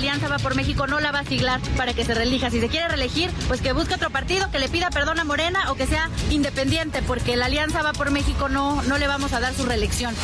Alianza 0.00 0.28
va 0.28 0.38
por 0.38 0.54
México 0.54 0.86
no 0.86 0.98
la 0.98 1.12
va 1.12 1.18
a 1.18 1.24
siglar 1.26 1.60
para 1.76 1.92
que 1.92 2.06
se 2.06 2.14
reelija. 2.14 2.50
Si 2.50 2.58
se 2.58 2.68
quiere 2.68 2.88
reelegir, 2.88 3.30
pues 3.48 3.60
que 3.60 3.74
busque 3.74 3.96
otro 3.96 4.08
partido, 4.08 4.50
que 4.50 4.58
le 4.58 4.70
pida 4.70 4.88
perdón 4.88 5.20
a 5.20 5.24
Morena 5.24 5.70
o 5.70 5.74
que 5.74 5.86
sea 5.86 6.08
independiente, 6.30 7.02
porque 7.02 7.36
la 7.36 7.44
Alianza 7.46 7.82
va 7.82 7.92
por 7.92 8.10
México 8.10 8.48
no, 8.48 8.82
no 8.84 8.96
le 8.96 9.06
vamos 9.06 9.34
a 9.34 9.40
dar 9.40 9.52
su 9.52 9.66
reelección. 9.66 10.14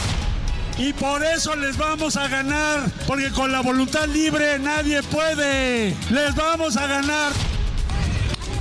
Y 0.78 0.94
por 0.94 1.22
eso 1.22 1.54
les 1.56 1.76
vamos 1.76 2.16
a 2.16 2.26
ganar, 2.26 2.90
porque 3.06 3.30
con 3.32 3.52
la 3.52 3.60
voluntad 3.60 4.08
libre 4.08 4.58
nadie 4.58 5.02
puede. 5.02 5.94
Les 6.08 6.34
vamos 6.34 6.78
a 6.78 6.86
ganar. 6.86 7.32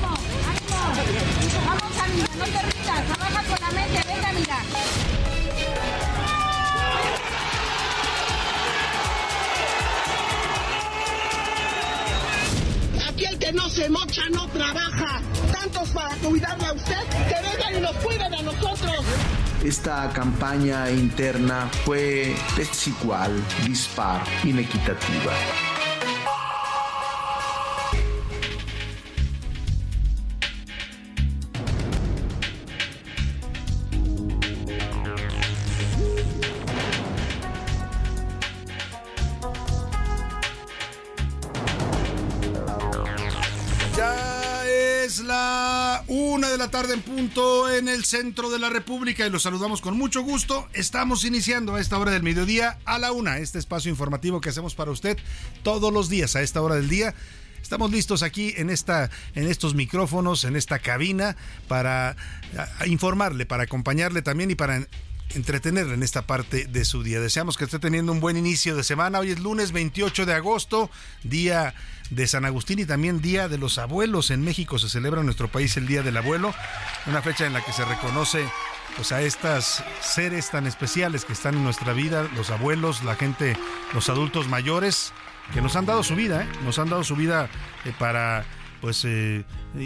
Vamos, 0.02 1.97
amiga, 2.03 2.27
no 2.38 2.43
te 2.43 2.61
rindas, 2.61 3.05
trabaja 3.05 3.43
con 3.43 3.58
la 3.61 3.71
mente, 3.71 4.03
venga, 4.05 4.30
amiga. 4.30 5.05
Que 13.45 13.53
no 13.53 13.69
se 13.69 13.88
mocha 13.89 14.23
no 14.31 14.47
trabaja. 14.47 15.21
Tantos 15.51 15.89
para 15.89 16.15
cuidarle 16.15 16.65
a 16.65 16.73
usted, 16.73 17.01
que 17.29 17.35
vengan 17.47 17.75
y 17.77 17.79
nos 17.81 17.95
cuiden 17.97 18.33
a 18.33 18.41
nosotros. 18.41 19.05
Esta 19.63 20.09
campaña 20.13 20.89
interna 20.89 21.69
fue 21.85 22.35
desigual, 22.57 23.31
dispar, 23.65 24.23
inequitativa. 24.43 25.33
La 45.25 46.03
una 46.07 46.49
de 46.49 46.57
la 46.57 46.69
tarde 46.69 46.93
en 46.93 47.01
punto 47.01 47.71
en 47.71 47.87
el 47.87 48.05
centro 48.05 48.49
de 48.49 48.59
la 48.59 48.69
República 48.69 49.25
y 49.25 49.29
los 49.29 49.43
saludamos 49.43 49.81
con 49.81 49.97
mucho 49.97 50.21
gusto. 50.21 50.67
Estamos 50.73 51.25
iniciando 51.25 51.75
a 51.75 51.81
esta 51.81 51.97
hora 51.97 52.11
del 52.11 52.23
mediodía 52.23 52.77
a 52.85 52.99
la 52.99 53.11
una, 53.11 53.39
este 53.39 53.58
espacio 53.58 53.89
informativo 53.89 54.39
que 54.39 54.49
hacemos 54.49 54.75
para 54.75 54.91
usted 54.91 55.17
todos 55.64 55.91
los 55.91 56.09
días 56.09 56.35
a 56.35 56.41
esta 56.41 56.61
hora 56.61 56.75
del 56.75 56.89
día. 56.89 57.15
Estamos 57.61 57.91
listos 57.91 58.21
aquí 58.21 58.53
en 58.58 58.69
esta 58.69 59.09
en 59.33 59.47
estos 59.47 59.73
micrófonos, 59.73 60.43
en 60.43 60.55
esta 60.55 60.77
cabina 60.80 61.35
para 61.67 62.15
informarle, 62.85 63.45
para 63.47 63.64
acompañarle 63.64 64.21
también 64.21 64.52
y 64.52 64.55
para 64.55 64.87
entretenerle 65.30 65.93
en 65.93 66.03
esta 66.03 66.23
parte 66.23 66.65
de 66.65 66.86
su 66.86 67.03
día. 67.03 67.19
Deseamos 67.19 67.58
que 67.58 67.65
esté 67.65 67.80
teniendo 67.80 68.11
un 68.11 68.19
buen 68.19 68.37
inicio 68.37 68.75
de 68.75 68.83
semana. 68.83 69.19
Hoy 69.19 69.31
es 69.31 69.39
lunes 69.39 69.71
28 69.71 70.25
de 70.25 70.33
agosto, 70.33 70.89
día 71.23 71.73
de 72.09 72.27
San 72.27 72.45
Agustín 72.45 72.80
y 72.80 72.86
también 72.86 73.21
Día 73.21 73.47
de 73.47 73.58
los 73.58 73.77
Abuelos. 73.77 74.31
En 74.31 74.43
México 74.43 74.77
se 74.80 74.89
celebra 74.89 75.21
en 75.21 75.25
nuestro 75.25 75.47
país 75.47 75.75
el 75.77 75.87
Día 75.87 76.03
del 76.03 76.17
Abuelo, 76.17 76.53
una 77.08 77.21
fecha 77.21 77.45
en 77.45 77.53
la 77.53 77.64
que 77.64 77.73
se 77.73 77.85
reconoce 77.85 78.45
pues, 78.95 79.11
a 79.11 79.21
estas 79.21 79.83
seres 80.02 80.52
tan 80.52 80.67
especiales 80.67 81.25
que 81.25 81.33
están 81.33 81.55
en 81.55 81.64
nuestra 81.64 81.93
vida, 81.93 82.30
los 82.35 82.49
abuelos, 82.49 83.03
la 83.03 83.15
gente, 83.15 83.58
los 83.93 84.09
adultos 84.09 84.47
mayores, 84.47 85.14
que 85.53 85.61
nos 85.61 85.75
han 85.75 85.85
dado 85.85 86.03
su 86.03 86.15
vida, 86.15 86.43
¿eh? 86.43 86.47
nos 86.64 86.80
han 86.80 86.89
dado 86.89 87.03
su 87.03 87.15
vida 87.15 87.49
eh, 87.85 87.93
para 87.97 88.45
pues 88.81 89.03
eh, 89.05 89.43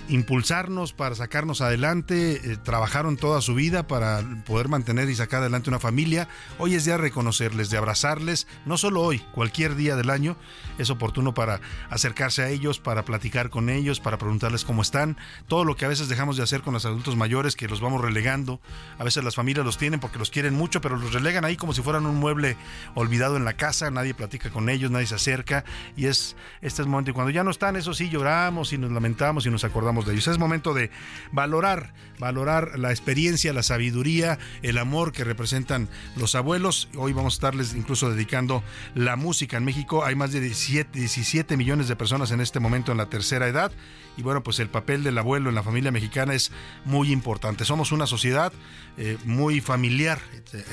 impulsarnos 0.09 0.94
para 0.94 1.16
sacarnos 1.16 1.61
adelante, 1.61 2.51
eh, 2.51 2.57
trabajaron 2.57 3.17
toda 3.17 3.41
su 3.41 3.55
vida 3.55 3.88
para 3.88 4.23
poder 4.45 4.67
mantener 4.67 5.09
y 5.09 5.16
sacar 5.16 5.41
adelante 5.41 5.69
una 5.69 5.79
familia. 5.79 6.27
Hoy 6.57 6.75
es 6.75 6.85
día 6.85 6.95
de 6.95 7.01
reconocerles, 7.01 7.69
de 7.69 7.77
abrazarles, 7.77 8.47
no 8.66 8.78
solo 8.78 9.01
hoy, 9.01 9.19
cualquier 9.33 9.75
día 9.75 9.95
del 9.95 10.09
año. 10.09 10.38
Es 10.78 10.89
oportuno 10.89 11.33
para 11.33 11.59
acercarse 11.89 12.44
a 12.44 12.49
ellos, 12.49 12.79
para 12.79 13.03
platicar 13.03 13.49
con 13.49 13.69
ellos, 13.69 13.99
para 13.99 14.17
preguntarles 14.17 14.63
cómo 14.63 14.81
están, 14.81 15.17
todo 15.47 15.66
lo 15.66 15.75
que 15.75 15.85
a 15.85 15.89
veces 15.89 16.07
dejamos 16.07 16.38
de 16.38 16.44
hacer 16.44 16.61
con 16.61 16.73
los 16.73 16.85
adultos 16.85 17.16
mayores 17.16 17.55
que 17.55 17.67
los 17.67 17.81
vamos 17.81 18.01
relegando, 18.01 18.61
a 18.97 19.03
veces 19.03 19.23
las 19.23 19.35
familias 19.35 19.66
los 19.66 19.78
tienen 19.78 19.99
porque 19.99 20.19
los 20.19 20.29
quieren 20.29 20.53
mucho, 20.53 20.81
pero 20.81 20.97
los 20.97 21.13
relegan 21.13 21.45
ahí 21.45 21.57
como 21.57 21.73
si 21.73 21.81
fueran 21.81 22.05
un 22.05 22.16
mueble 22.16 22.57
olvidado 22.95 23.38
en 23.38 23.45
la 23.45 23.53
casa, 23.53 23.89
nadie 23.91 24.13
platica 24.13 24.49
con 24.49 24.69
ellos, 24.69 24.91
nadie 24.91 25.07
se 25.07 25.16
acerca. 25.16 25.66
Y 25.97 26.05
es 26.05 26.35
este 26.61 26.67
es 26.67 26.79
el 26.79 26.88
momento. 26.88 27.11
Y 27.11 27.13
cuando 27.13 27.31
ya 27.31 27.44
no 27.44 27.51
están, 27.51 27.75
eso 27.75 27.94
sí 27.94 28.09
lloramos 28.09 28.72
y 28.73 28.78
nos 28.78 28.91
lamentamos 28.91 29.45
y 29.45 29.49
nos 29.49 29.63
acordamos 29.63 29.78
de 29.79 30.12
ellos. 30.13 30.28
Es 30.28 30.38
momento 30.38 30.73
de 30.73 30.91
valorar, 31.31 31.94
valorar 32.19 32.78
la 32.78 32.91
experiencia, 32.91 33.53
la 33.53 33.63
sabiduría, 33.63 34.38
el 34.62 34.78
amor 34.78 35.12
que 35.12 35.23
representan 35.23 35.88
los 36.17 36.35
abuelos. 36.35 36.90
Hoy 36.97 37.13
vamos 37.13 37.34
a 37.34 37.38
estarles 37.38 37.73
incluso 37.75 38.09
dedicando 38.09 38.62
la 38.94 39.16
música 39.16 39.57
en 39.57 39.63
México. 39.63 40.03
Hay 40.03 40.16
más 40.16 40.31
de 40.31 40.41
17, 40.41 41.00
17 41.00 41.56
millones 41.56 41.88
de 41.88 41.95
personas 41.95 42.31
en 42.31 42.41
este 42.41 42.59
momento 42.59 42.91
en 42.91 42.97
la 42.97 43.07
tercera 43.07 43.47
edad. 43.47 43.72
Y 44.17 44.22
bueno, 44.22 44.44
pues 44.44 44.59
el 44.59 44.67
papel 44.67 45.03
del 45.03 45.17
abuelo 45.17 45.47
en 45.47 45.56
la 45.56 45.63
familia 45.63 45.91
mexicana 45.91 46.34
es 46.34 46.51
muy 46.84 47.11
importante. 47.11 47.63
Somos 47.63 47.94
una 47.94 48.06
sociedad 48.06 48.51
eh, 48.97 49.17
muy 49.23 49.61
familiar, 49.61 50.19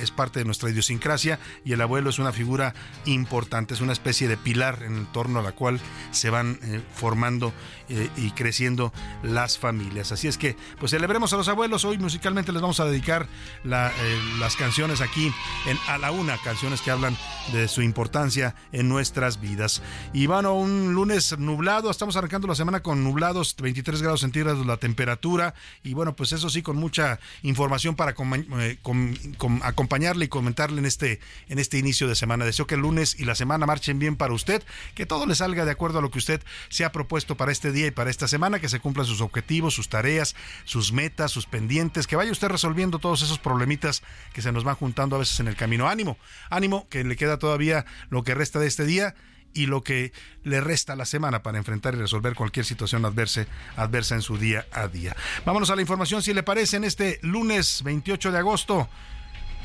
es 0.02 0.10
parte 0.10 0.40
de 0.40 0.44
nuestra 0.44 0.68
idiosincrasia 0.68 1.38
y 1.64 1.72
el 1.72 1.80
abuelo 1.80 2.10
es 2.10 2.18
una 2.18 2.32
figura 2.32 2.74
importante, 3.04 3.74
es 3.74 3.80
una 3.80 3.92
especie 3.92 4.26
de 4.26 4.36
pilar 4.36 4.82
en 4.82 5.06
torno 5.12 5.38
a 5.38 5.42
la 5.42 5.52
cual 5.52 5.78
se 6.10 6.28
van 6.28 6.58
eh, 6.62 6.80
formando 6.92 7.52
eh, 7.88 8.08
y 8.16 8.32
creciendo 8.32 8.92
las 9.22 9.58
familias. 9.58 10.12
Así 10.12 10.28
es 10.28 10.38
que, 10.38 10.56
pues 10.78 10.90
celebremos 10.90 11.32
a 11.32 11.36
los 11.36 11.48
abuelos. 11.48 11.84
Hoy 11.84 11.98
musicalmente 11.98 12.52
les 12.52 12.62
vamos 12.62 12.80
a 12.80 12.84
dedicar 12.84 13.26
eh, 13.64 14.20
las 14.38 14.56
canciones 14.56 15.00
aquí 15.00 15.32
en 15.66 15.78
A 15.88 15.98
la 15.98 16.10
Una, 16.10 16.38
canciones 16.38 16.80
que 16.80 16.90
hablan 16.90 17.16
de 17.52 17.68
su 17.68 17.82
importancia 17.82 18.54
en 18.72 18.88
nuestras 18.88 19.40
vidas. 19.40 19.82
Y 20.12 20.26
bueno, 20.26 20.54
un 20.54 20.94
lunes 20.94 21.38
nublado, 21.38 21.90
estamos 21.90 22.16
arrancando 22.16 22.48
la 22.48 22.54
semana 22.54 22.82
con 22.82 23.04
nublados, 23.04 23.54
23 23.56 24.02
grados 24.02 24.20
centígrados 24.20 24.66
la 24.66 24.76
temperatura. 24.76 25.54
Y 25.82 25.94
bueno, 25.94 26.16
pues 26.16 26.32
eso 26.32 26.50
sí, 26.50 26.62
con 26.62 26.76
mucha 26.76 27.18
información 27.42 27.96
para 27.96 28.12
eh, 28.12 28.78
com, 28.82 29.14
com, 29.38 29.60
acompañarle 29.62 30.26
y 30.26 30.28
comentarle 30.28 30.78
en 30.78 30.86
este, 30.86 31.20
en 31.48 31.58
este 31.58 31.78
inicio 31.78 32.08
de 32.08 32.14
semana. 32.14 32.44
Deseo 32.44 32.66
que 32.66 32.74
el 32.74 32.80
lunes 32.80 33.18
y 33.18 33.24
la 33.24 33.34
semana 33.34 33.66
marchen 33.66 33.98
bien 33.98 34.16
para 34.16 34.32
usted, 34.32 34.62
que 34.94 35.06
todo 35.06 35.26
le 35.26 35.34
salga 35.34 35.64
de 35.64 35.70
acuerdo 35.70 35.98
a 35.98 36.02
lo 36.02 36.10
que 36.10 36.18
usted 36.18 36.42
se 36.68 36.84
ha 36.84 36.92
propuesto 36.92 37.36
para 37.36 37.52
este 37.52 37.72
día 37.72 37.86
y 37.86 37.90
para 37.90 38.10
esta 38.10 38.28
semana, 38.28 38.60
que 38.60 38.68
se 38.68 38.80
cumplan 38.86 39.04
sus 39.04 39.20
objetivos, 39.20 39.74
sus 39.74 39.88
tareas, 39.88 40.36
sus 40.64 40.92
metas, 40.92 41.32
sus 41.32 41.46
pendientes, 41.46 42.06
que 42.06 42.14
vaya 42.14 42.30
usted 42.30 42.46
resolviendo 42.46 43.00
todos 43.00 43.20
esos 43.20 43.40
problemitas 43.40 44.04
que 44.32 44.42
se 44.42 44.52
nos 44.52 44.62
van 44.62 44.76
juntando 44.76 45.16
a 45.16 45.18
veces 45.18 45.40
en 45.40 45.48
el 45.48 45.56
camino. 45.56 45.88
Ánimo, 45.88 46.18
ánimo, 46.50 46.86
que 46.88 47.02
le 47.02 47.16
queda 47.16 47.36
todavía 47.36 47.84
lo 48.10 48.22
que 48.22 48.36
resta 48.36 48.60
de 48.60 48.68
este 48.68 48.84
día 48.84 49.16
y 49.54 49.66
lo 49.66 49.82
que 49.82 50.12
le 50.44 50.60
resta 50.60 50.94
la 50.94 51.04
semana 51.04 51.42
para 51.42 51.58
enfrentar 51.58 51.94
y 51.94 51.98
resolver 51.98 52.36
cualquier 52.36 52.64
situación 52.64 53.04
adversa 53.04 54.14
en 54.14 54.22
su 54.22 54.38
día 54.38 54.66
a 54.70 54.86
día. 54.86 55.16
Vámonos 55.44 55.70
a 55.70 55.74
la 55.74 55.80
información, 55.80 56.22
si 56.22 56.32
le 56.32 56.44
parece, 56.44 56.76
en 56.76 56.84
este 56.84 57.18
lunes 57.22 57.82
28 57.82 58.30
de 58.30 58.38
agosto. 58.38 58.88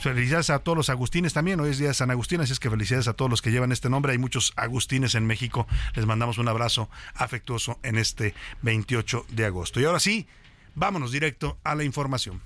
Felicidades 0.01 0.49
a 0.49 0.57
todos 0.57 0.75
los 0.75 0.89
agustines 0.89 1.31
también. 1.31 1.59
Hoy 1.59 1.69
es 1.69 1.77
día 1.77 1.89
de 1.89 1.93
San 1.93 2.09
Agustín, 2.09 2.41
así 2.41 2.51
es 2.51 2.59
que 2.59 2.71
felicidades 2.71 3.07
a 3.07 3.13
todos 3.13 3.29
los 3.29 3.43
que 3.43 3.51
llevan 3.51 3.71
este 3.71 3.87
nombre. 3.87 4.13
Hay 4.13 4.17
muchos 4.17 4.51
agustines 4.55 5.13
en 5.13 5.27
México. 5.27 5.67
Les 5.93 6.07
mandamos 6.07 6.39
un 6.39 6.47
abrazo 6.47 6.89
afectuoso 7.13 7.77
en 7.83 7.99
este 7.99 8.33
28 8.63 9.27
de 9.29 9.45
agosto. 9.45 9.79
Y 9.79 9.85
ahora 9.85 9.99
sí, 9.99 10.27
vámonos 10.73 11.11
directo 11.11 11.59
a 11.63 11.75
la 11.75 11.83
información. 11.83 12.41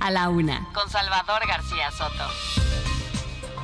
A 0.00 0.10
la 0.10 0.28
una, 0.30 0.66
con 0.74 0.90
Salvador 0.90 1.46
García 1.46 1.92
Soto. 1.92 2.87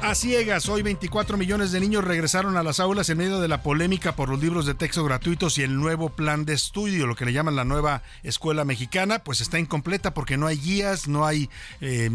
A 0.05 0.15
ciegas, 0.15 0.69
hoy 0.69 0.83
24 0.83 1.39
millones 1.39 1.73
de 1.73 1.81
niños 1.81 2.05
regresaron 2.05 2.59
a 2.59 2.63
las 2.63 2.79
aulas 2.79 3.09
en 3.09 3.17
medio 3.17 3.41
de 3.41 3.49
la 3.49 3.63
polémica 3.63 4.15
por 4.15 4.29
los 4.29 4.39
libros 4.39 4.67
de 4.67 4.75
texto 4.75 5.03
gratuitos 5.03 5.57
y 5.57 5.63
el 5.63 5.77
nuevo 5.77 6.11
plan 6.11 6.45
de 6.45 6.53
estudio, 6.53 7.07
lo 7.07 7.17
que 7.17 7.25
le 7.25 7.33
llaman 7.33 7.57
la 7.57 7.65
nueva 7.65 8.03
escuela 8.23 8.67
mexicana, 8.67 9.21
pues 9.21 9.41
está 9.41 9.59
incompleta 9.59 10.13
porque 10.13 10.37
no 10.37 10.47
hay 10.47 10.59
guías, 10.59 11.09
no 11.09 11.25
hay 11.25 11.49
eh, 11.81 12.11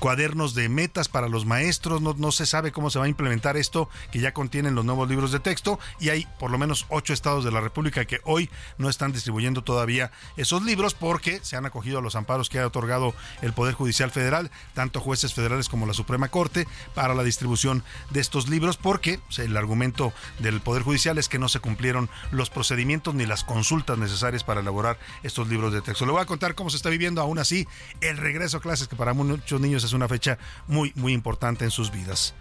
cuadernos 0.00 0.56
de 0.56 0.68
metas 0.68 1.08
para 1.08 1.28
los 1.28 1.46
maestros, 1.46 2.02
no, 2.02 2.14
no 2.18 2.32
se 2.32 2.46
sabe 2.46 2.72
cómo 2.72 2.90
se 2.90 2.98
va 2.98 3.04
a 3.04 3.08
implementar 3.08 3.56
esto 3.56 3.88
que 4.10 4.18
ya 4.18 4.34
contienen 4.34 4.74
los 4.74 4.84
nuevos 4.84 5.08
libros 5.08 5.30
de 5.30 5.38
texto. 5.38 5.78
Y 6.00 6.08
hay 6.08 6.26
por 6.40 6.50
lo 6.50 6.58
menos 6.58 6.84
ocho 6.88 7.12
estados 7.12 7.44
de 7.44 7.52
la 7.52 7.60
República 7.60 8.06
que 8.06 8.22
hoy 8.24 8.50
no 8.76 8.88
están 8.88 9.12
distribuyendo 9.12 9.62
todavía 9.62 10.10
esos 10.36 10.64
libros 10.64 10.94
porque 10.94 11.38
se 11.44 11.54
han 11.54 11.64
acogido 11.64 12.00
a 12.00 12.02
los 12.02 12.16
amparos 12.16 12.48
que 12.48 12.58
ha 12.58 12.66
otorgado 12.66 13.14
el 13.40 13.52
Poder 13.52 13.74
Judicial 13.74 14.10
Federal, 14.10 14.50
tanto 14.74 14.98
jueces 14.98 15.32
federales 15.32 15.68
como 15.68 15.86
la 15.86 15.94
Suprema 15.94 16.28
Corte, 16.28 16.66
para 16.92 17.03
la 17.12 17.22
distribución 17.22 17.84
de 18.10 18.20
estos 18.20 18.48
libros 18.48 18.78
porque 18.78 19.20
el 19.36 19.56
argumento 19.56 20.14
del 20.38 20.62
Poder 20.62 20.82
Judicial 20.82 21.18
es 21.18 21.28
que 21.28 21.38
no 21.38 21.50
se 21.50 21.60
cumplieron 21.60 22.08
los 22.30 22.48
procedimientos 22.48 23.14
ni 23.14 23.26
las 23.26 23.44
consultas 23.44 23.98
necesarias 23.98 24.44
para 24.44 24.60
elaborar 24.60 24.98
estos 25.22 25.48
libros 25.48 25.72
de 25.74 25.82
texto. 25.82 26.06
Le 26.06 26.12
voy 26.12 26.22
a 26.22 26.26
contar 26.26 26.54
cómo 26.54 26.70
se 26.70 26.76
está 26.76 26.88
viviendo 26.88 27.20
aún 27.20 27.38
así 27.38 27.66
el 28.00 28.16
regreso 28.16 28.56
a 28.56 28.60
clases 28.60 28.88
que 28.88 28.96
para 28.96 29.12
muchos 29.12 29.60
niños 29.60 29.84
es 29.84 29.92
una 29.92 30.08
fecha 30.08 30.38
muy 30.68 30.92
muy 30.94 31.12
importante 31.12 31.64
en 31.64 31.70
sus 31.70 31.90
vidas. 31.90 32.34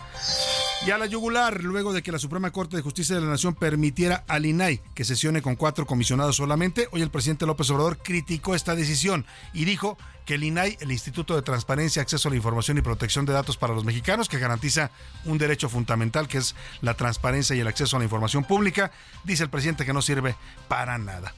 Y 0.85 0.91
a 0.91 0.97
la 0.97 1.05
yugular, 1.05 1.63
luego 1.63 1.93
de 1.93 2.03
que 2.03 2.11
la 2.11 2.19
Suprema 2.19 2.51
Corte 2.51 2.75
de 2.75 2.81
Justicia 2.81 3.15
de 3.15 3.21
la 3.21 3.29
Nación 3.29 3.55
permitiera 3.55 4.25
al 4.27 4.45
INAI 4.45 4.81
que 4.93 5.05
sesione 5.05 5.41
con 5.41 5.55
cuatro 5.55 5.85
comisionados 5.85 6.35
solamente, 6.35 6.89
hoy 6.91 7.01
el 7.01 7.09
presidente 7.09 7.45
López 7.45 7.69
Obrador 7.69 7.99
criticó 7.99 8.53
esta 8.53 8.75
decisión 8.75 9.25
y 9.53 9.63
dijo 9.63 9.97
que 10.25 10.33
el 10.33 10.43
INAI, 10.43 10.77
el 10.81 10.91
Instituto 10.91 11.37
de 11.37 11.41
Transparencia, 11.41 12.01
Acceso 12.01 12.27
a 12.27 12.31
la 12.31 12.35
Información 12.35 12.77
y 12.77 12.81
Protección 12.81 13.25
de 13.25 13.31
Datos 13.31 13.55
para 13.55 13.73
los 13.73 13.85
Mexicanos, 13.85 14.27
que 14.27 14.39
garantiza 14.39 14.91
un 15.23 15.37
derecho 15.37 15.69
fundamental 15.69 16.27
que 16.27 16.39
es 16.39 16.53
la 16.81 16.95
transparencia 16.95 17.55
y 17.55 17.61
el 17.61 17.67
acceso 17.67 17.95
a 17.95 17.99
la 17.99 18.05
información 18.05 18.43
pública, 18.43 18.91
dice 19.23 19.43
el 19.43 19.49
presidente 19.49 19.85
que 19.85 19.93
no 19.93 20.01
sirve 20.01 20.35
para 20.67 20.97
nada. 20.97 21.33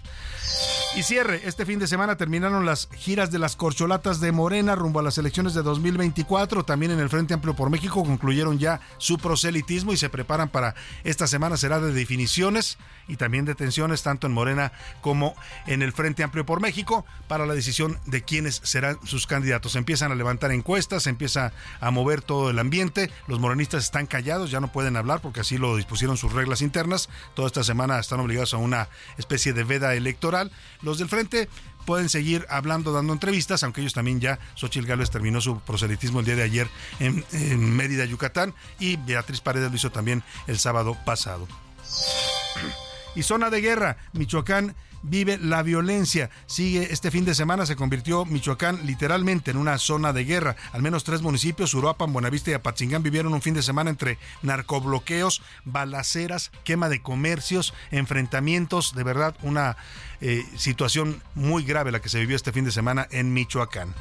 Y 0.96 1.04
cierre, 1.04 1.42
este 1.44 1.66
fin 1.66 1.78
de 1.78 1.88
semana 1.88 2.16
terminaron 2.16 2.66
las 2.66 2.88
giras 2.96 3.30
de 3.30 3.38
las 3.38 3.58
corcholatas 3.58 4.22
de 4.22 4.32
Morena 4.32 4.76
rumbo 4.76 5.02
a 5.02 5.04
las 5.04 5.18
elecciones 5.18 5.54
de 5.54 5.62
2024. 5.62 6.64
También 6.64 6.94
en 6.94 7.02
el 7.02 7.10
Frente 7.10 7.34
Amplio 7.34 7.54
por 7.54 7.70
México 7.70 8.06
concluyeron 8.06 8.60
ya 8.60 8.80
su 8.98 9.18
proselitismo 9.18 9.92
y 9.92 9.98
se 9.98 10.08
preparan 10.08 10.48
para 10.48 10.74
esta 11.04 11.28
semana 11.28 11.58
será 11.58 11.82
de 11.82 11.92
definiciones 11.92 12.78
y 13.10 13.18
también 13.18 13.44
de 13.44 13.56
tensiones 13.56 14.04
tanto 14.04 14.26
en 14.26 14.32
Morena 14.32 14.72
como 15.02 15.36
en 15.68 15.82
el 15.82 15.92
Frente 15.92 16.24
Amplio 16.24 16.46
por 16.46 16.62
México 16.62 17.06
para 17.28 17.46
la 17.46 17.56
decisión 17.56 18.00
de 18.06 18.24
quiénes 18.24 18.62
serán 18.64 18.98
sus 19.04 19.28
candidatos. 19.28 19.76
Empiezan 19.76 20.14
a 20.14 20.16
levantar 20.16 20.54
encuestas, 20.54 21.04
se 21.04 21.10
empieza 21.10 21.52
a 21.82 21.92
mover 21.92 22.22
todo 22.22 22.50
el 22.50 22.58
ambiente. 22.58 23.12
Los 23.28 23.42
morenistas 23.42 23.84
están 23.84 24.06
callados, 24.06 24.50
ya 24.50 24.62
no 24.62 24.72
pueden 24.72 24.96
hablar 24.96 25.20
porque 25.20 25.42
así 25.42 25.58
lo 25.58 25.76
dispusieron 25.76 26.16
sus 26.16 26.32
reglas 26.32 26.62
internas. 26.62 27.10
Toda 27.34 27.48
esta 27.48 27.66
semana 27.66 28.00
están 28.00 28.22
obligados 28.22 28.54
a 28.54 28.58
una 28.58 28.88
especie 29.18 29.52
de 29.52 29.66
veda 29.66 29.94
electoral. 29.94 30.54
Los 30.86 31.00
del 31.00 31.10
frente 31.10 31.50
pueden 31.86 32.10
seguir 32.10 32.46
hablando, 32.48 32.94
dando 32.94 33.12
entrevistas, 33.12 33.64
aunque 33.64 33.82
ellos 33.82 33.94
también 33.94 34.20
ya, 34.20 34.38
Xochitl 34.54 34.86
Gálvez 34.86 35.10
terminó 35.10 35.42
su 35.42 35.60
proselitismo 35.60 36.20
el 36.20 36.26
día 36.26 36.36
de 36.36 36.44
ayer 36.44 36.68
en, 37.00 37.26
en 37.32 37.76
Mérida, 37.76 38.06
Yucatán, 38.06 38.54
y 38.80 38.96
Beatriz 38.98 39.42
Paredes 39.42 39.72
lo 39.72 39.76
hizo 39.76 39.92
también 39.92 40.24
el 40.46 40.60
sábado 40.60 40.96
pasado. 41.06 41.48
Y 43.18 43.24
zona 43.24 43.50
de 43.50 43.62
guerra, 43.62 43.96
Michoacán 44.12 44.76
vive 45.10 45.38
la 45.38 45.64
violencia. 45.64 46.30
Sigue 46.46 46.92
este 46.92 47.12
fin 47.12 47.26
de 47.26 47.36
semana, 47.36 47.66
se 47.66 47.76
convirtió 47.76 48.26
Michoacán 48.26 48.86
literalmente 48.86 49.52
en 49.52 49.58
una 49.58 49.78
zona 49.78 50.14
de 50.14 50.26
guerra. 50.26 50.56
Al 50.72 50.82
menos 50.82 51.04
tres 51.04 51.22
municipios, 51.22 51.74
Uruapan, 51.74 52.14
Buenavista 52.14 52.52
y 52.52 52.54
Apatzingán, 52.54 53.04
vivieron 53.04 53.34
un 53.34 53.42
fin 53.42 53.54
de 53.54 53.64
semana 53.64 53.90
entre 53.90 54.18
narcobloqueos, 54.42 55.42
balaceras, 55.64 56.52
quema 56.64 56.90
de 56.90 57.02
comercios, 57.02 57.74
enfrentamientos. 57.92 58.96
De 58.96 59.04
verdad, 59.04 59.36
una 59.42 59.78
eh, 60.22 60.44
situación 60.58 61.22
muy 61.36 61.64
grave 61.64 61.92
la 61.92 62.02
que 62.02 62.10
se 62.10 62.20
vivió 62.20 62.36
este 62.36 62.52
fin 62.52 62.66
de 62.66 62.72
semana 62.72 63.08
en 63.12 63.34
Michoacán. 63.34 63.94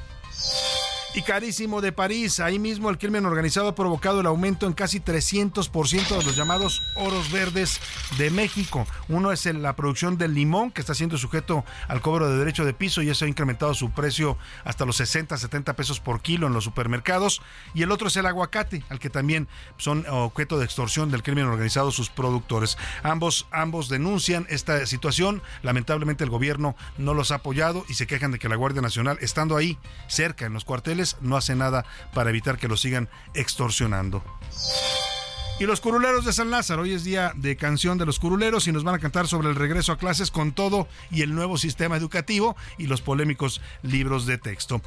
Y 1.16 1.22
carísimo 1.22 1.80
de 1.80 1.92
París, 1.92 2.40
ahí 2.40 2.58
mismo 2.58 2.90
el 2.90 2.98
crimen 2.98 3.24
organizado 3.24 3.68
ha 3.68 3.74
provocado 3.76 4.20
el 4.20 4.26
aumento 4.26 4.66
en 4.66 4.72
casi 4.72 4.98
300% 4.98 6.18
de 6.18 6.24
los 6.24 6.34
llamados 6.34 6.82
oros 6.96 7.30
verdes 7.30 7.80
de 8.18 8.30
México. 8.30 8.84
Uno 9.08 9.30
es 9.30 9.46
la 9.46 9.76
producción 9.76 10.18
del 10.18 10.34
limón, 10.34 10.72
que 10.72 10.80
está 10.80 10.92
siendo 10.92 11.16
sujeto 11.16 11.64
al 11.86 12.00
cobro 12.00 12.28
de 12.28 12.36
derecho 12.36 12.64
de 12.64 12.74
piso 12.74 13.00
y 13.00 13.10
eso 13.10 13.26
ha 13.26 13.28
incrementado 13.28 13.74
su 13.74 13.92
precio 13.92 14.36
hasta 14.64 14.84
los 14.86 14.96
60, 14.96 15.38
70 15.38 15.74
pesos 15.74 16.00
por 16.00 16.20
kilo 16.20 16.48
en 16.48 16.52
los 16.52 16.64
supermercados. 16.64 17.42
Y 17.74 17.82
el 17.82 17.92
otro 17.92 18.08
es 18.08 18.16
el 18.16 18.26
aguacate, 18.26 18.82
al 18.88 18.98
que 18.98 19.08
también 19.08 19.46
son 19.76 20.04
objeto 20.08 20.58
de 20.58 20.64
extorsión 20.64 21.12
del 21.12 21.22
crimen 21.22 21.44
organizado 21.44 21.92
sus 21.92 22.10
productores. 22.10 22.76
Ambos, 23.04 23.46
ambos 23.52 23.88
denuncian 23.88 24.46
esta 24.48 24.84
situación. 24.86 25.42
Lamentablemente 25.62 26.24
el 26.24 26.30
gobierno 26.30 26.74
no 26.98 27.14
los 27.14 27.30
ha 27.30 27.36
apoyado 27.36 27.84
y 27.88 27.94
se 27.94 28.08
quejan 28.08 28.32
de 28.32 28.40
que 28.40 28.48
la 28.48 28.56
Guardia 28.56 28.82
Nacional, 28.82 29.16
estando 29.20 29.56
ahí 29.56 29.78
cerca 30.08 30.46
en 30.46 30.54
los 30.54 30.64
cuarteles, 30.64 31.03
no 31.20 31.36
hace 31.36 31.54
nada 31.54 31.84
para 32.12 32.30
evitar 32.30 32.58
que 32.58 32.68
lo 32.68 32.76
sigan 32.76 33.08
extorsionando. 33.34 34.22
Y 35.60 35.66
los 35.66 35.80
curuleros 35.80 36.24
de 36.24 36.32
San 36.32 36.50
Lázaro, 36.50 36.82
hoy 36.82 36.94
es 36.94 37.04
día 37.04 37.32
de 37.36 37.56
canción 37.56 37.96
de 37.96 38.04
los 38.04 38.18
curuleros 38.18 38.66
y 38.66 38.72
nos 38.72 38.82
van 38.82 38.96
a 38.96 38.98
cantar 38.98 39.28
sobre 39.28 39.48
el 39.48 39.54
regreso 39.54 39.92
a 39.92 39.98
clases 39.98 40.32
con 40.32 40.52
todo 40.52 40.88
y 41.12 41.22
el 41.22 41.32
nuevo 41.32 41.58
sistema 41.58 41.96
educativo 41.96 42.56
y 42.76 42.88
los 42.88 43.02
polémicos 43.02 43.60
libros 43.82 44.26
de 44.26 44.36
texto. 44.36 44.82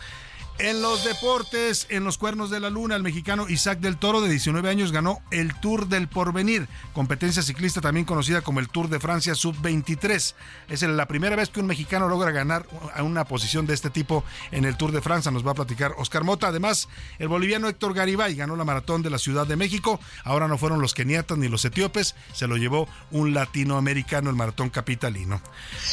En 0.60 0.82
los 0.82 1.04
deportes, 1.04 1.86
en 1.90 2.04
los 2.04 2.18
cuernos 2.18 2.50
de 2.50 2.60
la 2.60 2.72
luna, 2.72 2.96
el 2.96 3.04
mexicano 3.04 3.48
Isaac 3.48 3.80
del 3.80 3.98
Toro, 3.98 4.22
de 4.22 4.30
19 4.30 4.68
años, 4.68 4.92
ganó 4.92 5.22
el 5.30 5.54
Tour 5.54 5.88
del 5.88 6.08
Porvenir, 6.08 6.68
competencia 6.94 7.44
ciclista 7.44 7.80
también 7.80 8.08
conocida 8.08 8.42
como 8.42 8.60
el 8.60 8.68
Tour 8.68 8.90
de 8.90 9.00
Francia 9.00 9.36
Sub-23. 9.36 10.34
Es 10.70 10.82
la 10.82 11.08
primera 11.08 11.36
vez 11.36 11.50
que 11.50 11.60
un 11.60 11.68
mexicano 11.68 12.08
logra 12.08 12.32
ganar 12.32 12.66
una 13.04 13.26
posición 13.26 13.68
de 13.68 13.76
este 13.76 13.92
tipo 13.92 14.24
en 14.50 14.66
el 14.66 14.78
Tour 14.78 14.92
de 14.92 15.02
Francia, 15.02 15.30
nos 15.30 15.46
va 15.46 15.52
a 15.52 15.56
platicar 15.56 15.94
Oscar 16.00 16.24
Mota. 16.24 16.48
Además, 16.48 16.90
el 17.20 17.28
boliviano 17.28 17.68
Héctor 17.68 17.94
Garibay 17.94 18.34
ganó 18.34 18.56
la 18.56 18.64
maratón 18.64 19.04
de 19.04 19.12
la 19.12 19.20
Ciudad 19.20 19.46
de 19.46 19.58
México. 19.58 20.00
Ahora 20.24 20.48
no 20.48 20.58
fueron 20.58 20.82
los 20.82 20.96
keniatas 20.96 21.38
ni 21.38 21.50
los 21.50 21.66
etíopes, 21.66 22.16
se 22.34 22.48
lo 22.48 22.58
llevó 22.58 22.90
un 23.12 23.36
latinoamericano 23.36 24.32
el 24.32 24.36
maratón 24.36 24.72
capitalino. 24.72 25.40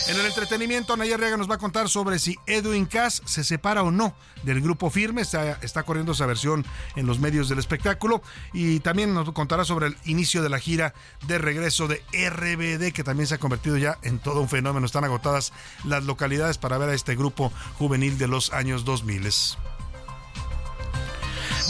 En 0.09 0.19
el 0.19 0.25
entretenimiento, 0.25 0.97
Naya 0.97 1.17
Arriaga 1.17 1.37
nos 1.37 1.51
va 1.51 1.57
a 1.57 1.59
contar 1.59 1.91
sobre 1.91 2.19
si 2.19 2.39
Edwin 2.47 2.87
Cass 2.87 3.21
se 3.27 3.45
separa 3.45 3.83
o 3.83 3.91
no 3.91 4.17
del 4.55 4.63
grupo 4.63 4.89
Firme. 4.91 5.23
Está, 5.23 5.83
corriendo 5.83 6.13
esa 6.13 6.27
versión 6.27 6.65
en 6.97 7.07
los 7.07 7.19
medios 7.19 7.49
del 7.49 7.59
espectáculo. 7.59 8.23
Y 8.53 8.81
también 8.81 9.13
nos 9.13 9.31
contará 9.33 9.65
sobre 9.65 9.89
el 9.89 9.97
inicio 10.05 10.43
de 10.43 10.49
la 10.49 10.59
gira 10.59 10.95
de 11.27 11.39
regreso 11.39 11.89
de 11.89 12.03
RBD, 12.13 12.93
que 12.93 13.05
también 13.05 13.27
se 13.27 13.35
ha 13.35 13.39
convertido 13.39 13.77
ya 13.77 13.99
en 14.03 14.19
todo 14.19 14.41
un 14.41 14.49
fenómeno. 14.49 14.87
Están 14.87 15.05
agotadas 15.05 15.53
las 15.85 16.05
localidades 16.05 16.59
para 16.59 16.79
ver 16.79 16.91
a 16.91 16.95
este 16.95 17.17
grupo 17.17 17.53
juvenil 17.79 18.17
de 18.17 18.29
los 18.29 18.53
años 18.53 18.85
2000. 18.85 19.25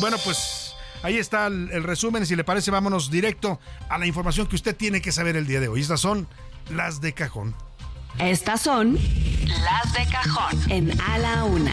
Bueno, 0.00 0.16
pues 0.25 0.75
ahí 1.02 1.18
está 1.18 1.47
el, 1.47 1.70
el 1.73 1.85
resumen. 1.85 2.26
Si 2.26 2.37
le 2.37 2.44
parece, 2.44 2.70
vámonos 2.70 3.11
directo 3.11 3.59
a 3.88 3.99
la 3.99 4.06
información 4.06 4.47
que 4.47 4.56
usted 4.56 4.76
tiene 4.76 5.00
que 5.00 5.12
saber 5.12 5.37
el 5.37 5.47
día 5.47 5.61
de 5.61 5.68
hoy. 5.68 5.80
Estas 5.80 6.00
son 6.00 6.28
las 6.70 7.00
de 7.00 7.12
cajón. 7.12 7.54
Estas 8.18 8.61
son 8.61 8.94
las 8.94 9.92
de 9.92 10.06
cajón 10.11 10.71
en 10.71 11.00
A 11.00 11.18
la 11.18 11.44
Una. 11.44 11.73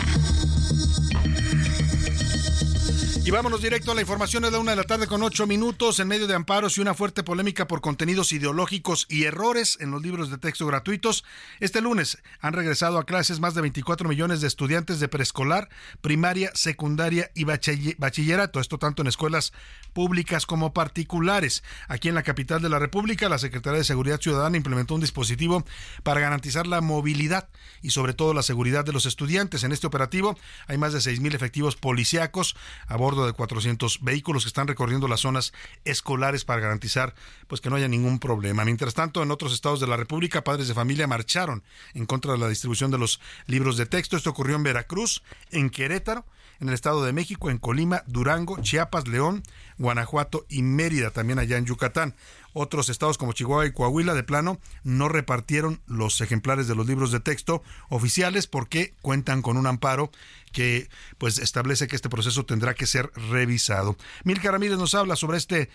Y 3.23 3.29
vámonos 3.29 3.61
directo 3.61 3.91
a 3.91 3.95
la 3.95 4.01
información 4.01 4.41
de 4.41 4.49
la 4.49 4.57
una 4.57 4.71
de 4.71 4.77
la 4.77 4.83
tarde 4.83 5.05
con 5.05 5.21
ocho 5.21 5.45
minutos 5.45 5.99
en 5.99 6.07
medio 6.07 6.25
de 6.25 6.33
amparos 6.33 6.75
y 6.75 6.81
una 6.81 6.95
fuerte 6.95 7.21
polémica 7.21 7.67
por 7.67 7.79
contenidos 7.79 8.31
ideológicos 8.31 9.05
y 9.09 9.25
errores 9.25 9.77
en 9.79 9.91
los 9.91 10.01
libros 10.01 10.31
de 10.31 10.39
texto 10.39 10.65
gratuitos. 10.65 11.23
Este 11.59 11.81
lunes 11.81 12.17
han 12.39 12.53
regresado 12.53 12.97
a 12.97 13.05
clases 13.05 13.39
más 13.39 13.53
de 13.53 13.61
24 13.61 14.09
millones 14.09 14.41
de 14.41 14.47
estudiantes 14.47 14.99
de 14.99 15.07
preescolar, 15.07 15.69
primaria, 16.01 16.49
secundaria 16.55 17.29
y 17.35 17.43
bachillerato. 17.43 18.59
Esto 18.59 18.79
tanto 18.79 19.03
en 19.03 19.07
escuelas 19.07 19.53
públicas 19.93 20.47
como 20.47 20.73
particulares. 20.73 21.63
Aquí 21.87 22.09
en 22.09 22.15
la 22.15 22.23
capital 22.23 22.59
de 22.63 22.69
la 22.69 22.79
República, 22.79 23.29
la 23.29 23.37
Secretaría 23.37 23.77
de 23.77 23.85
Seguridad 23.85 24.19
Ciudadana 24.19 24.57
implementó 24.57 24.95
un 24.95 25.01
dispositivo 25.01 25.63
para 26.01 26.21
garantizar 26.21 26.65
la 26.65 26.81
movilidad 26.81 27.49
y 27.83 27.91
sobre 27.91 28.15
todo 28.15 28.33
la 28.33 28.41
seguridad 28.41 28.83
de 28.83 28.93
los 28.93 29.05
estudiantes. 29.05 29.63
En 29.63 29.73
este 29.73 29.85
operativo 29.85 30.35
hay 30.65 30.79
más 30.79 30.91
de 30.93 30.99
6.000 30.99 31.35
efectivos 31.35 31.75
policíacos 31.75 32.55
a 32.87 32.97
bordo 32.97 33.11
de 33.15 33.34
400 33.34 34.00
vehículos 34.01 34.44
que 34.44 34.48
están 34.48 34.68
recorriendo 34.68 35.08
las 35.08 35.22
zonas 35.22 35.53
escolares 35.86 36.46
para 36.46 36.62
garantizar 36.62 37.13
pues 37.48 37.62
que 37.62 37.70
no 37.70 37.75
haya 37.75 37.88
ningún 37.88 38.20
problema. 38.20 38.65
Mientras 38.65 38.94
tanto, 38.94 39.22
en 39.22 39.32
otros 39.32 39.53
estados 39.53 39.80
de 39.80 39.88
la 39.88 39.98
República, 39.98 40.44
padres 40.44 40.68
de 40.68 40.74
familia 40.74 41.08
marcharon 41.08 41.63
en 41.94 42.06
contra 42.06 42.34
de 42.34 42.38
la 42.38 42.48
distribución 42.48 42.91
de 42.91 42.98
los 42.98 43.20
libros 43.48 43.77
de 43.77 43.86
texto. 43.86 44.18
Esto 44.18 44.30
ocurrió 44.30 44.56
en 44.56 44.63
Veracruz, 44.63 45.24
en 45.51 45.70
Querétaro, 45.70 46.25
en 46.62 46.70
el 46.70 46.75
Estado 46.75 47.03
de 47.03 47.12
México, 47.12 47.50
en 47.50 47.58
Colima, 47.58 48.03
Durango, 48.06 48.62
Chiapas, 48.62 49.08
León, 49.08 49.44
Guanajuato 49.80 50.46
y 50.48 50.62
Mérida, 50.62 51.10
también 51.10 51.39
allá 51.39 51.58
en 51.58 51.65
Yucatán. 51.65 52.15
Otros 52.53 52.89
estados 52.89 53.17
como 53.17 53.34
Chihuahua 53.34 53.65
y 53.65 53.72
Coahuila 53.72 54.13
de 54.13 54.24
plano 54.24 54.60
no 54.84 55.10
repartieron 55.10 55.81
los 55.88 56.20
ejemplares 56.22 56.67
de 56.67 56.75
los 56.75 56.88
libros 56.88 57.12
de 57.12 57.20
texto 57.20 57.63
oficiales 57.89 58.48
porque 58.48 58.93
cuentan 59.01 59.41
con 59.41 59.58
un 59.58 59.67
amparo 59.67 60.12
que 60.51 60.89
pues 61.17 61.38
establece 61.38 61.88
que 61.88 61.96
este 61.96 62.10
proceso 62.10 62.46
tendrá 62.46 62.74
que 62.74 62.86
ser 62.86 63.12
revisado. 63.29 63.98
Milka 64.24 64.51
Ramírez 64.51 64.77
nos 64.77 64.96
habla 64.96 65.15
sobre 65.15 65.38
este 65.38 65.70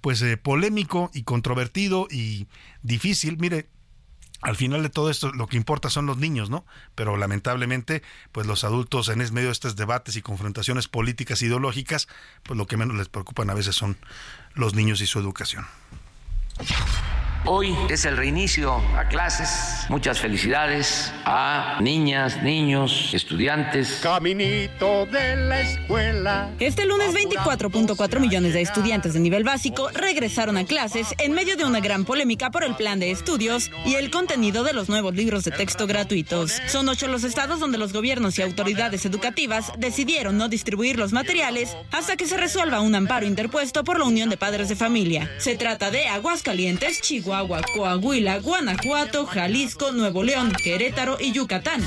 pues 0.00 0.20
eh, 0.22 0.36
polémico 0.36 1.10
y 1.14 1.22
controvertido 1.22 2.06
y 2.10 2.46
difícil. 2.82 3.38
Mire, 3.38 3.68
al 4.42 4.56
final 4.56 4.82
de 4.82 4.90
todo 4.90 5.08
esto 5.08 5.32
lo 5.32 5.46
que 5.46 5.56
importa 5.56 5.88
son 5.88 6.06
los 6.06 6.18
niños, 6.18 6.50
¿no? 6.50 6.66
Pero 6.96 7.16
lamentablemente, 7.16 8.02
pues 8.32 8.46
los 8.46 8.64
adultos 8.64 9.08
en 9.08 9.18
medio 9.32 9.48
de 9.48 9.52
estos 9.52 9.76
debates 9.76 10.16
y 10.16 10.22
confrontaciones 10.22 10.88
políticas 10.88 11.42
ideológicas, 11.42 12.08
pues 12.42 12.58
lo 12.58 12.66
que 12.66 12.76
menos 12.76 12.96
les 12.96 13.08
preocupan 13.08 13.50
a 13.50 13.54
veces 13.54 13.76
son 13.76 13.96
los 14.54 14.74
niños 14.74 15.00
y 15.00 15.06
su 15.06 15.18
educación. 15.18 15.66
Hoy 17.44 17.74
es 17.90 18.04
el 18.04 18.16
reinicio 18.16 18.80
a 18.96 19.08
clases. 19.08 19.86
Muchas 19.88 20.20
felicidades 20.20 21.12
a 21.24 21.78
niñas, 21.80 22.40
niños, 22.40 23.12
estudiantes. 23.12 23.98
Caminito 24.00 25.06
de 25.06 25.34
la 25.34 25.60
escuela. 25.60 26.50
Este 26.60 26.86
lunes 26.86 27.12
24.4 27.12 28.20
millones 28.20 28.54
de 28.54 28.60
estudiantes 28.60 29.14
de 29.14 29.20
nivel 29.20 29.42
básico 29.42 29.88
regresaron 29.88 30.56
a 30.56 30.64
clases 30.64 31.08
en 31.18 31.32
medio 31.32 31.56
de 31.56 31.64
una 31.64 31.80
gran 31.80 32.04
polémica 32.04 32.52
por 32.52 32.62
el 32.62 32.76
plan 32.76 33.00
de 33.00 33.10
estudios 33.10 33.72
y 33.84 33.96
el 33.96 34.12
contenido 34.12 34.62
de 34.62 34.72
los 34.72 34.88
nuevos 34.88 35.12
libros 35.16 35.42
de 35.42 35.50
texto 35.50 35.88
gratuitos. 35.88 36.60
Son 36.68 36.88
ocho 36.88 37.08
los 37.08 37.24
estados 37.24 37.58
donde 37.58 37.76
los 37.76 37.92
gobiernos 37.92 38.38
y 38.38 38.42
autoridades 38.42 39.04
educativas 39.04 39.72
decidieron 39.78 40.38
no 40.38 40.48
distribuir 40.48 40.96
los 40.96 41.12
materiales 41.12 41.76
hasta 41.90 42.16
que 42.16 42.28
se 42.28 42.36
resuelva 42.36 42.82
un 42.82 42.94
amparo 42.94 43.26
interpuesto 43.26 43.82
por 43.82 43.98
la 43.98 44.04
Unión 44.04 44.30
de 44.30 44.36
Padres 44.36 44.68
de 44.68 44.76
Familia. 44.76 45.28
Se 45.38 45.56
trata 45.56 45.90
de 45.90 46.06
Aguascalientes, 46.06 47.00
Chihuahua, 47.00 47.31
Chihuahua, 47.32 47.62
Coahuila, 47.74 48.40
Guanajuato, 48.40 49.24
Jalisco, 49.24 49.90
Nuevo 49.90 50.22
León, 50.22 50.52
Querétaro 50.62 51.16
y 51.18 51.32
Yucatán. 51.32 51.80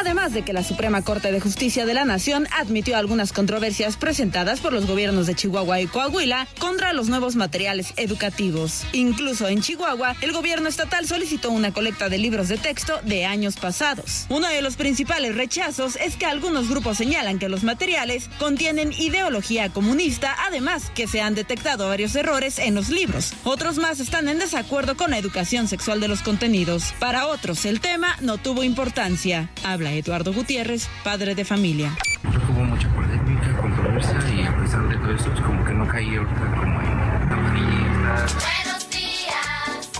Además 0.00 0.32
de 0.32 0.40
que 0.40 0.54
la 0.54 0.64
Suprema 0.64 1.02
Corte 1.02 1.30
de 1.30 1.40
Justicia 1.40 1.84
de 1.84 1.92
la 1.92 2.06
Nación 2.06 2.48
admitió 2.58 2.96
algunas 2.96 3.34
controversias 3.34 3.98
presentadas 3.98 4.60
por 4.60 4.72
los 4.72 4.86
gobiernos 4.86 5.26
de 5.26 5.34
Chihuahua 5.34 5.78
y 5.82 5.88
Coahuila 5.88 6.48
contra 6.58 6.94
los 6.94 7.10
nuevos 7.10 7.36
materiales 7.36 7.92
educativos. 7.98 8.86
Incluso 8.94 9.46
en 9.46 9.60
Chihuahua, 9.60 10.16
el 10.22 10.32
gobierno 10.32 10.70
estatal 10.70 11.06
solicitó 11.06 11.50
una 11.50 11.74
colecta 11.74 12.08
de 12.08 12.16
libros 12.16 12.48
de 12.48 12.56
texto 12.56 12.98
de 13.04 13.26
años 13.26 13.56
pasados. 13.56 14.24
Uno 14.30 14.48
de 14.48 14.62
los 14.62 14.76
principales 14.76 15.34
rechazos 15.34 15.96
es 15.96 16.16
que 16.16 16.24
algunos 16.24 16.70
grupos 16.70 16.96
señalan 16.96 17.38
que 17.38 17.50
los 17.50 17.62
materiales 17.62 18.30
contienen 18.38 18.94
ideología 18.94 19.68
comunista, 19.68 20.34
además 20.46 20.90
que 20.94 21.08
se 21.08 21.20
han 21.20 21.34
detectado 21.34 21.88
varios 21.88 22.16
errores 22.16 22.58
en 22.58 22.74
los 22.74 22.88
libros. 22.88 23.34
Otros 23.44 23.76
más 23.76 24.00
están 24.00 24.30
en 24.30 24.38
desacuerdo 24.38 24.96
con 24.96 25.10
la 25.10 25.18
educación 25.18 25.68
sexual 25.68 26.00
de 26.00 26.08
los 26.08 26.22
contenidos. 26.22 26.94
Para 26.98 27.26
otros, 27.26 27.66
el 27.66 27.80
tema 27.80 28.16
no 28.22 28.38
tuvo 28.38 28.64
importancia. 28.64 29.50
Habla 29.62 29.89
Eduardo 29.92 30.32
Gutiérrez, 30.32 30.88
padre 31.04 31.34
de 31.34 31.44
familia. 31.44 31.96
Creo 32.22 32.46
que 32.46 32.52
hubo 32.52 32.64
mucha 32.64 32.88
polémica, 32.94 33.56
controversia 33.60 34.18
y 34.34 34.42
a 34.42 34.56
pesar 34.56 34.88
de 34.88 34.96
todo 34.96 35.14
eso, 35.14 35.42
como 35.44 35.64
que 35.64 35.72
no 35.72 35.86
caí 35.86 36.16
ahorita 36.16 36.54
como 36.56 36.80
en 36.80 37.28
campanillas. 37.28 38.34
Buenos 38.34 38.90
días, 38.90 39.90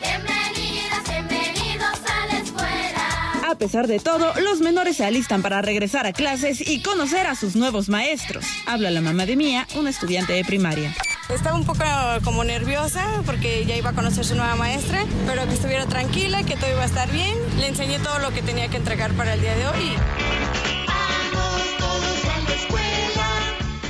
bienvenidas, 0.00 1.08
bienvenidos 1.08 2.00
a 2.08 2.26
la 2.26 2.38
escuela. 2.38 3.50
A 3.50 3.54
pesar 3.56 3.86
de 3.86 3.98
todo, 3.98 4.32
los 4.40 4.60
menores 4.60 4.96
se 4.96 5.04
alistan 5.04 5.42
para 5.42 5.62
regresar 5.62 6.06
a 6.06 6.12
clases 6.12 6.66
y 6.66 6.82
conocer 6.82 7.26
a 7.26 7.34
sus 7.34 7.56
nuevos 7.56 7.88
maestros. 7.88 8.44
Habla 8.66 8.90
la 8.90 9.00
mamá 9.00 9.26
de 9.26 9.36
Mía, 9.36 9.66
una 9.74 9.90
estudiante 9.90 10.32
de 10.32 10.44
primaria. 10.44 10.94
Estaba 11.32 11.56
un 11.56 11.64
poco 11.64 11.84
como 12.24 12.44
nerviosa 12.44 13.22
porque 13.24 13.64
ya 13.64 13.76
iba 13.76 13.90
a 13.90 13.92
conocer 13.92 14.24
su 14.24 14.34
nueva 14.34 14.56
maestra, 14.56 15.04
pero 15.26 15.46
que 15.46 15.54
estuviera 15.54 15.86
tranquila, 15.86 16.42
que 16.42 16.56
todo 16.56 16.70
iba 16.70 16.82
a 16.82 16.86
estar 16.86 17.10
bien. 17.10 17.38
Le 17.58 17.68
enseñé 17.68 17.98
todo 18.00 18.18
lo 18.18 18.30
que 18.30 18.42
tenía 18.42 18.68
que 18.68 18.76
entregar 18.76 19.12
para 19.12 19.34
el 19.34 19.40
día 19.40 19.54
de 19.54 19.66
hoy. 19.68 19.96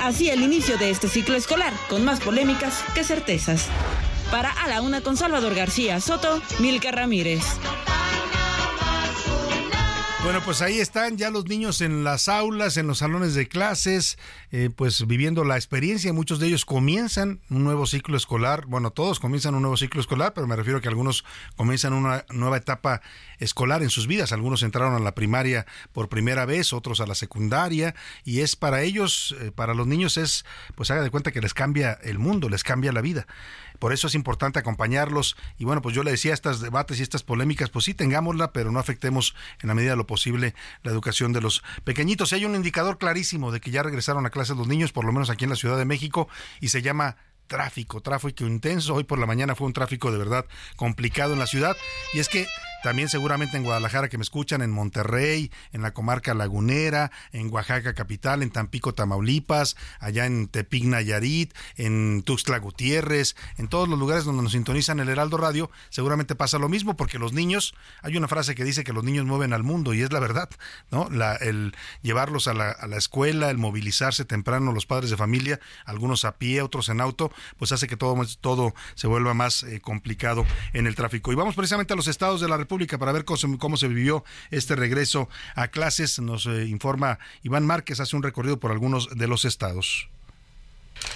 Así 0.03 0.29
el 0.29 0.43
inicio 0.43 0.77
de 0.77 0.91
este 0.91 1.09
ciclo 1.09 1.37
escolar, 1.37 1.73
con 1.89 2.05
más 2.05 2.21
polémicas 2.21 2.85
que 2.95 3.05
certezas. 3.05 3.67
Para 4.31 4.51
A 4.51 4.69
la 4.69 4.83
Una 4.83 5.01
con 5.01 5.17
Salvador 5.17 5.55
García 5.55 6.01
Soto, 6.01 6.41
Milka 6.59 6.91
Ramírez. 6.91 7.43
Bueno, 10.31 10.45
pues 10.45 10.63
ahí 10.63 10.79
están 10.79 11.17
ya 11.17 11.29
los 11.29 11.47
niños 11.47 11.81
en 11.81 12.05
las 12.05 12.29
aulas, 12.29 12.77
en 12.77 12.87
los 12.87 12.99
salones 12.99 13.35
de 13.35 13.49
clases, 13.49 14.17
eh, 14.53 14.71
pues 14.71 15.05
viviendo 15.09 15.43
la 15.43 15.57
experiencia. 15.57 16.13
Muchos 16.13 16.39
de 16.39 16.47
ellos 16.47 16.65
comienzan 16.65 17.41
un 17.51 17.65
nuevo 17.65 17.85
ciclo 17.85 18.17
escolar. 18.17 18.67
Bueno, 18.67 18.93
todos 18.93 19.19
comienzan 19.19 19.57
un 19.57 19.63
nuevo 19.63 19.77
ciclo 19.77 20.01
escolar, 20.01 20.33
pero 20.33 20.47
me 20.47 20.55
refiero 20.55 20.79
a 20.79 20.81
que 20.81 20.87
algunos 20.87 21.25
comienzan 21.57 21.95
una 21.95 22.27
nueva 22.31 22.59
etapa 22.59 23.03
escolar 23.41 23.83
en 23.83 23.91
sus 23.91 24.07
vidas. 24.07 24.31
Algunos 24.31 24.63
entraron 24.63 24.95
a 24.95 25.01
la 25.01 25.17
primaria 25.17 25.67
por 25.93 26.09
primera 26.09 26.45
vez, 26.45 26.73
otros 26.73 27.01
a 27.01 27.09
la 27.09 27.17
secundaria, 27.17 27.97
y 28.23 28.39
es 28.39 28.55
para 28.55 28.83
ellos, 28.83 29.35
eh, 29.41 29.51
para 29.51 29.75
los 29.75 29.89
niños 29.89 30.17
es, 30.17 30.45
pues 30.77 30.93
haga 30.93 31.03
de 31.03 31.11
cuenta 31.11 31.33
que 31.33 31.41
les 31.41 31.55
cambia 31.55 31.99
el 32.05 32.21
mundo, 32.21 32.49
les 32.49 32.63
cambia 32.63 32.93
la 32.93 33.01
vida. 33.01 33.27
Por 33.81 33.93
eso 33.93 34.07
es 34.07 34.15
importante 34.15 34.61
acompañarlos. 34.61 35.37
Y 35.59 35.65
bueno, 35.65 35.83
pues 35.83 35.97
yo 35.97 36.05
le 36.05 36.13
decía, 36.13 36.33
estas 36.33 36.61
debates 36.61 37.01
y 37.01 37.03
estas 37.03 37.25
polémicas, 37.25 37.71
pues 37.71 37.87
sí, 37.87 37.95
tengámosla, 37.95 38.53
pero 38.53 38.71
no 38.71 38.79
afectemos 38.79 39.35
en 39.61 39.69
la 39.69 39.75
medida 39.75 39.91
de 39.91 39.97
lo 39.97 40.07
posible 40.07 40.55
la 40.85 40.93
educación 40.93 41.33
de 41.33 41.41
los 41.41 41.65
pequeñitos. 41.83 42.31
Y 42.31 42.37
hay 42.37 42.45
un 42.45 42.55
indicador 42.55 42.99
clarísimo 42.99 43.51
de 43.51 43.61
que 43.61 43.73
ya 43.73 43.83
regresaron 43.83 44.25
a 44.27 44.31
clases 44.31 44.57
los 44.57 44.69
niños, 44.69 44.93
por 44.93 45.05
lo 45.05 45.13
menos 45.13 45.31
aquí 45.31 45.45
en 45.45 45.51
la 45.51 45.57
Ciudad 45.57 45.79
de 45.79 45.87
México, 45.87 46.29
y 46.61 46.69
se 46.69 46.83
llama 46.83 47.17
tráfico, 47.47 48.01
tráfico 48.01 48.45
intenso. 48.45 48.95
Hoy 48.95 49.05
por 49.05 49.19
la 49.19 49.27
mañana 49.27 49.57
fue 49.57 49.67
un 49.67 49.73
tráfico 49.73 50.13
de 50.13 50.19
verdad 50.19 50.47
complicado 50.77 51.33
en 51.33 51.41
la 51.41 51.47
ciudad. 51.47 51.77
Y 52.15 52.21
es 52.21 52.29
que 52.29 52.47
también 52.83 53.09
seguramente 53.09 53.57
en 53.57 53.65
Guadalajara 53.65 54.09
que 54.09 54.19
me 54.19 54.23
escuchan, 54.23 54.63
en 54.63 54.71
Monterrey, 54.71 55.51
en 55.73 55.83
la 55.83 55.93
comarca 55.93 56.35
lagunera, 56.35 57.11
en 57.33 57.53
Oaxaca 57.53 57.95
capital, 57.95 58.43
en 58.43 58.51
Tampico, 58.51 58.95
Tamaulipas, 58.95 59.77
allá 59.99 60.27
en 60.27 60.49
Tepic, 60.49 60.85
Nayarit, 60.85 61.55
en 61.77 62.23
Tuxtla 62.23 62.59
Gutiérrez, 62.59 63.37
en 63.59 63.69
todos 63.69 63.89
los 63.89 63.99
lugares 63.99 64.25
donde 64.25 64.43
nos 64.43 64.53
sintonizan 64.53 65.01
el 65.01 65.09
Heraldo 65.09 65.37
Radio, 65.37 65.71
seguramente 65.91 66.35
pasa 66.35 66.59
lo 66.59 66.69
mismo 66.69 66.97
porque 66.97 67.19
los 67.19 67.33
niños, 67.33 67.75
hay 68.03 68.17
una 68.17 68.29
frase 68.29 68.55
que 68.55 68.65
dice 68.65 68.85
que 68.85 68.93
los 68.93 69.05
niños 69.05 69.27
mueven 69.27 69.53
al 69.53 69.63
mundo 69.63 69.95
y 69.95 70.03
es 70.03 70.13
la 70.13 70.21
verdad, 70.21 70.49
¿no? 70.91 71.09
La, 71.11 71.37
el 71.37 71.75
llevarlos 72.03 72.49
a 72.49 72.55
la, 72.55 72.71
a 72.71 72.87
la 72.87 72.97
escuela, 72.97 73.51
el 73.51 73.59
movilizarse 73.59 74.25
temprano 74.25 74.73
los 74.73 74.87
padres 74.87 75.11
de 75.11 75.17
familia, 75.17 75.61
algunos 75.85 76.25
a 76.25 76.37
pie, 76.37 76.63
otros 76.63 76.89
en 76.89 77.01
auto, 77.01 77.33
pues 77.59 77.73
hace 77.73 77.87
que 77.87 77.97
todo, 77.97 78.17
todo 78.41 78.75
se 78.95 79.07
vuelva 79.07 79.35
más 79.35 79.63
eh, 79.63 79.81
complicado 79.81 80.47
en 80.73 80.87
el 80.87 80.95
tráfico. 80.95 81.33
Y 81.33 81.35
vamos 81.35 81.55
precisamente 81.55 81.93
a 81.93 81.97
los 81.97 82.09
estados 82.09 82.41
de 82.41 82.49
la 82.49 82.57
República 82.57 82.70
para 82.99 83.13
ver 83.13 83.25
cómo, 83.25 83.59
cómo 83.59 83.77
se 83.77 83.89
vivió 83.89 84.25
este 84.51 84.77
regreso 84.77 85.29
a 85.55 85.69
clases. 85.69 86.19
Nos 86.21 86.47
eh, 86.47 86.67
informa 86.67 87.19
Iván 87.43 87.67
Márquez, 87.67 88.01
hace 88.01 88.17
un 88.17 88.23
recorrido 88.23 88.61
por 88.61 88.71
algunos 88.71 89.09
de 89.17 89.27
los 89.27 89.45
estados. 89.45 90.09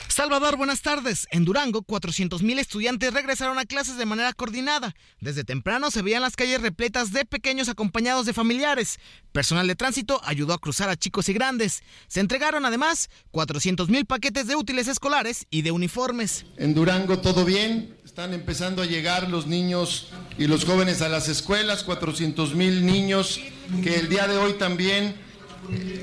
Salvador, 0.08 0.56
buenas 0.56 0.80
tardes. 0.80 1.26
En 1.30 1.44
Durango, 1.44 1.82
400.000 1.82 2.58
estudiantes 2.58 3.12
regresaron 3.12 3.58
a 3.58 3.64
clases 3.64 3.96
de 3.96 4.06
manera 4.06 4.32
coordinada. 4.32 4.94
Desde 5.20 5.44
temprano 5.44 5.90
se 5.90 6.02
veían 6.02 6.22
las 6.22 6.36
calles 6.36 6.60
repletas 6.60 7.12
de 7.12 7.24
pequeños 7.24 7.68
acompañados 7.68 8.24
de 8.24 8.32
familiares. 8.32 8.98
Personal 9.32 9.66
de 9.66 9.74
tránsito 9.74 10.20
ayudó 10.24 10.54
a 10.54 10.58
cruzar 10.58 10.88
a 10.88 10.96
chicos 10.96 11.28
y 11.28 11.32
grandes. 11.32 11.82
Se 12.06 12.20
entregaron 12.20 12.64
además 12.64 13.10
400.000 13.32 14.06
paquetes 14.06 14.46
de 14.46 14.56
útiles 14.56 14.88
escolares 14.88 15.46
y 15.50 15.62
de 15.62 15.72
uniformes. 15.72 16.46
En 16.56 16.74
Durango 16.74 17.18
todo 17.18 17.44
bien. 17.44 17.96
Están 18.14 18.32
empezando 18.32 18.80
a 18.80 18.86
llegar 18.86 19.28
los 19.28 19.48
niños 19.48 20.12
y 20.38 20.46
los 20.46 20.64
jóvenes 20.64 21.02
a 21.02 21.08
las 21.08 21.28
escuelas, 21.28 21.84
400.000 21.84 22.82
niños 22.82 23.40
que 23.82 23.96
el 23.96 24.08
día 24.08 24.28
de 24.28 24.36
hoy 24.36 24.52
también 24.52 25.16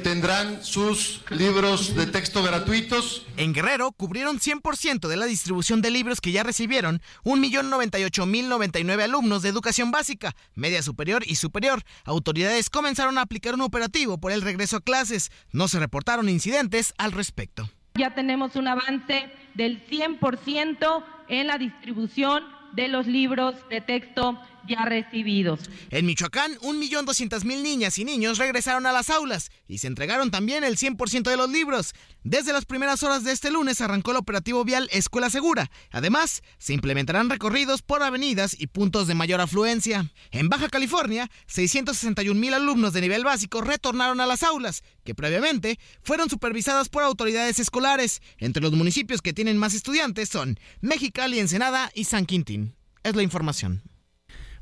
tendrán 0.04 0.62
sus 0.62 1.22
libros 1.30 1.96
de 1.96 2.08
texto 2.08 2.44
gratuitos. 2.44 3.26
En 3.38 3.54
Guerrero 3.54 3.94
cubrieron 3.94 4.42
100% 4.42 5.08
de 5.08 5.16
la 5.16 5.26
distribución 5.26 5.82
de 5.82 5.90
libros 5.90 6.20
que 6.20 6.34
ya 6.34 6.44
recibieron 6.44 7.02
1.098.099 7.24 9.04
alumnos 9.04 9.42
de 9.42 9.48
educación 9.48 9.92
básica, 9.92 10.36
media 10.54 10.84
superior 10.84 11.24
y 11.26 11.36
superior. 11.36 11.82
Autoridades 12.04 12.70
comenzaron 12.70 13.20
a 13.20 13.22
aplicar 13.22 13.54
un 13.54 13.62
operativo 13.62 14.18
por 14.18 14.34
el 14.34 14.42
regreso 14.42 14.76
a 14.76 14.82
clases. 14.82 15.32
No 15.54 15.70
se 15.70 15.80
reportaron 15.80 16.28
incidentes 16.28 16.94
al 16.98 17.14
respecto. 17.14 17.70
Ya 17.96 18.14
tenemos 18.14 18.58
un 18.58 18.68
avance 18.68 19.32
del 19.54 19.86
100% 19.88 21.04
en 21.32 21.48
la 21.48 21.58
distribución 21.58 22.44
de 22.74 22.90
los 22.90 23.08
libros 23.08 23.56
de 23.70 23.80
texto 23.80 24.38
ya 24.68 24.86
recibidos. 24.86 25.62
En 25.90 26.06
Michoacán, 26.06 26.56
1.200.000 26.58 27.62
niñas 27.62 27.98
y 27.98 28.06
niños 28.06 28.38
regresaron 28.38 28.86
a 28.86 28.92
las 28.92 29.10
aulas 29.10 29.52
y 29.68 29.80
se 29.80 29.88
entregaron 29.88 30.32
también 30.32 30.64
el 30.64 30.78
100% 30.78 31.30
de 31.30 31.38
los 31.38 31.50
libros. 31.50 31.94
Desde 32.24 32.54
las 32.54 32.66
primeras 32.66 33.04
horas 33.04 33.24
de 33.24 33.32
este 33.32 33.52
lunes 33.52 33.82
arrancó 33.82 34.12
el 34.12 34.18
operativo 34.18 34.64
vial 34.64 34.90
Escuela 34.92 35.30
Segura. 35.30 35.72
Además, 35.92 36.44
se 36.58 36.74
implementarán 36.74 37.30
recorridos 37.30 37.82
por 37.82 38.04
avenidas 38.04 38.56
y 38.60 38.68
puntos 38.68 39.08
de 39.08 39.16
mayor 39.16 39.42
afluencia. 39.42 40.12
En 40.32 40.50
Baja 40.50 40.70
California, 40.70 41.30
661.000 41.48 42.54
alumnos 42.54 42.94
de 42.94 43.02
nivel 43.02 43.24
básico 43.24 43.62
retornaron 43.62 44.22
a 44.22 44.26
las 44.26 44.44
aulas, 44.44 44.84
que 45.04 45.16
previamente 45.16 45.80
fueron 46.02 46.30
supervisadas 46.30 46.90
por 46.90 47.04
autoridades 47.04 47.60
escolares. 47.60 48.22
Entre 48.38 48.62
los 48.62 48.74
municipios 48.74 49.22
que 49.22 49.34
tienen 49.34 49.58
más 49.58 49.74
estudiantes 49.74 50.30
son 50.30 50.60
Mexicali, 50.82 51.40
Ensenada 51.40 51.92
y 51.94 52.06
San 52.06 52.26
Quintín. 52.26 52.76
Es 53.04 53.16
la 53.16 53.24
información. 53.24 53.82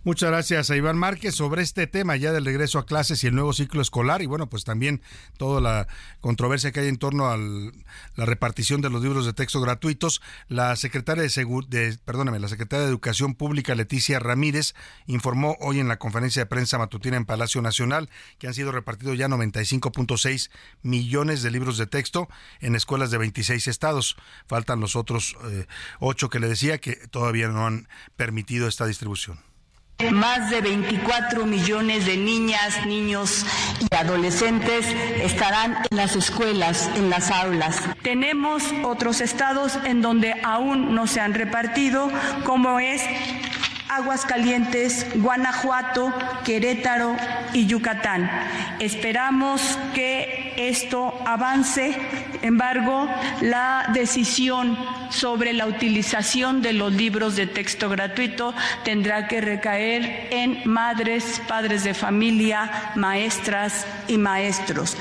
Muchas 0.06 0.29
gracias 0.29 0.70
a 0.70 0.77
Iván 0.77 0.98
Márquez 0.98 1.36
sobre 1.36 1.62
este 1.62 1.86
tema 1.86 2.15
ya 2.15 2.32
del 2.32 2.46
regreso 2.46 2.79
a 2.79 2.86
clases 2.86 3.22
y 3.22 3.27
el 3.27 3.36
nuevo 3.36 3.51
ciclo 3.51 3.82
escolar 3.82 4.22
y 4.22 4.27
bueno, 4.27 4.50
pues 4.50 4.63
también 4.63 5.01
toda 5.36 5.60
la 5.60 5.89
controversia 6.22 6.72
que 6.72 6.79
hay 6.79 6.88
en 6.88 6.96
torno 6.96 7.27
a 7.27 7.36
la 7.36 8.25
repartición 8.25 8.79
de 8.79 8.89
los 8.89 9.03
libros 9.03 9.25
de 9.25 9.34
texto 9.34 9.60
gratuitos. 9.60 10.22
La 10.48 10.77
secretaria 10.77 11.24
de, 11.24 12.00
perdóname, 12.06 12.39
la 12.39 12.48
secretaria 12.48 12.86
de 12.86 12.89
Educación 12.89 13.36
Pública 13.36 13.75
Leticia 13.75 14.20
Ramírez 14.20 14.74
informó 15.06 15.58
hoy 15.60 15.82
en 15.82 15.89
la 15.89 16.00
conferencia 16.00 16.44
de 16.44 16.46
prensa 16.46 16.77
matutina 16.77 17.18
en 17.18 17.25
Palacio 17.25 17.62
Nacional 17.62 18.10
que 18.38 18.48
han 18.48 18.53
sido 18.53 18.72
repartidos 18.72 19.18
ya 19.18 19.27
95.6 19.27 20.50
millones 20.82 21.44
de 21.44 21.51
libros 21.51 21.77
de 21.77 21.88
texto 21.88 22.29
en 22.62 22.75
escuelas 22.75 23.12
de 23.12 23.18
26 23.18 23.68
estados. 23.68 24.15
Faltan 24.48 24.79
los 24.79 24.96
otros 24.96 25.36
eh, 25.44 25.68
ocho 26.00 26.29
que 26.29 26.39
le 26.39 26.48
decía 26.48 26.77
que 26.77 26.96
todavía 26.96 27.50
no 27.50 27.68
han 27.68 27.89
permitido 28.15 28.70
esta 28.70 28.86
distribución. 28.86 29.49
Más 30.12 30.50
de 30.50 30.62
24 30.62 31.46
millones 31.46 32.06
de 32.06 32.15
niñas, 32.15 32.86
niños 32.86 33.46
y 33.82 33.94
adolescentes 33.94 34.86
estarán 35.22 35.75
en 35.91 35.98
las 35.98 36.15
escuelas, 36.15 36.89
en 36.96 37.10
las 37.10 37.29
aulas. 37.29 37.82
Tenemos 38.01 38.63
otros 38.84 39.20
estados 39.20 39.77
en 39.84 40.01
donde 40.01 40.36
aún 40.41 40.96
no 40.96 41.06
se 41.06 41.20
han 41.20 41.34
repartido, 41.34 42.10
como 42.46 42.79
es 42.79 43.01
Aguascalientes, 43.89 45.05
Guanajuato, 45.15 46.13
Querétaro 46.46 47.15
y 47.53 47.65
Yucatán. 47.65 48.29
Esperamos 48.79 49.62
que 49.93 50.53
esto 50.58 51.19
avance. 51.25 51.96
Embargo, 52.41 53.10
la 53.41 53.89
decisión 53.93 54.77
sobre 55.10 55.53
la 55.53 55.65
utilización 55.65 56.62
de 56.62 56.74
los 56.74 56.93
libros 56.93 57.36
de 57.36 57.48
texto 57.48 57.89
gratuito 57.89 58.53
tendrá 58.84 59.27
que 59.27 59.41
recaer 59.41 60.27
en 60.31 60.62
madres, 60.65 61.41
padres 61.48 61.84
de 61.84 61.93
familia, 61.93 62.91
maestras 62.96 63.86
y 64.08 64.17
maestros. 64.17 64.96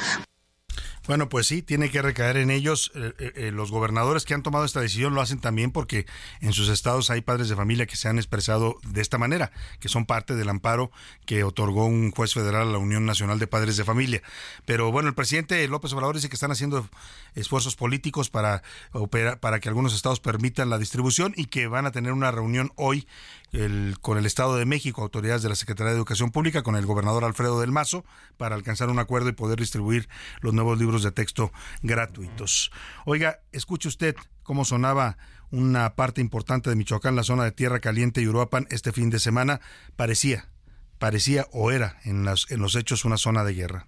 Bueno, 1.09 1.31
pues 1.31 1.47
sí, 1.47 1.62
tiene 1.62 1.91
que 1.91 2.03
recaer 2.03 2.37
en 2.37 2.50
ellos. 2.50 2.93
Eh, 2.95 3.15
eh, 3.19 3.33
eh, 3.35 3.50
los 3.50 3.71
gobernadores 3.71 4.27
que 4.27 4.35
han 4.35 4.43
tomado 4.43 4.67
esta 4.67 4.83
decisión 4.83 5.15
lo 5.15 5.23
hacen 5.23 5.41
también 5.41 5.71
porque 5.71 6.05
en 6.43 6.53
sus 6.53 6.69
estados 6.69 7.09
hay 7.09 7.23
padres 7.23 7.49
de 7.49 7.57
familia 7.57 7.87
que 7.87 7.97
se 7.97 8.09
han 8.09 8.19
expresado 8.19 8.77
de 8.87 9.00
esta 9.00 9.17
manera, 9.17 9.50
que 9.81 9.88
son 9.88 10.05
parte 10.05 10.35
del 10.35 10.50
amparo 10.50 10.91
que 11.25 11.45
otorgó 11.45 11.87
un 11.87 12.11
juez 12.11 12.35
federal 12.35 12.69
a 12.69 12.73
la 12.73 12.79
Unión 12.79 13.07
Nacional 13.07 13.38
de 13.38 13.47
Padres 13.47 13.79
de 13.79 13.85
Familia. 13.85 14.23
Pero 14.67 14.93
bueno, 14.93 15.09
el 15.09 15.15
presidente 15.15 15.67
López 15.67 15.95
Obrador 15.95 16.15
dice 16.15 16.29
que 16.29 16.37
están 16.37 16.53
haciendo 16.53 16.87
esfuerzos 17.35 17.75
políticos 17.75 18.29
para, 18.29 18.62
para 19.41 19.61
que 19.61 19.69
algunos 19.71 19.95
estados 19.95 20.21
permitan 20.21 20.69
la 20.69 20.77
distribución 20.77 21.33
y 21.37 21.47
que 21.47 21.69
van 21.69 21.87
a 21.87 21.91
tener 21.91 22.12
una 22.12 22.33
reunión 22.33 22.71
hoy 22.77 23.07
con 24.00 24.19
el 24.19 24.26
Estado 24.26 24.57
de 24.57 24.67
México, 24.67 25.02
autoridades 25.02 25.43
de 25.43 25.49
la 25.49 25.55
Secretaría 25.55 25.93
de 25.93 25.97
Educación 25.97 26.31
Pública, 26.31 26.62
con 26.62 26.76
el 26.76 26.87
gobernador 26.87 27.25
Alfredo 27.25 27.61
del 27.61 27.73
Mazo, 27.73 28.05
para 28.37 28.55
alcanzar 28.55 28.90
un 28.90 28.99
acuerdo 28.99 29.28
y 29.28 29.33
poder 29.33 29.59
distribuir 29.59 30.09
los 30.40 30.55
nuevos 30.55 30.78
libros 30.78 31.02
de 31.02 31.12
texto 31.12 31.52
gratuitos. 31.83 32.71
Oiga, 33.07 33.40
escuche 33.52 33.88
usted 33.88 34.17
cómo 34.43 34.64
sonaba 34.64 35.17
una 35.50 35.95
parte 35.95 36.21
importante 36.21 36.71
de 36.71 36.76
Michoacán, 36.76 37.17
la 37.17 37.23
zona 37.23 37.45
de 37.45 37.52
Tierra 37.52 37.81
Caliente 37.81 38.21
y 38.21 38.28
Uruapan, 38.28 38.67
este 38.71 38.93
fin 38.93 39.11
de 39.11 39.19
semana. 39.19 39.61
Parecía, 39.97 40.49
parecía 40.99 41.47
o 41.52 41.71
era 41.71 41.97
en, 42.05 42.25
las, 42.25 42.50
en 42.50 42.61
los 42.61 42.75
hechos 42.76 43.05
una 43.05 43.17
zona 43.17 43.45
de 43.45 43.55
guerra. 43.55 43.87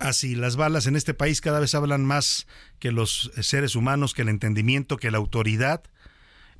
Así. 0.00 0.34
Las 0.34 0.56
balas 0.56 0.86
en 0.86 0.96
este 0.96 1.14
país 1.14 1.40
cada 1.40 1.60
vez 1.60 1.74
hablan 1.74 2.04
más 2.04 2.46
que 2.78 2.92
los 2.92 3.30
seres 3.40 3.76
humanos, 3.76 4.14
que 4.14 4.22
el 4.22 4.28
entendimiento, 4.28 4.96
que 4.96 5.10
la 5.10 5.18
autoridad 5.18 5.82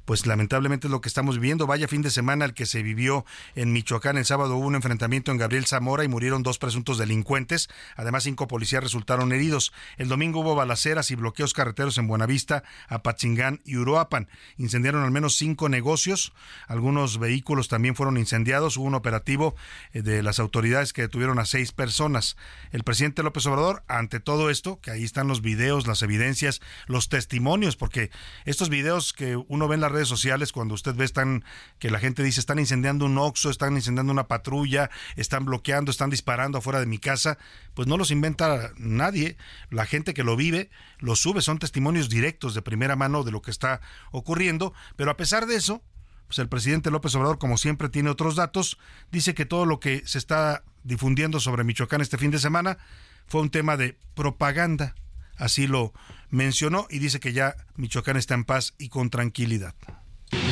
pues 0.05 0.27
lamentablemente 0.27 0.87
es 0.87 0.91
lo 0.91 1.01
que 1.01 1.09
estamos 1.09 1.37
viviendo. 1.37 1.67
Vaya 1.67 1.89
fin 1.89 2.03
de 2.03 2.11
semana 2.11 2.45
el 2.45 2.55
que 2.55 2.67
se 2.67 2.83
vivió 2.83 3.25
en 3.55 3.73
Michoacán. 3.73 4.19
El 4.19 4.25
sábado 4.25 4.57
hubo 4.57 4.67
un 4.67 4.75
enfrentamiento 4.75 5.31
en 5.31 5.39
Gabriel 5.39 5.67
Zamora 5.67 6.05
y 6.05 6.09
murieron 6.09 6.43
dos 6.43 6.59
presuntos 6.59 6.99
delincuentes. 6.99 7.69
Además, 7.97 8.25
cinco 8.25 8.49
policías 8.49 8.83
resultaron 8.83 9.33
heridos. 9.33 9.73
El 9.97 10.09
domingo 10.09 10.41
hubo 10.41 10.55
balaceras 10.55 11.11
y 11.11 11.15
bloqueos 11.15 11.53
carreteros 11.53 11.99
en 11.99 12.07
Buenavista, 12.07 12.65
Apachingán 12.89 13.61
y 13.65 13.77
Uruapan. 13.77 14.29
Incendiaron 14.57 15.05
al 15.05 15.11
menos 15.11 15.37
cinco 15.37 15.69
negocios. 15.69 16.33
Algunos 16.67 17.19
vehículos 17.19 17.69
también 17.69 17.95
fueron 17.95 18.17
incendiados. 18.17 18.77
Hubo 18.77 18.87
un 18.87 18.95
operativo 18.95 19.55
eh, 19.93 20.03
de 20.03 20.23
las 20.23 20.41
autoridades 20.41 20.93
que 20.93 21.03
detuvieron 21.03 21.39
a 21.39 21.45
seis 21.45 21.73
personas. 21.73 22.37
El 22.73 22.85
presidente 22.85 23.23
López 23.23 23.47
Obrador, 23.47 23.83
ante 23.89 24.21
todo 24.21 24.51
esto, 24.51 24.81
que 24.81 24.91
ahí 24.91 25.05
están 25.05 25.29
los 25.29 25.43
videos, 25.43 25.87
las 25.87 26.03
evidencias, 26.03 26.61
los 26.87 27.09
testimonios, 27.09 27.77
porque 27.77 28.11
estos 28.45 28.69
videos 28.69 29.13
que 29.13 29.37
uno 29.37 29.69
ve 29.69 29.75
en 29.77 29.81
redes 29.91 30.09
sociales 30.09 30.53
cuando 30.53 30.75
usted 30.75 30.95
ve 30.95 31.05
están 31.05 31.45
que 31.79 31.91
la 31.91 31.99
gente 31.99 32.23
dice 32.23 32.41
están 32.41 32.59
incendiando 32.59 33.05
un 33.05 33.19
oxo, 33.19 33.51
están 33.51 33.75
incendiando 33.75 34.13
una 34.13 34.29
patrulla, 34.29 34.91
están 35.17 35.45
bloqueando, 35.45 35.91
están 35.91 36.11
disparando 36.11 36.59
afuera 36.59 36.81
de 36.81 36.87
mi 36.87 36.99
casa, 36.99 37.39
pues 37.75 37.89
no 37.89 37.97
los 37.97 38.11
inventa 38.11 38.73
nadie, 38.77 39.37
la 39.71 39.87
gente 39.87 40.15
que 40.15 40.25
lo 40.25 40.37
vive 40.37 40.71
lo 40.99 41.17
sube, 41.17 41.43
son 41.43 41.59
testimonios 41.59 42.09
directos 42.09 42.55
de 42.55 42.63
primera 42.63 42.97
mano 42.97 43.25
de 43.25 43.33
lo 43.33 43.43
que 43.43 43.51
está 43.51 43.81
ocurriendo, 44.13 44.73
pero 44.97 45.11
a 45.11 45.17
pesar 45.17 45.47
de 45.47 45.57
eso, 45.57 45.83
pues 46.27 46.39
el 46.39 46.49
presidente 46.49 46.91
López 46.91 47.15
Obrador, 47.15 47.39
como 47.39 47.59
siempre, 47.59 47.89
tiene 47.89 48.09
otros 48.09 48.37
datos. 48.37 48.79
Dice 49.11 49.35
que 49.35 49.47
todo 49.47 49.67
lo 49.67 49.81
que 49.81 50.07
se 50.07 50.19
está 50.19 50.63
difundiendo 50.85 51.41
sobre 51.41 51.65
Michoacán 51.65 52.01
este 52.01 52.19
fin 52.19 52.31
de 52.31 52.39
semana 52.39 52.79
fue 53.27 53.41
un 53.41 53.51
tema 53.51 53.77
de 53.77 53.99
propaganda 54.15 54.95
así 55.41 55.67
lo 55.67 55.93
mencionó 56.31 56.87
y 56.91 56.99
dice 56.99 57.21
que 57.21 57.33
ya 57.33 57.57
Michoacán 57.77 58.17
está 58.17 58.35
en 58.35 58.45
paz 58.45 58.75
y 58.79 58.89
con 58.89 59.11
tranquilidad. 59.11 59.75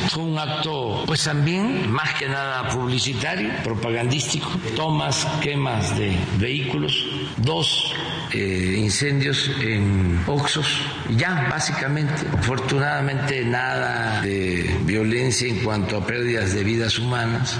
Fue 0.09 0.23
un 0.23 0.37
acto, 0.37 1.03
pues 1.05 1.23
también, 1.23 1.89
más 1.89 2.13
que 2.15 2.27
nada 2.27 2.67
publicitario, 2.69 3.49
propagandístico, 3.63 4.49
tomas, 4.75 5.25
quemas 5.41 5.97
de 5.97 6.17
vehículos, 6.37 7.05
dos 7.37 7.93
eh, 8.33 8.75
incendios 8.77 9.49
en 9.61 10.21
Oxos, 10.27 10.81
ya 11.15 11.47
básicamente, 11.49 12.27
afortunadamente 12.37 13.45
nada 13.45 14.21
de 14.21 14.79
violencia 14.83 15.47
en 15.47 15.63
cuanto 15.63 15.97
a 15.97 16.05
pérdidas 16.05 16.53
de 16.53 16.63
vidas 16.63 16.99
humanas. 16.99 17.57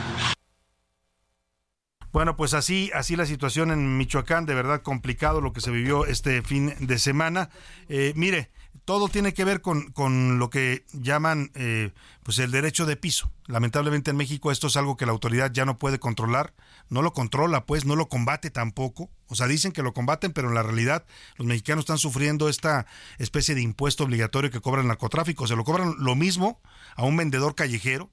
Bueno, 2.11 2.35
pues 2.35 2.55
así, 2.55 2.89
así 2.95 3.15
la 3.15 3.27
situación 3.27 3.69
en 3.69 3.97
Michoacán, 3.97 4.47
de 4.47 4.55
verdad 4.55 4.81
complicado 4.81 5.41
lo 5.41 5.53
que 5.53 5.61
se 5.61 5.69
vivió 5.69 6.05
este 6.05 6.41
fin 6.41 6.73
de 6.79 6.97
semana. 6.97 7.51
Eh, 7.87 8.13
mire, 8.15 8.49
todo 8.85 9.09
tiene 9.09 9.35
que 9.35 9.45
ver 9.45 9.61
con, 9.61 9.91
con 9.91 10.39
lo 10.39 10.49
que 10.49 10.85
llaman 10.91 11.51
eh, 11.53 11.91
pues 12.23 12.39
el 12.39 12.49
derecho 12.49 12.87
de 12.87 12.95
piso. 12.95 13.31
Lamentablemente 13.45 14.09
en 14.09 14.17
México 14.17 14.51
esto 14.51 14.65
es 14.65 14.77
algo 14.77 14.97
que 14.97 15.05
la 15.05 15.11
autoridad 15.11 15.51
ya 15.51 15.65
no 15.65 15.77
puede 15.77 15.99
controlar, 15.99 16.55
no 16.89 17.03
lo 17.03 17.13
controla, 17.13 17.67
pues 17.67 17.85
no 17.85 17.95
lo 17.95 18.09
combate 18.09 18.49
tampoco. 18.49 19.11
O 19.27 19.35
sea, 19.35 19.45
dicen 19.45 19.71
que 19.71 19.83
lo 19.83 19.93
combaten, 19.93 20.33
pero 20.33 20.47
en 20.47 20.55
la 20.55 20.63
realidad 20.63 21.05
los 21.37 21.45
mexicanos 21.45 21.83
están 21.83 21.99
sufriendo 21.99 22.49
esta 22.49 22.87
especie 23.19 23.53
de 23.53 23.61
impuesto 23.61 24.03
obligatorio 24.03 24.49
que 24.49 24.61
cobra 24.61 24.81
el 24.81 24.87
narcotráfico. 24.87 25.45
Se 25.45 25.55
lo 25.55 25.63
cobran 25.63 25.93
lo 25.99 26.15
mismo 26.15 26.59
a 26.95 27.03
un 27.03 27.15
vendedor 27.15 27.53
callejero 27.53 28.09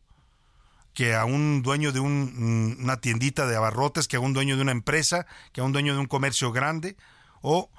que 0.96 1.14
a 1.14 1.26
un 1.26 1.62
dueño 1.62 1.92
de 1.92 2.00
un, 2.00 2.78
una 2.80 2.96
tiendita 3.02 3.46
de 3.46 3.54
abarrotes, 3.54 4.08
que 4.08 4.16
a 4.16 4.20
un 4.20 4.32
dueño 4.32 4.56
de 4.56 4.62
una 4.62 4.72
empresa, 4.72 5.26
que 5.52 5.60
a 5.60 5.64
un 5.64 5.72
dueño 5.72 5.92
de 5.92 6.00
un 6.00 6.06
comercio 6.06 6.52
grande 6.52 6.96
o 7.42 7.70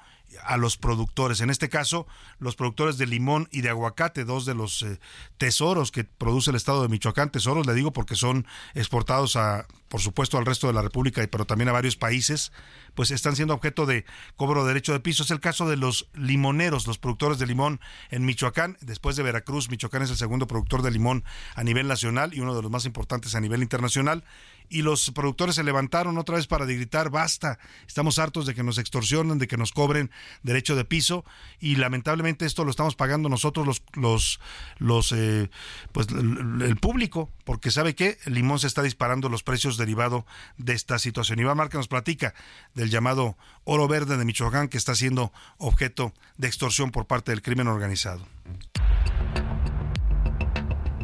a 0.44 0.56
los 0.56 0.76
productores. 0.76 1.40
En 1.40 1.50
este 1.50 1.68
caso, 1.68 2.06
los 2.38 2.54
productores 2.54 2.96
de 2.96 3.06
limón 3.06 3.48
y 3.50 3.62
de 3.62 3.70
aguacate, 3.70 4.24
dos 4.24 4.46
de 4.46 4.54
los 4.54 4.82
eh, 4.82 5.00
tesoros 5.36 5.90
que 5.90 6.04
produce 6.04 6.50
el 6.50 6.56
estado 6.56 6.80
de 6.80 6.88
Michoacán. 6.88 7.30
Tesoros, 7.30 7.66
le 7.66 7.74
digo, 7.74 7.92
porque 7.92 8.14
son 8.14 8.46
exportados 8.74 9.34
a 9.34 9.66
por 9.88 10.00
supuesto 10.00 10.38
al 10.38 10.46
resto 10.46 10.66
de 10.66 10.72
la 10.72 10.82
República, 10.82 11.26
pero 11.30 11.44
también 11.44 11.68
a 11.68 11.72
varios 11.72 11.96
países, 11.96 12.52
pues 12.94 13.10
están 13.10 13.36
siendo 13.36 13.54
objeto 13.54 13.86
de 13.86 14.04
cobro 14.36 14.62
de 14.62 14.68
derecho 14.68 14.92
de 14.92 15.00
piso. 15.00 15.22
Es 15.22 15.30
el 15.30 15.40
caso 15.40 15.68
de 15.68 15.76
los 15.76 16.08
limoneros, 16.14 16.86
los 16.86 16.98
productores 16.98 17.38
de 17.38 17.46
limón 17.46 17.80
en 18.10 18.24
Michoacán. 18.24 18.76
Después 18.80 19.16
de 19.16 19.22
Veracruz, 19.22 19.70
Michoacán 19.70 20.02
es 20.02 20.10
el 20.10 20.16
segundo 20.16 20.46
productor 20.46 20.82
de 20.82 20.90
limón 20.90 21.24
a 21.54 21.64
nivel 21.64 21.88
nacional 21.88 22.34
y 22.34 22.40
uno 22.40 22.54
de 22.54 22.62
los 22.62 22.70
más 22.70 22.84
importantes 22.84 23.34
a 23.34 23.40
nivel 23.40 23.62
internacional 23.62 24.24
y 24.70 24.82
los 24.82 25.10
productores 25.12 25.54
se 25.54 25.64
levantaron 25.64 26.18
otra 26.18 26.36
vez 26.36 26.46
para 26.46 26.66
gritar 26.66 27.10
basta, 27.10 27.58
estamos 27.86 28.18
hartos 28.18 28.46
de 28.46 28.54
que 28.54 28.62
nos 28.62 28.78
extorsionen, 28.78 29.38
de 29.38 29.48
que 29.48 29.56
nos 29.56 29.72
cobren 29.72 30.10
derecho 30.42 30.76
de 30.76 30.84
piso 30.84 31.24
y 31.58 31.76
lamentablemente 31.76 32.44
esto 32.44 32.64
lo 32.64 32.70
estamos 32.70 32.94
pagando 32.94 33.28
nosotros 33.28 33.66
los 33.66 33.82
los 33.94 34.40
los 34.78 35.12
eh, 35.12 35.50
pues 35.92 36.08
el, 36.08 36.76
público 36.76 37.30
porque 37.44 37.70
sabe 37.70 37.94
que 37.94 38.18
el 38.24 38.34
limón 38.34 38.58
se 38.58 38.66
está 38.66 38.82
disparando 38.82 39.28
los 39.28 39.42
precios 39.42 39.77
derivado 39.78 40.26
de 40.58 40.74
esta 40.74 40.98
situación. 40.98 41.38
Iván 41.38 41.56
Márquez 41.56 41.78
nos 41.78 41.88
platica 41.88 42.34
del 42.74 42.90
llamado 42.90 43.36
oro 43.64 43.88
verde 43.88 44.16
de 44.16 44.24
Michoacán 44.24 44.68
que 44.68 44.76
está 44.76 44.94
siendo 44.94 45.32
objeto 45.56 46.12
de 46.36 46.48
extorsión 46.48 46.90
por 46.90 47.06
parte 47.06 47.32
del 47.32 47.42
crimen 47.42 47.68
organizado. 47.68 48.26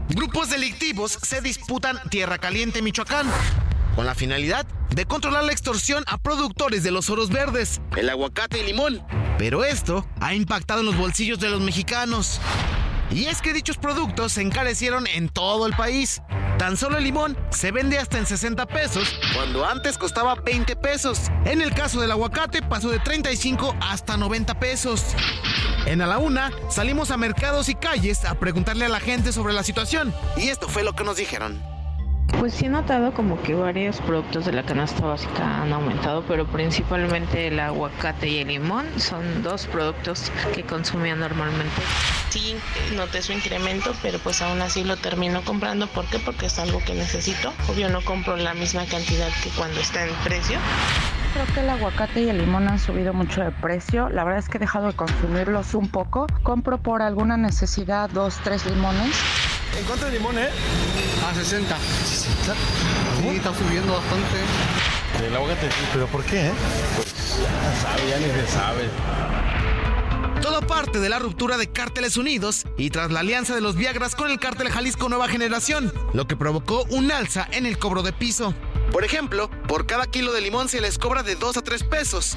Grupos 0.09 0.51
delictivos 0.51 1.19
se 1.23 1.41
disputan 1.41 1.99
Tierra 2.11 2.39
Caliente, 2.39 2.83
Michoacán, 2.83 3.27
con 3.97 4.07
la 4.07 4.15
finalidad 4.15 4.67
de 4.95 5.07
controlar 5.07 5.45
la 5.45 5.53
extorsión 5.53 6.05
a 6.07 6.19
productores 6.19 6.83
de 6.83 6.91
los 6.91 7.11
oros 7.11 7.31
verdes, 7.31 7.81
el 7.97 8.09
aguacate 8.09 8.61
y 8.61 8.67
limón. 8.67 9.03
Pero 9.39 9.65
esto 9.65 10.07
ha 10.21 10.35
impactado 10.35 10.81
en 10.81 10.87
los 10.87 10.97
bolsillos 10.97 11.41
de 11.41 11.49
los 11.49 11.61
mexicanos. 11.61 12.41
Y 13.11 13.27
es 13.27 13.43
que 13.43 13.53
dichos 13.53 13.77
productos 13.77 14.33
se 14.33 14.43
encarecieron 14.43 15.07
en 15.07 15.29
todo 15.29 15.67
el 15.67 15.75
país. 15.75 16.23
Tan 16.59 16.77
solo 16.77 16.99
el 16.99 17.05
limón 17.05 17.37
se 17.51 17.73
vende 17.73 17.99
hasta 17.99 18.19
en 18.19 18.27
60 18.27 18.67
pesos, 18.67 19.19
cuando 19.35 19.67
antes 19.67 19.99
costaba 19.99 20.37
20 20.37 20.77
pesos. 20.77 21.31
En 21.45 21.61
el 21.61 21.75
caso 21.75 22.01
del 22.01 22.13
aguacate 22.13 22.63
pasó 22.63 22.91
de 22.91 23.01
35 23.01 23.77
hasta 23.81 24.17
90 24.17 24.59
pesos. 24.59 25.05
En 25.87 26.01
A 26.01 26.07
la 26.07 26.19
Una 26.19 26.51
salimos 26.71 27.11
a 27.11 27.17
mercados 27.17 27.69
y 27.69 27.75
calles 27.75 28.25
a 28.25 28.35
preguntarle 28.37 28.87
a 28.87 28.89
la 28.89 29.01
gente 29.01 29.33
sobre 29.33 29.53
la 29.53 29.63
situación. 29.63 30.15
Y 30.37 30.49
esto 30.49 30.69
fue 30.69 30.85
lo 30.85 30.95
que 30.95 31.05
nos 31.05 31.17
dijeron. 31.17 31.74
Pues 32.41 32.55
sí 32.55 32.67
he 32.67 32.69
notado 32.69 33.13
como 33.15 33.41
que 33.43 33.55
varios 33.55 34.01
productos 34.01 34.45
de 34.45 34.53
la 34.53 34.65
canasta 34.65 35.07
básica 35.07 35.63
han 35.63 35.73
aumentado, 35.73 36.23
pero 36.29 36.47
principalmente 36.47 37.47
el 37.47 37.59
aguacate 37.59 38.29
y 38.29 38.39
el 38.39 38.49
limón 38.49 38.87
son 38.97 39.43
dos 39.43 39.67
productos 39.67 40.31
que 40.55 40.63
consumía 40.63 41.15
normalmente. 41.15 41.83
Sí, 42.29 42.57
noté 42.97 43.23
su 43.23 43.33
incremento, 43.33 43.95
pero 44.03 44.19
pues 44.19 44.43
aún 44.43 44.61
así 44.61 44.85
lo 44.85 44.97
termino 44.97 45.43
comprando. 45.45 45.87
¿Por 45.87 46.05
qué? 46.07 46.19
Porque 46.19 46.47
es 46.47 46.59
algo 46.59 46.81
que 46.85 46.95
necesito. 46.95 47.53
Obvio 47.69 47.89
no 47.89 48.03
compro 48.03 48.37
la 48.37 48.55
misma 48.55 48.85
cantidad 48.87 49.29
que 49.43 49.51
cuando 49.51 49.81
está 49.81 50.05
en 50.05 50.15
precio. 50.25 50.59
Creo 51.33 51.47
que 51.55 51.61
el 51.61 51.71
aguacate 51.71 52.23
y 52.23 52.29
el 52.29 52.39
limón 52.39 52.69
han 52.69 52.79
subido 52.79 53.13
mucho 53.13 53.41
de 53.41 53.51
precio. 53.51 54.09
La 54.09 54.25
verdad 54.25 54.41
es 54.41 54.49
que 54.49 54.59
he 54.59 54.61
dejado 54.61 54.89
de 54.89 54.93
consumirlos 54.93 55.75
un 55.75 55.89
poco. 55.89 56.27
Compro 56.43 56.79
por 56.79 57.03
alguna 57.03 57.37
necesidad 57.37 58.11
dos, 58.11 58.39
tres 58.45 58.67
limones. 58.67 59.17
¿En 59.79 59.85
cuánto 59.87 60.07
el 60.07 60.13
limón, 60.15 60.39
eh? 60.39 60.49
A 61.29 61.35
60. 61.35 61.77
¿60? 61.77 61.79
Sí, 63.21 63.29
está 63.37 63.55
subiendo 63.55 63.93
bastante. 63.93 65.27
El 65.27 65.35
aguacate, 65.35 65.69
¿pero 65.93 66.07
por 66.07 66.25
qué, 66.25 66.47
eh? 66.49 66.53
Pues 66.97 67.15
ya 67.43 67.83
sabe, 67.83 68.09
ya 68.09 68.19
ni 68.19 68.27
se 68.27 68.47
sabe. 68.47 68.89
Todo 70.43 70.61
parte 70.61 71.01
de 71.01 71.09
la 71.09 71.19
ruptura 71.19 71.57
de 71.57 71.71
Cárteles 71.71 72.17
Unidos 72.17 72.67
y 72.77 72.91
tras 72.91 73.11
la 73.11 73.21
alianza 73.21 73.55
de 73.55 73.63
los 73.63 73.77
Viagras 73.77 74.15
con 74.15 74.31
el 74.31 74.39
cártel 74.39 74.71
Jalisco 74.71 75.09
Nueva 75.09 75.29
Generación, 75.29 75.93
lo 76.13 76.27
que 76.27 76.37
provocó 76.37 76.85
un 76.91 77.11
alza 77.11 77.49
en 77.51 77.65
el 77.65 77.79
cobro 77.79 78.03
de 78.03 78.13
piso. 78.13 78.55
Por 78.93 79.05
ejemplo, 79.05 79.49
por 79.67 79.87
cada 79.87 80.07
kilo 80.07 80.33
de 80.33 80.43
limón 80.43 80.69
se 80.69 80.81
les 80.81 80.99
cobra 80.99 81.23
de 81.23 81.37
2 81.37 81.57
a 81.57 81.63
3 81.63 81.85
pesos. 81.85 82.37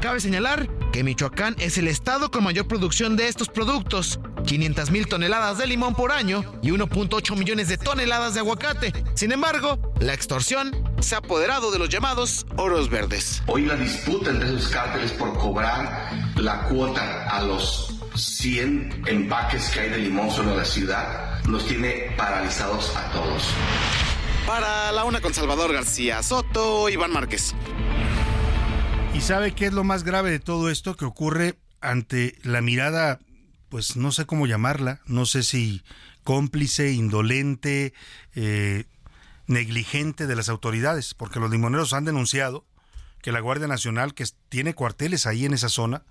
Cabe 0.00 0.20
señalar 0.20 0.68
que 0.92 1.02
Michoacán 1.02 1.56
es 1.58 1.78
el 1.78 1.88
estado 1.88 2.30
con 2.30 2.44
mayor 2.44 2.68
producción 2.68 3.16
de 3.16 3.28
estos 3.28 3.48
productos, 3.48 4.20
500 4.46 4.90
mil 4.90 5.06
toneladas 5.08 5.58
de 5.58 5.66
limón 5.66 5.94
por 5.94 6.12
año 6.12 6.44
y 6.62 6.70
1.8 6.70 7.36
millones 7.36 7.68
de 7.68 7.78
toneladas 7.78 8.34
de 8.34 8.40
aguacate. 8.40 8.92
Sin 9.14 9.32
embargo, 9.32 9.78
la 10.00 10.14
extorsión 10.14 10.76
se 11.00 11.14
ha 11.14 11.18
apoderado 11.18 11.70
de 11.70 11.78
los 11.78 11.88
llamados 11.88 12.46
oros 12.56 12.90
verdes. 12.90 13.42
Hoy 13.46 13.64
la 13.64 13.76
disputa 13.76 14.30
entre 14.30 14.48
esos 14.48 14.68
cárteles 14.68 15.12
por 15.12 15.36
cobrar 15.38 16.10
la 16.36 16.64
cuota 16.64 17.28
a 17.28 17.42
los 17.42 17.94
100 18.14 19.04
empaques 19.06 19.70
que 19.70 19.80
hay 19.80 19.90
de 19.90 19.98
limón 19.98 20.30
solo 20.30 20.52
en 20.52 20.58
la 20.58 20.64
ciudad 20.64 21.42
nos 21.46 21.66
tiene 21.66 22.14
paralizados 22.16 22.94
a 22.96 23.10
todos. 23.12 23.42
Para 24.46 24.92
la 24.92 25.04
una 25.04 25.20
con 25.20 25.34
Salvador 25.34 25.72
García 25.72 26.22
Soto, 26.22 26.88
Iván 26.88 27.12
Márquez. 27.12 27.54
¿Y 29.16 29.22
sabe 29.22 29.52
qué 29.52 29.64
es 29.64 29.72
lo 29.72 29.82
más 29.82 30.04
grave 30.04 30.30
de 30.30 30.40
todo 30.40 30.68
esto 30.68 30.94
que 30.94 31.06
ocurre 31.06 31.58
ante 31.80 32.36
la 32.42 32.60
mirada, 32.60 33.18
pues 33.70 33.96
no 33.96 34.12
sé 34.12 34.26
cómo 34.26 34.46
llamarla, 34.46 35.00
no 35.06 35.24
sé 35.24 35.42
si 35.42 35.82
cómplice, 36.22 36.92
indolente, 36.92 37.94
eh, 38.34 38.84
negligente 39.46 40.26
de 40.26 40.36
las 40.36 40.50
autoridades? 40.50 41.14
Porque 41.14 41.40
los 41.40 41.50
limoneros 41.50 41.94
han 41.94 42.04
denunciado 42.04 42.66
que 43.22 43.32
la 43.32 43.40
Guardia 43.40 43.66
Nacional, 43.66 44.12
que 44.12 44.26
tiene 44.50 44.74
cuarteles 44.74 45.26
ahí 45.26 45.46
en 45.46 45.54
esa 45.54 45.70
zona, 45.70 46.02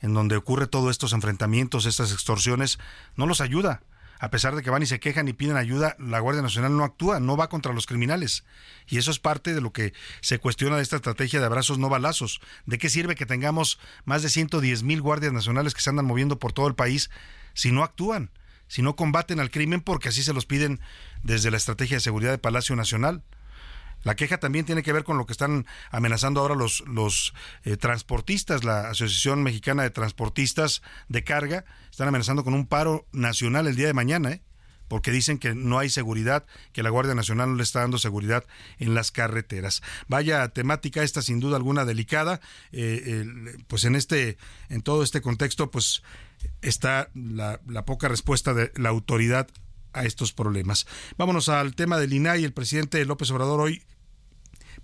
en 0.00 0.14
donde 0.14 0.36
ocurre 0.36 0.66
todos 0.66 0.90
estos 0.90 1.12
enfrentamientos, 1.12 1.84
estas 1.84 2.12
extorsiones, 2.12 2.78
no 3.14 3.26
los 3.26 3.42
ayuda 3.42 3.82
a 4.24 4.30
pesar 4.30 4.56
de 4.56 4.62
que 4.62 4.70
van 4.70 4.82
y 4.82 4.86
se 4.86 5.00
quejan 5.00 5.28
y 5.28 5.34
piden 5.34 5.58
ayuda, 5.58 5.96
la 5.98 6.18
Guardia 6.18 6.40
Nacional 6.40 6.74
no 6.74 6.84
actúa, 6.84 7.20
no 7.20 7.36
va 7.36 7.50
contra 7.50 7.74
los 7.74 7.86
criminales. 7.86 8.44
Y 8.88 8.96
eso 8.96 9.10
es 9.10 9.18
parte 9.18 9.52
de 9.52 9.60
lo 9.60 9.70
que 9.70 9.92
se 10.22 10.38
cuestiona 10.38 10.76
de 10.76 10.82
esta 10.82 10.96
estrategia 10.96 11.40
de 11.40 11.46
abrazos 11.46 11.78
no 11.78 11.90
balazos. 11.90 12.40
¿De 12.64 12.78
qué 12.78 12.88
sirve 12.88 13.16
que 13.16 13.26
tengamos 13.26 13.78
más 14.06 14.22
de 14.22 14.30
110 14.30 14.82
mil 14.82 15.02
guardias 15.02 15.34
nacionales 15.34 15.74
que 15.74 15.82
se 15.82 15.90
andan 15.90 16.06
moviendo 16.06 16.38
por 16.38 16.54
todo 16.54 16.68
el 16.68 16.74
país 16.74 17.10
si 17.52 17.70
no 17.70 17.84
actúan? 17.84 18.30
si 18.66 18.80
no 18.80 18.96
combaten 18.96 19.40
al 19.40 19.50
crimen 19.50 19.82
porque 19.82 20.08
así 20.08 20.22
se 20.22 20.32
los 20.32 20.46
piden 20.46 20.80
desde 21.22 21.50
la 21.50 21.58
estrategia 21.58 21.98
de 21.98 22.00
seguridad 22.00 22.30
de 22.30 22.38
Palacio 22.38 22.74
Nacional. 22.74 23.22
La 24.04 24.14
queja 24.16 24.38
también 24.38 24.64
tiene 24.66 24.82
que 24.82 24.92
ver 24.92 25.02
con 25.02 25.18
lo 25.18 25.26
que 25.26 25.32
están 25.32 25.66
amenazando 25.90 26.40
ahora 26.40 26.54
los, 26.54 27.34
eh, 27.64 27.76
transportistas, 27.76 28.62
la 28.62 28.90
Asociación 28.90 29.42
Mexicana 29.42 29.82
de 29.82 29.90
Transportistas 29.90 30.82
de 31.08 31.24
Carga, 31.24 31.64
están 31.90 32.08
amenazando 32.08 32.44
con 32.44 32.54
un 32.54 32.66
paro 32.66 33.06
nacional 33.12 33.66
el 33.66 33.76
día 33.76 33.86
de 33.86 33.94
mañana, 33.94 34.30
¿eh? 34.30 34.42
porque 34.88 35.10
dicen 35.10 35.38
que 35.38 35.54
no 35.54 35.78
hay 35.78 35.88
seguridad, 35.88 36.44
que 36.72 36.82
la 36.82 36.90
Guardia 36.90 37.14
Nacional 37.14 37.50
no 37.50 37.56
le 37.56 37.62
está 37.62 37.80
dando 37.80 37.96
seguridad 37.98 38.44
en 38.78 38.94
las 38.94 39.10
carreteras. 39.10 39.82
Vaya 40.08 40.46
temática 40.50 41.02
esta 41.02 41.22
sin 41.22 41.40
duda 41.40 41.56
alguna 41.56 41.86
delicada, 41.86 42.40
eh, 42.72 43.24
pues 43.66 43.84
en 43.84 43.96
este, 43.96 44.36
en 44.68 44.82
todo 44.82 45.02
este 45.02 45.22
contexto, 45.22 45.70
pues 45.70 46.02
está 46.60 47.08
la, 47.14 47.60
la 47.66 47.86
poca 47.86 48.08
respuesta 48.08 48.52
de 48.52 48.70
la 48.76 48.90
autoridad 48.90 49.48
a 49.94 50.04
estos 50.04 50.32
problemas. 50.32 50.86
Vámonos 51.16 51.48
al 51.48 51.74
tema 51.74 51.98
del 51.98 52.12
INAI. 52.12 52.44
El 52.44 52.52
presidente 52.52 53.04
López 53.06 53.30
Obrador 53.30 53.60
hoy 53.60 53.82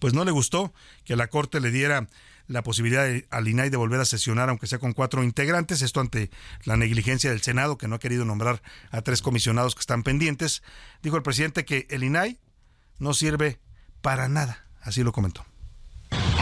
pues 0.01 0.13
no 0.13 0.25
le 0.25 0.33
gustó 0.33 0.75
que 1.05 1.15
la 1.15 1.29
Corte 1.29 1.61
le 1.61 1.71
diera 1.71 2.09
la 2.49 2.65
posibilidad 2.65 3.07
al 3.31 3.47
INAI 3.47 3.71
de 3.71 3.77
volver 3.77 4.01
a 4.01 4.05
sesionar, 4.05 4.49
aunque 4.49 4.67
sea 4.67 4.81
con 4.81 4.93
cuatro 4.93 5.23
integrantes, 5.23 5.83
esto 5.83 6.01
ante 6.01 6.31
la 6.65 6.77
negligencia 6.77 7.31
del 7.31 7.43
Senado, 7.43 7.79
que 7.79 7.87
no 7.87 7.95
ha 7.95 8.01
querido 8.01 8.25
nombrar 8.25 8.61
a 8.91 9.03
tres 9.03 9.23
comisionados 9.23 9.77
que 9.77 9.81
están 9.81 10.03
pendientes. 10.03 10.65
Dijo 11.01 11.17
el 11.17 11.23
presidente 11.23 11.65
que 11.65 11.87
el 11.91 12.03
INAI 12.03 12.41
no 12.99 13.15
sirve 13.15 13.61
para 14.03 14.29
nada, 14.29 14.67
así 14.83 15.05
lo 15.05 15.13
comentó. 15.13 15.47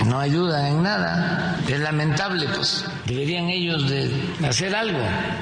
No 0.08 0.18
ayuda 0.18 0.66
en 0.70 0.82
nada, 0.82 1.60
es 1.68 1.80
lamentable, 1.80 2.46
pues 2.56 2.86
deberían 3.04 3.50
ellos 3.50 3.90
de 3.90 4.10
hacer 4.48 4.74
algo, 4.74 5.00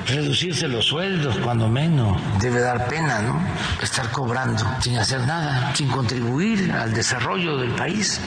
reducirse 0.09 0.66
los 0.66 0.87
sueldos 0.87 1.37
cuando 1.38 1.68
menos. 1.68 2.20
Debe 2.40 2.59
dar 2.59 2.88
pena, 2.88 3.22
¿no? 3.22 3.40
Estar 3.81 4.11
cobrando 4.11 4.64
sin 4.81 4.98
hacer 4.98 5.20
nada, 5.20 5.72
sin 5.76 5.87
contribuir 5.87 6.72
al 6.72 6.92
desarrollo 6.92 7.59
del 7.59 7.70
país. 7.76 8.20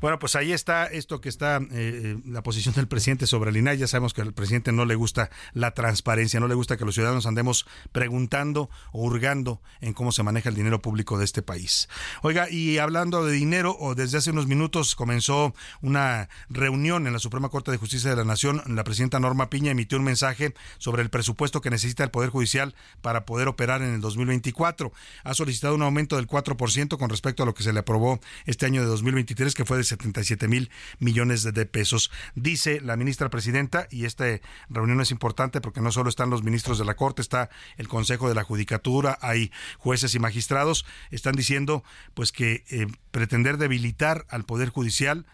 Bueno, 0.00 0.18
pues 0.18 0.36
ahí 0.36 0.52
está 0.52 0.86
esto 0.86 1.20
que 1.20 1.28
está 1.28 1.56
eh, 1.56 1.66
eh, 1.72 2.16
la 2.26 2.42
posición 2.42 2.74
del 2.74 2.88
presidente 2.88 3.26
sobre 3.26 3.50
el 3.50 3.56
INAI. 3.56 3.78
Ya 3.78 3.86
sabemos 3.86 4.14
que 4.14 4.22
al 4.22 4.32
presidente 4.32 4.72
no 4.72 4.84
le 4.84 4.94
gusta 4.94 5.30
la 5.52 5.72
transparencia, 5.72 6.40
no 6.40 6.48
le 6.48 6.54
gusta 6.54 6.76
que 6.76 6.84
los 6.84 6.94
ciudadanos 6.94 7.26
andemos 7.26 7.66
preguntando 7.92 8.70
o 8.92 9.02
hurgando 9.02 9.60
en 9.80 9.94
cómo 9.94 10.12
se 10.12 10.22
maneja 10.22 10.48
el 10.48 10.54
dinero 10.54 10.82
público 10.82 11.18
de 11.18 11.24
este 11.24 11.42
país. 11.42 11.88
Oiga, 12.22 12.50
y 12.50 12.78
hablando 12.78 13.24
de 13.24 13.32
dinero, 13.32 13.76
o 13.78 13.94
desde 13.94 14.18
hace 14.18 14.30
unos 14.30 14.46
minutos 14.46 14.94
comenzó 14.94 15.54
una 15.80 16.28
reunión 16.48 17.06
en 17.06 17.12
la 17.12 17.18
Suprema 17.18 17.48
Corte 17.48 17.70
de 17.70 17.78
Justicia 17.78 18.10
de 18.10 18.16
la 18.16 18.24
Nación. 18.24 18.62
La 18.66 18.84
presidenta 18.84 19.20
Norma 19.20 19.50
Piña 19.50 19.70
emitió 19.70 19.98
un 19.98 20.04
mensaje 20.04 20.54
sobre 20.78 21.02
el 21.02 21.10
presupuesto 21.10 21.60
que 21.60 21.70
necesita 21.70 22.04
el 22.04 22.10
Poder 22.10 22.30
Judicial 22.30 22.74
para 23.00 23.24
poder 23.24 23.48
operar 23.48 23.82
en 23.82 23.94
el 23.94 24.00
2024. 24.00 24.92
Ha 25.24 25.34
solicitado 25.34 25.74
un 25.74 25.82
aumento 25.82 26.16
del 26.16 26.26
4% 26.26 26.98
con 26.98 27.08
respecto 27.08 27.42
a 27.42 27.46
lo 27.46 27.54
que 27.54 27.62
se 27.62 27.72
le 27.72 27.80
aprobó 27.80 28.20
este 28.44 28.66
año 28.66 28.82
de 28.82 28.88
2023, 28.88 29.54
que 29.54 29.64
fue 29.64 29.76
de 29.76 29.84
77 29.88 30.48
mil 30.48 30.70
millones 30.98 31.42
de 31.42 31.66
pesos. 31.66 32.10
Dice 32.34 32.80
la 32.80 32.96
ministra 32.96 33.30
presidenta, 33.30 33.86
y 33.90 34.04
esta 34.04 34.26
reunión 34.68 35.00
es 35.00 35.10
importante 35.10 35.60
porque 35.60 35.80
no 35.80 35.92
solo 35.92 36.08
están 36.08 36.30
los 36.30 36.42
ministros 36.42 36.78
de 36.78 36.84
la 36.84 36.94
Corte, 36.94 37.22
está 37.22 37.50
el 37.76 37.88
Consejo 37.88 38.28
de 38.28 38.34
la 38.34 38.44
Judicatura, 38.44 39.18
hay 39.20 39.50
jueces 39.78 40.14
y 40.14 40.18
magistrados, 40.18 40.84
están 41.10 41.34
diciendo 41.34 41.84
pues 42.14 42.32
que 42.32 42.64
eh, 42.70 42.86
pretender 43.10 43.58
debilitar 43.58 44.26
al 44.28 44.44
Poder 44.44 44.68
Judicial 44.68 45.26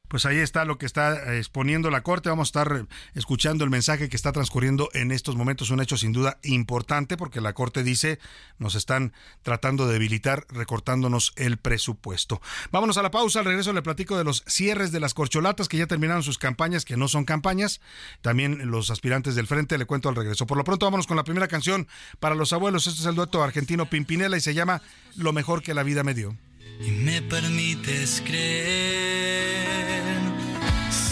Pues 0.09 0.25
ahí 0.25 0.39
está 0.39 0.65
lo 0.65 0.79
que 0.79 0.87
está 0.87 1.33
eh, 1.33 1.39
exponiendo 1.39 1.91
la 1.91 2.03
Corte. 2.03 2.29
Vamos 2.29 2.49
a 2.49 2.51
estar 2.51 2.77
eh, 2.77 2.87
escuchando 3.15 3.65
el 3.65 3.71
mensaje 3.71 4.09
que 4.09 4.17
está 4.17 4.33
transcurriendo 4.33 4.89
en 4.93 5.11
estos 5.11 5.37
momentos. 5.37 5.71
Un 5.71 5.81
hecho 5.81 5.97
sin 5.97 6.13
duda 6.13 6.39
importante 6.43 7.17
porque 7.17 7.41
la 7.41 7.53
Corte 7.53 7.83
dice 7.83 8.19
nos 8.59 8.75
están 8.75 9.13
tratando 9.43 9.87
de 9.87 9.95
debilitar 9.95 10.47
recortándonos 10.49 11.33
el 11.37 11.57
presupuesto. 11.57 12.41
Vámonos 12.71 12.99
a 12.99 13.03
la 13.03 13.11
pausa. 13.11 13.41
Al 13.41 13.45
regreso 13.45 13.73
le 13.73 13.83
platico 13.83 14.17
de 14.17 14.25
los 14.25 14.45
cierres 14.47 14.93
de 14.93 15.01
las 15.01 15.15
corcholatas 15.15 15.69
que 15.69 15.77
ya 15.77 15.87
terminaron 15.87 16.23
sus 16.23 16.39
campañas, 16.39 16.85
que 16.85 16.97
no 16.97 17.09
son 17.09 17.25
campañas. 17.25 17.81
También 18.23 18.71
los 18.71 18.91
aspirantes 18.91 19.35
del 19.35 19.47
frente 19.47 19.79
le 19.79 19.87
cuento 19.87 20.09
al 20.09 20.17
regreso. 20.17 20.47
Por 20.47 20.57
lo 20.57 20.65
pronto 20.65 20.87
vámonos 20.87 21.07
con 21.07 21.17
la 21.17 21.25
primera 21.25 21.49
canción 21.49 21.89
para 22.21 22.35
los 22.35 22.53
abuelos. 22.53 22.87
Este 22.87 23.01
es 23.01 23.07
el 23.07 23.15
dueto 23.15 23.43
argentino 23.43 23.87
Pimpinela 23.87 24.37
y 24.37 24.41
se 24.41 24.55
llama 24.55 24.83
Lo 25.17 25.33
mejor 25.33 25.63
que 25.63 25.75
la 25.75 25.83
vida 25.83 26.05
me 26.05 26.15
dio. 26.15 26.37
Y 26.81 26.91
me 26.91 27.23
permites 27.23 28.23
creer 28.25 29.77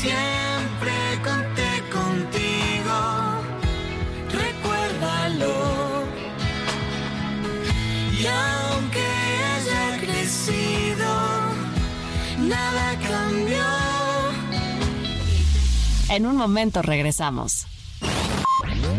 Siempre 0.04 0.92
conté 1.22 1.82
contigo, 1.90 2.96
recuérdalo. 4.30 6.04
Y 8.12 8.26
aunque 8.26 9.00
haya 9.00 9.98
crecido, 10.00 11.06
nada 12.38 12.98
cambió. 13.08 13.64
En 16.10 16.26
un 16.26 16.36
momento 16.36 16.82
regresamos. 16.82 17.66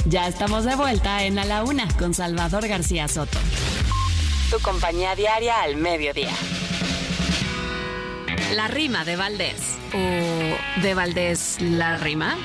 Ya 0.08 0.28
estamos 0.28 0.66
de 0.66 0.76
vuelta 0.76 1.24
en 1.24 1.38
A 1.38 1.46
la 1.46 1.64
Una 1.64 1.88
con 2.00 2.16
Salvador 2.16 2.68
García 2.68 3.08
Soto. 3.08 3.38
Tu 4.50 4.60
compañía 4.60 5.16
diaria 5.16 5.64
al 5.64 5.76
mediodía. 5.76 6.32
La 8.54 8.68
rima 8.68 9.04
de 9.04 9.16
Valdés. 9.16 9.78
¿O 9.92 10.82
de 10.82 10.94
Valdés 10.94 11.58
la 11.62 11.98
rima? 11.98 12.38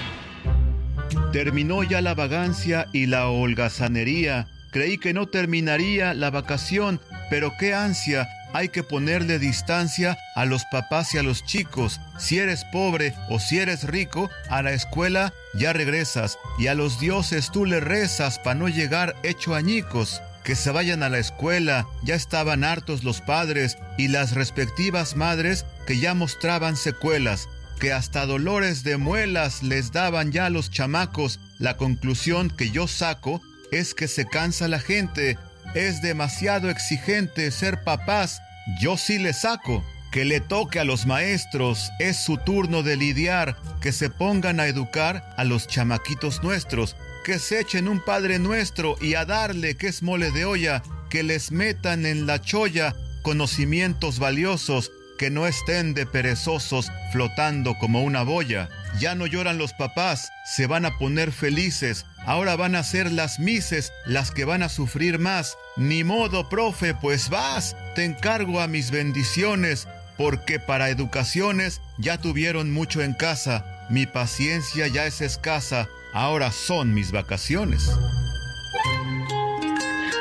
Terminó 1.31 1.83
ya 1.83 2.01
la 2.01 2.15
vagancia 2.15 2.87
y 2.95 3.05
la 3.05 3.29
holgazanería. 3.29 4.49
Creí 4.73 4.97
que 4.97 5.13
no 5.13 5.29
terminaría 5.29 6.15
la 6.15 6.31
vacación, 6.31 7.01
pero 7.29 7.53
qué 7.59 7.75
ansia. 7.75 8.27
Hay 8.55 8.71
que 8.71 8.83
ponerle 8.83 9.39
distancia 9.39 10.17
a 10.35 10.47
los 10.47 10.65
papás 10.73 11.15
y 11.15 11.19
a 11.19 11.23
los 11.23 11.45
chicos. 11.45 12.01
Si 12.19 12.39
eres 12.39 12.65
pobre 12.73 13.15
o 13.29 13.39
si 13.39 13.59
eres 13.59 13.85
rico, 13.85 14.31
a 14.49 14.63
la 14.63 14.73
escuela 14.73 15.35
ya 15.53 15.75
regresas 15.75 16.39
y 16.59 16.69
a 16.69 16.75
los 16.75 16.99
dioses 16.99 17.51
tú 17.53 17.67
le 17.67 17.79
rezas 17.79 18.39
para 18.39 18.55
no 18.55 18.69
llegar 18.69 19.15
hecho 19.23 19.55
añicos 19.55 20.23
que 20.45 20.55
se 20.55 20.71
vayan 20.71 21.03
a 21.03 21.09
la 21.09 21.19
escuela, 21.19 21.87
ya 22.03 22.15
estaban 22.15 22.65
hartos 22.65 23.05
los 23.05 23.21
padres 23.21 23.79
y 23.99 24.09
las 24.09 24.33
respectivas 24.33 25.17
madres 25.17 25.67
que 25.87 25.99
ya 25.99 26.15
mostraban 26.15 26.77
secuelas, 26.77 27.49
que 27.79 27.93
hasta 27.93 28.27
dolores 28.27 28.83
de 28.83 28.97
muelas 28.97 29.63
les 29.63 29.93
daban 29.93 30.33
ya 30.33 30.51
los 30.51 30.71
chamacos. 30.71 31.41
La 31.59 31.77
conclusión 31.77 32.51
que 32.51 32.71
yo 32.71 32.89
saco 32.89 33.41
es 33.71 33.95
que 33.95 34.09
se 34.09 34.27
cansa 34.27 34.69
la 34.69 34.81
gente, 34.81 35.39
es 35.75 36.03
demasiado 36.03 36.71
exigente 36.71 37.51
ser 37.51 37.83
papás, 37.85 38.41
yo 38.81 38.97
sí 38.97 39.19
le 39.19 39.33
saco. 39.33 39.85
Que 40.11 40.25
le 40.25 40.41
toque 40.41 40.81
a 40.81 40.85
los 40.85 41.07
maestros, 41.07 41.93
es 42.01 42.17
su 42.17 42.37
turno 42.37 42.83
de 42.83 42.97
lidiar, 42.97 43.57
que 43.81 43.93
se 43.93 44.11
pongan 44.11 44.59
a 44.59 44.67
educar 44.67 45.35
a 45.37 45.45
los 45.45 45.69
chamaquitos 45.69 46.43
nuestros, 46.43 46.97
que 47.25 47.39
se 47.39 47.61
echen 47.61 47.89
un 47.89 48.01
Padre 48.01 48.39
Nuestro 48.39 48.97
y 49.01 49.15
a 49.15 49.25
darle 49.25 49.77
que 49.77 49.89
es 49.89 50.03
mole 50.03 50.31
de 50.31 50.45
olla, 50.45 50.83
que 51.09 51.23
les 51.23 51.53
metan 51.53 52.07
en 52.07 52.27
la 52.27 52.41
cholla 52.41 52.95
conocimientos 53.23 54.19
valiosos, 54.19 54.93
que 55.19 55.31
no 55.31 55.47
estén 55.47 55.93
de 55.93 56.07
perezosos 56.07 56.91
flotando 57.13 57.75
como 57.79 58.03
una 58.03 58.23
boya. 58.23 58.71
Ya 58.99 59.15
no 59.15 59.27
lloran 59.27 59.59
los 59.59 59.73
papás, 59.75 60.33
se 60.47 60.67
van 60.67 60.87
a 60.87 60.97
poner 60.99 61.31
felices, 61.31 62.07
ahora 62.25 62.57
van 62.57 62.75
a 62.75 62.83
ser 62.83 63.13
las 63.13 63.39
mises 63.39 63.93
las 64.07 64.31
que 64.31 64.45
van 64.45 64.63
a 64.63 64.69
sufrir 64.69 65.19
más. 65.19 65.59
Ni 65.77 66.05
modo, 66.05 66.49
profe, 66.49 66.95
pues 66.95 67.29
vas, 67.29 67.77
te 67.95 68.05
encargo 68.05 68.61
a 68.61 68.67
mis 68.67 68.91
bendiciones, 68.91 69.87
porque 70.17 70.59
para 70.59 70.91
educaciones 70.91 71.81
ya 71.99 72.19
tuvieron 72.19 72.73
mucho 72.73 73.03
en 73.03 73.15
casa, 73.15 73.87
mi 73.91 74.07
paciencia 74.07 74.87
ya 74.87 75.07
es 75.07 75.21
escasa, 75.21 75.89
Ahora 76.13 76.51
son 76.51 76.93
mis 76.93 77.13
vacaciones. 77.13 77.97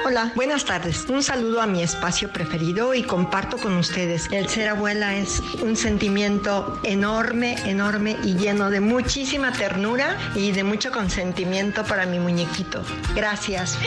Hola, 0.05 0.31
buenas 0.33 0.63
tardes. 0.65 1.05
Un 1.09 1.21
saludo 1.21 1.61
a 1.61 1.67
mi 1.67 1.83
espacio 1.83 2.31
preferido 2.31 2.93
y 2.93 3.03
comparto 3.03 3.57
con 3.57 3.75
ustedes. 3.77 4.27
El 4.31 4.47
ser 4.47 4.69
abuela 4.69 5.15
es 5.15 5.41
un 5.61 5.75
sentimiento 5.75 6.79
enorme, 6.83 7.55
enorme 7.69 8.15
y 8.23 8.35
lleno 8.35 8.69
de 8.69 8.79
muchísima 8.79 9.51
ternura 9.51 10.17
y 10.35 10.51
de 10.51 10.63
mucho 10.63 10.91
consentimiento 10.91 11.83
para 11.83 12.05
mi 12.05 12.17
muñequito. 12.17 12.81
Gracias. 13.13 13.77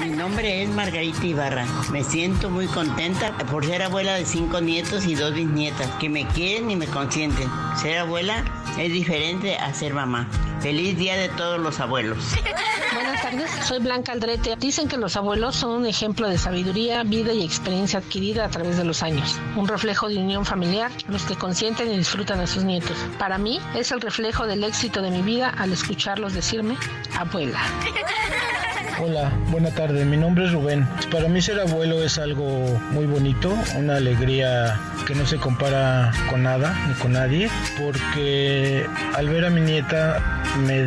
Mi 0.00 0.10
nombre 0.10 0.62
es 0.62 0.68
Margarita 0.68 1.24
Ibarra. 1.24 1.66
Me 1.90 2.04
siento 2.04 2.48
muy 2.48 2.66
contenta 2.66 3.36
por 3.50 3.66
ser 3.66 3.82
abuela 3.82 4.14
de 4.14 4.26
cinco 4.26 4.60
nietos 4.60 5.06
y 5.06 5.14
dos 5.14 5.34
bisnietas 5.34 5.90
que 5.98 6.08
me 6.08 6.26
quieren 6.28 6.70
y 6.70 6.76
me 6.76 6.86
consienten. 6.86 7.50
Ser 7.80 7.98
abuela 7.98 8.44
es 8.78 8.92
diferente 8.92 9.56
a 9.56 9.74
ser 9.74 9.94
mamá. 9.94 10.28
Feliz 10.60 10.96
día 10.98 11.16
de 11.16 11.28
todos 11.30 11.58
los 11.58 11.80
abuelos. 11.80 12.18
Buenas 12.92 13.22
tardes, 13.22 13.50
soy 13.64 13.78
Blanca 13.78 14.12
Aldrete. 14.12 14.56
Dicen 14.56 14.88
que 14.88 14.96
los 14.96 15.15
abuelos 15.16 15.56
son 15.56 15.72
un 15.72 15.86
ejemplo 15.86 16.28
de 16.28 16.38
sabiduría, 16.38 17.02
vida 17.02 17.32
y 17.32 17.44
experiencia 17.44 17.98
adquirida 17.98 18.44
a 18.44 18.50
través 18.50 18.76
de 18.76 18.84
los 18.84 19.02
años. 19.02 19.38
Un 19.56 19.66
reflejo 19.66 20.08
de 20.08 20.18
unión 20.18 20.44
familiar, 20.44 20.90
los 21.08 21.24
que 21.24 21.36
consienten 21.36 21.90
y 21.92 21.98
disfrutan 21.98 22.40
a 22.40 22.46
sus 22.46 22.64
nietos. 22.64 22.96
Para 23.18 23.38
mí 23.38 23.60
es 23.74 23.90
el 23.92 24.00
reflejo 24.00 24.46
del 24.46 24.64
éxito 24.64 25.02
de 25.02 25.10
mi 25.10 25.22
vida 25.22 25.48
al 25.50 25.72
escucharlos 25.72 26.34
decirme 26.34 26.76
abuela. 27.18 27.60
Hola, 28.98 29.30
buena 29.50 29.70
tarde. 29.70 30.06
Mi 30.06 30.16
nombre 30.16 30.46
es 30.46 30.52
Rubén. 30.52 30.88
Para 31.12 31.28
mí 31.28 31.42
ser 31.42 31.60
abuelo 31.60 32.02
es 32.02 32.16
algo 32.18 32.80
muy 32.92 33.04
bonito, 33.04 33.54
una 33.76 33.96
alegría 33.96 34.80
que 35.06 35.14
no 35.14 35.26
se 35.26 35.36
compara 35.36 36.12
con 36.30 36.44
nada 36.44 36.74
ni 36.88 36.94
con 36.94 37.12
nadie, 37.12 37.50
porque 37.78 38.86
al 39.14 39.28
ver 39.28 39.44
a 39.44 39.50
mi 39.50 39.60
nieta 39.60 40.42
me 40.66 40.82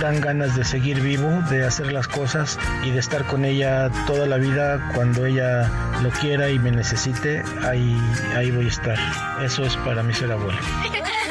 dan 0.00 0.22
ganas 0.22 0.56
de 0.56 0.64
seguir 0.64 1.02
vivo, 1.02 1.28
de 1.50 1.64
hacer 1.64 1.92
las 1.92 2.08
cosas 2.08 2.58
y 2.82 2.92
de 2.92 2.98
estar 2.98 3.24
con 3.24 3.44
ella 3.44 3.90
toda 4.06 4.26
la 4.26 4.38
vida 4.38 4.90
cuando 4.94 5.26
ella 5.26 5.70
lo 6.02 6.08
quiera 6.10 6.48
y 6.48 6.58
me 6.58 6.70
necesite, 6.70 7.42
ahí, 7.62 7.94
ahí 8.34 8.50
voy 8.52 8.64
a 8.64 8.68
estar. 8.68 8.98
Eso 9.44 9.64
es 9.64 9.76
para 9.78 10.02
mí 10.02 10.14
ser 10.14 10.32
abuelo. 10.32 10.58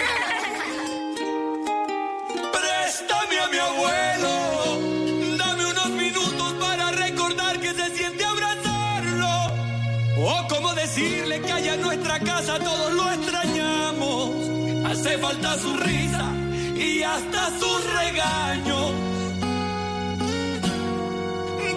Hace 15.14 15.22
falta 15.22 15.60
su 15.60 15.78
risa 15.78 16.32
y 16.76 17.04
hasta 17.04 17.52
sus 17.60 17.94
regaños. 17.94 18.92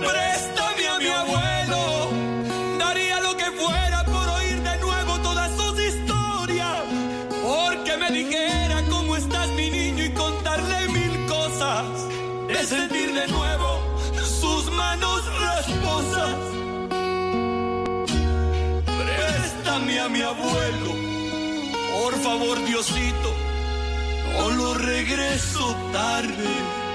Préstame 0.00 0.75
favor, 22.38 22.64
Diosito, 22.66 23.34
no 24.34 24.50
lo 24.50 24.74
regreso 24.74 25.74
tarde. 25.92 26.86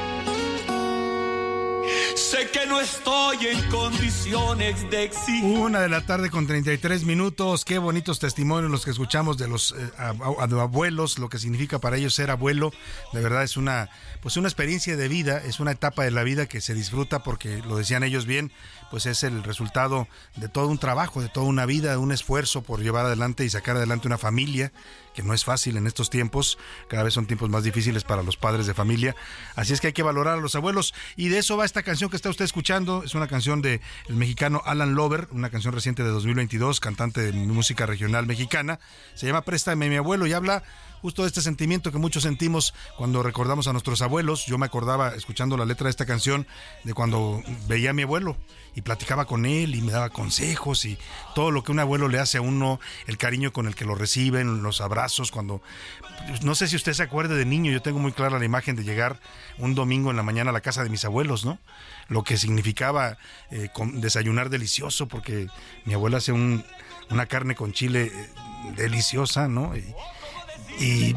Sé 2.15 2.49
que 2.51 2.65
no 2.67 2.79
estoy 2.79 3.47
en 3.47 3.69
condiciones 3.69 4.89
de 4.89 5.03
exigir. 5.03 5.43
Una 5.43 5.81
de 5.81 5.89
la 5.89 6.05
tarde 6.05 6.29
con 6.29 6.45
33 6.45 7.03
minutos. 7.05 7.65
Qué 7.65 7.77
bonitos 7.79 8.19
testimonios 8.19 8.71
los 8.71 8.85
que 8.85 8.91
escuchamos 8.91 9.37
de 9.37 9.47
los 9.47 9.73
eh, 9.77 9.89
abuelos, 9.97 11.17
lo 11.17 11.27
que 11.27 11.39
significa 11.39 11.79
para 11.79 11.97
ellos 11.97 12.13
ser 12.13 12.29
abuelo. 12.29 12.71
De 13.11 13.21
verdad 13.21 13.43
es 13.43 13.57
una, 13.57 13.89
pues 14.21 14.37
una 14.37 14.47
experiencia 14.47 14.95
de 14.95 15.07
vida, 15.07 15.41
es 15.43 15.59
una 15.59 15.71
etapa 15.71 16.03
de 16.03 16.11
la 16.11 16.23
vida 16.23 16.45
que 16.45 16.61
se 16.61 16.73
disfruta 16.73 17.23
porque 17.23 17.63
lo 17.65 17.77
decían 17.77 18.03
ellos 18.03 18.25
bien, 18.25 18.51
pues 18.91 19.07
es 19.07 19.23
el 19.23 19.43
resultado 19.43 20.07
de 20.35 20.47
todo 20.47 20.67
un 20.67 20.77
trabajo, 20.77 21.21
de 21.21 21.29
toda 21.29 21.47
una 21.47 21.65
vida, 21.65 21.91
de 21.91 21.97
un 21.97 22.11
esfuerzo 22.11 22.61
por 22.61 22.81
llevar 22.81 23.07
adelante 23.07 23.43
y 23.43 23.49
sacar 23.49 23.75
adelante 23.75 24.07
una 24.07 24.17
familia 24.17 24.71
que 25.13 25.23
no 25.23 25.33
es 25.33 25.43
fácil 25.43 25.77
en 25.77 25.87
estos 25.87 26.09
tiempos, 26.09 26.57
cada 26.87 27.03
vez 27.03 27.13
son 27.13 27.25
tiempos 27.25 27.49
más 27.49 27.63
difíciles 27.63 28.03
para 28.03 28.23
los 28.23 28.37
padres 28.37 28.67
de 28.67 28.73
familia, 28.73 29.15
así 29.55 29.73
es 29.73 29.81
que 29.81 29.87
hay 29.87 29.93
que 29.93 30.03
valorar 30.03 30.37
a 30.37 30.41
los 30.41 30.55
abuelos 30.55 30.93
y 31.15 31.29
de 31.29 31.39
eso 31.39 31.57
va 31.57 31.65
esta 31.65 31.83
canción 31.83 32.09
que 32.09 32.15
está 32.15 32.29
usted 32.29 32.45
escuchando, 32.45 33.03
es 33.03 33.15
una 33.15 33.27
canción 33.27 33.61
de 33.61 33.81
el 34.07 34.15
mexicano 34.15 34.61
Alan 34.65 34.95
Lover, 34.95 35.27
una 35.31 35.49
canción 35.49 35.73
reciente 35.73 36.03
de 36.03 36.09
2022, 36.09 36.79
cantante 36.79 37.21
de 37.21 37.33
música 37.33 37.85
regional 37.85 38.25
mexicana, 38.25 38.79
se 39.15 39.27
llama 39.27 39.41
Préstame 39.41 39.89
mi 39.89 39.97
abuelo 39.97 40.27
y 40.27 40.33
habla 40.33 40.63
justo 41.01 41.23
de 41.23 41.29
este 41.29 41.41
sentimiento 41.41 41.91
que 41.91 41.97
muchos 41.97 42.23
sentimos 42.23 42.73
cuando 42.97 43.23
recordamos 43.23 43.67
a 43.67 43.73
nuestros 43.73 44.01
abuelos. 44.01 44.45
Yo 44.45 44.57
me 44.57 44.67
acordaba, 44.67 45.15
escuchando 45.15 45.57
la 45.57 45.65
letra 45.65 45.85
de 45.85 45.91
esta 45.91 46.05
canción, 46.05 46.47
de 46.83 46.93
cuando 46.93 47.41
veía 47.67 47.89
a 47.89 47.93
mi 47.93 48.03
abuelo 48.03 48.37
y 48.75 48.81
platicaba 48.81 49.25
con 49.25 49.45
él 49.45 49.75
y 49.75 49.81
me 49.81 49.91
daba 49.91 50.09
consejos 50.09 50.85
y 50.85 50.97
todo 51.35 51.51
lo 51.51 51.63
que 51.63 51.71
un 51.71 51.79
abuelo 51.79 52.07
le 52.07 52.19
hace 52.19 52.37
a 52.37 52.41
uno, 52.41 52.79
el 53.07 53.17
cariño 53.17 53.51
con 53.51 53.67
el 53.67 53.75
que 53.75 53.85
lo 53.85 53.95
reciben, 53.95 54.63
los 54.63 54.81
abrazos, 54.81 55.31
cuando... 55.31 55.61
No 56.43 56.53
sé 56.55 56.67
si 56.67 56.75
usted 56.75 56.93
se 56.93 57.03
acuerde 57.03 57.35
de 57.35 57.45
niño, 57.45 57.71
yo 57.71 57.81
tengo 57.81 57.99
muy 57.99 58.11
clara 58.11 58.37
la 58.37 58.45
imagen 58.45 58.75
de 58.75 58.83
llegar 58.83 59.19
un 59.57 59.73
domingo 59.73 60.11
en 60.11 60.17
la 60.17 60.23
mañana 60.23 60.51
a 60.51 60.53
la 60.53 60.61
casa 60.61 60.83
de 60.83 60.89
mis 60.89 61.03
abuelos, 61.03 61.45
¿no? 61.45 61.59
Lo 62.07 62.23
que 62.23 62.37
significaba 62.37 63.17
eh, 63.49 63.69
desayunar 63.93 64.49
delicioso, 64.49 65.07
porque 65.07 65.47
mi 65.85 65.93
abuela 65.93 66.17
hace 66.17 66.31
un, 66.31 66.63
una 67.09 67.25
carne 67.25 67.55
con 67.55 67.73
chile 67.73 68.11
eh, 68.13 68.29
deliciosa, 68.75 69.47
¿no? 69.47 69.73
y 70.79 71.15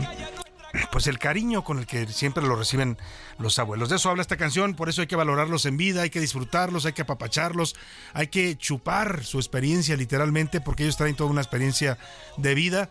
pues 0.91 1.07
el 1.07 1.19
cariño 1.19 1.65
con 1.65 1.79
el 1.79 1.87
que 1.87 2.07
siempre 2.07 2.43
lo 2.43 2.57
reciben 2.57 2.99
los 3.39 3.59
abuelos. 3.59 3.89
De 3.89 3.97
eso 3.97 4.11
habla 4.11 4.23
esta 4.23 4.37
canción, 4.37 4.75
por 4.75 4.89
eso 4.89 5.01
hay 5.01 5.07
que 5.07 5.17
valorarlos 5.17 5.67
en 5.67 5.77
vida, 5.77 6.03
hay 6.03 6.11
que 6.11 6.21
disfrutarlos, 6.21 6.87
hay 6.87 6.93
que 6.93 7.03
apapacharlos, 7.03 7.77
hay 8.13 8.29
que 8.29 8.57
chupar 8.57 9.25
su 9.25 9.39
experiencia 9.39 9.97
literalmente, 9.97 10.61
porque 10.61 10.85
ellos 10.85 10.97
traen 10.97 11.17
toda 11.17 11.31
una 11.31 11.41
experiencia 11.41 11.99
de 12.37 12.55
vida 12.55 12.91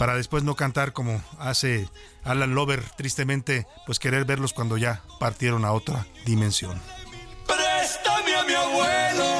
para 0.00 0.14
después 0.14 0.42
no 0.44 0.56
cantar 0.56 0.94
como 0.94 1.22
hace 1.38 1.86
Alan 2.24 2.54
Lover, 2.54 2.82
tristemente, 2.96 3.66
pues 3.84 3.98
querer 3.98 4.24
verlos 4.24 4.54
cuando 4.54 4.78
ya 4.78 5.02
partieron 5.18 5.66
a 5.66 5.72
otra 5.72 6.06
dimensión. 6.24 6.80
Préstame 7.46 8.34
a 8.34 8.44
mi 8.44 8.54
abuelo, 8.54 9.39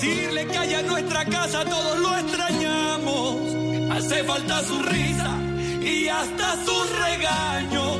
decirle 0.00 0.46
que 0.46 0.56
allá 0.56 0.80
en 0.80 0.86
nuestra 0.86 1.24
casa 1.26 1.64
todos 1.64 1.98
lo 1.98 2.16
extrañamos. 2.16 3.36
Hace 3.92 4.24
falta 4.24 4.62
su 4.62 4.82
risa 4.82 5.36
y 5.82 6.08
hasta 6.08 6.64
sus 6.64 6.98
regaños. 6.98 7.98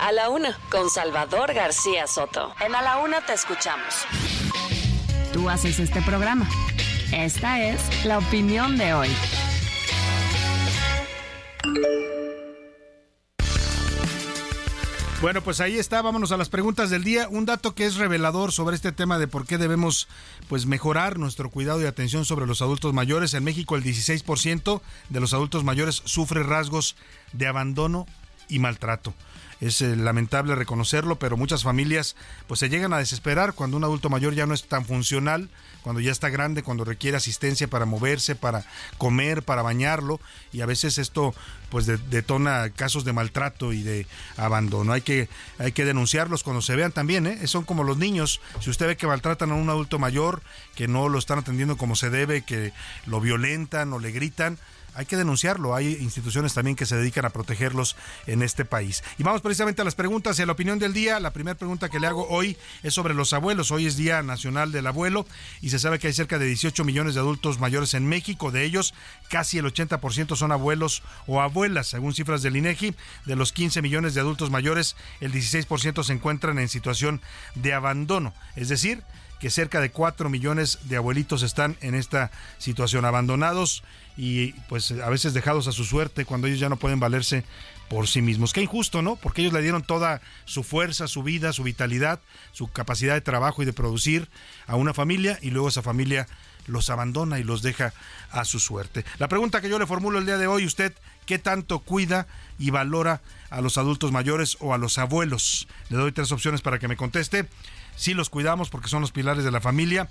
A 0.00 0.12
la 0.12 0.30
una, 0.30 0.58
con 0.70 0.90
Salvador 0.90 1.54
García 1.54 2.06
Soto. 2.06 2.54
En 2.60 2.74
A 2.74 2.82
la 2.82 2.98
una 2.98 3.20
te 3.20 3.32
escuchamos. 3.32 3.94
Tú 5.32 5.48
haces 5.48 5.80
este 5.80 6.02
programa. 6.02 6.48
Esta 7.12 7.60
es 7.60 8.04
la 8.04 8.18
opinión 8.18 8.76
de 8.76 8.94
hoy. 8.94 9.08
Bueno, 15.22 15.40
pues 15.40 15.60
ahí 15.60 15.78
está, 15.78 16.02
vámonos 16.02 16.32
a 16.32 16.36
las 16.36 16.48
preguntas 16.48 16.90
del 16.90 17.04
día. 17.04 17.28
Un 17.28 17.46
dato 17.46 17.76
que 17.76 17.86
es 17.86 17.94
revelador 17.94 18.50
sobre 18.50 18.74
este 18.74 18.90
tema 18.90 19.20
de 19.20 19.28
por 19.28 19.46
qué 19.46 19.56
debemos 19.56 20.08
pues 20.48 20.66
mejorar 20.66 21.16
nuestro 21.16 21.48
cuidado 21.48 21.80
y 21.80 21.86
atención 21.86 22.24
sobre 22.24 22.44
los 22.44 22.60
adultos 22.60 22.92
mayores. 22.92 23.32
En 23.32 23.44
México 23.44 23.76
el 23.76 23.84
16% 23.84 24.80
de 25.10 25.20
los 25.20 25.32
adultos 25.32 25.62
mayores 25.62 26.02
sufre 26.06 26.42
rasgos 26.42 26.96
de 27.32 27.46
abandono 27.46 28.04
y 28.48 28.58
maltrato. 28.58 29.14
Es 29.62 29.80
eh, 29.80 29.94
lamentable 29.94 30.56
reconocerlo, 30.56 31.20
pero 31.20 31.36
muchas 31.36 31.62
familias 31.62 32.16
pues 32.48 32.58
se 32.58 32.68
llegan 32.68 32.92
a 32.92 32.98
desesperar 32.98 33.52
cuando 33.52 33.76
un 33.76 33.84
adulto 33.84 34.10
mayor 34.10 34.34
ya 34.34 34.44
no 34.44 34.54
es 34.54 34.64
tan 34.64 34.84
funcional, 34.84 35.50
cuando 35.82 36.00
ya 36.00 36.10
está 36.10 36.30
grande, 36.30 36.64
cuando 36.64 36.84
requiere 36.84 37.16
asistencia 37.16 37.68
para 37.68 37.86
moverse, 37.86 38.34
para 38.34 38.64
comer, 38.98 39.44
para 39.44 39.62
bañarlo 39.62 40.18
y 40.52 40.62
a 40.62 40.66
veces 40.66 40.98
esto 40.98 41.32
pues 41.70 41.86
detona 41.86 42.70
casos 42.70 43.04
de 43.04 43.12
maltrato 43.12 43.72
y 43.72 43.84
de 43.84 44.08
abandono. 44.36 44.94
Hay 44.94 45.02
que 45.02 45.28
hay 45.60 45.70
que 45.70 45.84
denunciarlos 45.84 46.42
cuando 46.42 46.60
se 46.60 46.74
vean 46.74 46.90
también, 46.90 47.28
¿eh? 47.28 47.46
Son 47.46 47.62
como 47.62 47.84
los 47.84 47.98
niños. 47.98 48.40
Si 48.58 48.68
usted 48.68 48.88
ve 48.88 48.96
que 48.96 49.06
maltratan 49.06 49.52
a 49.52 49.54
un 49.54 49.70
adulto 49.70 50.00
mayor, 50.00 50.42
que 50.74 50.88
no 50.88 51.08
lo 51.08 51.20
están 51.20 51.38
atendiendo 51.38 51.76
como 51.76 51.94
se 51.94 52.10
debe, 52.10 52.42
que 52.42 52.72
lo 53.06 53.20
violentan 53.20 53.92
o 53.92 54.00
le 54.00 54.10
gritan, 54.10 54.58
hay 54.94 55.06
que 55.06 55.16
denunciarlo. 55.16 55.74
Hay 55.74 55.96
instituciones 56.00 56.54
también 56.54 56.76
que 56.76 56.86
se 56.86 56.96
dedican 56.96 57.24
a 57.24 57.30
protegerlos 57.30 57.96
en 58.26 58.42
este 58.42 58.64
país. 58.64 59.02
Y 59.18 59.22
vamos 59.22 59.40
precisamente 59.40 59.82
a 59.82 59.84
las 59.84 59.94
preguntas 59.94 60.38
y 60.38 60.42
a 60.42 60.46
la 60.46 60.52
opinión 60.52 60.78
del 60.78 60.92
día. 60.92 61.20
La 61.20 61.32
primera 61.32 61.56
pregunta 61.56 61.88
que 61.88 62.00
le 62.00 62.06
hago 62.06 62.26
hoy 62.28 62.56
es 62.82 62.94
sobre 62.94 63.14
los 63.14 63.32
abuelos. 63.32 63.70
Hoy 63.70 63.86
es 63.86 63.96
Día 63.96 64.22
Nacional 64.22 64.72
del 64.72 64.86
Abuelo 64.86 65.26
y 65.60 65.70
se 65.70 65.78
sabe 65.78 65.98
que 65.98 66.08
hay 66.08 66.12
cerca 66.12 66.38
de 66.38 66.46
18 66.46 66.84
millones 66.84 67.14
de 67.14 67.20
adultos 67.20 67.58
mayores 67.58 67.94
en 67.94 68.06
México. 68.06 68.50
De 68.50 68.64
ellos, 68.64 68.94
casi 69.28 69.58
el 69.58 69.66
80% 69.66 70.36
son 70.36 70.52
abuelos 70.52 71.02
o 71.26 71.40
abuelas, 71.40 71.86
según 71.88 72.14
cifras 72.14 72.42
del 72.42 72.56
INEGI. 72.56 72.94
De 73.26 73.36
los 73.36 73.52
15 73.52 73.82
millones 73.82 74.14
de 74.14 74.20
adultos 74.20 74.50
mayores, 74.50 74.96
el 75.20 75.32
16% 75.32 76.02
se 76.02 76.12
encuentran 76.12 76.58
en 76.58 76.68
situación 76.68 77.20
de 77.54 77.72
abandono. 77.74 78.34
Es 78.56 78.68
decir, 78.68 79.02
que 79.42 79.50
cerca 79.50 79.80
de 79.80 79.90
4 79.90 80.30
millones 80.30 80.78
de 80.84 80.94
abuelitos 80.94 81.42
están 81.42 81.76
en 81.80 81.96
esta 81.96 82.30
situación, 82.58 83.04
abandonados 83.04 83.82
y 84.16 84.52
pues 84.68 84.92
a 84.92 85.10
veces 85.10 85.34
dejados 85.34 85.66
a 85.66 85.72
su 85.72 85.84
suerte 85.84 86.24
cuando 86.24 86.46
ellos 86.46 86.60
ya 86.60 86.68
no 86.68 86.76
pueden 86.76 87.00
valerse 87.00 87.42
por 87.88 88.06
sí 88.06 88.22
mismos. 88.22 88.52
Qué 88.52 88.62
injusto, 88.62 89.02
¿no? 89.02 89.16
Porque 89.16 89.40
ellos 89.40 89.52
le 89.52 89.60
dieron 89.60 89.82
toda 89.82 90.20
su 90.44 90.62
fuerza, 90.62 91.08
su 91.08 91.24
vida, 91.24 91.52
su 91.52 91.64
vitalidad, 91.64 92.20
su 92.52 92.68
capacidad 92.68 93.14
de 93.14 93.20
trabajo 93.20 93.64
y 93.64 93.66
de 93.66 93.72
producir 93.72 94.28
a 94.68 94.76
una 94.76 94.94
familia 94.94 95.40
y 95.42 95.50
luego 95.50 95.70
esa 95.70 95.82
familia 95.82 96.28
los 96.68 96.88
abandona 96.88 97.40
y 97.40 97.42
los 97.42 97.62
deja 97.62 97.92
a 98.30 98.44
su 98.44 98.60
suerte. 98.60 99.04
La 99.18 99.26
pregunta 99.26 99.60
que 99.60 99.68
yo 99.68 99.80
le 99.80 99.88
formulo 99.88 100.20
el 100.20 100.26
día 100.26 100.38
de 100.38 100.46
hoy, 100.46 100.64
usted, 100.66 100.94
¿qué 101.26 101.40
tanto 101.40 101.80
cuida 101.80 102.28
y 102.60 102.70
valora 102.70 103.22
a 103.50 103.60
los 103.60 103.76
adultos 103.76 104.12
mayores 104.12 104.56
o 104.60 104.72
a 104.72 104.78
los 104.78 104.98
abuelos? 104.98 105.66
Le 105.88 105.96
doy 105.96 106.12
tres 106.12 106.30
opciones 106.30 106.60
para 106.60 106.78
que 106.78 106.86
me 106.86 106.96
conteste 106.96 107.48
sí 107.96 108.14
los 108.14 108.30
cuidamos 108.30 108.68
porque 108.68 108.88
son 108.88 109.00
los 109.00 109.12
pilares 109.12 109.44
de 109.44 109.50
la 109.50 109.60
familia. 109.60 110.08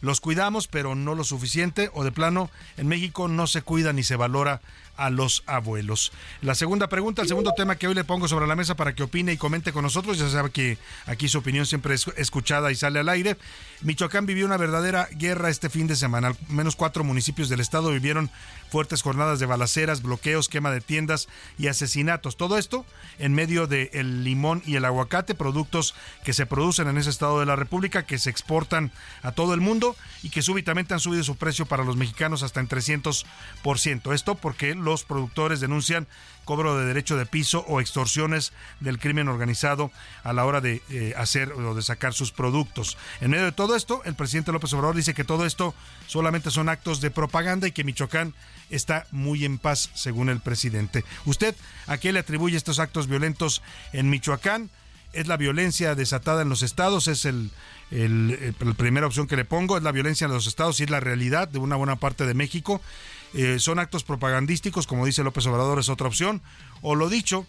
Los 0.00 0.20
cuidamos, 0.20 0.68
pero 0.68 0.94
no 0.94 1.14
lo 1.14 1.24
suficiente, 1.24 1.90
o 1.94 2.04
de 2.04 2.12
plano, 2.12 2.50
en 2.76 2.88
México 2.88 3.26
no 3.26 3.46
se 3.46 3.62
cuida 3.62 3.94
ni 3.94 4.02
se 4.02 4.16
valora 4.16 4.60
a 4.96 5.10
los 5.10 5.42
abuelos. 5.46 6.12
La 6.42 6.54
segunda 6.54 6.88
pregunta, 6.88 7.22
el 7.22 7.28
segundo 7.28 7.52
tema 7.56 7.76
que 7.76 7.88
hoy 7.88 7.94
le 7.94 8.04
pongo 8.04 8.28
sobre 8.28 8.46
la 8.46 8.54
mesa 8.54 8.76
para 8.76 8.94
que 8.94 9.02
opine 9.02 9.32
y 9.32 9.36
comente 9.36 9.72
con 9.72 9.82
nosotros, 9.82 10.18
ya 10.18 10.28
sabe 10.28 10.50
que 10.50 10.78
aquí 11.06 11.28
su 11.28 11.38
opinión 11.38 11.64
siempre 11.66 11.94
es 11.94 12.06
escuchada 12.16 12.70
y 12.70 12.74
sale 12.74 13.00
al 13.00 13.08
aire. 13.08 13.36
Michoacán 13.80 14.26
vivió 14.26 14.46
una 14.46 14.56
verdadera 14.56 15.08
guerra 15.12 15.48
este 15.48 15.70
fin 15.70 15.86
de 15.86 15.96
semana. 15.96 16.28
Al 16.28 16.36
menos 16.48 16.76
cuatro 16.76 17.02
municipios 17.02 17.48
del 17.48 17.60
estado 17.60 17.90
vivieron 17.90 18.30
fuertes 18.70 19.02
jornadas 19.02 19.38
de 19.38 19.46
balaceras, 19.46 20.02
bloqueos, 20.02 20.48
quema 20.48 20.70
de 20.70 20.80
tiendas 20.80 21.28
y 21.58 21.68
asesinatos. 21.68 22.36
Todo 22.36 22.58
esto 22.58 22.84
en 23.18 23.34
medio 23.34 23.66
del 23.66 24.24
limón 24.24 24.62
y 24.66 24.76
el 24.76 24.84
aguacate, 24.84 25.34
productos 25.34 25.94
que 26.24 26.32
se 26.32 26.46
producen 26.46 26.88
en 26.88 26.98
ese 26.98 27.10
estado 27.10 27.40
de 27.40 27.46
la 27.46 27.56
República, 27.56 28.04
que 28.06 28.18
se 28.18 28.30
exportan 28.30 28.92
a 29.22 29.32
todo 29.32 29.54
el 29.54 29.60
mundo 29.60 29.96
y 30.22 30.30
que 30.30 30.42
súbitamente 30.42 30.94
han 30.94 31.00
subido 31.00 31.22
su 31.24 31.36
precio 31.36 31.66
para 31.66 31.84
los 31.84 31.96
mexicanos 31.96 32.42
hasta 32.42 32.60
en 32.60 32.68
300%. 32.68 34.14
Esto 34.14 34.34
porque 34.34 34.74
los 34.74 35.04
productores 35.04 35.60
denuncian 35.60 36.06
cobro 36.44 36.78
de 36.78 36.86
derecho 36.86 37.16
de 37.16 37.26
piso 37.26 37.64
o 37.68 37.80
extorsiones 37.80 38.52
del 38.80 38.98
crimen 38.98 39.28
organizado 39.28 39.90
a 40.22 40.32
la 40.32 40.44
hora 40.44 40.60
de 40.60 40.82
eh, 40.90 41.14
hacer 41.16 41.52
o 41.52 41.74
de 41.74 41.82
sacar 41.82 42.14
sus 42.14 42.32
productos. 42.32 42.96
En 43.20 43.30
medio 43.30 43.44
de 43.44 43.52
todo 43.52 43.76
esto, 43.76 44.02
el 44.04 44.14
presidente 44.14 44.52
López 44.52 44.72
Obrador 44.72 44.96
dice 44.96 45.14
que 45.14 45.24
todo 45.24 45.46
esto 45.46 45.74
solamente 46.06 46.50
son 46.50 46.68
actos 46.68 47.00
de 47.00 47.10
propaganda 47.10 47.66
y 47.66 47.72
que 47.72 47.84
Michoacán 47.84 48.34
está 48.70 49.06
muy 49.10 49.44
en 49.44 49.58
paz, 49.58 49.90
según 49.94 50.28
el 50.28 50.40
presidente. 50.40 51.04
¿Usted 51.24 51.54
a 51.86 51.98
qué 51.98 52.12
le 52.12 52.20
atribuye 52.20 52.56
estos 52.56 52.78
actos 52.78 53.08
violentos 53.08 53.62
en 53.92 54.10
Michoacán? 54.10 54.70
¿Es 55.12 55.28
la 55.28 55.36
violencia 55.36 55.94
desatada 55.94 56.42
en 56.42 56.48
los 56.48 56.62
estados? 56.62 57.06
¿Es 57.06 57.24
el, 57.24 57.50
la 57.90 58.74
primera 58.74 59.06
opción 59.06 59.28
que 59.28 59.36
le 59.36 59.44
pongo? 59.44 59.76
¿Es 59.76 59.82
la 59.84 59.92
violencia 59.92 60.24
en 60.24 60.32
los 60.32 60.46
estados 60.48 60.80
y 60.80 60.84
es 60.84 60.90
la 60.90 61.00
realidad 61.00 61.46
de 61.46 61.60
una 61.60 61.76
buena 61.76 61.96
parte 61.96 62.26
de 62.26 62.34
México? 62.34 62.80
Eh, 63.34 63.58
son 63.58 63.80
actos 63.80 64.04
propagandísticos, 64.04 64.86
como 64.86 65.06
dice 65.06 65.24
López 65.24 65.46
Obrador, 65.46 65.78
es 65.80 65.88
otra 65.88 66.06
opción. 66.06 66.40
O 66.82 66.94
lo 66.94 67.08
dicho, 67.08 67.46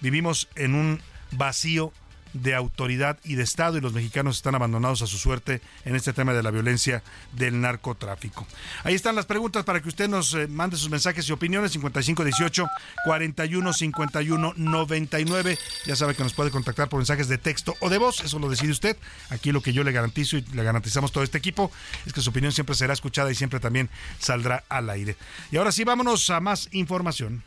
vivimos 0.00 0.48
en 0.54 0.74
un 0.74 1.02
vacío 1.32 1.92
de 2.34 2.54
autoridad 2.54 3.18
y 3.24 3.36
de 3.36 3.42
Estado 3.42 3.78
y 3.78 3.80
los 3.80 3.92
mexicanos 3.92 4.36
están 4.36 4.54
abandonados 4.54 5.00
a 5.02 5.06
su 5.06 5.16
suerte 5.16 5.62
en 5.84 5.96
este 5.96 6.12
tema 6.12 6.34
de 6.34 6.42
la 6.42 6.50
violencia 6.50 7.02
del 7.32 7.60
narcotráfico. 7.60 8.46
Ahí 8.82 8.94
están 8.94 9.14
las 9.14 9.24
preguntas 9.24 9.64
para 9.64 9.80
que 9.80 9.88
usted 9.88 10.08
nos 10.08 10.34
eh, 10.34 10.46
mande 10.48 10.76
sus 10.76 10.90
mensajes 10.90 11.28
y 11.28 11.32
opiniones 11.32 11.72
5518 11.72 12.68
41 13.06 13.72
51 13.72 14.52
99. 14.56 15.58
Ya 15.86 15.96
sabe 15.96 16.14
que 16.14 16.22
nos 16.22 16.34
puede 16.34 16.50
contactar 16.50 16.88
por 16.88 16.98
mensajes 16.98 17.28
de 17.28 17.38
texto 17.38 17.74
o 17.80 17.88
de 17.88 17.98
voz, 17.98 18.20
eso 18.20 18.38
lo 18.38 18.50
decide 18.50 18.72
usted. 18.72 18.96
Aquí 19.30 19.52
lo 19.52 19.62
que 19.62 19.72
yo 19.72 19.84
le 19.84 19.92
garantizo 19.92 20.36
y 20.36 20.42
le 20.42 20.64
garantizamos 20.64 21.12
todo 21.12 21.24
este 21.24 21.38
equipo 21.38 21.70
es 22.04 22.12
que 22.12 22.20
su 22.20 22.30
opinión 22.30 22.52
siempre 22.52 22.74
será 22.74 22.92
escuchada 22.92 23.30
y 23.30 23.34
siempre 23.34 23.60
también 23.60 23.88
saldrá 24.18 24.64
al 24.68 24.90
aire. 24.90 25.16
Y 25.50 25.56
ahora 25.56 25.72
sí, 25.72 25.84
vámonos 25.84 26.28
a 26.30 26.40
más 26.40 26.68
información. 26.72 27.42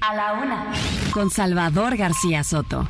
A 0.00 0.14
la 0.14 0.32
una. 0.32 0.72
Con 1.12 1.30
Salvador 1.30 1.96
García 1.96 2.42
Soto. 2.44 2.88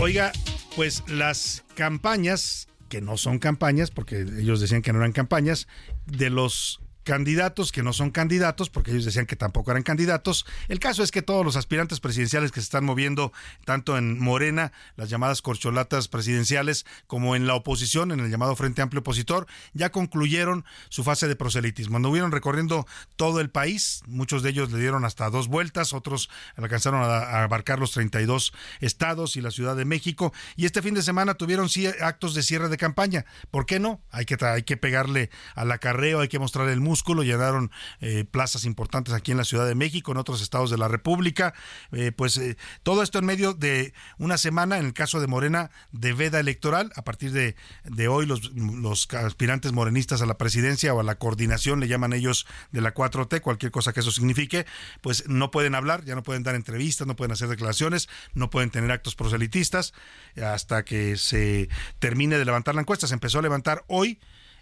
Oiga, 0.00 0.30
pues 0.76 1.02
las 1.08 1.64
campañas, 1.74 2.68
que 2.88 3.00
no 3.00 3.16
son 3.16 3.40
campañas, 3.40 3.90
porque 3.90 4.20
ellos 4.20 4.60
decían 4.60 4.80
que 4.80 4.92
no 4.92 5.00
eran 5.00 5.10
campañas, 5.10 5.66
de 6.06 6.30
los 6.30 6.80
candidatos 7.08 7.72
que 7.72 7.82
no 7.82 7.94
son 7.94 8.10
candidatos, 8.10 8.68
porque 8.68 8.90
ellos 8.90 9.06
decían 9.06 9.24
que 9.24 9.34
tampoco 9.34 9.70
eran 9.70 9.82
candidatos. 9.82 10.44
El 10.68 10.78
caso 10.78 11.02
es 11.02 11.10
que 11.10 11.22
todos 11.22 11.42
los 11.42 11.56
aspirantes 11.56 12.00
presidenciales 12.00 12.52
que 12.52 12.60
se 12.60 12.64
están 12.64 12.84
moviendo, 12.84 13.32
tanto 13.64 13.96
en 13.96 14.20
Morena, 14.20 14.72
las 14.94 15.08
llamadas 15.08 15.40
corcholatas 15.40 16.08
presidenciales, 16.08 16.84
como 17.06 17.34
en 17.34 17.46
la 17.46 17.54
oposición, 17.54 18.12
en 18.12 18.20
el 18.20 18.30
llamado 18.30 18.54
Frente 18.56 18.82
Amplio 18.82 19.00
Opositor, 19.00 19.46
ya 19.72 19.90
concluyeron 19.90 20.66
su 20.90 21.02
fase 21.02 21.28
de 21.28 21.34
proselitismo. 21.34 21.96
Anduvieron 21.96 22.30
recorriendo 22.30 22.86
todo 23.16 23.40
el 23.40 23.48
país, 23.48 24.02
muchos 24.06 24.42
de 24.42 24.50
ellos 24.50 24.70
le 24.70 24.78
dieron 24.78 25.06
hasta 25.06 25.30
dos 25.30 25.48
vueltas, 25.48 25.94
otros 25.94 26.28
alcanzaron 26.56 27.00
a, 27.00 27.42
abarcar 27.42 27.78
los 27.78 27.92
32 27.92 28.52
estados 28.80 29.36
y 29.36 29.40
la 29.40 29.50
Ciudad 29.50 29.76
de 29.76 29.86
México, 29.86 30.34
y 30.56 30.66
este 30.66 30.82
fin 30.82 30.92
de 30.92 31.00
semana 31.00 31.36
tuvieron 31.36 31.70
actos 32.02 32.34
de 32.34 32.42
cierre 32.42 32.68
de 32.68 32.76
campaña. 32.76 33.24
¿Por 33.50 33.64
qué 33.64 33.80
no? 33.80 34.02
Hay 34.10 34.26
que, 34.26 34.36
hay 34.44 34.64
que 34.64 34.76
pegarle 34.76 35.30
al 35.54 35.72
acarreo, 35.72 36.20
hay 36.20 36.28
que 36.28 36.38
mostrar 36.38 36.68
el 36.68 36.80
músculo 36.80 36.97
llenaron 37.22 37.70
eh, 38.00 38.24
plazas 38.24 38.64
importantes 38.64 39.14
aquí 39.14 39.32
en 39.32 39.38
la 39.38 39.44
Ciudad 39.44 39.66
de 39.66 39.74
México, 39.74 40.12
en 40.12 40.18
otros 40.18 40.42
estados 40.42 40.70
de 40.70 40.78
la 40.78 40.88
República. 40.88 41.54
Eh, 41.92 42.12
pues 42.12 42.36
eh, 42.36 42.56
todo 42.82 43.02
esto 43.02 43.18
en 43.18 43.26
medio 43.26 43.54
de 43.54 43.92
una 44.18 44.38
semana, 44.38 44.78
en 44.78 44.86
el 44.86 44.92
caso 44.92 45.20
de 45.20 45.26
Morena, 45.26 45.70
de 45.92 46.12
veda 46.12 46.40
electoral. 46.40 46.92
A 46.96 47.02
partir 47.02 47.32
de, 47.32 47.56
de 47.84 48.08
hoy, 48.08 48.26
los, 48.26 48.52
los 48.52 49.08
aspirantes 49.14 49.72
morenistas 49.72 50.22
a 50.22 50.26
la 50.26 50.38
presidencia 50.38 50.94
o 50.94 51.00
a 51.00 51.04
la 51.04 51.16
coordinación, 51.16 51.80
le 51.80 51.88
llaman 51.88 52.12
ellos 52.12 52.46
de 52.72 52.80
la 52.80 52.94
4T, 52.94 53.40
cualquier 53.40 53.72
cosa 53.72 53.92
que 53.92 54.00
eso 54.00 54.10
signifique, 54.10 54.66
pues 55.00 55.28
no 55.28 55.50
pueden 55.50 55.74
hablar, 55.74 56.04
ya 56.04 56.14
no 56.14 56.22
pueden 56.22 56.42
dar 56.42 56.54
entrevistas, 56.54 57.06
no 57.06 57.16
pueden 57.16 57.32
hacer 57.32 57.48
declaraciones, 57.48 58.08
no 58.34 58.50
pueden 58.50 58.70
tener 58.70 58.90
actos 58.90 59.14
proselitistas 59.14 59.94
hasta 60.42 60.84
que 60.84 61.16
se 61.16 61.68
termine 61.98 62.38
de 62.38 62.44
levantar 62.44 62.74
la 62.74 62.80
encuesta. 62.80 63.06
Se 63.06 63.14
empezó 63.14 63.38
a 63.38 63.42
levantar 63.42 63.84
hoy. 63.88 64.18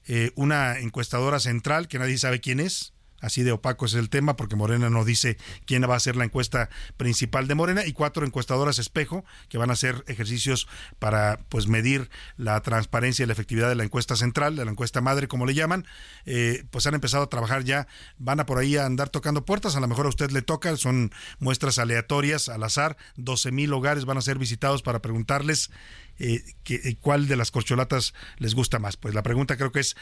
Eh, 0.07 0.33
una 0.37 0.79
encuestadora 0.79 1.41
central 1.41 1.89
que 1.89 1.99
nadie 1.99 2.19
sabe 2.19 2.41
quién 2.41 2.61
es. 2.61 2.93
Así 3.21 3.43
de 3.43 3.53
opaco 3.53 3.87
es 3.87 3.95
el 3.95 4.11
tema 4.11 4.37
porque 4.37 4.57
Morena 4.57 4.91
no 4.91 5.05
dice 5.05 5.39
quién 5.65 5.83
va 5.89 5.97
a 5.97 6.01
ser 6.01 6.17
la 6.17 6.25
encuesta 6.25 6.69
principal 6.99 7.49
de 7.49 7.55
Morena 7.55 7.87
y 7.87 7.93
cuatro 7.93 8.27
encuestadoras 8.27 8.79
espejo 8.79 9.25
que 9.49 9.57
van 9.57 9.71
a 9.71 9.73
hacer 9.73 10.05
ejercicios 10.07 10.69
para 10.99 11.41
pues 11.49 11.67
medir 11.67 12.11
la 12.37 12.61
transparencia 12.61 13.23
y 13.23 13.27
la 13.27 13.33
efectividad 13.33 13.71
de 13.71 13.75
la 13.75 13.85
encuesta 13.85 14.17
central, 14.17 14.55
de 14.57 14.65
la 14.65 14.71
encuesta 14.71 15.01
madre 15.01 15.29
como 15.29 15.47
le 15.47 15.55
llaman, 15.55 15.87
eh, 16.27 16.65
pues 16.71 16.87
han 16.87 16.95
empezado 16.95 17.25
a 17.25 17.29
trabajar 17.31 17.65
ya, 17.65 17.89
van 18.19 18.39
a 18.39 18.47
por 18.47 18.59
ahí 18.59 18.77
a 18.77 18.85
andar 18.85 19.09
tocando 19.09 19.47
puertas, 19.47 19.77
a 19.77 19.81
lo 19.81 19.89
mejor 19.89 20.05
a 20.07 20.11
usted 20.11 20.31
le 20.31 20.43
toca, 20.43 20.77
son 20.77 21.11
muestras 21.39 21.79
aleatorias 21.79 22.51
al 22.51 22.63
azar, 22.65 22.99
12 23.17 23.51
mil 23.51 23.73
hogares 23.73 24.05
van 24.05 24.19
a 24.19 24.23
ser 24.23 24.39
visitados 24.39 24.83
para 24.83 25.01
preguntarles 25.01 25.71
eh, 26.19 26.43
eh, 26.69 26.97
cuál 27.01 27.29
de 27.29 27.37
las 27.37 27.51
corcholatas 27.51 28.15
les 28.39 28.55
gusta 28.55 28.79
más. 28.79 28.97
Pues 28.97 29.15
la 29.15 29.23
pregunta 29.23 29.57
creo 29.57 29.73
que 29.73 29.81
es 29.81 29.97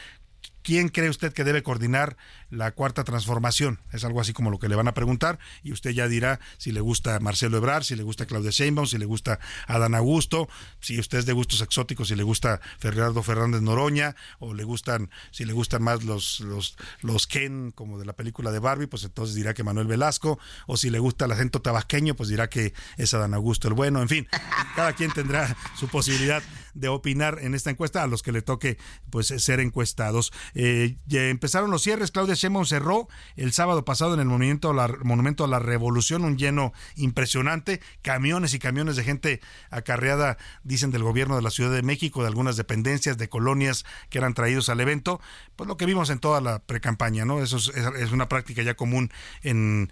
¿Quién 0.65 0.89
cree 0.89 1.11
usted 1.11 1.31
que 1.31 1.43
debe 1.43 1.61
coordinar 1.61 2.17
la 2.49 2.71
cuarta 2.71 3.03
transformación? 3.03 3.79
Es 3.91 4.03
algo 4.03 4.19
así 4.19 4.33
como 4.33 4.49
lo 4.49 4.57
que 4.57 4.67
le 4.67 4.75
van 4.75 4.87
a 4.87 4.95
preguntar 4.95 5.37
y 5.61 5.71
usted 5.71 5.91
ya 5.91 6.07
dirá 6.07 6.39
si 6.57 6.71
le 6.71 6.81
gusta 6.81 7.19
Marcelo 7.19 7.57
Ebrard, 7.57 7.83
si 7.83 7.95
le 7.95 8.01
gusta 8.01 8.25
Claudia 8.25 8.49
Sheinbaum, 8.49 8.87
si 8.87 8.97
le 8.97 9.05
gusta 9.05 9.39
Adán 9.67 9.93
Augusto, 9.93 10.49
si 10.79 10.99
usted 10.99 11.19
es 11.19 11.27
de 11.27 11.33
gustos 11.33 11.61
exóticos, 11.61 12.07
si 12.07 12.15
le 12.15 12.23
gusta 12.23 12.61
Fernando 12.79 13.21
Fernández 13.21 13.61
Noroña 13.61 14.15
o 14.39 14.55
le 14.55 14.63
gustan, 14.63 15.11
si 15.29 15.45
le 15.45 15.53
gustan 15.53 15.83
más 15.83 16.03
los, 16.03 16.39
los, 16.39 16.77
los 17.01 17.27
Ken 17.27 17.69
como 17.69 17.99
de 17.99 18.05
la 18.05 18.13
película 18.13 18.51
de 18.51 18.57
Barbie, 18.57 18.87
pues 18.87 19.03
entonces 19.03 19.35
dirá 19.35 19.53
que 19.53 19.63
Manuel 19.63 19.85
Velasco 19.85 20.39
o 20.65 20.77
si 20.77 20.89
le 20.89 20.97
gusta 20.97 21.25
el 21.25 21.31
acento 21.33 21.61
tabasqueño, 21.61 22.15
pues 22.15 22.27
dirá 22.27 22.49
que 22.49 22.73
es 22.97 23.13
Adán 23.13 23.35
Augusto 23.35 23.67
el 23.67 23.75
bueno, 23.75 24.01
en 24.01 24.09
fin, 24.09 24.27
cada 24.75 24.93
quien 24.93 25.11
tendrá 25.13 25.55
su 25.77 25.87
posibilidad 25.89 26.41
de 26.75 26.89
opinar 26.89 27.39
en 27.41 27.55
esta 27.55 27.71
encuesta 27.71 28.03
a 28.03 28.07
los 28.07 28.21
que 28.21 28.31
le 28.31 28.41
toque 28.41 28.77
pues 29.09 29.27
ser 29.27 29.59
encuestados. 29.59 30.31
Eh, 30.53 30.97
ya 31.07 31.29
empezaron 31.29 31.71
los 31.71 31.81
cierres. 31.81 32.11
Claudia 32.11 32.35
Sheinbaum 32.35 32.65
cerró 32.65 33.07
el 33.35 33.53
sábado 33.53 33.83
pasado 33.85 34.13
en 34.13 34.19
el 34.19 34.27
monumento 34.27 34.69
a, 34.69 34.73
la, 34.73 34.87
monumento 35.03 35.43
a 35.43 35.47
la 35.47 35.59
Revolución, 35.59 36.23
un 36.23 36.37
lleno 36.37 36.73
impresionante, 36.95 37.81
camiones 38.01 38.53
y 38.53 38.59
camiones 38.59 38.95
de 38.95 39.03
gente 39.03 39.41
acarreada, 39.69 40.37
dicen 40.63 40.91
del 40.91 41.03
gobierno 41.03 41.35
de 41.35 41.41
la 41.41 41.49
Ciudad 41.49 41.71
de 41.71 41.81
México, 41.81 42.21
de 42.21 42.27
algunas 42.27 42.57
dependencias, 42.57 43.17
de 43.17 43.29
colonias 43.29 43.85
que 44.09 44.17
eran 44.17 44.33
traídos 44.33 44.69
al 44.69 44.79
evento. 44.81 45.21
Pues 45.55 45.67
lo 45.67 45.77
que 45.77 45.85
vimos 45.85 46.09
en 46.09 46.19
toda 46.19 46.41
la 46.41 46.59
precampaña, 46.59 47.25
¿no? 47.25 47.41
Eso 47.41 47.57
es, 47.57 48.11
una 48.11 48.29
práctica 48.29 48.61
ya 48.61 48.75
común 48.75 49.11
en 49.41 49.89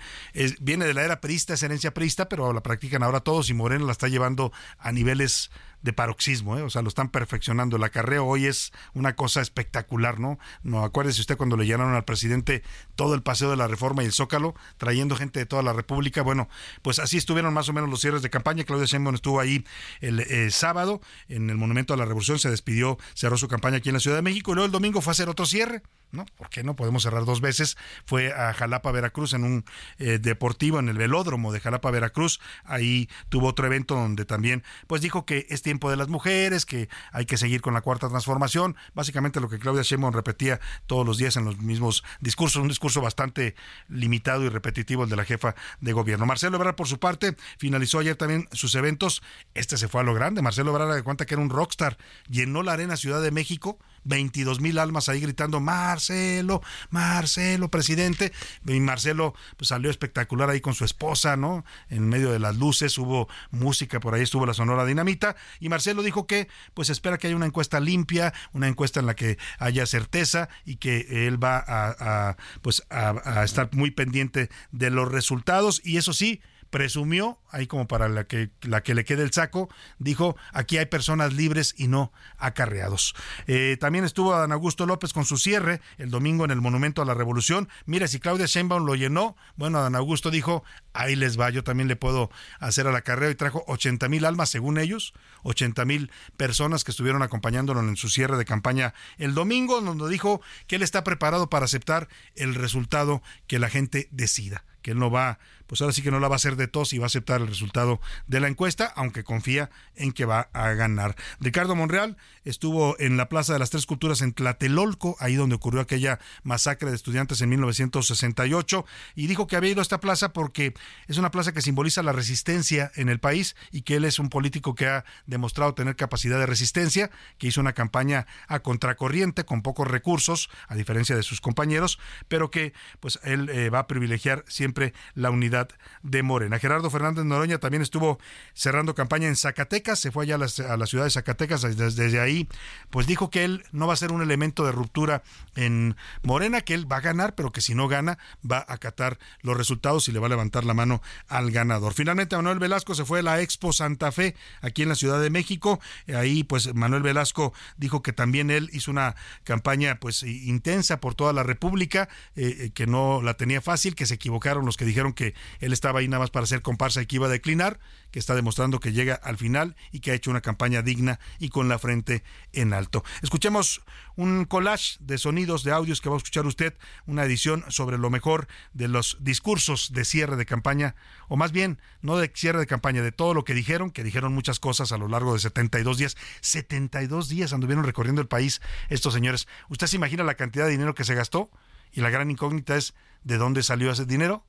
viene 0.59 0.86
de 0.86 0.93
la 0.93 1.03
era 1.03 1.21
perista, 1.21 1.53
es 1.53 1.63
herencia 1.63 1.93
perista, 1.93 2.29
pero 2.29 2.51
la 2.53 2.61
practican 2.61 3.03
ahora 3.03 3.21
todos 3.21 3.49
y 3.49 3.53
Moreno 3.53 3.86
la 3.86 3.91
está 3.91 4.07
llevando 4.07 4.51
a 4.77 4.91
niveles 4.91 5.51
de 5.84 5.93
paroxismo, 5.93 6.57
¿eh? 6.57 6.61
o 6.63 6.69
sea, 6.69 6.81
lo 6.81 6.88
están 6.88 7.09
perfeccionando. 7.09 7.75
El 7.75 7.84
acarreo 7.84 8.25
hoy 8.25 8.45
es 8.45 8.71
una 8.93 9.15
cosa 9.15 9.41
espectacular, 9.41 10.19
¿no? 10.19 10.39
No 10.63 10.84
acuérdese 10.84 11.21
usted 11.21 11.38
cuando 11.38 11.57
le 11.57 11.65
llenaron 11.65 11.93
al 11.93 12.05
presidente 12.05 12.63
todo 12.95 13.13
el 13.13 13.21
paseo 13.21 13.51
de 13.51 13.57
la 13.57 13.67
reforma 13.67 14.01
y 14.01 14.05
el 14.07 14.13
Zócalo, 14.13 14.55
trayendo 14.77 15.15
gente 15.15 15.39
de 15.39 15.45
toda 15.45 15.61
la 15.61 15.73
República. 15.73 16.21
Bueno, 16.21 16.49
pues 16.81 16.99
así 16.99 17.17
estuvieron 17.17 17.53
más 17.53 17.69
o 17.69 17.73
menos 17.73 17.89
los 17.89 18.01
cierres 18.01 18.21
de 18.21 18.29
campaña. 18.29 18.63
Claudia 18.63 18.86
Sheinbaum 18.86 19.15
estuvo 19.15 19.39
ahí 19.39 19.65
el 19.99 20.21
eh, 20.21 20.49
sábado 20.51 21.01
en 21.27 21.49
el 21.49 21.57
Monumento 21.57 21.93
a 21.93 21.97
la 21.97 22.05
Revolución, 22.05 22.39
se 22.39 22.49
despidió, 22.49 22.97
cerró 23.13 23.38
su 23.38 23.47
campaña 23.47 23.77
aquí 23.77 23.89
en 23.89 23.93
la 23.93 23.99
Ciudad 23.99 24.17
de 24.17 24.23
México 24.23 24.51
y 24.51 24.55
luego 24.55 24.65
el 24.65 24.71
domingo 24.71 25.01
fue 25.01 25.11
a 25.11 25.13
hacer 25.13 25.29
otro 25.29 25.45
cierre. 25.45 25.84
¿No? 26.14 26.26
¿Por 26.38 26.49
qué 26.49 26.64
no? 26.64 26.76
Podemos 26.76 27.03
cerrar 27.03 27.26
dos 27.26 27.41
veces. 27.41 27.78
Fue 28.05 28.32
a 28.32 28.53
Jalapa, 28.53 28.91
Veracruz, 28.91 29.34
en 29.34 29.43
un 29.43 29.66
eh, 29.97 30.20
deportivo, 30.20 30.80
en 30.80 30.88
el 30.88 30.97
velódromo 30.97 31.51
de 31.51 31.59
Jalapa, 31.59 31.91
Veracruz. 31.91 32.39
Ahí 32.64 33.09
tuvo 33.30 33.47
otro 33.47 33.66
evento 33.66 33.95
donde 33.95 34.24
también, 34.24 34.64
pues 34.88 35.01
dijo 35.01 35.26
que 35.26 35.47
es 35.49 35.61
tiempo 35.61 35.89
de 35.89 35.97
las 35.97 36.07
mujeres, 36.07 36.66
que 36.66 36.88
hay 37.11 37.26
que 37.26 37.38
seguir 37.38 37.61
con 37.61 37.74
la 37.74 37.82
cuarta 37.82 38.07
transformación. 38.09 38.78
Básicamente 38.93 39.41
lo 39.41 39.49
que 39.49 39.59
Claudia 39.59 39.82
Sheinbaum 39.82 40.14
repetía 40.14 40.59
todos 40.86 41.05
los 41.05 41.18
días 41.18 41.36
en 41.36 41.45
los 41.45 41.57
mismos 41.57 42.03
discursos, 42.22 42.61
un 42.61 42.68
discurso 42.68 43.01
bastante 43.01 43.55
limitado 43.89 44.43
y 44.43 44.49
repetitivo 44.49 45.03
el 45.03 45.09
de 45.09 45.16
la 45.16 45.26
jefa 45.26 45.55
de 45.82 45.93
gobierno. 45.93 46.26
Marcelo 46.26 46.57
Ebrard, 46.57 46.76
por 46.76 46.88
su 46.88 46.99
parte, 46.99 47.36
finalizó 47.57 47.99
ayer 47.99 48.16
también 48.16 48.47
sus 48.51 48.76
eventos. 48.76 49.24
Este 49.55 49.78
se 49.78 49.88
fue 49.88 50.01
a 50.01 50.03
lo 50.03 50.14
grande. 50.14 50.41
Marcelo 50.41 50.72
Ebrard 50.72 50.93
de 50.93 51.03
cuenta 51.03 51.26
que 51.26 51.34
era 51.34 51.41
un 51.41 51.49
rockstar. 51.49 51.97
Llenó 52.30 52.61
la 52.61 52.74
arena 52.74 52.97
Ciudad 52.97 53.22
de 53.22 53.32
México 53.32 53.80
22 54.05 54.59
mil 54.59 54.79
almas 54.79 55.09
ahí 55.09 55.19
gritando 55.19 55.59
Marcelo, 55.59 56.61
Marcelo, 56.89 57.69
presidente. 57.69 58.31
Y 58.65 58.79
Marcelo 58.79 59.33
pues, 59.57 59.69
salió 59.69 59.89
espectacular 59.89 60.49
ahí 60.49 60.61
con 60.61 60.73
su 60.73 60.85
esposa, 60.85 61.37
¿no? 61.37 61.65
En 61.89 62.07
medio 62.09 62.31
de 62.31 62.39
las 62.39 62.55
luces 62.55 62.97
hubo 62.97 63.27
música, 63.51 63.99
por 63.99 64.13
ahí 64.13 64.23
estuvo 64.23 64.45
la 64.45 64.53
Sonora 64.53 64.85
Dinamita. 64.85 65.35
Y 65.59 65.69
Marcelo 65.69 66.03
dijo 66.03 66.27
que 66.27 66.47
pues 66.73 66.89
espera 66.89 67.17
que 67.17 67.27
haya 67.27 67.35
una 67.35 67.45
encuesta 67.45 67.79
limpia, 67.79 68.33
una 68.53 68.67
encuesta 68.67 68.99
en 68.99 69.05
la 69.05 69.15
que 69.15 69.37
haya 69.59 69.85
certeza 69.85 70.49
y 70.65 70.77
que 70.77 71.27
él 71.27 71.43
va 71.43 71.63
a, 71.67 72.37
pues 72.61 72.83
a 72.89 73.43
estar 73.43 73.69
muy 73.73 73.91
pendiente 73.91 74.49
de 74.71 74.89
los 74.89 75.11
resultados. 75.11 75.81
Y 75.83 75.97
eso 75.97 76.13
sí, 76.13 76.41
presumió, 76.74 77.38
ahí 77.51 77.67
como 77.67 77.88
para 77.88 78.09
la 78.09 78.24
que, 78.24 78.49
la 78.63 78.82
que 78.82 78.95
le 78.95 79.05
quede 79.05 79.21
el 79.21 79.32
saco, 79.32 79.69
dijo, 79.99 80.36
aquí 80.53 80.80
hay 80.80 80.88
personas 80.88 81.32
libres 81.32 81.76
y 81.78 81.88
no 81.88 82.11
acarreados. 82.39 83.13
Eh, 83.45 83.78
también 83.80 84.05
estuvo 84.05 84.36
Dan 84.36 84.51
Augusto 84.51 84.88
López 84.88 85.13
con 85.13 85.24
su 85.24 85.38
cierre 85.38 85.82
el 85.99 86.09
domingo 86.09 86.45
en 86.45 86.49
el 86.49 86.61
Monumento 86.61 87.03
a 87.03 87.05
la 87.05 87.13
Revolución. 87.13 87.69
Mira, 87.86 88.07
si 88.07 88.19
Claudia 88.19 88.47
Sheinbaum 88.47 88.88
lo 88.88 88.95
llenó, 88.95 89.38
bueno, 89.55 89.84
Dan 89.84 89.95
Augusto 89.95 90.32
dijo, 90.32 90.63
ahí 90.93 91.15
les 91.15 91.39
va, 91.39 91.51
yo 91.51 91.63
también 91.63 91.88
le 91.88 91.95
puedo 91.95 92.32
hacer 92.57 92.88
al 92.88 92.95
acarreo 92.95 93.30
y 93.30 93.36
trajo 93.36 93.63
80 93.67 94.09
mil 94.09 94.26
almas, 94.26 94.49
según 94.49 94.80
ellos, 94.80 95.13
80 95.43 95.86
mil 95.86 96.11
personas 96.38 96.84
que 96.84 96.89
estuvieron 96.89 97.21
acompañándolo 97.21 97.82
en 97.82 97.97
su 97.97 98.09
cierre 98.09 98.36
de 98.36 98.45
campaña 98.45 98.95
el 99.19 99.36
domingo, 99.36 99.80
donde 99.80 100.09
dijo 100.09 100.41
que 100.65 100.78
él 100.78 100.82
está 100.82 101.03
preparado 101.03 101.51
para 101.51 101.65
aceptar 101.65 102.07
el 102.36 102.55
resultado 102.55 103.21
que 103.45 103.59
la 103.59 103.69
gente 103.69 104.07
decida 104.09 104.65
que 104.84 104.91
él 104.91 104.99
no 104.99 105.09
va 105.09 105.39
pues 105.74 105.82
ahora 105.82 105.93
sí 105.93 106.03
que 106.03 106.11
no 106.11 106.19
la 106.19 106.28
va 106.28 106.36
a 106.36 106.38
hacer 106.38 106.55
de 106.55 106.67
tos 106.67 106.93
y 106.93 106.99
va 106.99 107.05
a 107.05 107.07
aceptar 107.07 107.41
el 107.41 107.47
resultado 107.47 107.99
de 108.28 108.39
la 108.39 108.47
encuesta, 108.47 108.93
aunque 108.95 109.24
confía 109.24 109.71
en 109.95 110.11
que 110.11 110.26
va 110.26 110.49
a 110.53 110.69
ganar. 110.74 111.15
Ricardo 111.39 111.76
Monreal 111.76 112.15
estuvo 112.43 112.95
en 112.99 113.17
la 113.17 113.28
Plaza 113.28 113.53
de 113.53 113.59
las 113.59 113.71
Tres 113.71 113.88
Culturas 113.88 114.21
en 114.21 114.34
Tlatelolco, 114.34 115.15
ahí 115.19 115.34
donde 115.34 115.55
ocurrió 115.55 115.82
aquella 115.82 116.19
masacre 116.43 116.91
de 116.91 116.95
estudiantes 116.95 117.41
en 117.41 117.49
1968, 117.49 118.86
y 119.15 119.26
dijo 119.26 119.47
que 119.47 119.55
había 119.55 119.71
ido 119.71 119.80
a 119.80 119.82
esta 119.82 119.99
plaza 119.99 120.32
porque 120.32 120.76
es 121.07 121.17
una 121.17 121.32
plaza 121.32 121.53
que 121.53 121.63
simboliza 121.63 122.03
la 122.03 122.11
resistencia 122.11 122.91
en 122.93 123.09
el 123.09 123.19
país 123.19 123.55
y 123.71 123.82
que 123.82 123.95
él 123.95 124.05
es 124.05 124.19
un 124.19 124.30
político 124.30 124.76
que 124.76 124.86
ha 124.86 125.05
demostrado 125.26 125.74
tener 125.74 125.95
capacidad 125.95 126.38
de 126.38 126.45
resistencia, 126.45 127.09
que 127.39 127.47
hizo 127.47 127.61
una 127.61 127.74
campaña 127.74 128.28
a 128.47 128.59
contracorriente 128.59 129.43
con 129.43 129.63
pocos 129.63 129.88
recursos, 129.88 130.51
a 130.67 130.76
diferencia 130.76 131.15
de 131.15 131.24
sus 131.24 131.41
compañeros, 131.41 131.97
pero 132.28 132.51
que 132.51 132.74
pues 132.99 133.19
él 133.24 133.49
eh, 133.49 133.71
va 133.71 133.80
a 133.80 133.88
privilegiar 133.88 134.45
siempre 134.47 134.93
la 135.15 135.32
unidad 135.32 135.62
de 136.01 136.24
Morena. 136.24 136.59
Gerardo 136.59 136.89
Fernández 136.89 137.26
Noroña 137.26 137.57
también 137.57 137.82
estuvo 137.82 138.20
cerrando 138.53 138.95
campaña 138.95 139.28
en 139.28 139.36
Zacatecas, 139.36 139.99
se 139.99 140.11
fue 140.11 140.24
allá 140.24 140.36
a 140.36 140.78
la, 140.78 140.86
ciudad 140.86 141.05
de 141.05 141.09
Zacatecas, 141.09 141.61
desde, 141.61 142.20
ahí 142.20 142.47
pues 142.89 143.07
dijo 143.07 143.30
que 143.30 143.43
él 143.43 143.64
no 143.72 143.88
va 143.88 143.93
a 143.93 143.97
ser 143.97 144.11
un 144.11 144.22
elemento 144.22 144.66
de 144.66 144.72
ruptura 144.72 145.24
en 145.55 145.95
Morena, 146.22 146.61
que 146.61 146.74
él 146.74 146.91
va 146.91 146.97
a 146.97 147.01
ganar, 147.01 147.36
pero 147.36 147.51
que 147.51 147.61
si 147.61 147.76
no 147.76 147.88
gana 147.88 148.18
va 148.49 148.57
a 148.57 148.74
acatar 148.74 149.18
los 149.41 149.57
resultados 149.57 150.07
y 150.07 150.11
le 150.11 150.20
va 150.20 150.28
a 150.28 150.30
levantar 150.30 150.66
la 150.66 150.74
mano 150.74 151.01
al 151.28 151.51
ganador. 151.51 151.93
Finalmente 151.93 152.36
Manuel 152.36 152.59
Velasco 152.59 152.95
se 152.95 153.05
fue 153.05 153.20
a 153.20 153.24
la 153.24 153.41
Expo 153.41 153.74
Santa 153.74 154.11
Fe 154.11 154.36
aquí 154.61 154.84
en 154.84 154.89
la 154.89 154.95
Ciudad 154.95 155.22
de 155.22 155.30
México, 155.30 155.80
ahí 156.16 156.43
pues 156.43 156.74
Manuel 156.74 157.03
Velasco 157.03 157.53
dijo 157.78 158.01
que 158.01 158.14
también 158.14 158.49
él 158.49 158.70
hizo 158.74 158.91
una 158.91 159.16
campaña 159.43 159.99
pues 159.99 160.24
intensa 160.24 160.99
por 160.99 161.16
toda 161.16 161.34
la 161.34 161.43
República, 161.43 162.09
eh, 162.36 162.55
eh, 162.59 162.72
que 162.74 162.88
no 162.88 163.22
la 163.22 163.36
tenía 163.36 163.61
fácil, 163.61 163.95
que 163.95 164.05
se 164.05 164.16
equivocaron 164.16 164.66
los 164.66 164.78
que 164.78 164.86
dijeron 164.86 165.14
que 165.14 165.34
él 165.59 165.73
estaba 165.73 165.99
ahí 165.99 166.07
nada 166.07 166.21
más 166.21 166.29
para 166.29 166.43
hacer 166.43 166.61
comparsa 166.61 167.01
y 167.01 167.05
que 167.05 167.15
iba 167.17 167.27
a 167.27 167.29
declinar, 167.29 167.79
que 168.11 168.19
está 168.19 168.35
demostrando 168.35 168.79
que 168.79 168.91
llega 168.93 169.15
al 169.15 169.37
final 169.37 169.75
y 169.91 169.99
que 169.99 170.11
ha 170.11 170.13
hecho 170.13 170.31
una 170.31 170.41
campaña 170.41 170.81
digna 170.81 171.19
y 171.39 171.49
con 171.49 171.69
la 171.69 171.79
frente 171.79 172.23
en 172.51 172.73
alto. 172.73 173.03
Escuchemos 173.21 173.81
un 174.15 174.45
collage 174.45 174.97
de 174.99 175.17
sonidos, 175.17 175.63
de 175.63 175.71
audios 175.71 176.01
que 176.01 176.09
va 176.09 176.15
a 176.15 176.17
escuchar 176.17 176.45
usted, 176.45 176.75
una 177.05 177.23
edición 177.23 177.65
sobre 177.69 177.97
lo 177.97 178.09
mejor 178.09 178.47
de 178.73 178.87
los 178.87 179.17
discursos 179.21 179.93
de 179.93 180.05
cierre 180.05 180.35
de 180.35 180.45
campaña, 180.45 180.95
o 181.27 181.35
más 181.35 181.51
bien, 181.51 181.79
no 182.01 182.17
de 182.17 182.31
cierre 182.33 182.59
de 182.59 182.67
campaña, 182.67 183.01
de 183.01 183.11
todo 183.11 183.33
lo 183.33 183.43
que 183.43 183.53
dijeron, 183.53 183.91
que 183.91 184.03
dijeron 184.03 184.33
muchas 184.33 184.59
cosas 184.59 184.91
a 184.91 184.97
lo 184.97 185.07
largo 185.07 185.33
de 185.33 185.39
72 185.39 185.97
días. 185.97 186.17
72 186.41 187.29
días 187.29 187.53
anduvieron 187.53 187.83
recorriendo 187.83 188.21
el 188.21 188.27
país 188.27 188.61
estos 188.89 189.13
señores. 189.13 189.47
¿Usted 189.69 189.87
se 189.87 189.95
imagina 189.95 190.23
la 190.23 190.35
cantidad 190.35 190.65
de 190.65 190.71
dinero 190.71 190.95
que 190.95 191.03
se 191.03 191.15
gastó? 191.15 191.49
Y 191.91 192.01
la 192.01 192.09
gran 192.09 192.31
incógnita 192.31 192.75
es, 192.75 192.93
¿de 193.23 193.37
dónde 193.37 193.63
salió 193.63 193.91
ese 193.91 194.05
dinero? 194.05 194.45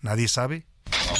Nadie 0.00 0.28
sabe, 0.28 0.66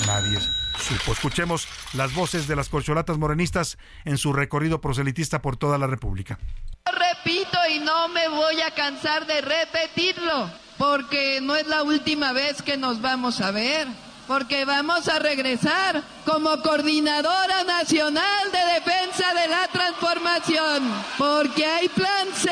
nadie 0.06 0.38
supo. 0.78 1.12
Escuchemos 1.12 1.68
las 1.94 2.14
voces 2.14 2.46
de 2.46 2.56
las 2.56 2.68
corcholatas 2.68 3.18
morenistas 3.18 3.78
en 4.04 4.18
su 4.18 4.32
recorrido 4.32 4.80
proselitista 4.80 5.42
por 5.42 5.56
toda 5.56 5.78
la 5.78 5.86
República. 5.86 6.38
Repito 6.84 7.58
y 7.70 7.80
no 7.80 8.08
me 8.08 8.28
voy 8.28 8.60
a 8.62 8.70
cansar 8.74 9.26
de 9.26 9.40
repetirlo, 9.40 10.50
porque 10.78 11.40
no 11.42 11.56
es 11.56 11.66
la 11.66 11.82
última 11.82 12.32
vez 12.32 12.62
que 12.62 12.76
nos 12.76 13.00
vamos 13.00 13.40
a 13.40 13.50
ver, 13.50 13.88
porque 14.26 14.64
vamos 14.64 15.08
a 15.08 15.18
regresar 15.18 16.02
como 16.24 16.62
coordinadora 16.62 17.64
nacional 17.64 18.52
de 18.52 18.74
defensa 18.74 19.34
de 19.34 19.48
la 19.48 19.68
transformación, 19.68 20.88
porque 21.18 21.66
hay 21.66 21.88
plan 21.88 22.28
C 22.34 22.50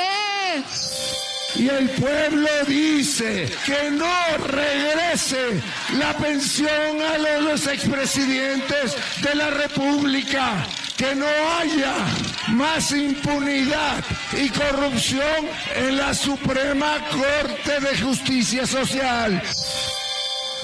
y 1.59 1.69
el 1.69 1.89
pueblo 1.91 2.49
dice 2.67 3.49
que 3.65 3.91
no 3.91 4.15
regrese 4.47 5.63
la 5.99 6.13
pensión 6.17 7.03
a 7.03 7.19
los 7.41 7.67
expresidentes 7.67 8.97
de 9.23 9.35
la 9.35 9.51
República, 9.51 10.67
que 10.97 11.15
no 11.15 11.27
haya 11.59 11.95
más 12.49 12.93
impunidad 12.93 14.05
y 14.33 14.49
corrupción 14.51 15.49
en 15.77 15.97
la 15.97 16.15
Suprema 16.15 16.99
Corte 17.11 17.81
de 17.81 17.99
Justicia 18.01 18.67
Social. 18.67 19.43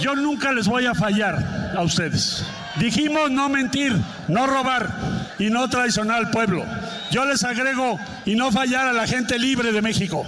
Yo 0.02 0.16
nunca 0.16 0.50
les 0.50 0.66
voy 0.66 0.84
a 0.86 0.94
fallar 0.96 1.72
a 1.76 1.82
ustedes. 1.82 2.44
Dijimos 2.74 3.30
no 3.30 3.48
mentir, 3.48 3.96
no 4.26 4.48
robar 4.48 4.90
y 5.38 5.48
no 5.48 5.68
traicionar 5.68 6.16
al 6.18 6.30
pueblo. 6.30 6.64
Yo 7.12 7.24
les 7.24 7.44
agrego 7.44 8.00
y 8.26 8.34
no 8.34 8.50
fallar 8.50 8.88
a 8.88 8.92
la 8.92 9.06
gente 9.06 9.38
libre 9.38 9.70
de 9.70 9.80
México. 9.80 10.26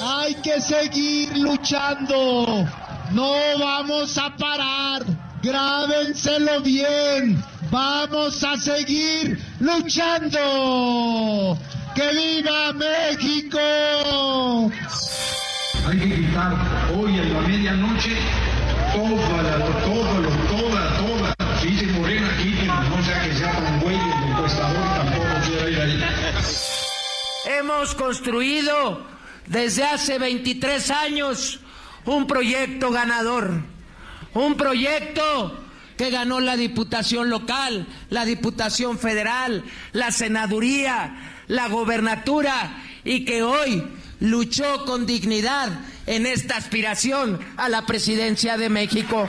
Hay 0.00 0.34
que 0.36 0.62
seguir 0.62 1.36
luchando. 1.36 2.66
No 3.12 3.32
vamos 3.58 4.16
a 4.16 4.34
parar. 4.34 5.02
Grábenselo 5.42 6.62
bien. 6.62 7.44
Vamos 7.70 8.42
a 8.44 8.56
seguir 8.56 9.38
luchando. 9.60 11.58
¡Que 11.94 12.12
viva 12.12 12.72
México! 12.72 13.58
Hay 15.86 15.98
que 15.98 16.06
gritar 16.06 16.54
hoy 16.94 17.18
en 17.18 17.32
la 17.32 17.40
medianoche 17.40 18.16
toda 18.92 19.42
la, 19.42 19.64
todo, 19.84 20.28
toda, 20.48 20.96
toda. 20.96 21.34
Si 21.60 21.68
dice 21.68 21.86
Morena, 21.86 22.28
quítenlo, 22.36 22.74
no 22.74 23.02
sea 23.02 23.22
que 23.22 23.34
sea 23.34 23.52
tan 23.52 23.80
güey 23.80 23.96
el 23.96 24.30
encuestador 24.30 24.84
tampoco 24.96 25.46
quiera 25.46 25.70
ir 25.70 25.80
ahí. 25.80 26.04
Hemos 27.58 27.94
construido 27.94 29.06
desde 29.46 29.84
hace 29.84 30.18
23 30.18 30.90
años 30.90 31.60
un 32.04 32.26
proyecto 32.26 32.90
ganador, 32.90 33.62
un 34.34 34.56
proyecto 34.56 35.58
que 35.96 36.10
ganó 36.10 36.40
la 36.40 36.56
Diputación 36.56 37.28
local, 37.28 37.86
la 38.08 38.24
Diputación 38.24 38.98
federal, 38.98 39.64
la 39.92 40.12
Senaduría, 40.12 41.42
la 41.48 41.68
Gobernatura 41.68 42.82
y 43.04 43.24
que 43.24 43.42
hoy 43.42 43.84
luchó 44.20 44.84
con 44.84 45.06
dignidad 45.06 45.80
en 46.06 46.26
esta 46.26 46.56
aspiración 46.56 47.38
a 47.56 47.68
la 47.68 47.86
presidencia 47.86 48.56
de 48.56 48.68
México. 48.68 49.28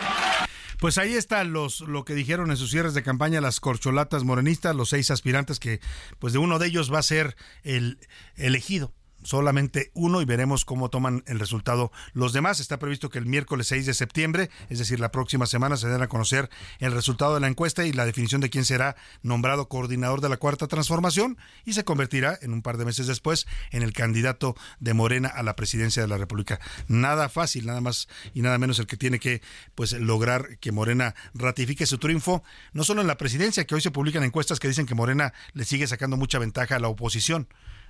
Pues 0.79 0.97
ahí 0.97 1.13
está 1.13 1.43
los, 1.43 1.81
lo 1.81 2.05
que 2.05 2.15
dijeron 2.15 2.51
en 2.51 2.57
sus 2.57 2.71
cierres 2.71 2.93
de 2.93 3.03
campaña 3.03 3.41
las 3.41 3.59
corcholatas 3.59 4.23
morenistas, 4.23 4.75
los 4.75 4.89
seis 4.89 5.11
aspirantes 5.11 5.59
que, 5.59 5.81
pues 6.19 6.31
de 6.31 6.39
uno 6.39 6.57
de 6.57 6.67
ellos 6.67 6.91
va 6.91 6.99
a 6.99 7.03
ser 7.03 7.35
el 7.63 7.99
elegido 8.37 8.93
solamente 9.23 9.91
uno 9.93 10.21
y 10.21 10.25
veremos 10.25 10.65
cómo 10.65 10.89
toman 10.89 11.23
el 11.27 11.39
resultado 11.39 11.91
los 12.13 12.33
demás. 12.33 12.59
Está 12.59 12.79
previsto 12.79 13.09
que 13.09 13.19
el 13.19 13.25
miércoles 13.25 13.67
6 13.67 13.85
de 13.85 13.93
septiembre, 13.93 14.49
es 14.69 14.79
decir, 14.79 14.99
la 14.99 15.11
próxima 15.11 15.45
semana, 15.45 15.77
se 15.77 15.87
den 15.87 16.01
a 16.01 16.07
conocer 16.07 16.49
el 16.79 16.91
resultado 16.91 17.33
de 17.33 17.39
la 17.39 17.47
encuesta 17.47 17.85
y 17.85 17.93
la 17.93 18.05
definición 18.05 18.41
de 18.41 18.49
quién 18.49 18.65
será 18.65 18.95
nombrado 19.21 19.67
coordinador 19.67 20.21
de 20.21 20.29
la 20.29 20.37
Cuarta 20.37 20.67
Transformación 20.67 21.37
y 21.65 21.73
se 21.73 21.83
convertirá 21.83 22.37
en 22.41 22.53
un 22.53 22.61
par 22.61 22.77
de 22.77 22.85
meses 22.85 23.07
después 23.07 23.47
en 23.71 23.83
el 23.83 23.93
candidato 23.93 24.55
de 24.79 24.93
Morena 24.93 25.29
a 25.29 25.43
la 25.43 25.55
presidencia 25.55 26.01
de 26.01 26.07
la 26.07 26.17
República. 26.17 26.59
Nada 26.87 27.29
fácil, 27.29 27.65
nada 27.65 27.81
más 27.81 28.07
y 28.33 28.41
nada 28.41 28.57
menos 28.57 28.79
el 28.79 28.87
que 28.87 28.97
tiene 28.97 29.19
que 29.19 29.41
pues 29.75 29.93
lograr 29.93 30.57
que 30.59 30.71
Morena 30.71 31.15
ratifique 31.33 31.85
su 31.85 31.97
triunfo, 31.97 32.43
no 32.73 32.83
solo 32.83 33.01
en 33.01 33.07
la 33.07 33.17
presidencia, 33.17 33.65
que 33.65 33.75
hoy 33.75 33.81
se 33.81 33.91
publican 33.91 34.23
encuestas 34.23 34.59
que 34.59 34.67
dicen 34.67 34.85
que 34.85 34.95
Morena 34.95 35.33
le 35.53 35.65
sigue 35.65 35.87
sacando 35.87 36.17
mucha 36.17 36.39
ventaja 36.39 36.75
a 36.75 36.79
la 36.79 36.87
oposición 36.87 37.47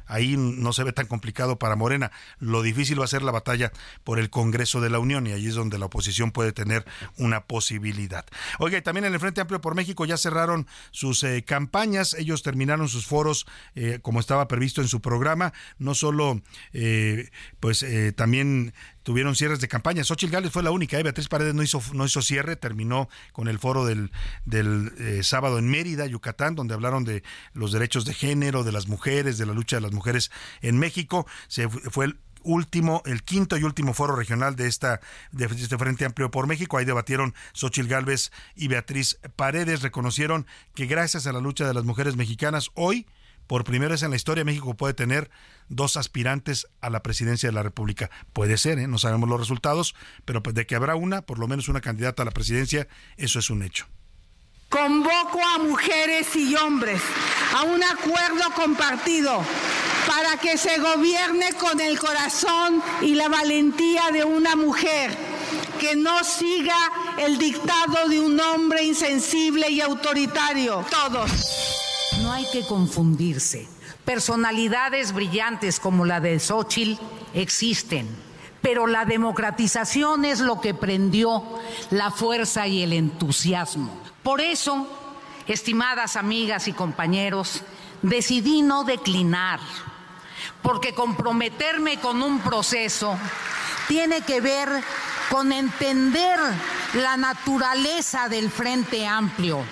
ahí 0.09 0.35
no 0.37 0.73
se 0.73 0.83
ve 0.83 0.91
tan 0.91 1.07
complicado 1.07 1.57
para 1.57 1.75
Morena. 1.75 2.11
Lo 2.39 2.61
difícil 2.61 2.99
va 2.99 3.05
a 3.05 3.07
ser 3.07 3.21
la 3.21 3.31
batalla 3.31 3.71
por 4.03 4.19
el 4.19 4.29
Congreso 4.29 4.81
de 4.81 4.89
la 4.89 4.99
Unión 4.99 5.25
y 5.27 5.31
ahí 5.31 5.47
es 5.47 5.55
donde 5.55 5.79
la 5.79 5.85
oposición 5.85 6.31
puede 6.31 6.51
tener 6.51 6.85
una 7.17 7.45
posibilidad. 7.45 8.25
Oiga, 8.59 8.77
y 8.77 8.81
también 8.81 9.05
en 9.05 9.13
el 9.13 9.19
Frente 9.19 9.41
Amplio 9.41 9.61
por 9.61 9.75
México 9.75 10.05
ya 10.05 10.17
cerraron 10.17 10.67
sus 10.91 11.23
eh, 11.23 11.43
campañas, 11.45 12.13
ellos 12.15 12.43
terminaron 12.43 12.89
sus 12.89 13.05
foros 13.05 13.45
eh, 13.75 13.99
como 14.01 14.19
estaba 14.19 14.47
previsto 14.47 14.81
en 14.81 14.87
su 14.87 15.01
programa, 15.01 15.53
no 15.77 15.93
solo 15.93 16.41
eh, 16.73 17.29
pues 17.59 17.85
también 18.15 18.73
tuvieron 19.03 19.35
cierres 19.35 19.59
de 19.59 19.67
campaña. 19.67 20.03
Xochitl 20.03 20.33
Gales 20.33 20.51
fue 20.51 20.63
la 20.63 20.71
única, 20.71 20.97
¿eh? 20.99 21.03
Beatriz 21.03 21.27
Paredes 21.27 21.53
no 21.53 21.63
hizo, 21.63 21.81
no 21.93 22.05
hizo 22.05 22.21
cierre, 22.21 22.55
terminó 22.55 23.09
con 23.31 23.47
el 23.47 23.59
foro 23.59 23.85
del, 23.85 24.11
del 24.45 24.91
eh, 24.97 25.23
sábado 25.23 25.57
en 25.57 25.69
Mérida, 25.69 26.05
Yucatán, 26.05 26.55
donde 26.55 26.73
hablaron 26.73 27.03
de 27.03 27.23
los 27.53 27.71
derechos 27.71 28.05
de 28.05 28.13
género, 28.13 28.63
de 28.63 28.71
las 28.71 28.87
mujeres, 28.87 29.37
de 29.37 29.45
la 29.45 29.53
lucha 29.53 29.77
de 29.77 29.81
las 29.81 29.91
mujeres 29.91 30.31
en 30.61 30.77
México. 30.77 31.25
Se 31.47 31.69
fue 31.69 32.05
el 32.05 32.19
último, 32.43 33.01
el 33.05 33.23
quinto 33.23 33.57
y 33.57 33.63
último 33.63 33.93
foro 33.93 34.15
regional 34.15 34.55
de 34.55 34.67
esta 34.67 35.01
de 35.31 35.45
este 35.45 35.77
Frente 35.77 36.05
Amplio 36.05 36.31
por 36.31 36.47
México. 36.47 36.77
Ahí 36.77 36.85
debatieron 36.85 37.33
Xochil 37.53 37.87
Gálvez 37.87 38.31
y 38.55 38.67
Beatriz 38.67 39.19
Paredes. 39.35 39.81
Reconocieron 39.81 40.47
que 40.73 40.85
gracias 40.85 41.27
a 41.27 41.33
la 41.33 41.39
lucha 41.39 41.67
de 41.67 41.73
las 41.73 41.83
mujeres 41.83 42.15
mexicanas, 42.15 42.69
hoy, 42.75 43.07
por 43.47 43.63
primera 43.63 43.91
vez 43.91 44.03
en 44.03 44.11
la 44.11 44.15
historia, 44.15 44.45
México 44.45 44.75
puede 44.75 44.93
tener 44.93 45.29
dos 45.69 45.97
aspirantes 45.97 46.67
a 46.81 46.89
la 46.89 47.01
presidencia 47.01 47.49
de 47.49 47.53
la 47.53 47.63
República. 47.63 48.09
Puede 48.33 48.57
ser, 48.57 48.79
¿eh? 48.79 48.87
no 48.87 48.97
sabemos 48.97 49.29
los 49.29 49.39
resultados, 49.39 49.95
pero 50.25 50.43
pues, 50.43 50.55
de 50.55 50.65
que 50.65 50.75
habrá 50.75 50.95
una, 50.95 51.21
por 51.21 51.39
lo 51.39 51.47
menos 51.47 51.69
una 51.69 51.81
candidata 51.81 52.23
a 52.23 52.25
la 52.25 52.31
presidencia, 52.31 52.87
eso 53.17 53.39
es 53.39 53.49
un 53.49 53.63
hecho. 53.63 53.87
Convoco 54.69 55.39
a 55.43 55.57
mujeres 55.59 56.35
y 56.35 56.55
hombres 56.55 57.01
a 57.55 57.63
un 57.63 57.83
acuerdo 57.83 58.51
compartido 58.55 59.41
para 60.07 60.37
que 60.37 60.57
se 60.57 60.79
gobierne 60.79 61.53
con 61.53 61.79
el 61.79 61.97
corazón 61.97 62.81
y 63.01 63.15
la 63.15 63.29
valentía 63.29 64.11
de 64.11 64.23
una 64.23 64.55
mujer 64.55 65.15
que 65.79 65.95
no 65.95 66.23
siga 66.23 66.77
el 67.17 67.37
dictado 67.37 68.09
de 68.09 68.19
un 68.19 68.39
hombre 68.39 68.83
insensible 68.83 69.69
y 69.69 69.81
autoritario. 69.81 70.85
Todos. 70.91 71.31
No 72.21 72.31
hay 72.31 72.45
que 72.51 72.65
confundirse. 72.67 73.78
Personalidades 74.09 75.13
brillantes 75.13 75.79
como 75.79 76.03
la 76.03 76.19
de 76.19 76.39
Xochitl 76.39 76.99
existen, 77.35 78.09
pero 78.59 78.87
la 78.87 79.05
democratización 79.05 80.25
es 80.25 80.39
lo 80.39 80.61
que 80.61 80.73
prendió 80.73 81.43
la 81.91 82.09
fuerza 82.09 82.65
y 82.65 82.81
el 82.81 82.93
entusiasmo. 82.93 83.95
Por 84.23 84.41
eso, 84.41 84.87
estimadas 85.45 86.15
amigas 86.15 86.67
y 86.67 86.73
compañeros, 86.73 87.61
decidí 88.01 88.63
no 88.63 88.83
declinar, 88.83 89.59
porque 90.63 90.95
comprometerme 90.95 91.99
con 91.99 92.23
un 92.23 92.39
proceso 92.39 93.15
tiene 93.87 94.21
que 94.21 94.41
ver 94.41 94.69
con 95.29 95.51
entender 95.51 96.39
la 96.95 97.15
naturaleza 97.15 98.27
del 98.27 98.49
Frente 98.49 99.05
Amplio, 99.05 99.63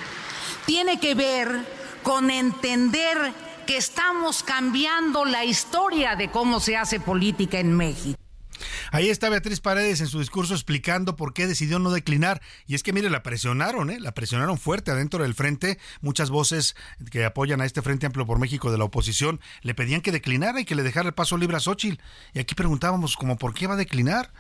tiene 0.68 1.00
que 1.00 1.16
ver 1.16 1.76
con 2.04 2.30
entender 2.30 3.47
que 3.68 3.78
estamos 3.78 4.42
cambiando 4.42 5.26
la 5.26 5.46
historia 5.46 6.16
de 6.16 6.32
cómo 6.32 6.60
se 6.60 6.78
hace 6.78 7.00
política 7.00 7.60
en 7.60 7.76
México. 7.76 8.18
Ahí 8.92 9.10
está 9.10 9.30
Beatriz 9.30 9.60
Paredes 9.60 10.00
en 10.02 10.08
su 10.08 10.20
discurso 10.20 10.54
explicando 10.54 11.16
por 11.16 11.34
qué 11.34 11.46
decidió 11.46 11.78
no 11.78 11.92
declinar. 11.92 12.42
Y 12.66 12.76
es 12.76 12.82
que, 12.82 12.94
mire, 12.94 13.10
la 13.10 13.22
presionaron, 13.22 13.92
¿eh? 13.92 14.00
La 14.00 14.14
presionaron 14.14 14.58
fuerte 14.58 14.90
adentro 14.90 15.22
del 15.22 15.36
frente. 15.36 15.78
Muchas 16.02 16.30
voces 16.30 16.76
que 17.12 17.26
apoyan 17.26 17.62
a 17.62 17.66
este 17.66 17.82
Frente 17.82 18.06
Amplio 18.06 18.26
por 18.26 18.40
México 18.40 18.72
de 18.72 18.78
la 18.78 18.86
oposición 18.86 19.42
le 19.62 19.76
pedían 19.76 20.02
que 20.02 20.14
declinara 20.14 20.62
y 20.62 20.66
que 20.66 20.74
le 20.74 20.84
dejara 20.84 21.10
el 21.10 21.14
paso 21.14 21.38
libre 21.38 21.58
a 21.58 21.60
Xochitl. 21.60 22.02
Y 22.34 22.40
aquí 22.40 22.56
preguntábamos, 22.56 23.18
como, 23.18 23.38
¿por 23.38 23.54
qué 23.54 23.68
va 23.68 23.74
a 23.74 23.78
declinar? 23.78 24.32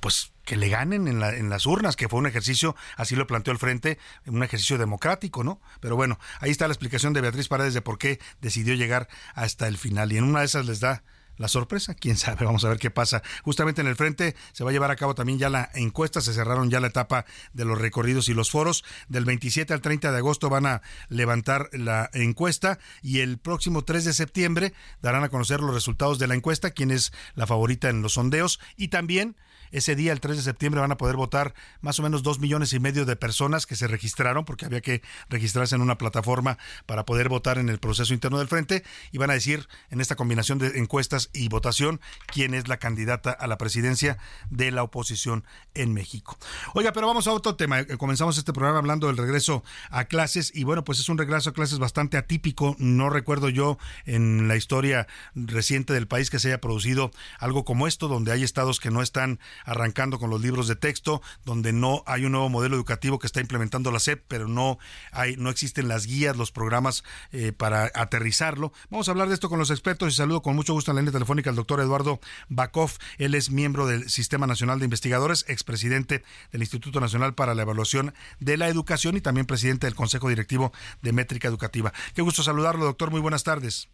Pues 0.00 0.32
que 0.44 0.56
le 0.56 0.68
ganen 0.68 1.08
en, 1.08 1.18
la, 1.18 1.34
en, 1.34 1.50
las 1.50 1.66
urnas, 1.66 1.96
que 1.96 2.08
fue 2.08 2.20
un 2.20 2.26
ejercicio, 2.26 2.76
así 2.96 3.16
lo 3.16 3.26
planteó 3.26 3.52
el 3.52 3.58
frente, 3.58 3.98
un 4.26 4.42
ejercicio 4.42 4.78
democrático, 4.78 5.42
¿no? 5.42 5.60
Pero 5.80 5.96
bueno, 5.96 6.18
ahí 6.40 6.50
está 6.50 6.68
la 6.68 6.72
explicación 6.72 7.12
de 7.12 7.20
Beatriz 7.20 7.48
Paredes 7.48 7.74
de 7.74 7.82
por 7.82 7.98
qué 7.98 8.20
decidió 8.40 8.74
llegar 8.74 9.08
hasta 9.34 9.66
el 9.66 9.76
final. 9.76 10.12
Y 10.12 10.18
en 10.18 10.24
una 10.24 10.40
de 10.40 10.46
esas 10.46 10.66
les 10.66 10.80
da 10.80 11.02
la 11.36 11.48
sorpresa, 11.48 11.94
quién 11.94 12.16
sabe, 12.16 12.44
vamos 12.44 12.64
a 12.64 12.68
ver 12.68 12.78
qué 12.78 12.90
pasa. 12.90 13.22
Justamente 13.42 13.80
en 13.80 13.86
el 13.86 13.96
frente 13.96 14.34
se 14.52 14.64
va 14.64 14.70
a 14.70 14.72
llevar 14.72 14.90
a 14.90 14.96
cabo 14.96 15.14
también 15.14 15.38
ya 15.38 15.50
la 15.50 15.70
encuesta, 15.74 16.20
se 16.20 16.32
cerraron 16.32 16.70
ya 16.70 16.80
la 16.80 16.86
etapa 16.88 17.26
de 17.52 17.64
los 17.64 17.78
recorridos 17.78 18.28
y 18.28 18.34
los 18.34 18.50
foros. 18.50 18.84
Del 19.08 19.24
27 19.24 19.72
al 19.74 19.80
30 19.80 20.12
de 20.12 20.18
agosto 20.18 20.48
van 20.48 20.66
a 20.66 20.82
levantar 21.08 21.68
la 21.72 22.10
encuesta 22.14 22.78
y 23.02 23.20
el 23.20 23.38
próximo 23.38 23.82
3 23.82 24.04
de 24.04 24.12
septiembre 24.12 24.72
darán 25.02 25.24
a 25.24 25.28
conocer 25.28 25.60
los 25.60 25.74
resultados 25.74 26.18
de 26.18 26.26
la 26.26 26.34
encuesta, 26.34 26.70
quién 26.70 26.90
es 26.90 27.12
la 27.34 27.46
favorita 27.46 27.88
en 27.88 28.02
los 28.02 28.14
sondeos 28.14 28.60
y 28.76 28.88
también 28.88 29.36
ese 29.72 29.96
día, 29.96 30.12
el 30.12 30.20
3 30.20 30.36
de 30.36 30.42
septiembre, 30.42 30.80
van 30.80 30.92
a 30.92 30.96
poder 30.96 31.16
votar 31.16 31.54
más 31.80 31.98
o 31.98 32.02
menos 32.02 32.22
dos 32.22 32.38
millones 32.38 32.72
y 32.72 32.80
medio 32.80 33.04
de 33.04 33.16
personas 33.16 33.66
que 33.66 33.76
se 33.76 33.86
registraron, 33.86 34.44
porque 34.44 34.66
había 34.66 34.80
que 34.80 35.02
registrarse 35.28 35.74
en 35.74 35.82
una 35.82 35.98
plataforma 35.98 36.58
para 36.86 37.04
poder 37.04 37.28
votar 37.28 37.58
en 37.58 37.68
el 37.68 37.78
proceso 37.78 38.14
interno 38.14 38.38
del 38.38 38.48
frente, 38.48 38.84
y 39.12 39.18
van 39.18 39.30
a 39.30 39.34
decir 39.34 39.68
en 39.90 40.00
esta 40.00 40.16
combinación 40.16 40.58
de 40.58 40.78
encuestas 40.78 41.30
y 41.32 41.48
votación 41.48 42.00
quién 42.26 42.54
es 42.54 42.68
la 42.68 42.78
candidata 42.78 43.30
a 43.30 43.46
la 43.46 43.58
presidencia 43.58 44.18
de 44.50 44.70
la 44.70 44.82
oposición 44.82 45.44
en 45.74 45.92
México. 45.92 46.38
Oiga, 46.74 46.92
pero 46.92 47.06
vamos 47.06 47.26
a 47.26 47.32
otro 47.32 47.56
tema. 47.56 47.80
Eh, 47.80 47.96
comenzamos 47.96 48.38
este 48.38 48.52
programa 48.52 48.78
hablando 48.78 49.06
del 49.06 49.16
regreso 49.16 49.64
a 49.90 50.04
clases, 50.04 50.52
y 50.54 50.64
bueno, 50.64 50.84
pues 50.84 50.98
es 50.98 51.08
un 51.08 51.18
regreso 51.18 51.50
a 51.50 51.52
clases 51.52 51.78
bastante 51.78 52.16
atípico. 52.16 52.76
No 52.78 53.10
recuerdo 53.10 53.48
yo 53.48 53.78
en 54.04 54.48
la 54.48 54.56
historia 54.56 55.06
reciente 55.34 55.92
del 55.92 56.06
país 56.06 56.30
que 56.30 56.38
se 56.38 56.48
haya 56.48 56.60
producido 56.60 57.10
algo 57.38 57.64
como 57.64 57.86
esto, 57.86 58.08
donde 58.08 58.32
hay 58.32 58.42
estados 58.42 58.80
que 58.80 58.90
no 58.90 59.02
están 59.02 59.38
arrancando 59.64 60.18
con 60.18 60.30
los 60.30 60.40
libros 60.40 60.68
de 60.68 60.76
texto, 60.76 61.22
donde 61.44 61.72
no 61.72 62.02
hay 62.06 62.24
un 62.24 62.32
nuevo 62.32 62.48
modelo 62.48 62.76
educativo 62.76 63.18
que 63.18 63.26
está 63.26 63.40
implementando 63.40 63.90
la 63.90 64.00
SEP, 64.00 64.24
pero 64.28 64.48
no 64.48 64.78
hay, 65.12 65.36
no 65.36 65.50
existen 65.50 65.88
las 65.88 66.06
guías, 66.06 66.36
los 66.36 66.52
programas 66.52 67.04
eh, 67.32 67.52
para 67.52 67.90
aterrizarlo. 67.94 68.72
Vamos 68.90 69.08
a 69.08 69.12
hablar 69.12 69.28
de 69.28 69.34
esto 69.34 69.48
con 69.48 69.58
los 69.58 69.70
expertos 69.70 70.12
y 70.12 70.16
saludo 70.16 70.42
con 70.42 70.56
mucho 70.56 70.72
gusto 70.72 70.90
en 70.90 70.96
la 70.96 71.02
línea 71.02 71.12
telefónica 71.12 71.50
al 71.50 71.56
doctor 71.56 71.80
Eduardo 71.80 72.20
Bakov. 72.48 72.92
Él 73.18 73.34
es 73.34 73.50
miembro 73.50 73.86
del 73.86 74.08
Sistema 74.10 74.46
Nacional 74.46 74.78
de 74.78 74.84
Investigadores, 74.84 75.44
expresidente 75.48 76.24
del 76.52 76.62
Instituto 76.62 77.00
Nacional 77.00 77.34
para 77.34 77.54
la 77.54 77.62
Evaluación 77.62 78.14
de 78.40 78.56
la 78.56 78.68
Educación 78.68 79.16
y 79.16 79.20
también 79.20 79.46
presidente 79.46 79.86
del 79.86 79.94
Consejo 79.94 80.28
Directivo 80.28 80.72
de 81.02 81.12
Métrica 81.12 81.48
Educativa. 81.48 81.92
Qué 82.14 82.22
gusto 82.22 82.42
saludarlo, 82.42 82.84
doctor. 82.84 83.10
Muy 83.10 83.20
buenas 83.20 83.44
tardes. 83.44 83.88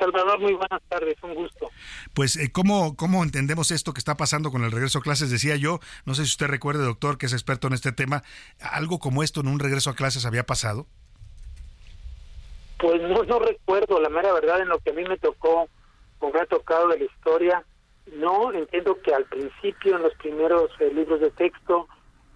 Salvador, 0.00 0.40
muy 0.40 0.54
buenas 0.54 0.82
tardes, 0.88 1.16
un 1.22 1.34
gusto. 1.34 1.70
Pues, 2.14 2.36
eh, 2.36 2.50
¿cómo, 2.50 2.96
¿cómo 2.96 3.22
entendemos 3.22 3.70
esto 3.70 3.92
que 3.92 3.98
está 3.98 4.16
pasando 4.16 4.50
con 4.50 4.64
el 4.64 4.72
regreso 4.72 4.98
a 4.98 5.02
clases? 5.02 5.30
Decía 5.30 5.56
yo, 5.56 5.78
no 6.06 6.14
sé 6.14 6.24
si 6.24 6.30
usted 6.30 6.46
recuerde, 6.46 6.82
doctor, 6.82 7.18
que 7.18 7.26
es 7.26 7.32
experto 7.32 7.68
en 7.68 7.74
este 7.74 7.92
tema, 7.92 8.22
¿algo 8.60 8.98
como 8.98 9.22
esto 9.22 9.40
en 9.40 9.48
un 9.48 9.60
regreso 9.60 9.90
a 9.90 9.94
clases 9.94 10.24
había 10.24 10.44
pasado? 10.44 10.86
Pues 12.78 13.00
no, 13.02 13.22
no 13.24 13.38
recuerdo, 13.38 14.00
la 14.00 14.08
mera 14.08 14.32
verdad, 14.32 14.62
en 14.62 14.68
lo 14.68 14.78
que 14.78 14.90
a 14.90 14.94
mí 14.94 15.04
me 15.04 15.18
tocó, 15.18 15.68
o 16.18 16.32
me 16.32 16.40
ha 16.40 16.46
tocado 16.46 16.88
de 16.88 16.98
la 16.98 17.04
historia, 17.04 17.64
no, 18.16 18.52
entiendo 18.52 19.00
que 19.02 19.14
al 19.14 19.24
principio, 19.26 19.96
en 19.96 20.02
los 20.02 20.14
primeros 20.14 20.70
eh, 20.80 20.90
libros 20.92 21.20
de 21.20 21.30
texto, 21.30 21.86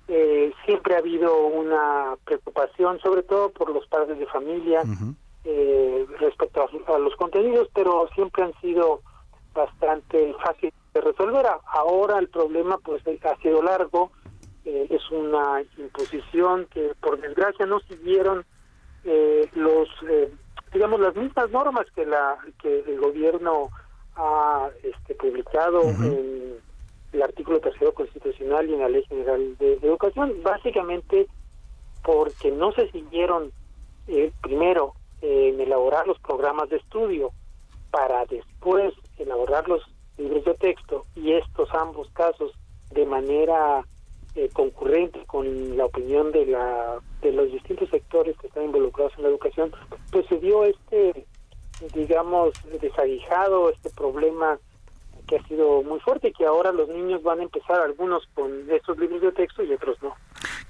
eh, 0.07 0.53
siempre 0.67 0.95
ha 0.95 0.99
habido 0.99 1.47
una 1.47 2.17
preocupación, 2.25 3.01
sobre 3.01 3.23
todo 3.23 3.51
por 3.51 3.71
los 3.71 3.87
padres 3.89 4.19
de 4.19 4.27
familia, 4.27 4.83
eh, 5.47 6.07
respecto 6.21 6.67
a, 6.87 6.99
los 6.99 7.15
contenidos, 7.17 7.69
pero 7.75 8.09
siempre 8.15 8.45
han 8.45 8.59
sido 8.63 9.03
bastante 9.53 10.35
fáciles 10.43 10.73
de 10.95 11.01
resolver. 11.03 11.45
Ahora 11.67 12.19
el 12.19 12.29
problema 12.29 12.79
pues 12.79 13.03
ha 13.07 13.37
sido 13.43 13.63
largo, 13.63 14.11
eh, 14.65 14.87
es 14.89 15.11
una 15.11 15.63
imposición 15.77 16.67
que 16.71 16.93
por 16.99 17.21
desgracia 17.21 17.67
no 17.67 17.79
siguieron 17.81 18.47
eh, 19.05 19.47
los 19.53 19.87
digamos 20.73 20.99
las 20.99 21.15
mismas 21.15 21.51
normas 21.51 21.85
que 21.95 22.07
la 22.07 22.39
que 22.63 22.81
el 22.81 22.99
gobierno 22.99 23.69
ha 24.17 24.71
este, 24.83 25.15
publicado 25.15 25.83
en 25.83 26.59
el 27.13 27.23
artículo 27.23 27.61
tercero 27.61 27.93
constitucional 27.93 28.69
y 28.69 28.73
en 28.73 28.81
la 28.81 28.89
ley 28.89 29.05
general 29.05 29.59
de, 29.59 29.77
de 29.77 29.87
educación 29.87 30.43
básicamente 30.43 31.27
porque 32.03 32.51
no 32.51 32.73
se 32.73 32.91
siguieron 32.91 33.53
primero 34.41 34.95
en 35.21 35.61
elaborar 35.61 36.07
los 36.07 36.19
programas 36.21 36.69
de 36.69 36.77
estudio 36.77 37.33
para 37.91 38.25
después 38.27 38.93
elaborar 39.19 39.69
los 39.69 39.83
libros 40.19 40.45
de 40.45 40.55
texto 40.55 41.05
y 41.15 41.33
estos 41.33 41.69
ambos 41.75 42.09
casos 42.11 42.53
de 42.91 43.07
manera 43.07 43.85
eh, 44.35 44.49
concurrente 44.53 45.25
con 45.27 45.77
la 45.77 45.87
opinión 45.87 46.33
de 46.33 46.47
la 46.47 46.99
de 47.23 47.33
los 47.33 47.51
distintos 47.53 47.89
sectores 47.91 48.37
que 48.39 48.49
están 48.49 48.65
involucrados 48.65 49.13
en 49.17 49.23
la 49.23 49.29
educación 49.29 49.73
pues 50.11 50.27
se 50.27 50.39
dio 50.39 50.65
este 50.65 51.27
digamos 51.95 52.53
desaguijado 52.81 53.71
este 53.71 53.91
problema 53.91 54.59
que 55.27 55.37
ha 55.37 55.49
sido 55.49 55.83
muy 55.83 56.01
fuerte 56.01 56.29
y 56.29 56.33
que 56.33 56.47
ahora 56.47 56.73
los 56.73 56.89
niños 56.89 57.23
van 57.23 57.41
a 57.41 57.45
empezar 57.45 57.81
algunos 57.81 58.27
con 58.35 58.51
estos 58.71 58.99
libros 58.99 59.23
de 59.23 59.33
texto 59.33 59.63
y 59.63 59.73
otros 59.73 59.97
no 60.03 60.15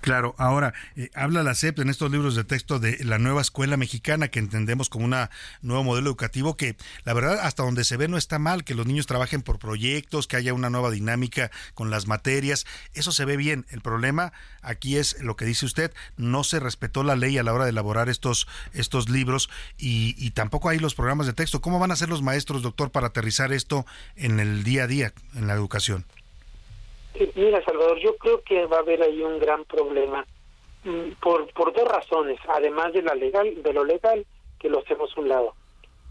Claro, 0.01 0.35
ahora 0.37 0.75
eh, 0.97 1.09
habla 1.15 1.43
la 1.43 1.55
CEP 1.55 1.79
en 1.79 1.89
estos 1.89 2.11
libros 2.11 2.35
de 2.35 2.45
texto 2.45 2.79
de 2.79 3.03
la 3.05 3.19
nueva 3.19 3.41
escuela 3.41 3.77
mexicana 3.77 4.29
que 4.29 4.39
entendemos 4.39 4.91
como 4.91 5.07
un 5.07 5.15
nuevo 5.63 5.83
modelo 5.83 6.11
educativo 6.11 6.57
que 6.57 6.77
la 7.05 7.15
verdad 7.15 7.39
hasta 7.41 7.63
donde 7.63 7.85
se 7.85 7.97
ve 7.97 8.07
no 8.07 8.19
está 8.19 8.39
mal 8.39 8.65
que 8.65 8.75
los 8.75 8.87
niños 8.87 9.07
trabajen 9.07 9.41
por 9.41 9.59
proyectos, 9.59 10.27
que 10.27 10.37
haya 10.37 10.53
una 10.53 10.69
nueva 10.69 10.91
dinámica 10.91 11.51
con 11.73 11.91
las 11.91 12.07
materias, 12.07 12.67
eso 12.93 13.13
se 13.13 13.25
ve 13.25 13.39
bien. 13.39 13.65
El 13.71 13.81
problema 13.81 14.33
aquí 14.61 14.99
es 14.99 15.21
lo 15.23 15.37
que 15.37 15.47
dice 15.47 15.65
usted, 15.65 15.93
no 16.17 16.45
se 16.45 16.61
respetó 16.61 17.03
la 17.03 17.17
ley 17.17 17.39
a 17.39 17.43
la 17.43 17.55
hora 17.55 17.65
de 17.65 17.71
elaborar 17.71 18.09
estos 18.09 18.47
estos 18.75 19.09
libros 19.09 19.49
y, 19.79 20.15
y 20.19 20.33
tampoco 20.33 20.69
hay 20.69 20.79
los 20.79 20.95
programas 20.95 21.27
de 21.27 21.33
texto. 21.33 21.63
¿Cómo 21.63 21.79
van 21.79 21.93
a 21.93 21.97
ser 21.97 22.11
los 22.11 22.23
maestros, 22.23 22.63
doctor, 22.63 22.91
para 22.91 23.07
aterrizar 23.07 23.53
esto 23.53 23.87
en 24.17 24.39
el 24.39 24.43
día 24.64 24.84
a 24.84 24.86
día 24.86 25.12
en 25.34 25.47
la 25.47 25.55
educación? 25.55 26.05
Mira, 27.36 27.64
Salvador, 27.64 27.99
yo 28.01 28.16
creo 28.16 28.42
que 28.42 28.66
va 28.66 28.78
a 28.78 28.80
haber 28.80 29.03
ahí 29.03 29.22
un 29.22 29.38
gran 29.38 29.64
problema 29.64 30.26
mm, 30.84 31.12
por, 31.22 31.53
por 31.53 31.72
dos 31.72 31.86
razones, 31.86 32.38
además 32.49 32.92
de 32.92 33.03
la 33.03 33.14
legal, 33.14 33.62
de 33.62 33.72
lo 33.72 33.84
legal, 33.84 34.26
que 34.59 34.68
lo 34.68 34.80
hacemos 34.80 35.16
un 35.16 35.28
lado. 35.28 35.55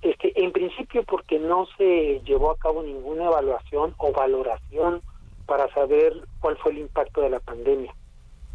Este, 0.01 0.31
en 0.41 0.51
principio 0.51 1.03
porque 1.03 1.39
no 1.39 1.67
se 1.77 2.21
llevó 2.25 2.51
a 2.51 2.57
cabo 2.57 2.83
ninguna 2.83 3.25
evaluación 3.25 3.93
o 3.97 4.11
valoración 4.11 5.01
para 5.45 5.73
saber 5.73 6.13
cuál 6.39 6.57
fue 6.57 6.71
el 6.71 6.79
impacto 6.79 7.21
de 7.21 7.29
la 7.29 7.39
pandemia 7.39 7.93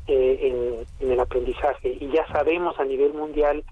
eh, 0.06 0.86
en 1.00 1.10
el 1.10 1.20
aprendizaje. 1.20 1.96
Y 2.00 2.10
ya 2.10 2.26
sabemos 2.28 2.78
a 2.78 2.84
nivel 2.84 3.12
mundial 3.12 3.64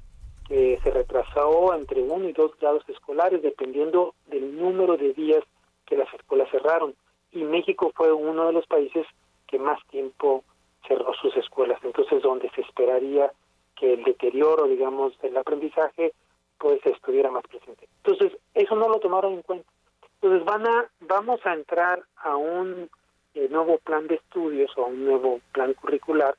que 0.49 0.79
se 0.83 0.91
retrasó 0.91 1.75
entre 1.75 2.03
uno 2.03 2.29
y 2.29 2.33
dos 2.33 2.53
grados 2.61 2.85
escolares 2.89 3.43
dependiendo 3.43 4.15
del 4.27 4.57
número 4.57 4.97
de 4.97 5.13
días 5.13 5.43
que 5.87 5.97
las 5.97 6.13
escuelas 6.15 6.51
cerraron 6.51 6.95
y 7.33 7.45
México 7.45 7.93
fue 7.95 8.13
uno 8.13 8.47
de 8.47 8.53
los 8.53 8.67
países 8.67 9.07
que 9.47 9.59
más 9.59 9.79
tiempo 9.89 10.45
cerró 10.87 11.13
sus 11.15 11.37
escuelas, 11.37 11.79
entonces 11.83 12.23
donde 12.23 12.51
se 12.51 12.61
esperaría 12.63 13.33
que 13.77 13.95
el 13.95 14.05
deterioro, 14.05 14.67
digamos, 14.67 15.19
del 15.21 15.37
aprendizaje, 15.37 16.13
pues 16.59 16.85
estuviera 16.87 17.31
más 17.31 17.43
presente. 17.45 17.89
Entonces, 18.05 18.39
eso 18.55 18.75
no 18.75 18.89
lo 18.89 18.99
tomaron 19.01 19.35
en 19.35 19.43
cuenta. 19.43 19.69
Entonces, 20.15 20.45
van 20.45 20.67
a, 20.67 20.91
vamos 21.01 21.45
a 21.45 21.53
entrar 21.53 22.03
a 22.17 22.37
un 22.37 22.89
eh, 23.35 23.49
nuevo 23.51 23.79
plan 23.79 24.07
de 24.07 24.15
estudios 24.15 24.71
o 24.77 24.87
un 24.87 25.05
nuevo 25.05 25.41
plan 25.53 25.75
curricular 25.75 26.35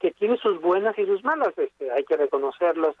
que 0.00 0.10
tiene 0.10 0.36
sus 0.38 0.60
buenas 0.60 0.98
y 0.98 1.06
sus 1.06 1.22
malas, 1.22 1.56
este, 1.56 1.92
hay 1.92 2.02
que 2.02 2.16
reconocerlos 2.16 2.96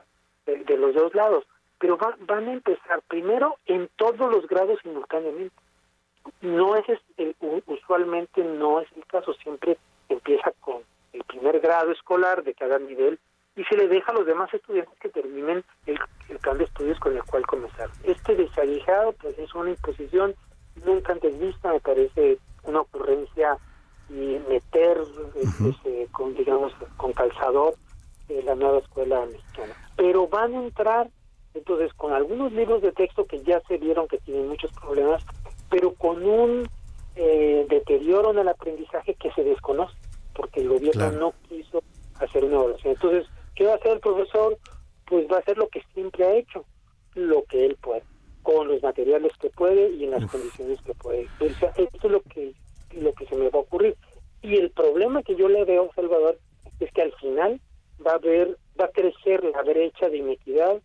de, 0.46 0.76
los 0.76 0.94
dos 0.94 1.12
lados, 1.16 1.44
pero 1.80 1.98
van 1.98 2.48
a 2.48 2.52
empezar 2.52 3.02
primero 3.08 3.56
en 3.66 3.90
todos 3.96 4.30
los 4.30 4.46
grados 4.46 4.78
simultáneamente. 4.82 5.54
No 6.40 6.76
es 6.76 6.84
el, 7.16 7.36
usualmente 7.66 8.44
no 8.44 8.80
es 8.80 8.88
el 8.96 9.04
caso, 9.06 9.32
siempre 9.34 9.78
empieza 10.08 10.52
con 10.60 10.82
el 11.12 11.22
primer 11.24 11.60
grado 11.60 11.92
escolar 11.92 12.42
de 12.42 12.54
cada 12.54 12.78
nivel 12.78 13.18
y 13.54 13.64
se 13.64 13.76
le 13.76 13.88
deja 13.88 14.12
a 14.12 14.14
los 14.14 14.26
demás 14.26 14.52
estudiantes 14.54 14.98
que 14.98 15.08
terminen 15.08 15.62
el, 15.86 15.98
el 16.28 16.38
plan 16.38 16.58
de 16.58 16.64
estudios 16.64 16.98
con 17.00 17.14
el 17.14 17.22
cual 17.24 17.46
comenzar. 17.46 17.90
Este 18.04 18.34
desaguijado 18.34 19.12
pues 19.12 19.38
es 19.38 19.54
una 19.54 19.70
imposición 19.70 20.34
nunca 20.84 21.12
antes 21.12 21.38
vista, 21.38 21.72
me 21.72 21.80
parece 21.80 22.38
una 22.64 22.80
ocurrencia 22.80 23.58
y 24.08 24.40
meter 24.48 25.02
este, 25.36 26.08
con 26.12 26.34
digamos 26.34 26.72
con 26.96 27.12
calzador 27.12 27.74
eh, 28.28 28.42
la 28.44 28.54
nueva 28.54 28.78
escuela 28.78 29.24
mexicana 29.26 29.74
pero 29.96 30.26
van 30.28 30.54
a 30.54 30.62
entrar 30.62 31.08
entonces 31.54 31.92
con 31.94 32.12
algunos 32.12 32.52
libros 32.52 32.82
de 32.82 32.92
texto 32.92 33.26
que 33.26 33.42
ya 33.42 33.60
se 33.68 33.78
vieron 33.78 34.08
que 34.08 34.18
tienen 34.18 34.48
muchos 34.48 34.70
problemas 34.72 35.24
pero 35.72 35.92
con 35.94 36.24
un 36.24 36.68
eh, 37.16 37.66
deterioro 37.68 38.30
en 38.30 38.38
el 38.38 38.48
aprendizaje 38.48 39.14
que 39.14 39.32
se 39.32 39.42
desconoce 39.42 39.96
porque 40.34 40.60
el 40.60 40.68
gobierno 40.68 41.10
no 41.12 41.34
quiso 41.48 41.82
hacer 42.20 42.44
una 42.44 42.54
evaluación 42.54 42.92
entonces 42.92 43.26
qué 43.56 43.64
va 43.64 43.72
a 43.72 43.76
hacer 43.76 43.94
el 43.94 44.00
profesor 44.00 44.56
pues 45.06 45.26
va 45.28 45.36
a 45.36 45.40
hacer 45.40 45.58
lo 45.58 45.68
que 45.68 45.82
siempre 45.92 46.24
ha 46.24 46.34
hecho 46.34 46.64
lo 47.14 47.42
que 47.44 47.66
él 47.66 47.76
puede 47.80 48.04
con 48.42 48.68
los 48.68 48.82
materiales 48.82 49.32
que 49.40 49.50
puede 49.50 49.90
y 49.90 50.04
en 50.04 50.10
las 50.10 50.26
condiciones 50.30 50.80
que 50.82 50.94
puede. 50.94 51.28
esto 51.40 51.72
es 51.76 52.04
lo 52.04 52.22
que 52.22 52.52
lo 52.92 53.12
que 53.14 53.26
se 53.26 53.36
me 53.36 53.48
va 53.48 53.58
a 53.58 53.62
ocurrir. 53.62 53.96
Y 54.42 54.56
el 54.56 54.70
problema 54.70 55.22
que 55.22 55.36
yo 55.36 55.48
le 55.48 55.64
veo, 55.64 55.90
Salvador, 55.94 56.38
es 56.80 56.92
que 56.92 57.02
al 57.02 57.12
final 57.14 57.60
va 58.04 58.12
a 58.12 58.16
haber, 58.16 58.58
va 58.78 58.86
a 58.86 58.90
crecer 58.90 59.42
la 59.44 59.62
brecha 59.62 60.08
de 60.08 60.18
inequidad 60.18 60.82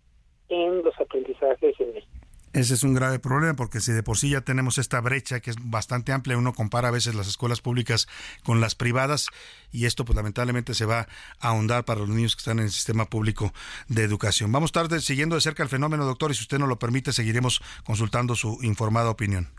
en 0.49 0.83
los 0.83 0.97
aprendizajes 0.99 1.79
en 1.79 1.93
México. 1.93 2.26
Ese 2.53 2.73
es 2.73 2.83
un 2.83 2.93
grave 2.93 3.19
problema 3.19 3.55
porque 3.55 3.81
si 3.81 3.91
de 3.91 4.03
por 4.03 4.17
sí 4.17 4.29
ya 4.29 4.41
tenemos 4.41 4.77
esta 4.77 4.99
brecha 5.01 5.41
que 5.41 5.51
es 5.51 5.57
bastante 5.59 6.11
amplia, 6.11 6.37
uno 6.37 6.53
compara 6.53 6.87
a 6.87 6.91
veces 6.91 7.13
las 7.13 7.27
escuelas 7.27 7.61
públicas 7.61 8.07
con 8.43 8.61
las 8.61 8.73
privadas 8.73 9.27
y 9.71 9.85
esto 9.85 10.05
pues 10.05 10.15
lamentablemente 10.15 10.73
se 10.73 10.85
va 10.85 11.07
a 11.39 11.49
ahondar 11.49 11.85
para 11.85 11.99
los 11.99 12.09
niños 12.09 12.35
que 12.35 12.39
están 12.39 12.59
en 12.59 12.65
el 12.65 12.71
sistema 12.71 13.05
público 13.05 13.53
de 13.89 14.03
educación. 14.03 14.51
Vamos 14.51 14.71
a 14.73 14.81
estar 14.81 15.01
siguiendo 15.01 15.35
de 15.35 15.41
cerca 15.41 15.61
el 15.61 15.69
fenómeno, 15.69 16.05
doctor, 16.05 16.31
y 16.31 16.35
si 16.35 16.41
usted 16.41 16.57
nos 16.57 16.69
lo 16.69 16.79
permite 16.79 17.11
seguiremos 17.11 17.61
consultando 17.83 18.35
su 18.35 18.57
informada 18.61 19.09
opinión. 19.09 19.49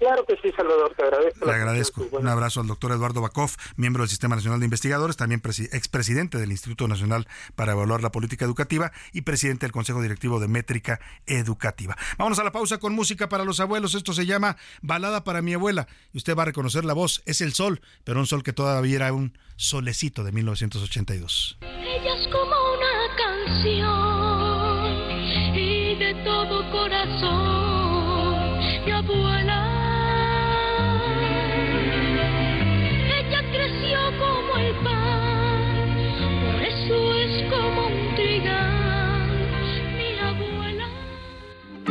Claro 0.00 0.24
que 0.24 0.34
sí, 0.42 0.50
Salvador, 0.56 0.94
te 0.96 1.02
agradezco. 1.02 1.44
Le 1.44 1.52
agradezco. 1.52 2.08
Un 2.12 2.26
abrazo 2.26 2.60
al 2.60 2.66
doctor 2.66 2.90
Eduardo 2.92 3.20
Bakov, 3.20 3.50
miembro 3.76 4.02
del 4.02 4.08
Sistema 4.08 4.34
Nacional 4.34 4.58
de 4.58 4.64
Investigadores, 4.64 5.18
también 5.18 5.42
expresidente 5.72 6.38
del 6.38 6.50
Instituto 6.50 6.88
Nacional 6.88 7.28
para 7.54 7.72
Evaluar 7.72 8.02
la 8.02 8.10
Política 8.10 8.46
Educativa 8.46 8.92
y 9.12 9.20
presidente 9.20 9.66
del 9.66 9.72
Consejo 9.72 10.00
Directivo 10.00 10.40
de 10.40 10.48
Métrica 10.48 11.00
Educativa. 11.26 11.98
Vámonos 12.16 12.38
a 12.38 12.44
la 12.44 12.50
pausa 12.50 12.78
con 12.78 12.94
música 12.94 13.28
para 13.28 13.44
los 13.44 13.60
abuelos. 13.60 13.94
Esto 13.94 14.14
se 14.14 14.24
llama 14.24 14.56
Balada 14.80 15.22
para 15.22 15.42
mi 15.42 15.52
abuela. 15.52 15.86
Y 16.14 16.16
usted 16.16 16.34
va 16.34 16.44
a 16.44 16.46
reconocer 16.46 16.86
la 16.86 16.94
voz. 16.94 17.22
Es 17.26 17.42
el 17.42 17.52
sol, 17.52 17.82
pero 18.02 18.20
un 18.20 18.26
sol 18.26 18.42
que 18.42 18.54
todavía 18.54 18.96
era 18.96 19.12
un 19.12 19.36
solecito 19.56 20.24
de 20.24 20.32
1982. 20.32 21.58
Ella 21.60 22.14
es 22.14 22.28
como 22.28 22.54
una 22.72 23.16
canción 23.18 23.99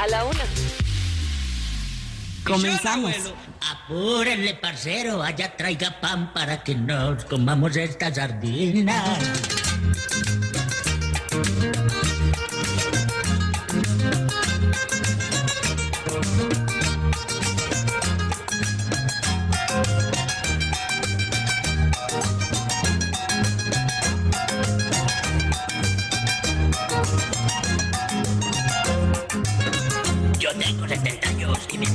A 0.00 0.06
la 0.06 0.24
Una 0.24 0.44
Comenzamos. 2.42 3.12
Apúrenle, 3.70 4.54
parcero, 4.54 5.22
allá 5.22 5.54
traiga 5.58 6.00
pan 6.00 6.32
para 6.32 6.62
que 6.64 6.74
nos 6.74 7.26
comamos 7.26 7.76
estas 7.76 8.14
sardinas. 8.14 9.18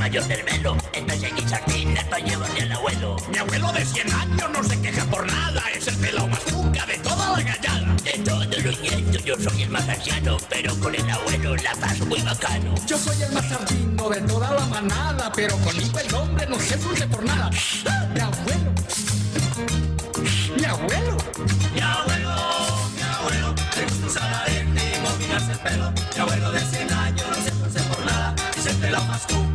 Mayor 0.05 0.23
cervelo. 0.23 0.77
Entonces 0.93 1.31
aquí 1.31 1.43
sardinas 1.47 2.03
para 2.03 2.23
llevarle 2.23 2.61
al 2.61 2.71
abuelo. 2.73 3.15
Mi 3.31 3.39
abuelo 3.39 3.71
de 3.71 3.83
100 3.83 4.13
años 4.13 4.49
no 4.53 4.63
se 4.63 4.79
queja 4.79 5.03
por 5.05 5.25
nada. 5.25 5.63
Es 5.75 5.87
el 5.87 5.95
pelado 5.95 6.27
más 6.27 6.51
nunca 6.51 6.85
de 6.85 6.97
toda 6.99 7.31
la 7.35 7.41
gallada. 7.41 7.95
De 8.03 8.11
todos 8.23 8.63
los 8.63 8.81
nietos 8.81 9.25
yo 9.25 9.35
soy 9.35 9.63
el 9.63 9.69
más 9.69 9.89
anciano. 9.89 10.37
Pero 10.47 10.79
con 10.79 10.93
el 10.93 11.09
abuelo 11.09 11.55
la 11.55 11.73
paso 11.81 12.05
muy 12.05 12.21
bacano. 12.21 12.75
Yo 12.85 12.99
soy 12.99 13.19
el 13.23 13.31
más 13.31 13.49
sardino 13.49 14.09
de 14.09 14.21
toda 14.21 14.51
la 14.51 14.65
manada. 14.67 15.31
Pero 15.35 15.57
conmigo 15.57 15.97
el 15.97 16.13
hombre 16.13 16.45
no 16.45 16.59
se 16.59 16.77
dulce 16.77 17.07
por 17.07 17.23
nada. 17.23 17.49
Mi 18.13 18.19
abuelo. 18.19 18.71
Mi 20.55 20.65
abuelo. 20.65 21.17
Mi 21.73 21.81
abuelo. 21.81 22.35
Mi 22.95 23.01
abuelo. 23.01 23.55
Le 23.75 23.83
gusta 23.85 24.05
usar 24.05 24.33
arete 24.43 24.83
y 25.19 25.51
el 25.51 25.59
pelo. 25.65 25.91
Mi 26.13 26.19
abuelo 26.21 26.51
de 26.51 26.59
100 26.59 26.93
años 26.93 27.25
no 27.27 27.43
se 27.43 27.51
dulce 27.51 27.79
por 27.89 28.05
nada. 28.05 28.35
Es 28.55 28.65
el 28.67 28.75
pelado 28.75 29.05
más 29.05 29.25
cuca 29.25 29.54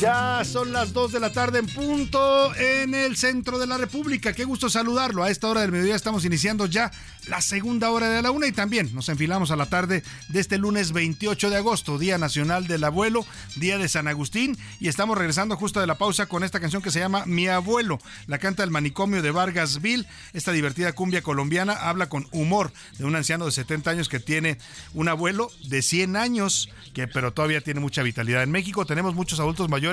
Ya 0.00 0.42
son 0.46 0.72
las 0.72 0.94
2 0.94 1.12
de 1.12 1.20
la 1.20 1.30
tarde 1.30 1.58
en 1.58 1.66
punto 1.66 2.54
en 2.56 2.94
el 2.94 3.18
centro 3.18 3.58
de 3.58 3.66
la 3.66 3.76
República. 3.76 4.32
Qué 4.32 4.46
gusto 4.46 4.70
saludarlo. 4.70 5.22
A 5.22 5.30
esta 5.30 5.46
hora 5.46 5.60
del 5.60 5.72
mediodía 5.72 5.94
estamos 5.94 6.24
iniciando 6.24 6.64
ya 6.64 6.90
la 7.26 7.42
segunda 7.42 7.90
hora 7.90 8.08
de 8.08 8.22
la 8.22 8.30
una 8.30 8.46
y 8.46 8.52
también 8.52 8.94
nos 8.94 9.10
enfilamos 9.10 9.50
a 9.50 9.56
la 9.56 9.66
tarde 9.66 10.02
de 10.28 10.40
este 10.40 10.56
lunes 10.56 10.92
28 10.92 11.50
de 11.50 11.56
agosto, 11.56 11.98
Día 11.98 12.16
Nacional 12.16 12.66
del 12.66 12.84
Abuelo, 12.84 13.26
Día 13.56 13.76
de 13.76 13.90
San 13.90 14.08
Agustín 14.08 14.56
y 14.80 14.88
estamos 14.88 15.18
regresando 15.18 15.54
justo 15.56 15.80
de 15.80 15.86
la 15.86 15.98
pausa 15.98 16.24
con 16.24 16.44
esta 16.44 16.60
canción 16.60 16.80
que 16.80 16.90
se 16.90 17.00
llama 17.00 17.26
Mi 17.26 17.48
Abuelo. 17.48 17.98
La 18.26 18.38
canta 18.38 18.64
el 18.64 18.70
manicomio 18.70 19.20
de 19.20 19.32
Vargasville. 19.32 20.06
Esta 20.32 20.52
divertida 20.52 20.94
cumbia 20.94 21.20
colombiana 21.20 21.74
habla 21.74 22.08
con 22.08 22.26
humor 22.32 22.72
de 22.96 23.04
un 23.04 23.16
anciano 23.16 23.44
de 23.44 23.52
70 23.52 23.90
años 23.90 24.08
que 24.08 24.18
tiene 24.18 24.56
un 24.94 25.08
abuelo 25.08 25.52
de 25.68 25.82
100 25.82 26.16
años, 26.16 26.70
que 26.94 27.06
pero 27.06 27.34
todavía 27.34 27.60
tiene 27.60 27.80
mucha 27.80 28.02
vitalidad. 28.02 28.42
En 28.42 28.50
México 28.50 28.86
tenemos 28.86 29.14
muchos 29.14 29.40
adultos 29.40 29.68
mayores 29.68 29.89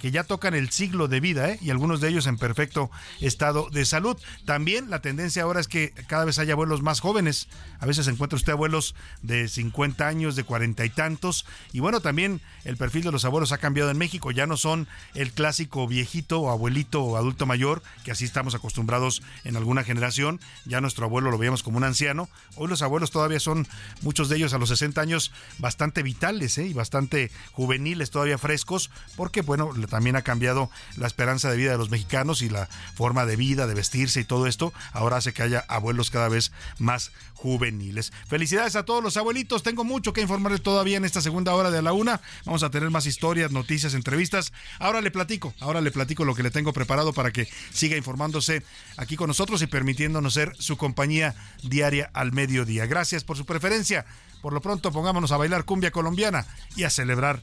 que 0.00 0.10
ya 0.10 0.24
tocan 0.24 0.54
el 0.54 0.70
siglo 0.70 1.08
de 1.08 1.20
vida 1.20 1.50
¿eh? 1.50 1.58
y 1.60 1.70
algunos 1.70 2.00
de 2.00 2.08
ellos 2.08 2.26
en 2.26 2.36
perfecto 2.36 2.90
estado 3.20 3.68
de 3.70 3.84
salud. 3.84 4.16
También 4.44 4.90
la 4.90 5.00
tendencia 5.00 5.42
ahora 5.42 5.60
es 5.60 5.68
que 5.68 5.92
cada 6.06 6.24
vez 6.24 6.38
haya 6.38 6.54
abuelos 6.54 6.82
más 6.82 7.00
jóvenes. 7.00 7.48
A 7.78 7.86
veces 7.86 8.06
encuentra 8.08 8.36
usted 8.36 8.52
abuelos 8.52 8.94
de 9.22 9.48
50 9.48 10.06
años, 10.06 10.36
de 10.36 10.44
40 10.44 10.84
y 10.84 10.90
tantos. 10.90 11.46
Y 11.72 11.80
bueno, 11.80 12.00
también 12.00 12.40
el 12.64 12.76
perfil 12.76 13.04
de 13.04 13.12
los 13.12 13.24
abuelos 13.24 13.52
ha 13.52 13.58
cambiado 13.58 13.90
en 13.90 13.98
México. 13.98 14.30
Ya 14.30 14.46
no 14.46 14.56
son 14.56 14.88
el 15.14 15.32
clásico 15.32 15.86
viejito 15.88 16.40
o 16.40 16.50
abuelito 16.50 17.02
o 17.02 17.16
adulto 17.16 17.46
mayor, 17.46 17.82
que 18.04 18.12
así 18.12 18.24
estamos 18.24 18.54
acostumbrados 18.54 19.22
en 19.44 19.56
alguna 19.56 19.84
generación. 19.84 20.40
Ya 20.64 20.80
nuestro 20.80 21.06
abuelo 21.06 21.30
lo 21.30 21.38
veíamos 21.38 21.62
como 21.62 21.78
un 21.78 21.84
anciano. 21.84 22.28
Hoy 22.56 22.68
los 22.68 22.82
abuelos 22.82 23.10
todavía 23.10 23.40
son, 23.40 23.66
muchos 24.02 24.28
de 24.28 24.36
ellos 24.36 24.52
a 24.52 24.58
los 24.58 24.68
60 24.68 25.00
años, 25.00 25.32
bastante 25.58 26.02
vitales 26.02 26.58
¿eh? 26.58 26.66
y 26.66 26.72
bastante 26.72 27.30
juveniles, 27.52 28.10
todavía 28.10 28.38
frescos, 28.38 28.90
porque 29.16 29.31
bueno, 29.40 29.68
claro, 29.68 29.80
le- 29.80 29.86
también 29.86 30.16
ha 30.16 30.22
cambiado 30.22 30.70
la 30.96 31.06
esperanza 31.06 31.50
de 31.50 31.56
vida 31.56 31.72
de 31.72 31.78
los 31.78 31.90
mexicanos 31.90 32.42
y 32.42 32.48
la 32.48 32.68
forma 32.94 33.24
de 33.26 33.36
vida, 33.36 33.66
de 33.66 33.74
vestirse 33.74 34.20
y 34.20 34.24
todo 34.24 34.46
esto. 34.46 34.72
Ahora 34.92 35.16
hace 35.16 35.32
que 35.32 35.42
haya 35.42 35.64
abuelos 35.68 36.10
cada 36.10 36.28
vez 36.28 36.52
más 36.78 37.12
juveniles. 37.34 38.12
Felicidades 38.28 38.76
a 38.76 38.84
todos 38.84 39.02
los 39.02 39.16
abuelitos. 39.16 39.62
Tengo 39.62 39.82
mucho 39.84 40.12
que 40.12 40.20
informarles 40.20 40.62
todavía 40.62 40.96
en 40.96 41.04
esta 41.04 41.20
segunda 41.20 41.54
hora 41.54 41.70
de 41.70 41.82
la 41.82 41.92
una. 41.92 42.20
Vamos 42.44 42.62
a 42.62 42.70
tener 42.70 42.90
más 42.90 43.06
historias, 43.06 43.50
noticias, 43.50 43.94
entrevistas. 43.94 44.52
Ahora 44.78 45.00
le 45.00 45.10
platico, 45.10 45.52
ahora 45.60 45.80
le 45.80 45.90
platico 45.90 46.24
lo 46.24 46.34
que 46.34 46.42
le 46.42 46.50
tengo 46.50 46.72
preparado 46.72 47.12
para 47.12 47.32
que 47.32 47.48
siga 47.72 47.96
informándose 47.96 48.62
aquí 48.96 49.16
con 49.16 49.28
nosotros 49.28 49.60
y 49.62 49.66
permitiéndonos 49.66 50.34
ser 50.34 50.54
su 50.58 50.76
compañía 50.76 51.34
diaria 51.62 52.10
al 52.14 52.32
mediodía. 52.32 52.86
Gracias 52.86 53.24
por 53.24 53.36
su 53.36 53.44
preferencia. 53.44 54.04
Por 54.40 54.52
lo 54.52 54.60
pronto 54.60 54.90
pongámonos 54.90 55.30
a 55.32 55.36
bailar 55.36 55.64
cumbia 55.64 55.90
colombiana 55.92 56.46
y 56.76 56.82
a 56.84 56.90
celebrar 56.90 57.42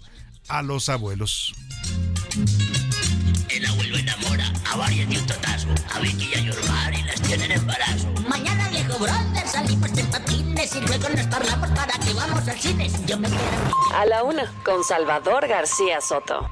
a 0.49 0.61
los 0.61 0.89
abuelos. 0.89 1.53
El 3.49 3.65
abuelo 3.65 3.97
enamora 3.97 4.51
a 4.71 4.77
varias 4.77 5.09
de 5.09 5.19
un 5.19 5.25
totazo. 5.25 5.67
A 5.93 5.99
Vicky 5.99 6.29
y 6.33 6.37
a 6.37 6.41
Yormar 6.41 6.93
y 6.93 7.03
las 7.03 7.21
tienen 7.21 7.51
en 7.51 7.59
embarazo. 7.59 8.11
Mañana, 8.27 8.67
viejo 8.69 8.97
brother, 8.99 9.47
salimos 9.47 9.97
en 9.97 10.07
patines 10.07 10.75
y 10.75 10.81
luego 10.81 11.09
nos 11.09 11.27
parlamos 11.27 11.69
para 11.71 11.93
que 11.99 12.13
vamos 12.13 12.47
al 12.47 12.59
cine. 12.59 12.89
Yo 13.05 13.17
me 13.17 13.27
quedo. 13.27 13.39
A 13.95 14.05
la 14.05 14.23
una, 14.23 14.51
con 14.63 14.83
Salvador 14.83 15.47
García 15.47 16.01
Soto. 16.01 16.49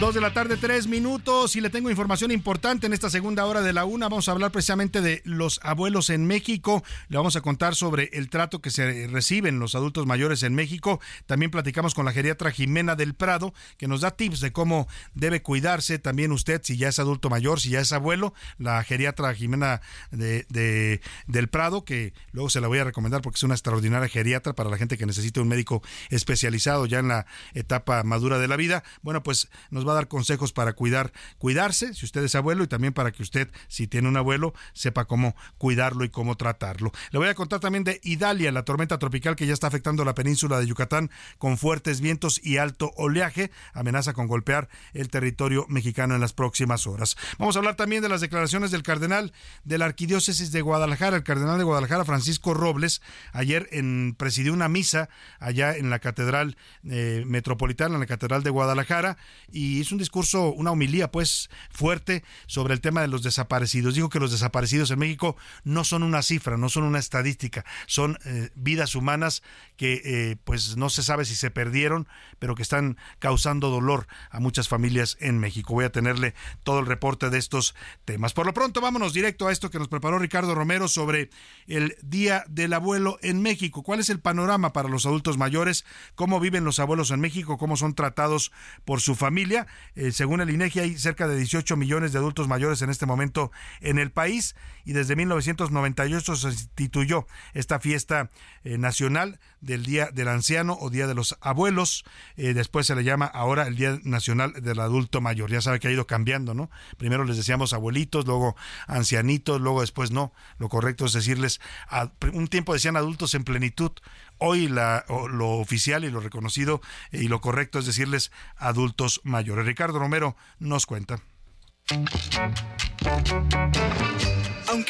Dos 0.00 0.14
de 0.14 0.22
la 0.22 0.32
tarde, 0.32 0.56
tres 0.56 0.86
minutos, 0.86 1.56
y 1.56 1.60
le 1.60 1.68
tengo 1.68 1.90
información 1.90 2.30
importante 2.30 2.86
en 2.86 2.94
esta 2.94 3.10
segunda 3.10 3.44
hora 3.44 3.60
de 3.60 3.74
la 3.74 3.84
una. 3.84 4.08
Vamos 4.08 4.28
a 4.28 4.32
hablar 4.32 4.50
precisamente 4.50 5.02
de 5.02 5.20
los 5.26 5.60
abuelos 5.62 6.08
en 6.08 6.26
México. 6.26 6.82
Le 7.10 7.18
vamos 7.18 7.36
a 7.36 7.42
contar 7.42 7.74
sobre 7.74 8.08
el 8.14 8.30
trato 8.30 8.62
que 8.62 8.70
se 8.70 9.08
reciben 9.08 9.58
los 9.58 9.74
adultos 9.74 10.06
mayores 10.06 10.42
en 10.42 10.54
México. 10.54 11.00
También 11.26 11.50
platicamos 11.50 11.92
con 11.92 12.06
la 12.06 12.12
geriatra 12.12 12.50
Jimena 12.50 12.96
del 12.96 13.12
Prado, 13.12 13.52
que 13.76 13.88
nos 13.88 14.00
da 14.00 14.12
tips 14.12 14.40
de 14.40 14.52
cómo 14.52 14.88
debe 15.12 15.42
cuidarse 15.42 15.98
también 15.98 16.32
usted, 16.32 16.62
si 16.64 16.78
ya 16.78 16.88
es 16.88 16.98
adulto 16.98 17.28
mayor, 17.28 17.60
si 17.60 17.68
ya 17.68 17.80
es 17.80 17.92
abuelo. 17.92 18.32
La 18.56 18.82
geriatra 18.82 19.34
Jimena 19.34 19.82
de, 20.12 20.46
de- 20.48 21.02
del 21.26 21.48
Prado, 21.48 21.84
que 21.84 22.14
luego 22.32 22.48
se 22.48 22.62
la 22.62 22.68
voy 22.68 22.78
a 22.78 22.84
recomendar 22.84 23.20
porque 23.20 23.36
es 23.36 23.42
una 23.42 23.54
extraordinaria 23.54 24.08
geriatra 24.08 24.54
para 24.54 24.70
la 24.70 24.78
gente 24.78 24.96
que 24.96 25.04
necesite 25.04 25.40
un 25.40 25.48
médico 25.48 25.82
especializado 26.08 26.86
ya 26.86 27.00
en 27.00 27.08
la 27.08 27.26
etapa 27.52 28.02
madura 28.02 28.38
de 28.38 28.48
la 28.48 28.56
vida. 28.56 28.82
Bueno, 29.02 29.22
pues 29.22 29.50
nos 29.70 29.86
va 29.86 29.89
a 29.90 29.94
dar 29.94 30.08
consejos 30.08 30.52
para 30.52 30.72
cuidar, 30.72 31.12
cuidarse, 31.38 31.94
si 31.94 32.04
usted 32.04 32.22
es 32.24 32.34
abuelo, 32.34 32.64
y 32.64 32.66
también 32.66 32.92
para 32.92 33.12
que 33.12 33.22
usted, 33.22 33.48
si 33.68 33.86
tiene 33.86 34.08
un 34.08 34.16
abuelo, 34.16 34.54
sepa 34.72 35.04
cómo 35.04 35.34
cuidarlo 35.58 36.04
y 36.04 36.08
cómo 36.08 36.36
tratarlo. 36.36 36.92
Le 37.10 37.18
voy 37.18 37.28
a 37.28 37.34
contar 37.34 37.60
también 37.60 37.84
de 37.84 38.00
Idalia, 38.02 38.52
la 38.52 38.64
tormenta 38.64 38.98
tropical 38.98 39.36
que 39.36 39.46
ya 39.46 39.52
está 39.52 39.66
afectando 39.66 40.04
la 40.04 40.14
península 40.14 40.58
de 40.58 40.66
Yucatán 40.66 41.10
con 41.38 41.58
fuertes 41.58 42.00
vientos 42.00 42.40
y 42.42 42.56
alto 42.58 42.92
oleaje, 42.96 43.50
amenaza 43.72 44.12
con 44.12 44.26
golpear 44.26 44.68
el 44.92 45.08
territorio 45.08 45.66
mexicano 45.68 46.14
en 46.14 46.20
las 46.20 46.32
próximas 46.32 46.86
horas. 46.86 47.16
Vamos 47.38 47.56
a 47.56 47.58
hablar 47.60 47.76
también 47.76 48.02
de 48.02 48.08
las 48.08 48.20
declaraciones 48.20 48.70
del 48.70 48.82
cardenal 48.82 49.32
de 49.64 49.78
la 49.78 49.86
arquidiócesis 49.86 50.52
de 50.52 50.60
Guadalajara, 50.60 51.16
el 51.16 51.22
cardenal 51.22 51.58
de 51.58 51.64
Guadalajara, 51.64 52.04
Francisco 52.04 52.54
Robles, 52.54 53.02
ayer 53.32 53.68
en, 53.72 54.14
presidió 54.16 54.52
una 54.52 54.68
misa 54.68 55.08
allá 55.38 55.76
en 55.76 55.90
la 55.90 55.98
catedral 55.98 56.56
eh, 56.88 57.24
metropolitana, 57.26 57.94
en 57.94 58.00
la 58.00 58.06
catedral 58.06 58.42
de 58.42 58.50
Guadalajara, 58.50 59.16
y 59.50 59.79
hizo 59.80 59.94
un 59.94 59.98
discurso, 59.98 60.52
una 60.52 60.70
homilía 60.70 61.10
pues 61.10 61.50
fuerte 61.70 62.24
sobre 62.46 62.74
el 62.74 62.80
tema 62.80 63.00
de 63.00 63.08
los 63.08 63.22
desaparecidos. 63.22 63.94
Dijo 63.94 64.08
que 64.08 64.20
los 64.20 64.30
desaparecidos 64.30 64.90
en 64.90 64.98
México 64.98 65.36
no 65.64 65.84
son 65.84 66.02
una 66.02 66.22
cifra, 66.22 66.56
no 66.56 66.68
son 66.68 66.84
una 66.84 66.98
estadística, 66.98 67.64
son 67.86 68.18
eh, 68.24 68.50
vidas 68.54 68.94
humanas 68.94 69.42
que 69.76 70.02
eh, 70.04 70.36
pues 70.44 70.76
no 70.76 70.90
se 70.90 71.02
sabe 71.02 71.24
si 71.24 71.34
se 71.34 71.50
perdieron, 71.50 72.06
pero 72.38 72.54
que 72.54 72.62
están 72.62 72.96
causando 73.18 73.70
dolor 73.70 74.06
a 74.30 74.40
muchas 74.40 74.68
familias 74.68 75.16
en 75.20 75.38
México. 75.38 75.74
Voy 75.74 75.84
a 75.84 75.92
tenerle 75.92 76.34
todo 76.62 76.80
el 76.80 76.86
reporte 76.86 77.30
de 77.30 77.38
estos 77.38 77.74
temas. 78.04 78.32
Por 78.32 78.46
lo 78.46 78.54
pronto, 78.54 78.80
vámonos 78.80 79.12
directo 79.12 79.48
a 79.48 79.52
esto 79.52 79.70
que 79.70 79.78
nos 79.78 79.88
preparó 79.88 80.18
Ricardo 80.18 80.54
Romero 80.54 80.88
sobre 80.88 81.30
el 81.66 81.96
Día 82.02 82.44
del 82.48 82.72
Abuelo 82.72 83.18
en 83.22 83.42
México. 83.42 83.82
¿Cuál 83.82 84.00
es 84.00 84.10
el 84.10 84.20
panorama 84.20 84.72
para 84.72 84.88
los 84.88 85.06
adultos 85.06 85.38
mayores? 85.38 85.84
¿Cómo 86.14 86.40
viven 86.40 86.64
los 86.64 86.78
abuelos 86.78 87.10
en 87.10 87.20
México? 87.20 87.58
¿Cómo 87.58 87.76
son 87.76 87.94
tratados 87.94 88.52
por 88.84 89.00
su 89.00 89.14
familia? 89.14 89.66
Eh, 89.94 90.12
según 90.12 90.40
el 90.40 90.50
INEGI, 90.50 90.80
hay 90.80 90.98
cerca 90.98 91.28
de 91.28 91.36
18 91.36 91.76
millones 91.76 92.12
de 92.12 92.18
adultos 92.18 92.48
mayores 92.48 92.82
en 92.82 92.90
este 92.90 93.06
momento 93.06 93.50
en 93.80 93.98
el 93.98 94.10
país 94.10 94.54
y 94.84 94.92
desde 94.92 95.16
1998 95.16 96.36
se 96.36 96.48
instituyó 96.48 97.26
esta 97.54 97.80
fiesta 97.80 98.30
eh, 98.64 98.78
nacional 98.78 99.40
del 99.60 99.84
Día 99.84 100.10
del 100.12 100.28
Anciano 100.28 100.76
o 100.80 100.90
Día 100.90 101.06
de 101.06 101.14
los 101.14 101.36
Abuelos. 101.40 102.04
Eh, 102.36 102.54
después 102.54 102.86
se 102.86 102.94
le 102.94 103.04
llama 103.04 103.26
ahora 103.26 103.66
el 103.66 103.76
Día 103.76 103.98
Nacional 104.04 104.52
del 104.62 104.80
Adulto 104.80 105.20
Mayor. 105.20 105.50
Ya 105.50 105.60
sabe 105.60 105.80
que 105.80 105.88
ha 105.88 105.90
ido 105.92 106.06
cambiando, 106.06 106.54
¿no? 106.54 106.70
Primero 106.96 107.24
les 107.24 107.36
decíamos 107.36 107.72
abuelitos, 107.72 108.26
luego 108.26 108.56
ancianitos, 108.86 109.60
luego 109.60 109.80
después 109.80 110.10
no. 110.10 110.32
Lo 110.58 110.68
correcto 110.68 111.06
es 111.06 111.12
decirles, 111.12 111.60
a- 111.88 112.10
un 112.32 112.48
tiempo 112.48 112.72
decían 112.72 112.96
adultos 112.96 113.34
en 113.34 113.44
plenitud. 113.44 113.92
Hoy 114.38 114.68
lo 114.68 115.50
oficial 115.58 116.04
y 116.04 116.10
lo 116.10 116.20
reconocido 116.20 116.80
eh, 117.12 117.18
y 117.22 117.28
lo 117.28 117.40
correcto 117.40 117.78
es 117.78 117.86
decirles 117.86 118.32
adultos 118.56 119.20
mayores. 119.24 119.66
Ricardo 119.66 119.98
Romero 119.98 120.36
nos 120.58 120.86
cuenta. 120.86 121.20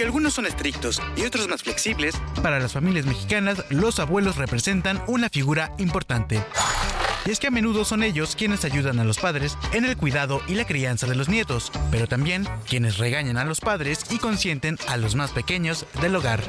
Aunque 0.00 0.08
algunos 0.08 0.32
son 0.32 0.46
estrictos 0.46 0.98
y 1.14 1.26
otros 1.26 1.46
más 1.46 1.62
flexibles, 1.62 2.14
para 2.42 2.58
las 2.58 2.72
familias 2.72 3.04
mexicanas 3.04 3.62
los 3.68 3.98
abuelos 3.98 4.36
representan 4.36 5.02
una 5.06 5.28
figura 5.28 5.74
importante. 5.76 6.42
Y 7.26 7.30
es 7.30 7.38
que 7.38 7.48
a 7.48 7.50
menudo 7.50 7.84
son 7.84 8.02
ellos 8.02 8.34
quienes 8.34 8.64
ayudan 8.64 8.98
a 8.98 9.04
los 9.04 9.18
padres 9.18 9.58
en 9.74 9.84
el 9.84 9.98
cuidado 9.98 10.40
y 10.48 10.54
la 10.54 10.64
crianza 10.64 11.06
de 11.06 11.16
los 11.16 11.28
nietos, 11.28 11.70
pero 11.90 12.06
también 12.06 12.48
quienes 12.66 12.96
regañan 12.96 13.36
a 13.36 13.44
los 13.44 13.60
padres 13.60 14.06
y 14.08 14.16
consienten 14.16 14.78
a 14.88 14.96
los 14.96 15.16
más 15.16 15.32
pequeños 15.32 15.84
del 16.00 16.16
hogar. 16.16 16.40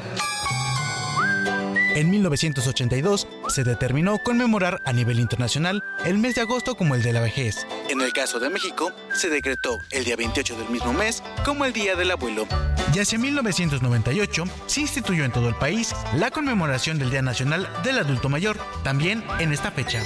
En 1.94 2.10
1982 2.10 3.28
se 3.48 3.64
determinó 3.64 4.16
conmemorar 4.18 4.80
a 4.86 4.94
nivel 4.94 5.20
internacional 5.20 5.84
el 6.06 6.16
mes 6.16 6.34
de 6.34 6.40
agosto 6.40 6.74
como 6.74 6.94
el 6.94 7.02
de 7.02 7.12
la 7.12 7.20
vejez. 7.20 7.66
En 7.90 8.00
el 8.00 8.14
caso 8.14 8.40
de 8.40 8.48
México, 8.48 8.92
se 9.14 9.28
decretó 9.28 9.78
el 9.90 10.04
día 10.04 10.16
28 10.16 10.56
del 10.56 10.70
mismo 10.70 10.94
mes 10.94 11.22
como 11.44 11.66
el 11.66 11.74
Día 11.74 11.94
del 11.94 12.10
Abuelo. 12.10 12.46
Y 12.94 12.98
hacia 12.98 13.18
1998 13.18 14.44
se 14.66 14.80
instituyó 14.80 15.24
en 15.24 15.32
todo 15.32 15.50
el 15.50 15.54
país 15.54 15.94
la 16.16 16.30
conmemoración 16.30 16.98
del 16.98 17.10
Día 17.10 17.20
Nacional 17.22 17.68
del 17.84 17.98
Adulto 17.98 18.30
Mayor, 18.30 18.58
también 18.82 19.22
en 19.38 19.52
esta 19.52 19.70
fecha. 19.70 20.02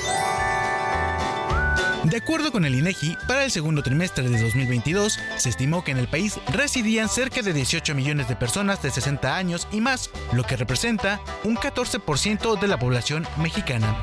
De 2.07 2.19
acuerdo 2.19 2.53
con 2.53 2.65
el 2.65 2.77
INEGI, 2.77 3.19
para 3.27 3.45
el 3.45 3.51
segundo 3.51 3.83
trimestre 3.83 4.29
de 4.29 4.41
2022 4.41 5.19
se 5.39 5.49
estimó 5.49 5.83
que 5.83 5.91
en 5.91 5.99
el 5.99 6.07
país 6.07 6.39
residían 6.53 7.09
cerca 7.09 7.43
de 7.43 7.53
18 7.53 7.97
millones 7.97 8.29
de 8.29 8.37
personas 8.37 8.81
de 8.81 8.93
60 8.93 9.37
años 9.37 9.67
y 9.73 9.81
más, 9.81 10.11
lo 10.33 10.45
que 10.45 10.55
representa 10.55 11.21
un 11.43 11.57
14% 11.57 12.61
de 12.61 12.69
la 12.69 12.79
población 12.79 13.27
mexicana. 13.39 13.97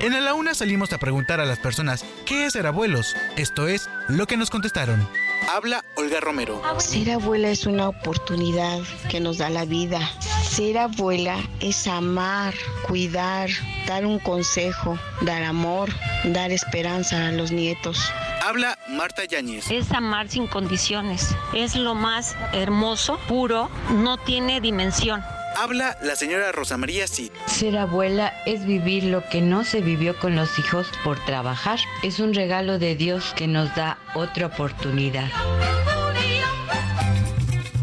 En 0.00 0.24
la 0.24 0.34
Una 0.34 0.54
salimos 0.54 0.92
a 0.92 0.98
preguntar 0.98 1.40
a 1.40 1.46
las 1.46 1.60
personas 1.60 2.04
qué 2.26 2.46
es 2.46 2.54
ser 2.54 2.66
abuelos. 2.66 3.14
Esto 3.36 3.68
es 3.68 3.88
lo 4.08 4.26
que 4.26 4.36
nos 4.36 4.50
contestaron. 4.50 5.08
Habla 5.48 5.84
Olga 5.96 6.20
Romero. 6.20 6.60
Ser 6.78 7.10
abuela 7.10 7.48
es 7.48 7.66
una 7.66 7.88
oportunidad 7.88 8.80
que 9.10 9.20
nos 9.20 9.38
da 9.38 9.50
la 9.50 9.64
vida. 9.64 10.00
Ser 10.42 10.78
abuela 10.78 11.36
es 11.60 11.86
amar, 11.86 12.54
cuidar, 12.86 13.50
dar 13.86 14.06
un 14.06 14.18
consejo, 14.18 14.98
dar 15.22 15.42
amor, 15.42 15.90
dar 16.24 16.50
esperanza 16.50 17.28
a 17.28 17.32
los 17.32 17.52
nietos. 17.52 17.98
Habla 18.42 18.78
Marta 18.88 19.24
Yáñez. 19.24 19.70
Es 19.70 19.92
amar 19.92 20.28
sin 20.28 20.46
condiciones. 20.46 21.34
Es 21.54 21.76
lo 21.76 21.94
más 21.94 22.36
hermoso, 22.52 23.18
puro, 23.28 23.70
no 23.90 24.18
tiene 24.18 24.60
dimensión. 24.60 25.22
Habla 25.56 25.96
la 26.02 26.16
señora 26.16 26.50
Rosa 26.52 26.76
María 26.76 27.06
Cid. 27.06 27.30
Ser 27.46 27.78
abuela 27.78 28.32
es 28.44 28.66
vivir 28.66 29.04
lo 29.04 29.24
que 29.28 29.40
no 29.40 29.64
se 29.64 29.80
vivió 29.80 30.18
con 30.18 30.34
los 30.34 30.58
hijos 30.58 30.88
por 31.04 31.24
trabajar. 31.24 31.78
Es 32.02 32.18
un 32.18 32.34
regalo 32.34 32.78
de 32.78 32.96
Dios 32.96 33.32
que 33.36 33.46
nos 33.46 33.74
da 33.74 33.98
otra 34.14 34.46
oportunidad. 34.46 35.30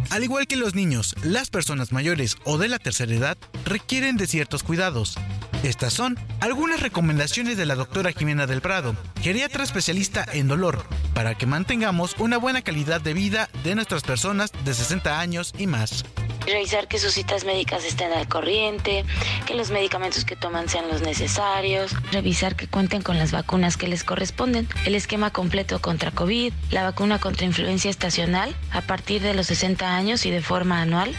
Al 0.09 0.23
igual 0.23 0.47
que 0.47 0.57
los 0.57 0.75
niños, 0.75 1.15
las 1.23 1.49
personas 1.49 1.93
mayores 1.93 2.35
o 2.43 2.57
de 2.57 2.67
la 2.67 2.79
tercera 2.79 3.13
edad 3.13 3.37
requieren 3.63 4.17
de 4.17 4.27
ciertos 4.27 4.63
cuidados. 4.63 5.17
Estas 5.63 5.93
son 5.93 6.17
algunas 6.41 6.81
recomendaciones 6.81 7.55
de 7.55 7.65
la 7.65 7.75
doctora 7.75 8.11
Jimena 8.11 8.47
del 8.47 8.61
Prado, 8.61 8.95
geriatra 9.21 9.63
especialista 9.63 10.25
en 10.33 10.47
dolor, 10.47 10.83
para 11.13 11.35
que 11.35 11.45
mantengamos 11.45 12.15
una 12.17 12.37
buena 12.37 12.61
calidad 12.61 12.99
de 12.99 13.13
vida 13.13 13.49
de 13.63 13.75
nuestras 13.75 14.03
personas 14.03 14.51
de 14.65 14.73
60 14.73 15.19
años 15.19 15.53
y 15.57 15.67
más. 15.67 16.03
Revisar 16.45 16.87
que 16.87 16.99
sus 16.99 17.13
citas 17.13 17.45
médicas 17.45 17.85
estén 17.85 18.11
al 18.11 18.27
corriente, 18.27 19.05
que 19.45 19.53
los 19.53 19.71
medicamentos 19.71 20.25
que 20.25 20.35
toman 20.35 20.69
sean 20.69 20.87
los 20.87 21.01
necesarios, 21.01 21.95
revisar 22.11 22.55
que 22.55 22.67
cuenten 22.67 23.01
con 23.01 23.17
las 23.17 23.31
vacunas 23.31 23.77
que 23.77 23.87
les 23.87 24.03
corresponden, 24.03 24.67
el 24.85 24.95
esquema 24.95 25.31
completo 25.31 25.81
contra 25.81 26.11
COVID, 26.11 26.53
la 26.71 26.83
vacuna 26.83 27.19
contra 27.19 27.45
influencia 27.45 27.89
estacional 27.89 28.55
a 28.71 28.81
partir 28.81 29.21
de 29.21 29.33
los 29.33 29.47
60 29.47 29.95
años 29.95 30.25
y 30.25 30.31
de 30.31 30.41
forma 30.41 30.81
anual. 30.81 31.15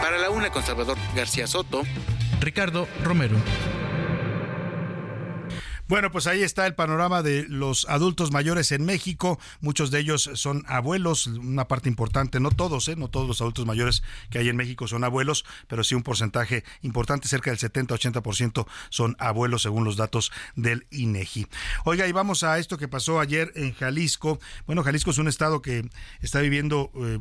Para 0.00 0.18
la 0.18 0.30
una 0.30 0.50
con 0.50 0.62
Salvador 0.62 0.98
García 1.14 1.46
Soto, 1.46 1.82
Ricardo 2.40 2.88
Romero. 3.02 3.36
Bueno, 5.86 6.10
pues 6.10 6.26
ahí 6.26 6.42
está 6.42 6.66
el 6.66 6.74
panorama 6.74 7.22
de 7.22 7.44
los 7.46 7.86
adultos 7.90 8.32
mayores 8.32 8.72
en 8.72 8.86
México. 8.86 9.38
Muchos 9.60 9.90
de 9.90 10.00
ellos 10.00 10.30
son 10.32 10.64
abuelos, 10.66 11.26
una 11.26 11.68
parte 11.68 11.90
importante, 11.90 12.40
no 12.40 12.50
todos, 12.50 12.88
¿eh? 12.88 12.96
no 12.96 13.08
todos 13.08 13.28
los 13.28 13.42
adultos 13.42 13.66
mayores 13.66 14.02
que 14.30 14.38
hay 14.38 14.48
en 14.48 14.56
México 14.56 14.88
son 14.88 15.04
abuelos, 15.04 15.44
pero 15.68 15.84
sí 15.84 15.94
un 15.94 16.02
porcentaje 16.02 16.64
importante, 16.80 17.28
cerca 17.28 17.50
del 17.50 17.60
70-80% 17.60 18.66
son 18.88 19.14
abuelos 19.18 19.60
según 19.60 19.84
los 19.84 19.98
datos 19.98 20.32
del 20.56 20.86
INEGI. 20.90 21.48
Oiga, 21.84 22.08
y 22.08 22.12
vamos 22.12 22.44
a 22.44 22.58
esto 22.58 22.78
que 22.78 22.88
pasó 22.88 23.20
ayer 23.20 23.52
en 23.54 23.74
Jalisco. 23.74 24.38
Bueno, 24.66 24.84
Jalisco 24.84 25.10
es 25.10 25.18
un 25.18 25.28
estado 25.28 25.60
que 25.60 25.86
está 26.22 26.40
viviendo 26.40 26.90
eh, 26.94 27.18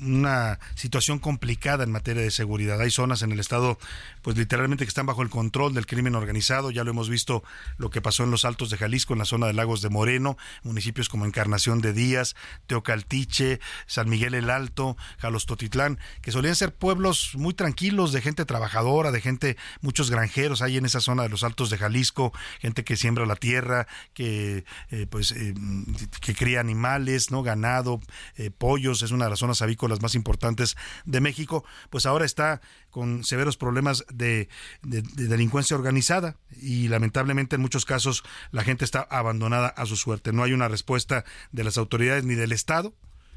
una 0.00 0.60
situación 0.76 1.18
complicada 1.18 1.82
en 1.82 1.90
materia 1.90 2.22
de 2.22 2.30
seguridad. 2.30 2.80
Hay 2.80 2.92
zonas 2.92 3.22
en 3.22 3.32
el 3.32 3.40
estado, 3.40 3.76
pues 4.22 4.36
literalmente 4.36 4.84
que 4.84 4.88
están 4.88 5.06
bajo 5.06 5.22
el 5.22 5.30
control 5.30 5.74
del 5.74 5.86
crimen 5.86 6.14
organizado. 6.14 6.70
Ya 6.70 6.84
lo 6.84 6.92
hemos 6.92 7.10
visto 7.10 7.42
lo 7.76 7.90
que 7.90 8.03
pasó 8.04 8.22
en 8.22 8.30
los 8.30 8.44
Altos 8.44 8.68
de 8.68 8.76
Jalisco, 8.76 9.14
en 9.14 9.18
la 9.18 9.24
zona 9.24 9.46
de 9.46 9.54
Lagos 9.54 9.80
de 9.80 9.88
Moreno, 9.88 10.36
municipios 10.62 11.08
como 11.08 11.24
Encarnación 11.24 11.80
de 11.80 11.94
Díaz, 11.94 12.36
Teocaltiche, 12.66 13.60
San 13.86 14.10
Miguel 14.10 14.34
el 14.34 14.50
Alto, 14.50 14.98
Jalostotitlán, 15.18 15.98
que 16.20 16.30
solían 16.30 16.54
ser 16.54 16.74
pueblos 16.74 17.30
muy 17.34 17.54
tranquilos, 17.54 18.12
de 18.12 18.20
gente 18.20 18.44
trabajadora, 18.44 19.10
de 19.10 19.22
gente, 19.22 19.56
muchos 19.80 20.10
granjeros 20.10 20.60
hay 20.60 20.76
en 20.76 20.84
esa 20.84 21.00
zona 21.00 21.22
de 21.22 21.30
los 21.30 21.44
Altos 21.44 21.70
de 21.70 21.78
Jalisco, 21.78 22.32
gente 22.60 22.84
que 22.84 22.96
siembra 22.96 23.24
la 23.24 23.36
tierra, 23.36 23.86
que 24.12 24.66
eh, 24.90 25.06
pues 25.08 25.32
eh, 25.32 25.54
que 26.20 26.34
cría 26.34 26.60
animales, 26.60 27.30
no 27.30 27.42
ganado, 27.42 28.00
eh, 28.36 28.50
pollos, 28.50 29.00
es 29.00 29.12
una 29.12 29.24
de 29.24 29.30
las 29.30 29.38
zonas 29.38 29.62
avícolas 29.62 30.02
más 30.02 30.14
importantes 30.14 30.76
de 31.06 31.22
México, 31.22 31.64
pues 31.88 32.04
ahora 32.04 32.26
está 32.26 32.60
con 32.94 33.24
severos 33.24 33.56
problemas 33.56 34.04
de, 34.14 34.48
delincuencia 34.82 35.76
organizada 35.76 36.36
y 36.62 36.86
lamentablemente 36.86 37.56
en 37.56 37.60
muchos 37.60 37.84
casos 37.84 38.22
la 38.52 38.62
gente 38.62 38.84
está 38.84 39.00
abandonada 39.10 39.66
a 39.66 39.84
su 39.84 39.96
suerte. 39.96 40.32
No 40.32 40.44
hay 40.44 40.52
una 40.52 40.68
respuesta 40.68 41.24
de 41.50 41.64
las 41.64 41.76
autoridades 41.76 42.22
ni 42.22 42.36
del 42.36 42.52
Estado, 42.52 42.94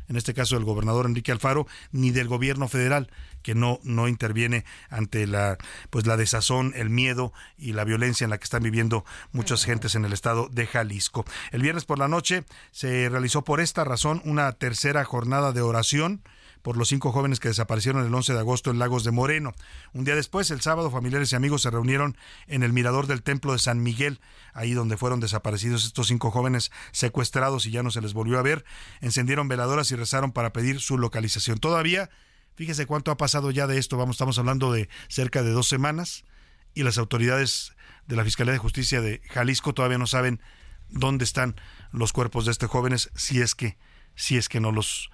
en 0.09 0.15
este 0.15 0.35
caso 0.35 0.53
del 0.53 0.63
gobernador 0.63 1.07
Enrique 1.07 1.31
Alfaro, 1.31 1.65
ni 1.91 2.11
del 2.11 2.27
gobierno 2.27 2.67
federal, 2.67 3.09
que 3.41 3.55
no, 3.55 3.79
no 3.81 4.07
interviene 4.07 4.63
ante 4.91 5.25
la, 5.25 5.57
pues 5.89 6.05
la 6.05 6.17
desazón, 6.17 6.73
el 6.75 6.91
miedo 6.91 7.33
y 7.57 7.73
la 7.73 7.83
violencia 7.83 8.25
en 8.25 8.29
la 8.29 8.37
que 8.37 8.43
están 8.43 8.61
viviendo 8.61 9.05
muchas 9.31 9.65
gentes 9.65 9.95
en 9.95 10.05
el 10.05 10.13
estado 10.13 10.49
de 10.51 10.67
Jalisco. 10.67 11.25
El 11.51 11.63
viernes 11.63 11.85
por 11.85 11.97
la 11.97 12.07
noche 12.07 12.43
se 12.69 13.09
realizó 13.09 13.43
por 13.43 13.59
esta 13.59 13.83
razón 13.83 14.21
una 14.23 14.51
tercera 14.51 15.03
jornada 15.03 15.51
de 15.51 15.61
oración 15.61 16.21
por 16.61 16.77
los 16.77 16.89
cinco 16.89 17.11
jóvenes 17.11 17.39
que 17.39 17.47
desaparecieron 17.47 18.05
el 18.05 18.13
11 18.13 18.33
de 18.33 18.39
agosto 18.39 18.71
en 18.71 18.79
Lagos 18.79 19.03
de 19.03 19.11
Moreno. 19.11 19.53
Un 19.93 20.03
día 20.03 20.15
después, 20.15 20.51
el 20.51 20.61
sábado, 20.61 20.91
familiares 20.91 21.31
y 21.31 21.35
amigos 21.35 21.61
se 21.61 21.69
reunieron 21.69 22.17
en 22.47 22.63
el 22.63 22.73
mirador 22.73 23.07
del 23.07 23.23
templo 23.23 23.53
de 23.53 23.59
San 23.59 23.81
Miguel, 23.83 24.19
ahí 24.53 24.73
donde 24.73 24.97
fueron 24.97 25.19
desaparecidos 25.19 25.85
estos 25.85 26.07
cinco 26.07 26.31
jóvenes 26.31 26.71
secuestrados 26.91 27.65
y 27.65 27.71
ya 27.71 27.83
no 27.83 27.91
se 27.91 28.01
les 28.01 28.13
volvió 28.13 28.39
a 28.39 28.43
ver. 28.43 28.65
Encendieron 29.01 29.47
veladoras 29.47 29.91
y 29.91 29.95
rezaron 29.95 30.31
para 30.31 30.53
pedir 30.53 30.79
su 30.79 30.97
localización. 30.97 31.59
Todavía, 31.59 32.09
fíjese 32.55 32.85
cuánto 32.85 33.11
ha 33.11 33.17
pasado 33.17 33.51
ya 33.51 33.67
de 33.67 33.77
esto, 33.77 33.97
vamos, 33.97 34.15
estamos 34.15 34.39
hablando 34.39 34.71
de 34.71 34.89
cerca 35.07 35.43
de 35.43 35.51
dos 35.51 35.67
semanas 35.67 36.25
y 36.73 36.83
las 36.83 36.97
autoridades 36.97 37.73
de 38.07 38.15
la 38.15 38.23
Fiscalía 38.23 38.53
de 38.53 38.59
Justicia 38.59 39.01
de 39.01 39.21
Jalisco 39.29 39.73
todavía 39.73 39.97
no 39.97 40.07
saben 40.07 40.41
dónde 40.89 41.25
están 41.25 41.55
los 41.91 42.13
cuerpos 42.13 42.45
de 42.45 42.51
estos 42.51 42.69
jóvenes, 42.69 43.09
si 43.15 43.41
es 43.41 43.55
que, 43.55 43.77
si 44.15 44.37
es 44.37 44.49
que 44.49 44.59
no 44.59 44.71
los 44.71 45.09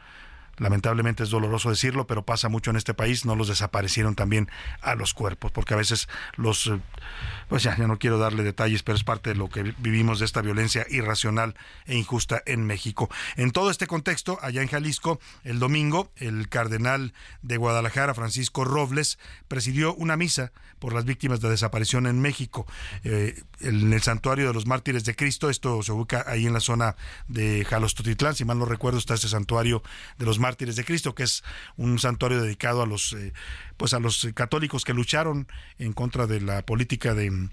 lamentablemente 0.57 1.23
es 1.23 1.29
doloroso 1.29 1.69
decirlo, 1.69 2.07
pero 2.07 2.25
pasa 2.25 2.49
mucho 2.49 2.71
en 2.71 2.77
este 2.77 2.93
país, 2.93 3.25
no 3.25 3.35
los 3.35 3.47
desaparecieron 3.47 4.15
también 4.15 4.49
a 4.81 4.95
los 4.95 5.13
cuerpos, 5.13 5.51
porque 5.51 5.73
a 5.73 5.77
veces 5.77 6.07
los, 6.35 6.67
eh, 6.67 6.79
pues 7.49 7.63
ya, 7.63 7.75
ya 7.75 7.87
no 7.87 7.97
quiero 7.97 8.17
darle 8.17 8.43
detalles, 8.43 8.83
pero 8.83 8.95
es 8.95 9.03
parte 9.03 9.31
de 9.31 9.35
lo 9.35 9.49
que 9.49 9.73
vivimos 9.79 10.19
de 10.19 10.25
esta 10.25 10.41
violencia 10.41 10.85
irracional 10.89 11.55
e 11.85 11.97
injusta 11.97 12.41
en 12.45 12.65
México. 12.65 13.09
En 13.35 13.51
todo 13.51 13.71
este 13.71 13.87
contexto, 13.87 14.37
allá 14.41 14.61
en 14.61 14.67
Jalisco, 14.67 15.19
el 15.43 15.59
domingo, 15.59 16.11
el 16.17 16.49
cardenal 16.49 17.13
de 17.41 17.57
Guadalajara, 17.57 18.13
Francisco 18.13 18.63
Robles, 18.63 19.17
presidió 19.47 19.93
una 19.95 20.17
misa 20.17 20.51
por 20.79 20.93
las 20.93 21.05
víctimas 21.05 21.39
de 21.39 21.49
desaparición 21.49 22.07
en 22.07 22.19
México, 22.19 22.67
eh, 23.03 23.41
en 23.61 23.93
el 23.93 24.01
santuario 24.01 24.47
de 24.47 24.53
los 24.53 24.67
mártires 24.67 25.05
de 25.05 25.15
Cristo, 25.15 25.49
esto 25.49 25.81
se 25.81 25.93
ubica 25.93 26.25
ahí 26.27 26.45
en 26.45 26.53
la 26.53 26.59
zona 26.59 26.97
de 27.27 27.65
Jalostotitlán, 27.65 28.35
si 28.35 28.43
mal 28.43 28.59
no 28.59 28.65
recuerdo, 28.65 28.99
está 28.99 29.13
ese 29.13 29.29
santuario 29.29 29.81
de 30.17 30.25
los 30.25 30.39
mártires 30.43 30.75
de 30.75 30.83
Cristo, 30.83 31.15
que 31.15 31.23
es 31.23 31.41
un 31.77 31.99
santuario 31.99 32.41
dedicado 32.41 32.81
a 32.81 32.85
los, 32.85 33.13
eh, 33.13 33.31
pues 33.77 33.93
a 33.93 33.99
los 33.99 34.27
católicos 34.35 34.83
que 34.83 34.93
lucharon 34.93 35.47
en 35.79 35.93
contra 35.93 36.27
de 36.27 36.41
la 36.41 36.65
política 36.65 37.13
de 37.13 37.49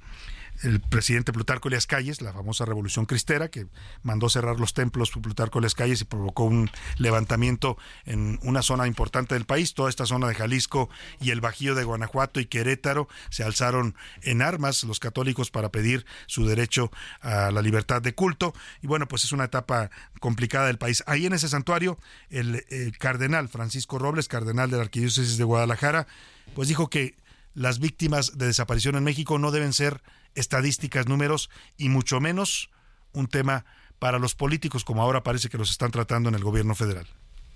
el 0.62 0.80
presidente 0.80 1.32
Plutarco 1.32 1.68
Elias 1.68 1.86
Calles, 1.86 2.20
la 2.22 2.32
famosa 2.32 2.64
revolución 2.64 3.06
cristera, 3.06 3.48
que 3.48 3.66
mandó 4.02 4.28
cerrar 4.28 4.60
los 4.60 4.74
templos 4.74 5.10
Plutarco 5.10 5.58
Elias 5.58 5.74
Calles 5.74 6.02
y 6.02 6.04
provocó 6.04 6.44
un 6.44 6.70
levantamiento 6.98 7.78
en 8.04 8.38
una 8.42 8.62
zona 8.62 8.86
importante 8.86 9.34
del 9.34 9.44
país. 9.44 9.74
Toda 9.74 9.90
esta 9.90 10.06
zona 10.06 10.28
de 10.28 10.34
Jalisco 10.34 10.90
y 11.20 11.30
el 11.30 11.40
Bajío 11.40 11.74
de 11.74 11.84
Guanajuato 11.84 12.40
y 12.40 12.46
Querétaro 12.46 13.08
se 13.30 13.44
alzaron 13.44 13.94
en 14.22 14.42
armas 14.42 14.84
los 14.84 15.00
católicos 15.00 15.50
para 15.50 15.70
pedir 15.70 16.04
su 16.26 16.46
derecho 16.46 16.90
a 17.20 17.50
la 17.50 17.62
libertad 17.62 18.02
de 18.02 18.14
culto. 18.14 18.54
Y 18.82 18.86
bueno, 18.86 19.08
pues 19.08 19.24
es 19.24 19.32
una 19.32 19.44
etapa 19.44 19.90
complicada 20.20 20.66
del 20.66 20.78
país. 20.78 21.02
Ahí 21.06 21.26
en 21.26 21.32
ese 21.32 21.48
santuario, 21.48 21.98
el, 22.28 22.64
el 22.68 22.96
cardenal 22.98 23.48
Francisco 23.48 23.98
Robles, 23.98 24.28
cardenal 24.28 24.70
de 24.70 24.76
la 24.76 24.82
Arquidiócesis 24.84 25.38
de 25.38 25.44
Guadalajara, 25.44 26.06
pues 26.54 26.68
dijo 26.68 26.90
que 26.90 27.16
las 27.54 27.78
víctimas 27.78 28.38
de 28.38 28.46
desaparición 28.46 28.96
en 28.96 29.04
México 29.04 29.38
no 29.38 29.50
deben 29.50 29.72
ser 29.72 30.02
estadísticas, 30.34 31.08
números 31.08 31.50
y 31.76 31.88
mucho 31.88 32.20
menos 32.20 32.70
un 33.12 33.26
tema 33.26 33.64
para 33.98 34.18
los 34.18 34.34
políticos 34.34 34.84
como 34.84 35.02
ahora 35.02 35.22
parece 35.22 35.48
que 35.48 35.58
los 35.58 35.70
están 35.70 35.90
tratando 35.90 36.28
en 36.28 36.34
el 36.34 36.42
gobierno 36.42 36.74
federal. 36.74 37.06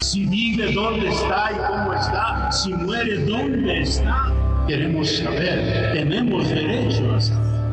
Si 0.00 0.26
vive, 0.26 0.72
¿dónde 0.72 1.08
está 1.08 1.50
y 1.52 1.56
cómo 1.66 1.94
está? 1.94 2.52
Si 2.52 2.72
muere, 2.74 3.24
¿dónde 3.24 3.82
está? 3.82 4.32
Queremos 4.66 5.16
saber, 5.16 5.92
tenemos 5.94 6.48
derecho 6.48 7.14
a 7.14 7.20
saber. 7.20 7.63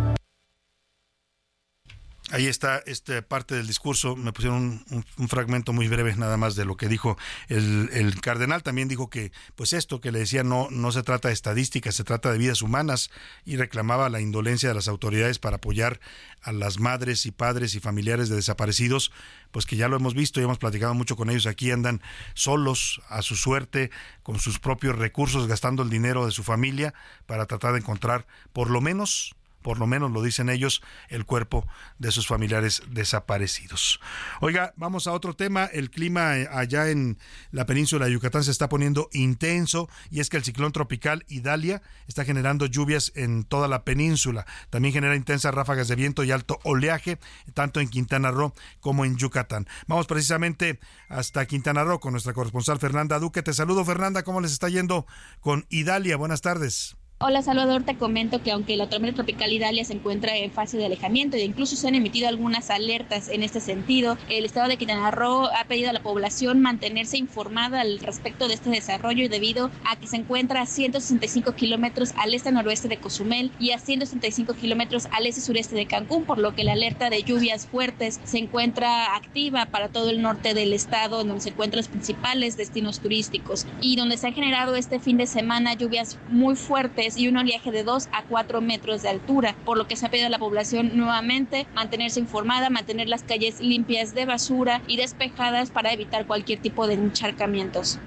Ahí 2.31 2.47
está 2.47 2.81
esta 2.85 3.21
parte 3.21 3.55
del 3.55 3.67
discurso. 3.67 4.15
Me 4.15 4.31
pusieron 4.31 4.85
un, 4.89 5.27
fragmento 5.27 5.73
muy 5.73 5.89
breve 5.89 6.15
nada 6.15 6.37
más 6.37 6.55
de 6.55 6.63
lo 6.63 6.77
que 6.77 6.87
dijo 6.87 7.17
el, 7.49 7.89
el, 7.91 8.21
cardenal. 8.21 8.63
También 8.63 8.87
dijo 8.87 9.09
que, 9.09 9.33
pues 9.55 9.73
esto 9.73 9.99
que 9.99 10.13
le 10.13 10.19
decía, 10.19 10.43
no, 10.43 10.69
no 10.71 10.93
se 10.93 11.03
trata 11.03 11.27
de 11.27 11.33
estadísticas, 11.33 11.93
se 11.93 12.05
trata 12.05 12.31
de 12.31 12.37
vidas 12.37 12.61
humanas 12.61 13.11
y 13.43 13.57
reclamaba 13.57 14.09
la 14.09 14.21
indolencia 14.21 14.69
de 14.69 14.75
las 14.75 14.87
autoridades 14.87 15.39
para 15.39 15.57
apoyar 15.57 15.99
a 16.41 16.53
las 16.53 16.79
madres 16.79 17.25
y 17.25 17.31
padres 17.31 17.75
y 17.75 17.81
familiares 17.81 18.29
de 18.29 18.37
desaparecidos, 18.37 19.11
pues 19.51 19.65
que 19.65 19.75
ya 19.75 19.89
lo 19.89 19.97
hemos 19.97 20.13
visto 20.13 20.39
y 20.39 20.43
hemos 20.45 20.57
platicado 20.57 20.93
mucho 20.93 21.17
con 21.17 21.29
ellos 21.29 21.47
aquí, 21.47 21.69
andan 21.71 22.01
solos 22.33 23.01
a 23.09 23.21
su 23.21 23.35
suerte, 23.35 23.91
con 24.23 24.39
sus 24.39 24.59
propios 24.59 24.97
recursos, 24.97 25.47
gastando 25.47 25.83
el 25.83 25.89
dinero 25.89 26.25
de 26.25 26.31
su 26.31 26.43
familia 26.43 26.93
para 27.25 27.45
tratar 27.45 27.73
de 27.73 27.79
encontrar 27.79 28.25
por 28.53 28.69
lo 28.69 28.79
menos 28.79 29.35
por 29.61 29.79
lo 29.79 29.87
menos 29.87 30.11
lo 30.11 30.21
dicen 30.21 30.49
ellos, 30.49 30.81
el 31.09 31.25
cuerpo 31.25 31.67
de 31.99 32.11
sus 32.11 32.27
familiares 32.27 32.83
desaparecidos. 32.89 33.99
Oiga, 34.39 34.73
vamos 34.75 35.07
a 35.07 35.13
otro 35.13 35.35
tema. 35.35 35.65
El 35.65 35.89
clima 35.89 36.37
eh, 36.37 36.47
allá 36.51 36.89
en 36.89 37.17
la 37.51 37.65
península 37.65 38.05
de 38.05 38.13
Yucatán 38.13 38.43
se 38.43 38.51
está 38.51 38.69
poniendo 38.69 39.09
intenso 39.13 39.89
y 40.09 40.19
es 40.19 40.29
que 40.29 40.37
el 40.37 40.43
ciclón 40.43 40.71
tropical 40.71 41.25
Idalia 41.27 41.81
está 42.07 42.25
generando 42.25 42.65
lluvias 42.65 43.11
en 43.15 43.43
toda 43.43 43.67
la 43.67 43.83
península. 43.83 44.45
También 44.69 44.93
genera 44.93 45.15
intensas 45.15 45.53
ráfagas 45.53 45.87
de 45.87 45.95
viento 45.95 46.23
y 46.23 46.31
alto 46.31 46.59
oleaje, 46.63 47.19
tanto 47.53 47.79
en 47.79 47.89
Quintana 47.89 48.31
Roo 48.31 48.53
como 48.79 49.05
en 49.05 49.17
Yucatán. 49.17 49.67
Vamos 49.87 50.07
precisamente 50.07 50.79
hasta 51.09 51.45
Quintana 51.45 51.83
Roo 51.83 51.99
con 51.99 52.13
nuestra 52.13 52.33
corresponsal 52.33 52.79
Fernanda 52.79 53.19
Duque. 53.19 53.43
Te 53.43 53.53
saludo, 53.53 53.85
Fernanda. 53.85 54.23
¿Cómo 54.23 54.41
les 54.41 54.51
está 54.51 54.69
yendo 54.69 55.05
con 55.39 55.65
Idalia? 55.69 56.17
Buenas 56.17 56.41
tardes. 56.41 57.00
Hola 57.23 57.43
Salvador, 57.43 57.83
te 57.83 57.97
comento 57.97 58.41
que 58.41 58.51
aunque 58.51 58.75
la 58.75 58.89
tormenta 58.89 59.17
tropical 59.17 59.53
Idalia 59.53 59.85
se 59.85 59.93
encuentra 59.93 60.35
en 60.35 60.51
fase 60.51 60.77
de 60.77 60.87
alejamiento 60.87 61.37
e 61.37 61.43
incluso 61.43 61.75
se 61.75 61.87
han 61.87 61.93
emitido 61.93 62.27
algunas 62.27 62.71
alertas 62.71 63.29
en 63.29 63.43
este 63.43 63.59
sentido, 63.59 64.17
el 64.27 64.43
estado 64.43 64.67
de 64.67 64.77
Quintana 64.77 65.11
Roo 65.11 65.45
ha 65.55 65.65
pedido 65.65 65.91
a 65.91 65.93
la 65.93 66.01
población 66.01 66.61
mantenerse 66.61 67.19
informada 67.19 67.81
al 67.81 67.99
respecto 67.99 68.47
de 68.47 68.55
este 68.55 68.71
desarrollo 68.71 69.29
debido 69.29 69.69
a 69.85 69.97
que 69.97 70.07
se 70.07 70.15
encuentra 70.15 70.63
a 70.63 70.65
165 70.65 71.51
kilómetros 71.51 72.13
al 72.17 72.33
este 72.33 72.51
noroeste 72.51 72.87
de 72.87 72.97
Cozumel 72.97 73.51
y 73.59 73.69
a 73.69 73.77
165 73.77 74.55
kilómetros 74.55 75.07
al 75.11 75.27
este 75.27 75.41
sureste 75.41 75.75
de 75.75 75.85
Cancún, 75.85 76.23
por 76.25 76.39
lo 76.39 76.55
que 76.55 76.63
la 76.63 76.73
alerta 76.73 77.11
de 77.11 77.21
lluvias 77.21 77.67
fuertes 77.67 78.19
se 78.23 78.39
encuentra 78.39 79.15
activa 79.15 79.67
para 79.67 79.89
todo 79.89 80.09
el 80.09 80.23
norte 80.23 80.55
del 80.55 80.73
estado, 80.73 81.23
donde 81.23 81.41
se 81.41 81.49
encuentran 81.49 81.77
los 81.81 81.87
principales 81.87 82.57
destinos 82.57 82.99
turísticos. 82.99 83.67
Y 83.79 83.95
donde 83.95 84.17
se 84.17 84.25
han 84.25 84.33
generado 84.33 84.75
este 84.75 84.99
fin 84.99 85.17
de 85.17 85.27
semana 85.27 85.75
lluvias 85.75 86.17
muy 86.27 86.55
fuertes 86.55 87.10
y 87.17 87.27
un 87.27 87.37
oleaje 87.37 87.71
de 87.71 87.83
2 87.83 88.09
a 88.11 88.23
4 88.23 88.61
metros 88.61 89.01
de 89.01 89.09
altura, 89.09 89.55
por 89.65 89.77
lo 89.77 89.87
que 89.87 89.95
se 89.95 90.05
ha 90.05 90.09
pedido 90.09 90.27
a 90.27 90.31
la 90.31 90.39
población 90.39 90.91
nuevamente 90.95 91.67
mantenerse 91.73 92.19
informada, 92.19 92.69
mantener 92.69 93.07
las 93.07 93.23
calles 93.23 93.59
limpias 93.59 94.13
de 94.13 94.25
basura 94.25 94.81
y 94.87 94.97
despejadas 94.97 95.71
para 95.71 95.93
evitar 95.93 96.25
cualquier 96.25 96.59
tipo 96.61 96.87
de 96.87 96.95
encharcamientos. 96.95 97.99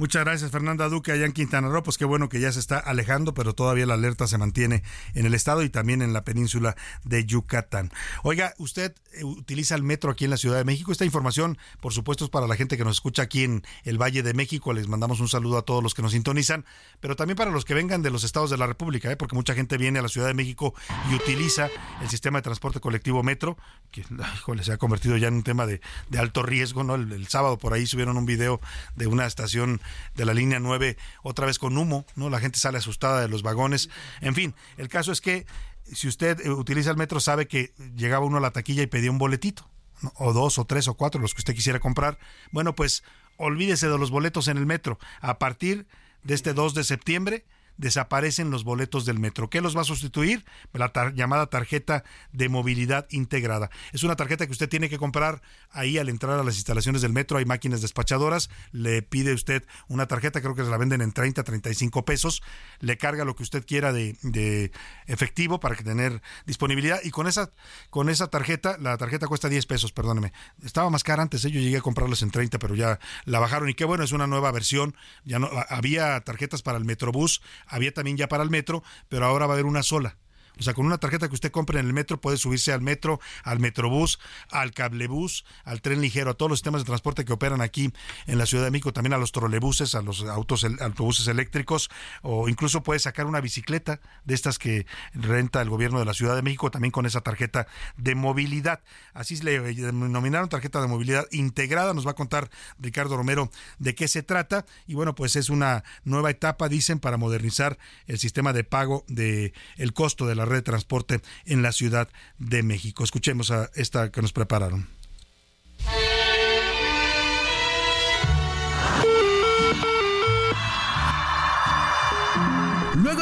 Muchas 0.00 0.24
gracias, 0.24 0.50
Fernanda 0.50 0.88
Duque, 0.88 1.12
allá 1.12 1.26
en 1.26 1.32
Quintana 1.32 1.68
Roo. 1.68 1.82
Pues 1.82 1.98
qué 1.98 2.06
bueno 2.06 2.30
que 2.30 2.40
ya 2.40 2.50
se 2.52 2.58
está 2.58 2.78
alejando, 2.78 3.34
pero 3.34 3.54
todavía 3.54 3.84
la 3.84 3.92
alerta 3.92 4.26
se 4.26 4.38
mantiene 4.38 4.82
en 5.12 5.26
el 5.26 5.34
estado 5.34 5.62
y 5.62 5.68
también 5.68 6.00
en 6.00 6.14
la 6.14 6.24
península 6.24 6.74
de 7.04 7.26
Yucatán. 7.26 7.92
Oiga, 8.22 8.54
usted 8.56 8.94
eh, 9.12 9.24
utiliza 9.24 9.74
el 9.74 9.82
metro 9.82 10.10
aquí 10.10 10.24
en 10.24 10.30
la 10.30 10.38
Ciudad 10.38 10.56
de 10.56 10.64
México. 10.64 10.90
Esta 10.90 11.04
información, 11.04 11.58
por 11.82 11.92
supuesto, 11.92 12.24
es 12.24 12.30
para 12.30 12.46
la 12.46 12.56
gente 12.56 12.78
que 12.78 12.84
nos 12.84 12.96
escucha 12.96 13.20
aquí 13.20 13.44
en 13.44 13.62
el 13.84 14.00
Valle 14.00 14.22
de 14.22 14.32
México. 14.32 14.72
Les 14.72 14.88
mandamos 14.88 15.20
un 15.20 15.28
saludo 15.28 15.58
a 15.58 15.62
todos 15.66 15.82
los 15.82 15.92
que 15.92 16.00
nos 16.00 16.12
sintonizan, 16.12 16.64
pero 17.00 17.14
también 17.14 17.36
para 17.36 17.50
los 17.50 17.66
que 17.66 17.74
vengan 17.74 18.00
de 18.00 18.08
los 18.08 18.24
estados 18.24 18.48
de 18.48 18.56
la 18.56 18.66
República, 18.66 19.12
¿eh? 19.12 19.18
porque 19.18 19.36
mucha 19.36 19.52
gente 19.52 19.76
viene 19.76 19.98
a 19.98 20.02
la 20.02 20.08
Ciudad 20.08 20.28
de 20.28 20.34
México 20.34 20.72
y 21.10 21.14
utiliza 21.14 21.68
el 22.00 22.08
sistema 22.08 22.38
de 22.38 22.42
transporte 22.44 22.80
colectivo 22.80 23.22
metro, 23.22 23.58
que 23.90 24.02
híjole, 24.36 24.64
se 24.64 24.72
ha 24.72 24.78
convertido 24.78 25.18
ya 25.18 25.28
en 25.28 25.34
un 25.34 25.42
tema 25.42 25.66
de, 25.66 25.82
alto 26.16 26.42
riesgo. 26.42 26.84
¿no? 26.84 26.94
El, 26.94 27.12
el 27.12 27.28
sábado 27.28 27.58
por 27.58 27.74
ahí 27.74 27.86
subieron 27.86 28.16
un 28.16 28.24
video 28.24 28.62
de 28.96 29.06
una 29.06 29.26
estación 29.26 29.78
de 30.14 30.24
la 30.24 30.34
línea 30.34 30.60
9, 30.60 30.96
otra 31.22 31.46
vez 31.46 31.58
con 31.58 31.76
humo, 31.76 32.06
¿no? 32.16 32.30
La 32.30 32.40
gente 32.40 32.58
sale 32.58 32.78
asustada 32.78 33.20
de 33.20 33.28
los 33.28 33.42
vagones. 33.42 33.90
En 34.20 34.34
fin, 34.34 34.54
el 34.76 34.88
caso 34.88 35.12
es 35.12 35.20
que 35.20 35.46
si 35.92 36.08
usted 36.08 36.40
eh, 36.40 36.50
utiliza 36.50 36.90
el 36.90 36.96
metro 36.96 37.20
sabe 37.20 37.48
que 37.48 37.72
llegaba 37.96 38.24
uno 38.24 38.38
a 38.38 38.40
la 38.40 38.52
taquilla 38.52 38.82
y 38.82 38.86
pedía 38.86 39.10
un 39.10 39.18
boletito, 39.18 39.68
o 40.14 40.32
dos 40.32 40.58
o 40.58 40.64
tres 40.64 40.88
o 40.88 40.94
cuatro, 40.94 41.20
los 41.20 41.34
que 41.34 41.40
usted 41.40 41.54
quisiera 41.54 41.80
comprar. 41.80 42.18
Bueno, 42.52 42.74
pues 42.74 43.04
olvídese 43.36 43.88
de 43.88 43.98
los 43.98 44.10
boletos 44.10 44.48
en 44.48 44.56
el 44.56 44.66
metro. 44.66 44.98
A 45.20 45.38
partir 45.38 45.86
de 46.22 46.34
este 46.34 46.52
2 46.52 46.74
de 46.74 46.84
septiembre 46.84 47.44
desaparecen 47.80 48.50
los 48.50 48.62
boletos 48.62 49.06
del 49.06 49.18
metro. 49.18 49.48
¿Qué 49.48 49.60
los 49.60 49.76
va 49.76 49.80
a 49.80 49.84
sustituir? 49.84 50.44
La 50.72 50.92
llamada 51.14 51.46
tarjeta 51.46 52.04
de 52.32 52.48
movilidad 52.48 53.06
integrada. 53.10 53.70
Es 53.92 54.02
una 54.02 54.16
tarjeta 54.16 54.46
que 54.46 54.52
usted 54.52 54.68
tiene 54.68 54.90
que 54.90 54.98
comprar 54.98 55.40
ahí 55.70 55.96
al 55.96 56.10
entrar 56.10 56.38
a 56.38 56.44
las 56.44 56.56
instalaciones 56.56 57.00
del 57.00 57.12
metro. 57.12 57.38
Hay 57.38 57.46
máquinas 57.46 57.80
despachadoras. 57.80 58.50
Le 58.72 59.00
pide 59.02 59.32
usted 59.32 59.64
una 59.88 60.06
tarjeta, 60.06 60.42
creo 60.42 60.54
que 60.54 60.64
se 60.64 60.70
la 60.70 60.76
venden 60.76 61.00
en 61.00 61.12
30, 61.12 61.42
35 61.42 62.04
pesos. 62.04 62.42
Le 62.80 62.98
carga 62.98 63.24
lo 63.24 63.34
que 63.34 63.42
usted 63.42 63.64
quiera 63.64 63.92
de, 63.92 64.16
de 64.22 64.72
efectivo 65.06 65.58
para 65.58 65.74
que 65.74 65.82
tener 65.82 66.20
disponibilidad. 66.44 67.00
Y 67.02 67.10
con 67.10 67.26
esa, 67.26 67.50
con 67.88 68.10
esa 68.10 68.28
tarjeta, 68.28 68.76
la 68.78 68.98
tarjeta 68.98 69.26
cuesta 69.26 69.48
10 69.48 69.64
pesos, 69.64 69.92
perdóneme. 69.92 70.32
Estaba 70.62 70.90
más 70.90 71.02
cara 71.02 71.22
antes, 71.22 71.44
¿eh? 71.46 71.50
yo 71.50 71.60
llegué 71.60 71.78
a 71.78 71.82
comprarlas 71.82 72.20
en 72.20 72.30
30, 72.30 72.58
pero 72.58 72.74
ya 72.74 73.00
la 73.24 73.38
bajaron. 73.38 73.70
Y 73.70 73.74
qué 73.74 73.86
bueno, 73.86 74.04
es 74.04 74.12
una 74.12 74.26
nueva 74.26 74.52
versión. 74.52 74.94
Ya 75.24 75.38
no, 75.38 75.48
había 75.70 76.20
tarjetas 76.20 76.60
para 76.60 76.76
el 76.76 76.84
Metrobús, 76.84 77.40
había 77.70 77.94
también 77.94 78.16
ya 78.16 78.28
para 78.28 78.42
el 78.42 78.50
metro, 78.50 78.82
pero 79.08 79.24
ahora 79.24 79.46
va 79.46 79.54
a 79.54 79.56
haber 79.56 79.66
una 79.66 79.82
sola. 79.82 80.16
O 80.60 80.62
sea, 80.62 80.74
con 80.74 80.86
una 80.86 80.98
tarjeta 80.98 81.28
que 81.28 81.34
usted 81.34 81.50
compre 81.50 81.80
en 81.80 81.86
el 81.86 81.92
metro 81.92 82.20
puede 82.20 82.36
subirse 82.36 82.72
al 82.72 82.82
metro, 82.82 83.18
al 83.42 83.58
metrobús, 83.58 84.20
al 84.50 84.72
cablebús, 84.72 85.44
al 85.64 85.80
tren 85.80 86.00
ligero, 86.00 86.30
a 86.30 86.34
todos 86.34 86.50
los 86.50 86.58
sistemas 86.58 86.82
de 86.82 86.86
transporte 86.86 87.24
que 87.24 87.32
operan 87.32 87.60
aquí 87.60 87.92
en 88.26 88.38
la 88.38 88.46
Ciudad 88.46 88.64
de 88.64 88.70
México, 88.70 88.92
también 88.92 89.14
a 89.14 89.18
los 89.18 89.32
trolebuses, 89.32 89.94
a 89.94 90.02
los 90.02 90.22
autos, 90.24 90.64
autobuses 90.80 91.26
eléctricos, 91.28 91.90
o 92.22 92.48
incluso 92.48 92.82
puede 92.82 93.00
sacar 93.00 93.26
una 93.26 93.40
bicicleta 93.40 94.00
de 94.24 94.34
estas 94.34 94.58
que 94.58 94.86
renta 95.14 95.62
el 95.62 95.70
gobierno 95.70 95.98
de 95.98 96.04
la 96.04 96.14
Ciudad 96.14 96.36
de 96.36 96.42
México, 96.42 96.70
también 96.70 96.92
con 96.92 97.06
esa 97.06 97.22
tarjeta 97.22 97.66
de 97.96 98.14
movilidad. 98.14 98.80
Así 99.14 99.36
le 99.42 99.60
denominaron 99.60 100.48
tarjeta 100.48 100.80
de 100.80 100.88
movilidad 100.88 101.26
integrada. 101.30 101.94
Nos 101.94 102.06
va 102.06 102.12
a 102.12 102.14
contar 102.14 102.50
Ricardo 102.78 103.16
Romero 103.16 103.50
de 103.78 103.94
qué 103.94 104.08
se 104.08 104.22
trata. 104.22 104.66
Y 104.86 104.94
bueno, 104.94 105.14
pues 105.14 105.36
es 105.36 105.48
una 105.48 105.84
nueva 106.04 106.30
etapa, 106.30 106.68
dicen, 106.68 107.00
para 107.00 107.16
modernizar 107.16 107.78
el 108.06 108.18
sistema 108.18 108.52
de 108.52 108.64
pago 108.64 109.04
de 109.08 109.52
costo 109.94 110.26
de 110.26 110.34
la 110.34 110.44
de 110.56 110.62
transporte 110.62 111.20
en 111.46 111.62
la 111.62 111.72
Ciudad 111.72 112.08
de 112.38 112.62
México. 112.62 113.04
Escuchemos 113.04 113.50
a 113.50 113.70
esta 113.74 114.10
que 114.10 114.22
nos 114.22 114.32
prepararon. 114.32 114.99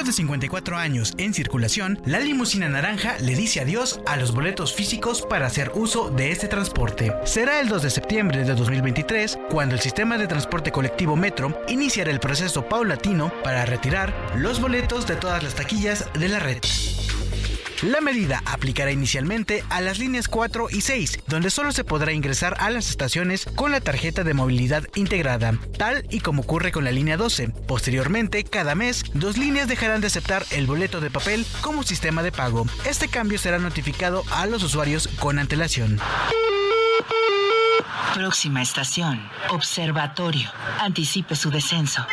De 0.09 0.13
54 0.15 0.77
años 0.79 1.13
en 1.19 1.35
circulación, 1.35 2.01
la 2.07 2.19
limusina 2.19 2.67
naranja 2.67 3.19
le 3.19 3.35
dice 3.35 3.61
adiós 3.61 4.01
a 4.07 4.17
los 4.17 4.33
boletos 4.33 4.73
físicos 4.73 5.21
para 5.21 5.47
hacer 5.47 5.71
uso 5.75 6.09
de 6.09 6.33
este 6.33 6.49
transporte. 6.49 7.13
Será 7.25 7.61
el 7.61 7.69
2 7.69 7.83
de 7.83 7.91
septiembre 7.91 8.45
de 8.45 8.55
2023 8.55 9.39
cuando 9.51 9.75
el 9.75 9.83
sistema 9.83 10.17
de 10.17 10.27
transporte 10.27 10.73
colectivo 10.73 11.15
Metro 11.15 11.61
iniciará 11.69 12.11
el 12.11 12.21
proceso 12.21 12.67
paulatino 12.67 13.31
para 13.45 13.67
retirar 13.67 14.15
los 14.35 14.61
boletos 14.63 15.07
de 15.07 15.17
todas 15.17 15.43
las 15.43 15.55
taquillas 15.55 16.07
de 16.19 16.29
la 16.29 16.39
red. 16.39 16.59
La 17.83 18.01
medida 18.01 18.43
aplicará 18.45 18.91
inicialmente 18.91 19.63
a 19.71 19.81
las 19.81 20.01
líneas 20.01 20.27
4 20.27 20.67
y 20.71 20.81
6, 20.81 21.21
donde 21.29 21.49
solo 21.49 21.71
se 21.71 21.85
podrá 21.85 22.13
ingresar 22.13 22.57
a 22.59 22.71
las 22.71 22.91
estaciones 22.91 23.47
con 23.55 23.71
la 23.71 23.81
tarjeta 23.81 24.25
de 24.25 24.35
movilidad 24.35 24.83
integrada, 24.97 25.55
tal 25.77 26.05
y 26.11 26.19
como 26.19 26.43
ocurre 26.43 26.73
con 26.73 26.83
la 26.83 26.91
línea 26.91 27.17
12. 27.17 27.51
Posteriormente, 27.69 28.43
cada 28.43 28.75
mes, 28.75 29.05
dos 29.15 29.39
líneas 29.39 29.69
dejarán 29.69 30.01
de 30.01 30.09
aceptar 30.09 30.45
el 30.51 30.67
boleto 30.67 31.01
de 31.01 31.11
papel 31.11 31.47
como 31.61 31.85
sistema 31.85 32.25
de 32.25 32.33
pago. 32.33 32.67
Este 32.85 33.07
cambio 33.07 33.39
será 33.39 33.61
notificado 33.61 34.25
a 34.33 34.47
los 34.47 34.65
usuarios 34.65 35.09
con 35.21 35.39
antelación. 35.39 36.01
Próxima 38.15 38.61
estación, 38.61 39.23
observatorio. 39.51 40.51
Anticipe 40.81 41.37
su 41.37 41.51
descenso. 41.51 42.05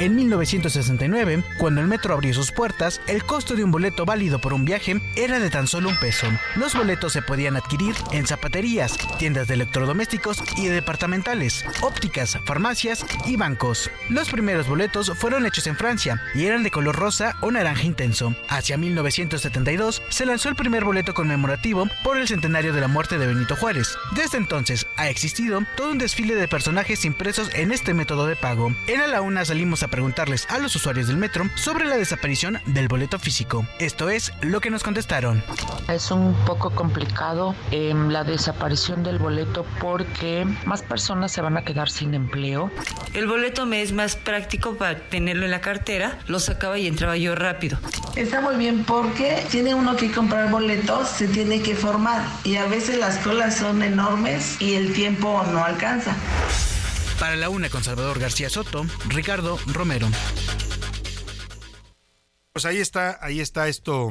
En 0.00 0.16
1969, 0.16 1.44
cuando 1.58 1.82
el 1.82 1.86
metro 1.86 2.14
abrió 2.14 2.32
sus 2.32 2.52
puertas, 2.52 3.02
el 3.06 3.22
costo 3.22 3.54
de 3.54 3.64
un 3.64 3.70
boleto 3.70 4.06
válido 4.06 4.38
por 4.38 4.54
un 4.54 4.64
viaje 4.64 4.98
era 5.14 5.38
de 5.38 5.50
tan 5.50 5.66
solo 5.66 5.90
un 5.90 5.96
peso. 5.98 6.26
Los 6.56 6.74
boletos 6.74 7.12
se 7.12 7.20
podían 7.20 7.54
adquirir 7.56 7.94
en 8.10 8.26
zapaterías, 8.26 8.96
tiendas 9.18 9.46
de 9.46 9.54
electrodomésticos 9.54 10.42
y 10.56 10.68
departamentales, 10.68 11.66
ópticas, 11.82 12.38
farmacias 12.46 13.04
y 13.26 13.36
bancos. 13.36 13.90
Los 14.08 14.30
primeros 14.30 14.66
boletos 14.66 15.12
fueron 15.18 15.44
hechos 15.44 15.66
en 15.66 15.76
Francia 15.76 16.22
y 16.34 16.46
eran 16.46 16.62
de 16.62 16.70
color 16.70 16.96
rosa 16.96 17.36
o 17.42 17.50
naranja 17.50 17.82
intenso. 17.82 18.34
Hacia 18.48 18.78
1972 18.78 20.00
se 20.08 20.24
lanzó 20.24 20.48
el 20.48 20.56
primer 20.56 20.82
boleto 20.82 21.12
conmemorativo 21.12 21.86
por 22.02 22.16
el 22.16 22.26
centenario 22.26 22.72
de 22.72 22.80
la 22.80 22.88
muerte 22.88 23.18
de 23.18 23.26
Benito 23.26 23.54
Juárez. 23.54 23.98
Desde 24.16 24.38
entonces 24.38 24.86
ha 24.96 25.10
existido 25.10 25.60
todo 25.76 25.90
un 25.90 25.98
desfile 25.98 26.36
de 26.36 26.48
personajes 26.48 27.04
impresos 27.04 27.50
en 27.52 27.70
este 27.70 27.92
método 27.92 28.24
de 28.24 28.36
pago. 28.36 28.74
En 28.86 29.02
A 29.02 29.06
la 29.06 29.20
Una 29.20 29.44
salimos 29.44 29.82
a 29.82 29.89
preguntarles 29.90 30.46
a 30.48 30.58
los 30.58 30.74
usuarios 30.76 31.08
del 31.08 31.16
metro 31.16 31.44
sobre 31.56 31.84
la 31.84 31.96
desaparición 31.96 32.58
del 32.66 32.88
boleto 32.88 33.18
físico. 33.18 33.66
Esto 33.78 34.10
es 34.10 34.32
lo 34.40 34.60
que 34.60 34.70
nos 34.70 34.82
contestaron. 34.82 35.42
Es 35.88 36.10
un 36.10 36.34
poco 36.46 36.70
complicado 36.70 37.54
eh, 37.70 37.92
la 38.08 38.24
desaparición 38.24 39.02
del 39.02 39.18
boleto 39.18 39.66
porque 39.80 40.46
más 40.64 40.82
personas 40.82 41.32
se 41.32 41.40
van 41.40 41.56
a 41.56 41.64
quedar 41.64 41.90
sin 41.90 42.14
empleo. 42.14 42.70
El 43.12 43.26
boleto 43.26 43.66
me 43.66 43.82
es 43.82 43.92
más 43.92 44.16
práctico 44.16 44.76
para 44.76 44.98
tenerlo 44.98 45.44
en 45.44 45.50
la 45.50 45.60
cartera, 45.60 46.18
lo 46.26 46.40
sacaba 46.40 46.78
y 46.78 46.86
entraba 46.86 47.16
yo 47.16 47.34
rápido. 47.34 47.78
Está 48.16 48.40
muy 48.40 48.56
bien 48.56 48.84
porque 48.84 49.44
tiene 49.50 49.74
uno 49.74 49.96
que 49.96 50.10
comprar 50.10 50.50
boletos, 50.50 51.08
se 51.08 51.28
tiene 51.28 51.60
que 51.60 51.74
formar 51.74 52.22
y 52.44 52.56
a 52.56 52.66
veces 52.66 52.98
las 52.98 53.18
colas 53.18 53.56
son 53.56 53.82
enormes 53.82 54.60
y 54.60 54.74
el 54.74 54.92
tiempo 54.92 55.42
no 55.52 55.64
alcanza. 55.64 56.14
Para 57.20 57.36
la 57.36 57.50
una 57.50 57.68
con 57.68 57.84
Salvador 57.84 58.18
García 58.18 58.48
Soto, 58.48 58.86
Ricardo 59.08 59.58
Romero. 59.66 60.08
Pues 62.54 62.64
ahí 62.64 62.78
está, 62.78 63.18
ahí 63.20 63.40
está 63.40 63.68
esto, 63.68 64.10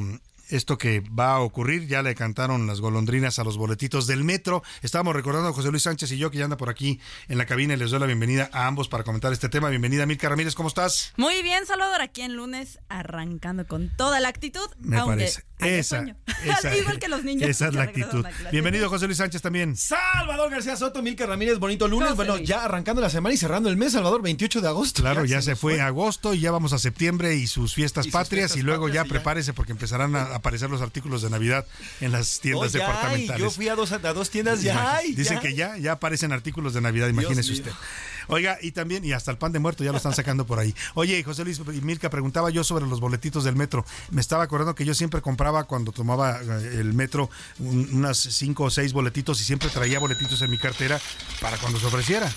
esto 0.50 0.78
que 0.78 1.00
va 1.02 1.34
a 1.34 1.40
ocurrir. 1.40 1.88
Ya 1.88 2.02
le 2.02 2.16
cantaron 2.16 2.68
las 2.68 2.82
golondrinas 2.82 3.40
a 3.40 3.44
los 3.44 3.58
boletitos 3.58 4.08
del 4.08 4.24
metro. 4.24 4.64
Estábamos 4.82 5.16
recordando 5.16 5.50
a 5.50 5.54
José 5.54 5.70
Luis 5.72 5.84
Sánchez 5.84 6.12
y 6.12 6.18
yo 6.18 6.32
que 6.32 6.38
ya 6.40 6.44
anda 6.46 6.58
por 6.58 6.70
aquí 6.70 7.00
en 7.28 7.38
la 7.38 7.46
cabina 7.46 7.74
y 7.74 7.78
les 7.78 7.92
doy 7.92 8.00
la 8.00 8.06
bienvenida 8.06 8.50
a 8.52 8.68
ambos 8.68 8.88
para 8.88 9.04
comentar 9.04 9.32
este 9.32 9.50
tema. 9.50 9.70
Bienvenida, 9.70 10.06
Milka 10.06 10.30
Ramírez, 10.30 10.56
¿cómo 10.56 10.70
estás? 10.70 11.14
Muy 11.18 11.42
bien, 11.44 11.66
Salvador, 11.66 12.02
aquí 12.02 12.22
en 12.22 12.36
lunes 12.36 12.80
arrancando 12.90 13.66
con 13.68 13.90
toda 13.96 14.20
la 14.20 14.30
actitud. 14.30 14.68
Me 14.80 14.98
aunque 14.98 15.18
parece. 15.18 15.44
Esa, 15.60 16.06
Igual 16.78 17.00
que 17.00 17.10
los 17.10 17.24
niños. 17.26 17.50
Esa 17.50 17.68
es 17.68 17.74
la 17.74 17.84
actitud. 17.90 18.26
Bienvenido, 18.52 18.90
José 18.90 19.08
Luis 19.08 19.18
Sánchez 19.18 19.42
también. 19.42 19.76
Salvador 19.76 20.50
García 20.50 20.78
Soto, 20.78 21.02
Milka 21.02 21.26
Ramírez, 21.26 21.60
bonito 21.60 21.88
lunes. 21.88 22.10
José 22.10 22.16
bueno, 22.16 22.38
Luis. 22.38 22.48
ya 22.48 22.64
arrancando 22.64 23.02
la 23.02 23.10
semana 23.10 23.34
y 23.34 23.38
cerrando 23.38 23.70
el 23.70 23.76
mes, 23.76 23.92
Salvador, 23.92 24.22
28 24.22 24.62
de 24.62 24.68
agosto. 24.70 25.02
Claro, 25.02 25.26
ya, 25.26 25.42
se 25.42 25.56
fue, 25.58 25.82
agosto 25.82 26.34
y 26.34 26.40
ya 26.40 26.52
vamos 26.52 26.72
a 26.72 26.80
septiembre 26.80 27.36
y 27.36 27.46
sus 27.48 27.74
fiestas 27.74 28.06
Y 28.06 28.10
sus 28.10 28.14
patrias 28.14 28.52
fiestas 28.52 28.58
y 28.58 28.62
luego 28.62 28.86
patrias 28.86 29.06
ya. 29.06 29.10
prepárese 29.10 29.54
porque 29.54 29.74
empezarán 29.74 30.16
a 30.16 30.39
aparecer 30.40 30.70
los 30.70 30.82
artículos 30.82 31.22
de 31.22 31.30
Navidad 31.30 31.66
en 32.02 32.12
las 32.12 32.40
tiendas 32.40 32.74
Oh, 32.74 32.78
ya 32.78 32.84
hay. 32.86 32.88
departamentales. 32.92 33.42
Yo 33.44 33.52
fui 33.52 33.68
a 33.70 33.76
dos, 33.76 33.92
a 33.92 34.00
dos 34.00 34.30
tiendas, 34.30 34.62
ya 34.62 34.96
hay. 34.98 35.14
Dicen 35.14 35.36
ya 35.38 35.42
que 35.42 35.48
hay. 35.50 35.56
ya, 35.56 35.78
ya 35.78 35.92
aparecen 35.94 36.32
artículos 36.32 36.74
de 36.74 36.82
Navidad, 36.82 37.08
imagínese 37.08 37.54
usted. 37.54 37.72
Oiga, 38.30 38.58
y 38.62 38.72
también, 38.72 39.04
y 39.06 39.12
hasta 39.14 39.32
el 39.32 39.38
pan 39.38 39.52
de 39.52 39.60
muerto 39.60 39.84
ya 39.84 39.92
lo 39.92 39.98
están 39.98 40.14
sacando 40.14 40.46
por 40.46 40.60
ahí. 40.60 40.74
Oye, 40.94 41.22
José 41.24 41.44
Luis 41.44 41.60
y 41.74 41.82
Milka, 41.82 42.10
preguntaba 42.10 42.50
yo 42.50 42.64
sobre 42.64 42.86
los 42.88 43.00
boletitos 43.00 43.44
del 43.44 43.56
metro. 43.56 43.86
Me 44.12 44.22
estaba 44.22 44.44
acordando 44.44 44.76
que 44.76 44.86
yo 44.86 44.94
siempre 44.94 45.22
compraba 45.22 45.66
cuando 45.66 45.92
tomaba 45.92 46.40
eh, 46.42 46.78
el 46.80 46.94
metro 46.94 47.30
un- 47.60 47.90
unas 47.94 48.18
cinco 48.18 48.66
o 48.66 48.70
seis 48.70 48.94
boletitos 48.94 49.42
y 49.42 49.44
siempre 49.44 49.70
traía 49.70 50.00
boletitos 50.00 50.42
en 50.42 50.50
mi 50.52 50.58
cartera 50.58 51.00
para 51.42 51.58
cuando 51.58 51.80
se 51.80 51.86
ofreciera. 51.88 52.32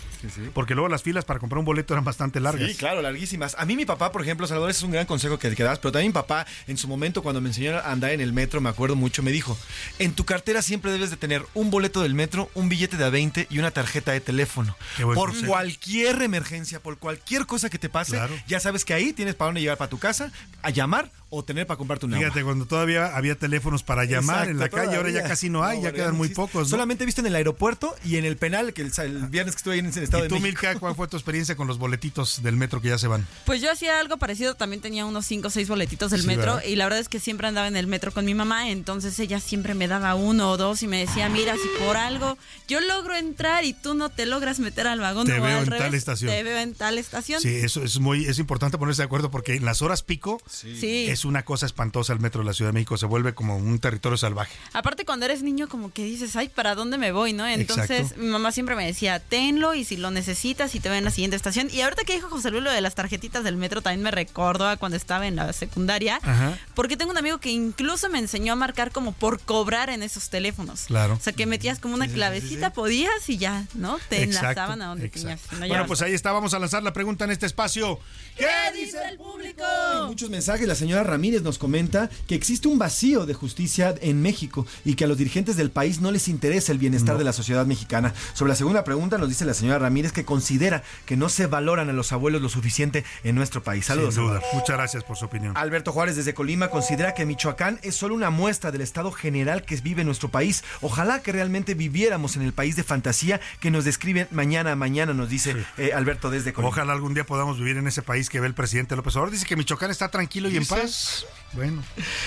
Porque 0.55 0.75
luego 0.75 0.89
las 0.89 1.03
filas 1.03 1.25
para 1.25 1.41
comprar 1.41 1.59
un 1.59 1.65
boleto 1.65 1.95
eran 1.95 2.05
bastante 2.05 2.41
largas. 2.41 2.71
Sí, 2.71 2.77
claro, 2.77 3.03
larguísimas. 3.03 3.55
A 3.59 3.65
mí 3.67 3.77
mi 3.77 3.85
papá, 3.85 4.13
por 4.13 4.23
ejemplo, 4.23 4.47
Salvador, 4.47 4.71
ese 4.71 4.79
es 4.79 4.85
un 4.85 4.93
gran 4.93 5.05
consejo 5.07 5.39
que, 5.39 5.55
que 5.55 5.63
das, 5.65 5.79
pero 5.79 5.93
también 5.93 6.11
mi 6.11 6.15
papá, 6.15 6.47
en 6.69 6.79
su 6.79 6.87
momento, 6.89 7.23
cuando 7.23 7.41
me 7.41 7.49
enseñó 7.49 7.77
a, 7.77 7.91
andar 7.93 8.13
en 8.13 8.21
el 8.21 8.33
metro, 8.33 8.61
me 8.61 8.69
acuerdo 8.71 8.95
mucho, 8.97 9.23
me 9.23 9.31
dijo, 9.33 9.59
en 9.99 10.15
tu 10.15 10.25
cartera 10.25 10.63
siempre 10.63 10.93
debes 10.93 11.11
de 11.11 11.17
tener 11.17 11.45
un 11.55 11.71
boleto 11.71 12.03
del 12.03 12.15
metro, 12.15 12.51
un 12.55 12.69
billete 12.69 12.97
de 12.97 13.05
a 13.05 13.11
20 13.11 13.49
y 13.51 13.59
una 13.59 13.73
tarjeta 13.73 14.13
de 14.13 14.21
teléfono. 14.21 14.77
Por 15.03 15.31
consejo. 15.31 15.49
cualquier 15.49 15.82
emergencia, 16.25 16.81
por 16.81 16.99
cualquier 16.99 17.47
cosa 17.47 17.69
que 17.71 17.79
te 17.79 17.89
pase, 17.89 18.13
Claro. 18.13 18.35
ya 18.47 18.61
sabes 18.61 18.85
que 18.85 18.95
ahí 18.95 19.13
tienes 19.13 19.35
para 19.35 19.47
dónde 19.49 19.61
llegar 19.61 19.79
para 19.79 19.91
tu 19.91 19.99
casa, 19.99 20.31
a 20.63 20.71
llamar 20.71 21.11
o 21.35 21.43
tener 21.43 21.67
para 21.67 21.79
comprarte 21.79 22.05
un 22.05 22.13
agua. 22.13 22.27
Fíjate, 22.27 22.45
cuando 22.45 22.67
todavía 22.67 23.17
había 23.17 23.37
teléfonos 23.37 23.83
para 23.83 24.05
llamar 24.05 24.51
en 24.51 24.59
la 24.59 24.69
calle, 24.69 24.97
ahora 24.97 25.09
ya 25.11 25.23
casi 25.25 25.49
no 25.49 25.65
hay, 25.65 25.79
No, 25.79 25.85
ya 25.85 25.93
quedan 25.93 26.11
no 26.11 26.17
muy 26.19 26.27
existe. 26.27 26.43
pocos. 26.43 26.63
¿no? 26.65 26.69
Solamente 26.69 27.05
he 27.05 27.07
visto 27.07 27.23
en 27.23 27.27
el 27.29 27.35
aeropuerto 27.35 27.97
y 28.05 28.17
en 28.17 28.27
el 28.27 28.37
penal, 28.37 28.75
que 28.75 28.83
el, 28.83 28.93
el 28.99 29.27
viernes 29.29 29.55
que 29.55 29.59
estuve 29.61 29.75
ahí 29.75 29.81
en 29.81 29.87
el 29.87 29.97
Estado 30.03 30.19
¿Y 30.19 30.23
de 30.25 30.29
tú, 30.29 30.35
México. 30.41 30.61
Milka, 30.63 30.79
cuál 30.79 30.95
fue 30.95 31.09
tu 31.09 31.17
experiencia 31.17 31.57
con 31.57 31.67
los 31.69 31.79
boletitos 31.79 32.43
del 32.43 32.57
metro 32.57 32.83
que 32.83 32.89
ya 32.89 32.99
se 32.99 33.07
van? 33.09 33.27
Pues 33.47 33.63
yo 33.63 33.73
hacía 33.73 33.99
algo 33.99 34.19
parecido, 34.19 34.55
también 34.57 34.83
tenía 34.83 35.07
unos 35.07 35.25
5 35.25 35.49
o 35.49 35.51
6 35.51 35.69
boletitos 35.69 36.11
del 36.11 36.21
Sí, 36.21 36.27
metro 36.27 36.57
¿verdad? 36.57 36.69
y 36.69 36.77
la 36.77 36.85
verdad 36.85 37.01
es 37.01 37.09
que 37.09 37.19
siempre 37.19 37.49
andaba 37.49 37.67
en 37.67 37.77
el 37.77 37.87
metro 37.87 38.13
con 38.13 38.27
mi 38.27 38.35
mamá, 38.35 38.69
entonces 38.69 39.19
ella 39.19 39.41
siempre 39.41 39.75
me 39.75 39.89
daba 39.89 40.15
uno 40.15 40.51
o 40.51 40.57
dos 40.59 40.83
y 40.83 40.87
me 40.87 40.99
decía, 40.99 41.31
mira, 41.31 41.55
si 41.55 41.85
por 41.85 41.97
algo 41.97 42.37
yo 42.69 42.81
logro 42.83 43.17
entrar 43.17 43.65
y 43.65 43.73
tú 43.73 43.95
no 43.95 44.11
te 44.11 44.27
logras 44.27 44.61
meter 44.61 44.87
al 44.87 45.01
vagón 45.01 45.27
Te 45.27 45.33
veo 45.41 45.45
al 45.45 45.65
en 45.65 45.67
revés, 45.67 45.79
tal 45.87 45.95
estación. 45.95 46.31
te 46.31 46.43
veo 46.43 46.59
en 46.59 46.75
tal 46.75 46.99
estación. 46.99 47.41
Sí, 47.41 47.49
eso 47.57 47.83
es 47.83 47.99
muy 48.01 48.27
es 48.27 48.39
importante 48.39 48.77
ponerse 48.77 49.01
de 49.01 49.07
acuerdo 49.07 49.31
porque 49.31 49.55
en 49.55 49.65
las 49.65 49.81
horas 49.81 50.03
pico 50.03 50.41
Sí. 50.51 51.07
es 51.09 51.22
una 51.25 51.45
cosa 51.45 51.67
espantosa 51.67 52.13
el 52.13 52.21
metro 52.21 52.41
de 52.43 52.47
la 52.47 52.53
Ciudad 52.53 52.71
de 52.71 52.75
México, 52.75 52.97
se 52.97 53.07
vuelve 53.07 53.35
como 53.35 53.57
un 53.57 53.79
territorio 53.79 54.17
salvaje. 54.17 54.55
Aparte 54.73 55.05
cuando 55.05 55.27
eres 55.27 55.43
niño 55.43 55.69
como 55.69 55.93
que 55.93 56.05
dices, 56.05 56.37
ay, 56.37 56.49
¿para 56.49 56.75
dónde 56.75 56.99
me 56.99 57.13
voy? 57.13 57.33
¿no? 57.33 57.47
Entonces 57.47 57.91
Exacto. 57.91 58.21
mi 58.23 58.29
mamá 58.29 58.53
siempre 58.53 58.77
me 58.77 58.87
decía, 58.87 59.21
tenlo 59.21 59.75
y 59.75 59.85
si 59.85 59.97
lo 59.97 60.11
necesitas 60.11 60.75
y 60.75 60.81
te 60.81 60.89
veo 60.89 60.99
en 60.99 61.05
la 61.05 61.11
siguiente 61.11 61.37
estación. 61.37 61.69
Y 61.71 61.81
ahorita 61.81 62.05
que 62.05 62.15
dijo 62.15 62.29
José 62.29 62.51
Luis 62.51 62.63
lo 62.63 62.71
de 62.71 62.81
las 62.81 62.95
tarjetitas 62.95 63.45
del 63.45 63.57
metro 63.57 63.83
también 63.83 64.03
me 64.03 64.11
recordó 64.11 64.69
a 64.69 64.77
cuando 64.77 64.97
estaba 64.97 65.27
en 65.27 65.37
la 65.37 65.53
secundaria. 65.53 66.19
Ajá. 66.23 66.59
Porque 66.75 66.97
tengo 66.97 67.11
un 67.11 67.19
amigo 67.19 67.39
que 67.39 67.51
incluso 67.51 68.09
me 68.09 68.19
enseñó 68.19 68.53
a 68.53 68.57
marcar 68.57 68.91
como 68.93 69.13
por 69.13 69.41
cobrar 69.41 69.91
en 69.91 70.03
esos 70.03 70.31
teléfonos. 70.31 70.85
Claro. 70.87 71.15
O 71.15 71.21
sea, 71.21 71.33
que 71.33 71.47
metías 71.47 71.79
como 71.79 71.95
una 71.95 72.09
clavecita, 72.09 72.73
podías 72.73 73.29
y 73.29 73.39
ya, 73.39 73.67
¿no? 73.75 73.99
Te 74.09 74.23
Exacto, 74.23 74.49
enlazaban 74.49 74.83
a 74.83 74.87
donde 74.87 75.07
exacto. 75.07 75.39
tenías. 75.51 75.61
no 75.61 75.69
Bueno, 75.69 75.87
pues 75.87 76.03
ahí 76.03 76.15
está, 76.15 76.33
vamos 76.33 76.55
a 76.55 76.59
lanzar 76.59 76.83
la 76.83 76.93
pregunta 76.93 77.25
en 77.25 77.31
este 77.31 77.47
espacio. 77.47 77.99
¿Qué 78.37 78.47
dice 78.75 78.99
el 79.09 79.17
público? 79.19 79.63
Hay 79.65 80.07
muchos 80.07 80.31
mensajes. 80.31 80.67
La 80.67 80.75
señora 80.75 81.03
Ramírez 81.13 81.43
nos 81.43 81.59
comenta 81.59 82.09
que 82.27 82.35
existe 82.35 82.69
un 82.69 82.79
vacío 82.79 83.27
de 83.27 83.35
justicia 83.35 83.95
en 84.01 84.23
México 84.23 84.67
y 84.83 84.95
que 84.95 85.05
a 85.05 85.07
los 85.07 85.19
dirigentes 85.19 85.57
del 85.57 85.71
país 85.71 86.01
no 86.01 86.11
les 86.11 86.27
interesa 86.27 86.73
el 86.73 86.79
bienestar 86.79 87.19
de 87.19 87.25
la 87.25 87.35
sociedad 87.35 87.67
mexicana. 87.67 88.15
Sobre 88.33 88.49
la 88.49 88.57
segunda 88.57 88.83
pregunta 88.83 89.19
nos 89.19 89.29
dice 89.29 89.45
la 89.45 89.53
señora 89.53 89.79
Ramírez 89.79 90.13
que 90.13 90.25
considera 90.25 90.83
que 91.05 91.19
no 91.19 91.29
se 91.29 91.47
valoran 91.47 91.91
a 91.91 91.93
los 91.93 92.13
abuelos 92.13 92.41
lo 92.41 92.49
suficiente 92.49 93.05
en 93.25 93.35
nuestro 93.35 93.63
país. 93.63 93.85
Saludos. 93.85 94.15
Sin 94.15 94.25
duda. 94.25 94.41
Muchas 94.55 94.77
gracias 94.77 95.05
por 95.05 95.19
su 95.19 95.27
opinión. 95.27 95.55
Alberto 95.57 95.93
Juárez 95.93 96.17
desde 96.17 96.33
Colima 96.33 96.69
considera 96.69 97.13
que 97.13 97.27
Michoacán 97.27 97.79
es 97.83 97.95
solo 97.95 98.15
una 98.15 98.31
muestra 98.31 98.73
del 98.73 98.81
estado 98.81 99.13
general 99.13 99.65
que 99.65 99.77
vive 99.77 100.03
nuestro 100.03 100.31
país. 100.31 100.65
Ojalá 100.81 101.21
que 101.21 101.33
realmente 101.33 101.75
viviéramos 101.75 102.37
en 102.37 102.43
el 102.43 102.55
país 102.55 102.75
de 102.77 102.85
fantasía 102.85 103.41
que 103.61 103.71
nos 103.71 103.85
describen 103.85 104.29
mañana 104.31 104.73
a 104.73 104.77
mañana, 104.77 105.13
nos 105.13 105.29
dice 105.29 105.57
eh, 105.77 105.93
Alberto 105.95 106.31
desde 106.31 106.55
Colima. 106.55 106.71
Ojalá 106.71 106.93
algún 106.95 107.13
día 107.13 107.25
podamos 107.25 107.59
vivir 107.59 107.77
en 107.77 107.87
ese 107.87 108.01
país 108.01 108.31
que 108.31 108.41
ve 108.41 108.47
el 108.47 108.55
presidente 108.55 108.97
López 108.97 109.15
Obrador. 109.17 109.33
Dice 109.33 109.47
que 109.47 109.57
Michoacán 109.57 109.91
está 109.91 110.09
tranquilo 110.09 110.49
y 110.49 110.57
en 110.57 110.61
Dice. 110.61 110.75
Bueno. 111.55 111.83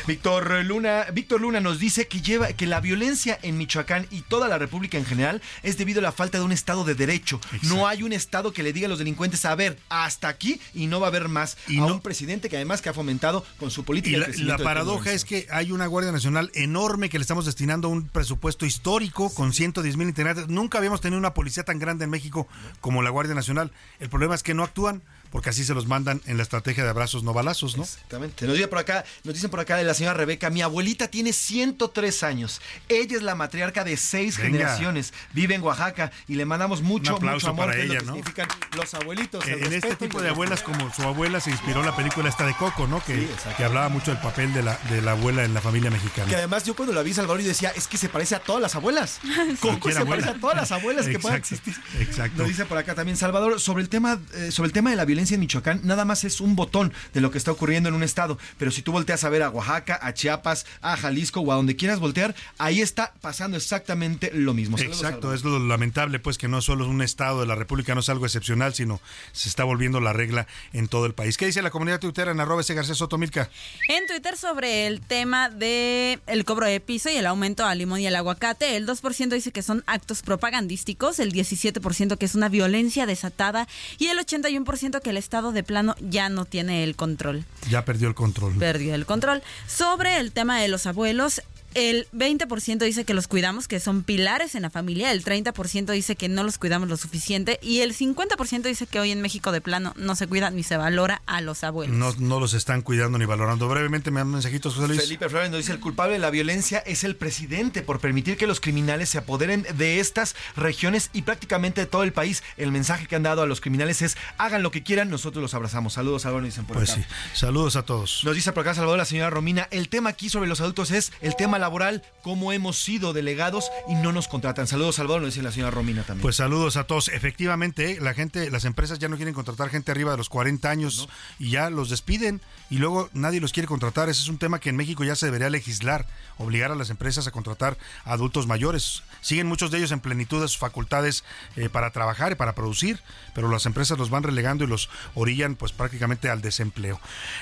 Víctor 0.05 0.63
Luna, 0.65 1.05
Víctor 1.11 1.41
Luna 1.41 1.59
nos 1.59 1.79
dice 1.79 2.07
que 2.07 2.21
lleva 2.21 2.49
que 2.53 2.67
la 2.67 2.79
violencia 2.79 3.39
en 3.41 3.57
Michoacán 3.57 4.05
y 4.11 4.21
toda 4.21 4.47
la 4.47 4.59
República 4.59 4.99
en 4.99 5.05
general 5.05 5.41
es 5.63 5.77
debido 5.77 5.99
a 5.99 6.03
la 6.03 6.11
falta 6.11 6.37
de 6.37 6.43
un 6.43 6.51
estado 6.51 6.83
de 6.83 6.93
derecho. 6.93 7.41
No 7.63 7.87
hay 7.87 8.03
un 8.03 8.13
estado 8.13 8.53
que 8.53 8.61
le 8.61 8.71
diga 8.71 8.85
a 8.85 8.89
los 8.89 8.99
delincuentes 8.99 9.43
a 9.45 9.55
ver 9.55 9.79
hasta 9.89 10.27
aquí 10.27 10.61
y 10.75 10.85
no 10.85 10.99
va 10.99 11.07
a 11.07 11.09
haber 11.09 11.27
más. 11.27 11.57
Y 11.67 11.77
a 11.77 11.81
no- 11.81 11.87
un 11.87 12.01
presidente 12.01 12.49
que 12.49 12.55
además 12.57 12.83
que 12.83 12.89
ha 12.89 12.93
fomentado 12.93 13.43
con 13.57 13.71
su 13.71 13.83
política 13.83 14.27
Y 14.35 14.43
la, 14.43 14.59
paradoja 14.59 15.11
es 15.11 15.25
que 15.25 15.47
hay 15.49 15.71
una 15.71 15.87
Guardia 15.87 16.11
Nacional 16.11 16.51
enorme 16.53 17.09
que 17.09 17.17
le 17.17 17.23
estamos 17.23 17.45
destinando 17.45 17.89
un 17.89 18.07
presupuesto 18.07 18.67
histórico 18.67 19.33
con 19.33 19.53
110 19.53 19.97
mil 19.97 20.07
integrantes. 20.07 20.49
Nunca 20.49 20.77
habíamos 20.77 21.01
tenido 21.01 21.17
una 21.17 21.33
policía 21.33 21.63
tan 21.63 21.79
grande 21.79 22.03
en 22.03 22.11
México 22.11 22.47
como 22.79 23.01
la 23.01 23.09
Guardia 23.09 23.33
Nacional. 23.33 23.71
El 23.99 24.09
problema 24.09 24.35
es 24.35 24.43
que 24.43 24.53
no 24.53 24.63
actúan 24.63 25.01
porque 25.31 25.49
así 25.49 25.63
se 25.63 25.73
los 25.73 25.87
mandan 25.87 26.21
en 26.25 26.37
la 26.37 26.43
estrategia 26.43 26.83
de 26.83 26.89
abrazos 26.89 27.23
no 27.23 27.33
balazos, 27.33 27.77
¿no? 27.77 27.83
Exactamente. 27.83 28.45
Nos, 28.45 28.55
dice 28.55 28.67
por 28.67 28.79
acá, 28.79 29.05
nos 29.23 29.33
dicen 29.33 29.49
por 29.49 29.59
acá 29.59 29.77
de 29.77 29.83
la 29.83 29.93
señora 29.93 30.15
Rebeca, 30.15 30.49
mi 30.49 30.61
abuelita 30.61 31.07
tiene 31.07 31.33
103 31.33 32.23
años. 32.23 32.61
Ella 32.89 33.17
es 33.17 33.23
la 33.23 33.35
matriarca 33.35 33.83
de 33.83 33.97
seis 33.97 34.37
Venga. 34.37 34.51
generaciones. 34.51 35.13
Vive 35.33 35.55
en 35.55 35.61
Oaxaca 35.61 36.11
y 36.27 36.35
le 36.35 36.45
mandamos 36.45 36.81
mucho, 36.81 37.19
mucho 37.19 37.49
amor, 37.49 37.67
para 37.67 37.77
que 37.77 37.83
es 37.83 37.91
ella, 37.91 37.93
lo 37.95 37.99
que 37.99 38.05
¿no? 38.05 38.13
significan 38.13 38.47
los 38.75 38.93
abuelitos. 38.93 39.47
Eh, 39.47 39.53
el 39.53 39.63
En 39.65 39.73
este 39.73 39.95
tipo 39.95 40.21
de 40.21 40.29
abuelas 40.29 40.61
como 40.61 40.93
su 40.93 41.01
abuela 41.01 41.39
se 41.39 41.51
inspiró 41.51 41.83
la 41.83 41.95
película 41.95 42.29
esta 42.29 42.45
de 42.45 42.53
Coco, 42.55 42.87
¿no? 42.87 43.03
Que, 43.03 43.27
que 43.57 43.63
hablaba 43.63 43.89
mucho 43.89 44.11
del 44.11 44.21
papel 44.21 44.53
de 44.53 44.63
la, 44.63 44.77
de 44.89 45.01
la 45.01 45.11
abuela 45.11 45.43
en 45.43 45.53
la 45.53 45.61
familia 45.61 45.91
mexicana. 45.91 46.29
Que 46.29 46.35
además 46.35 46.63
yo 46.63 46.75
cuando 46.75 46.93
la 46.93 47.01
vi 47.01 47.13
Salvador 47.13 47.41
y 47.41 47.43
decía, 47.43 47.71
es 47.75 47.87
que 47.87 47.97
se 47.97 48.09
parece 48.09 48.35
a 48.35 48.39
todas 48.39 48.61
las 48.61 48.75
abuelas. 48.75 49.19
Coco 49.59 49.91
se 49.91 49.97
abuela. 49.97 50.23
parece 50.23 50.29
a 50.29 50.39
todas 50.39 50.55
las 50.55 50.71
abuelas 50.71 51.07
que 51.07 51.19
puedan 51.19 51.37
existir. 51.37 51.75
Exacto. 51.99 52.37
Nos 52.37 52.47
dice 52.47 52.65
por 52.65 52.77
acá 52.77 52.95
también 52.95 53.17
Salvador, 53.17 53.59
sobre 53.59 53.83
el 53.83 53.89
tema, 53.89 54.19
eh, 54.33 54.51
sobre 54.51 54.67
el 54.67 54.73
tema 54.73 54.91
de 54.91 54.95
la 54.95 55.03
violencia 55.03 55.14
en 55.19 55.39
Michoacán, 55.39 55.81
nada 55.83 56.05
más 56.05 56.23
es 56.23 56.41
un 56.41 56.55
botón 56.55 56.93
de 57.13 57.21
lo 57.21 57.31
que 57.31 57.37
está 57.37 57.51
ocurriendo 57.51 57.89
en 57.89 57.95
un 57.95 58.03
estado. 58.03 58.37
Pero 58.57 58.71
si 58.71 58.81
tú 58.81 58.91
volteas 58.91 59.23
a 59.23 59.29
ver 59.29 59.43
a 59.43 59.49
Oaxaca, 59.49 59.99
a 60.01 60.13
Chiapas, 60.13 60.65
a 60.81 60.97
Jalisco 60.97 61.39
o 61.39 61.51
a 61.51 61.55
donde 61.55 61.75
quieras 61.75 61.99
voltear, 61.99 62.35
ahí 62.57 62.81
está 62.81 63.13
pasando 63.21 63.57
exactamente 63.57 64.31
lo 64.33 64.53
mismo. 64.53 64.77
Saludos, 64.77 64.97
Exacto, 64.97 65.27
Salvador. 65.27 65.35
es 65.37 65.43
lo 65.43 65.67
lamentable, 65.67 66.19
pues 66.19 66.37
que 66.37 66.47
no 66.47 66.61
solo 66.61 66.85
es 66.85 66.89
un 66.89 67.01
estado 67.01 67.41
de 67.41 67.47
la 67.47 67.55
República, 67.55 67.93
no 67.93 68.01
es 68.01 68.09
algo 68.09 68.25
excepcional, 68.25 68.73
sino 68.73 69.01
se 69.31 69.49
está 69.49 69.63
volviendo 69.63 69.99
la 70.01 70.13
regla 70.13 70.47
en 70.73 70.87
todo 70.87 71.05
el 71.05 71.13
país. 71.13 71.37
¿Qué 71.37 71.45
dice 71.45 71.61
la 71.61 71.71
comunidad 71.71 71.99
tuitera 71.99 72.31
en 72.31 72.39
arroba 72.39 72.61
ese 72.61 72.73
García 72.73 72.95
Soto 72.95 73.17
Milka? 73.17 73.49
En 73.87 74.05
Twitter 74.07 74.37
sobre 74.37 74.87
el 74.87 75.01
tema 75.01 75.49
de 75.49 76.19
el 76.27 76.45
cobro 76.45 76.65
de 76.65 76.79
piso 76.79 77.09
y 77.09 77.15
el 77.15 77.25
aumento 77.25 77.65
al 77.65 77.77
limón 77.77 77.99
y 77.99 78.07
al 78.07 78.15
aguacate, 78.15 78.75
el 78.75 78.87
2% 78.87 79.29
dice 79.29 79.51
que 79.51 79.61
son 79.61 79.83
actos 79.87 80.21
propagandísticos, 80.21 81.19
el 81.19 81.31
17% 81.33 82.17
que 82.17 82.25
es 82.25 82.35
una 82.35 82.49
violencia 82.49 83.05
desatada 83.05 83.67
y 83.97 84.07
el 84.07 84.17
81% 84.17 85.01
que 85.05 85.11
el 85.11 85.17
Estado 85.17 85.51
de 85.51 85.61
plano 85.61 85.95
ya 85.99 86.29
no 86.29 86.45
tiene 86.45 86.83
el 86.83 86.95
control. 86.95 87.45
Ya 87.69 87.85
perdió 87.85 88.07
el 88.07 88.15
control. 88.15 88.55
Perdió 88.55 88.95
el 88.95 89.05
control. 89.05 89.43
Sobre 89.67 90.17
el 90.17 90.31
tema 90.31 90.59
de 90.59 90.67
los 90.67 90.87
abuelos, 90.87 91.43
el 91.75 92.07
20% 92.13 92.79
dice 92.79 93.05
que 93.05 93.13
los 93.13 93.27
cuidamos, 93.27 93.67
que 93.67 93.79
son 93.79 94.03
pilares 94.03 94.55
en 94.55 94.63
la 94.63 94.69
familia, 94.69 95.11
el 95.11 95.23
30% 95.23 95.91
dice 95.91 96.15
que 96.15 96.29
no 96.29 96.43
los 96.43 96.57
cuidamos 96.57 96.89
lo 96.89 96.97
suficiente 96.97 97.59
y 97.61 97.81
el 97.81 97.95
50% 97.95 98.63
dice 98.63 98.87
que 98.87 98.99
hoy 98.99 99.11
en 99.11 99.21
México 99.21 99.51
de 99.51 99.61
plano 99.61 99.93
no 99.97 100.15
se 100.15 100.25
cuida 100.27 100.49
ni 100.49 100.63
se 100.63 100.77
valora 100.77 101.21
a 101.25 101.41
los 101.41 101.63
abuelos. 101.63 101.95
No, 101.95 102.13
no 102.17 102.39
los 102.39 102.53
están 102.53 102.81
cuidando 102.81 103.17
ni 103.17 103.25
valorando. 103.25 103.67
Brevemente 103.67 104.09
me 104.09 104.21
dan 104.21 104.31
mensajitos, 104.31 104.73
José 104.75 104.87
Luis. 104.87 105.01
Felipe 105.01 105.29
Flores 105.29 105.51
nos 105.51 105.59
dice, 105.59 105.73
el 105.73 105.79
culpable 105.79 106.13
de 106.13 106.19
la 106.19 106.29
violencia 106.29 106.79
es 106.79 107.03
el 107.03 107.15
presidente 107.15 107.81
por 107.81 107.99
permitir 107.99 108.37
que 108.37 108.47
los 108.47 108.59
criminales 108.59 109.09
se 109.09 109.17
apoderen 109.17 109.65
de 109.77 109.99
estas 109.99 110.35
regiones 110.55 111.09
y 111.13 111.23
prácticamente 111.23 111.81
de 111.81 111.87
todo 111.87 112.03
el 112.03 112.13
país. 112.13 112.41
El 112.57 112.71
mensaje 112.71 113.05
que 113.07 113.15
han 113.15 113.23
dado 113.23 113.41
a 113.41 113.45
los 113.45 113.59
criminales 113.61 114.01
es, 114.01 114.17
hagan 114.37 114.63
lo 114.63 114.71
que 114.71 114.81
quieran, 114.81 115.09
nosotros 115.09 115.41
los 115.41 115.53
abrazamos. 115.53 115.93
Saludos, 115.93 116.25
nos 116.25 116.43
dicen 116.43 116.65
por 116.65 116.77
Pues 116.77 116.91
acá. 116.91 117.01
sí, 117.01 117.07
saludos 117.33 117.75
a 117.75 117.83
todos. 117.83 118.21
Nos 118.23 118.33
dice 118.33 118.51
por 118.53 118.61
acá 118.61 118.73
Salvador 118.73 118.97
la 118.97 119.05
señora 119.05 119.29
Romina, 119.29 119.67
el 119.71 119.89
tema 119.89 120.09
aquí 120.11 120.29
sobre 120.29 120.47
los 120.47 120.61
adultos 120.61 120.91
es 120.91 121.11
el 121.21 121.35
tema 121.35 121.59
laboral, 121.65 122.03
cómo 122.21 122.51
hemos 122.51 122.77
sido 122.77 123.11
delegados 123.11 123.71
y 123.87 123.95
no 123.95 124.11
nos 124.11 124.27
contratan. 124.27 124.67
Saludos 124.67 124.97
Salvador, 124.97 125.23
nos 125.23 125.33
dice 125.33 125.43
la 125.43 125.51
señora 125.51 125.71
Romina 125.71 126.03
también. 126.03 126.21
Pues 126.21 126.35
saludos 126.35 126.77
a 126.77 126.83
todos. 126.83 127.07
Efectivamente, 127.07 127.99
la 127.99 128.13
gente, 128.13 128.51
las 128.51 128.65
empresas 128.65 128.99
ya 128.99 129.09
no 129.09 129.15
quieren 129.15 129.33
contratar 129.33 129.69
gente 129.69 129.91
arriba 129.91 130.11
de 130.11 130.17
los 130.17 130.29
40 130.29 130.69
años 130.69 131.09
y 131.39 131.49
ya 131.49 131.71
los 131.71 131.89
despiden 131.89 132.39
y 132.69 132.77
luego 132.77 133.09
nadie 133.13 133.39
los 133.39 133.51
quiere 133.51 133.67
contratar. 133.67 134.09
Ese 134.09 134.21
es 134.21 134.29
un 134.29 134.37
tema 134.37 134.59
que 134.59 134.69
en 134.69 134.75
México 134.75 135.03
ya 135.03 135.15
se 135.15 135.25
debería 135.25 135.49
legislar, 135.49 136.07
obligar 136.37 136.71
a 136.71 136.75
las 136.75 136.89
empresas 136.89 137.27
a 137.27 137.31
contratar 137.31 137.77
a 138.03 138.13
adultos 138.13 138.47
mayores. 138.47 139.03
Siguen 139.21 139.47
muchos 139.47 139.71
de 139.71 139.77
ellos 139.77 139.91
en 139.91 139.99
plenitud 139.99 140.41
de 140.41 140.47
sus 140.47 140.57
facultades 140.57 141.23
eh, 141.55 141.69
para 141.69 141.91
trabajar 141.91 142.31
y 142.31 142.35
para 142.35 142.55
producir, 142.55 143.01
pero 143.33 143.49
las 143.49 143.65
empresas 143.65 143.97
los 143.97 144.09
van 144.09 144.23
relegando 144.23 144.63
y 144.63 144.67
los 144.67 144.89
orillan 145.13 145.55
pues 145.55 145.71
prácticamente 145.71 146.29
al 146.29 146.41
desempleo. 146.41 146.99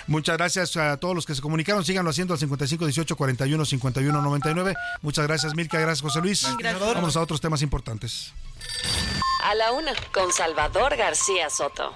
Muchas 0.07 0.37
gracias 0.37 0.77
a 0.77 0.97
todos 0.97 1.15
los 1.15 1.25
que 1.25 1.35
se 1.35 1.41
comunicaron. 1.41 1.85
Síganlo 1.85 2.09
haciendo 2.09 2.33
al 2.33 2.39
55 2.39 2.85
18 2.85 3.15
41 3.15 3.65
51 3.65 4.21
99. 4.21 4.75
Muchas 5.01 5.27
gracias, 5.27 5.55
Milka. 5.55 5.79
Gracias, 5.79 6.01
José 6.01 6.21
Luis. 6.21 6.47
Gracias. 6.57 6.95
Vamos 6.95 7.15
a 7.15 7.21
otros 7.21 7.41
temas 7.41 7.61
importantes. 7.61 8.33
A 9.43 9.55
la 9.55 9.71
una, 9.71 9.91
con 10.13 10.31
Salvador 10.31 10.95
García 10.95 11.49
Soto. 11.49 11.93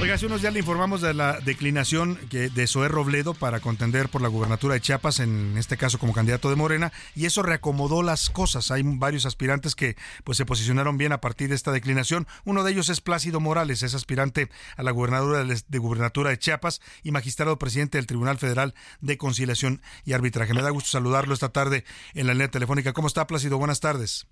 Oiga, 0.00 0.14
hace 0.14 0.26
unos 0.26 0.40
días 0.40 0.52
le 0.52 0.58
informamos 0.58 1.00
de 1.00 1.14
la 1.14 1.38
declinación 1.40 2.18
de 2.30 2.66
Zoé 2.66 2.88
Robledo 2.88 3.34
para 3.34 3.60
contender 3.60 4.08
por 4.08 4.20
la 4.20 4.26
gubernatura 4.26 4.74
de 4.74 4.80
Chiapas, 4.80 5.20
en 5.20 5.56
este 5.56 5.76
caso 5.76 5.98
como 5.98 6.12
candidato 6.12 6.50
de 6.50 6.56
Morena, 6.56 6.92
y 7.14 7.26
eso 7.26 7.42
reacomodó 7.42 8.02
las 8.02 8.28
cosas. 8.28 8.72
Hay 8.72 8.82
varios 8.84 9.26
aspirantes 9.26 9.76
que 9.76 9.94
pues 10.24 10.38
se 10.38 10.44
posicionaron 10.44 10.98
bien 10.98 11.12
a 11.12 11.20
partir 11.20 11.50
de 11.50 11.54
esta 11.54 11.70
declinación. 11.70 12.26
Uno 12.44 12.64
de 12.64 12.72
ellos 12.72 12.88
es 12.88 13.00
Plácido 13.00 13.38
Morales, 13.38 13.84
es 13.84 13.94
aspirante 13.94 14.48
a 14.76 14.82
la 14.82 14.90
gubernatura 14.90 15.44
de, 15.44 15.78
gubernatura 15.78 16.30
de 16.30 16.38
Chiapas 16.38 16.80
y 17.04 17.12
magistrado 17.12 17.58
presidente 17.58 17.98
del 17.98 18.08
Tribunal 18.08 18.38
Federal 18.38 18.74
de 19.00 19.18
Conciliación 19.18 19.82
y 20.04 20.14
Arbitraje. 20.14 20.52
Me 20.52 20.62
da 20.62 20.70
gusto 20.70 20.90
saludarlo 20.90 21.32
esta 21.32 21.52
tarde 21.52 21.84
en 22.14 22.26
la 22.26 22.32
línea 22.32 22.50
telefónica. 22.50 22.92
¿Cómo 22.92 23.06
está 23.06 23.28
Plácido? 23.28 23.58
Buenas 23.58 23.78
tardes. 23.78 24.26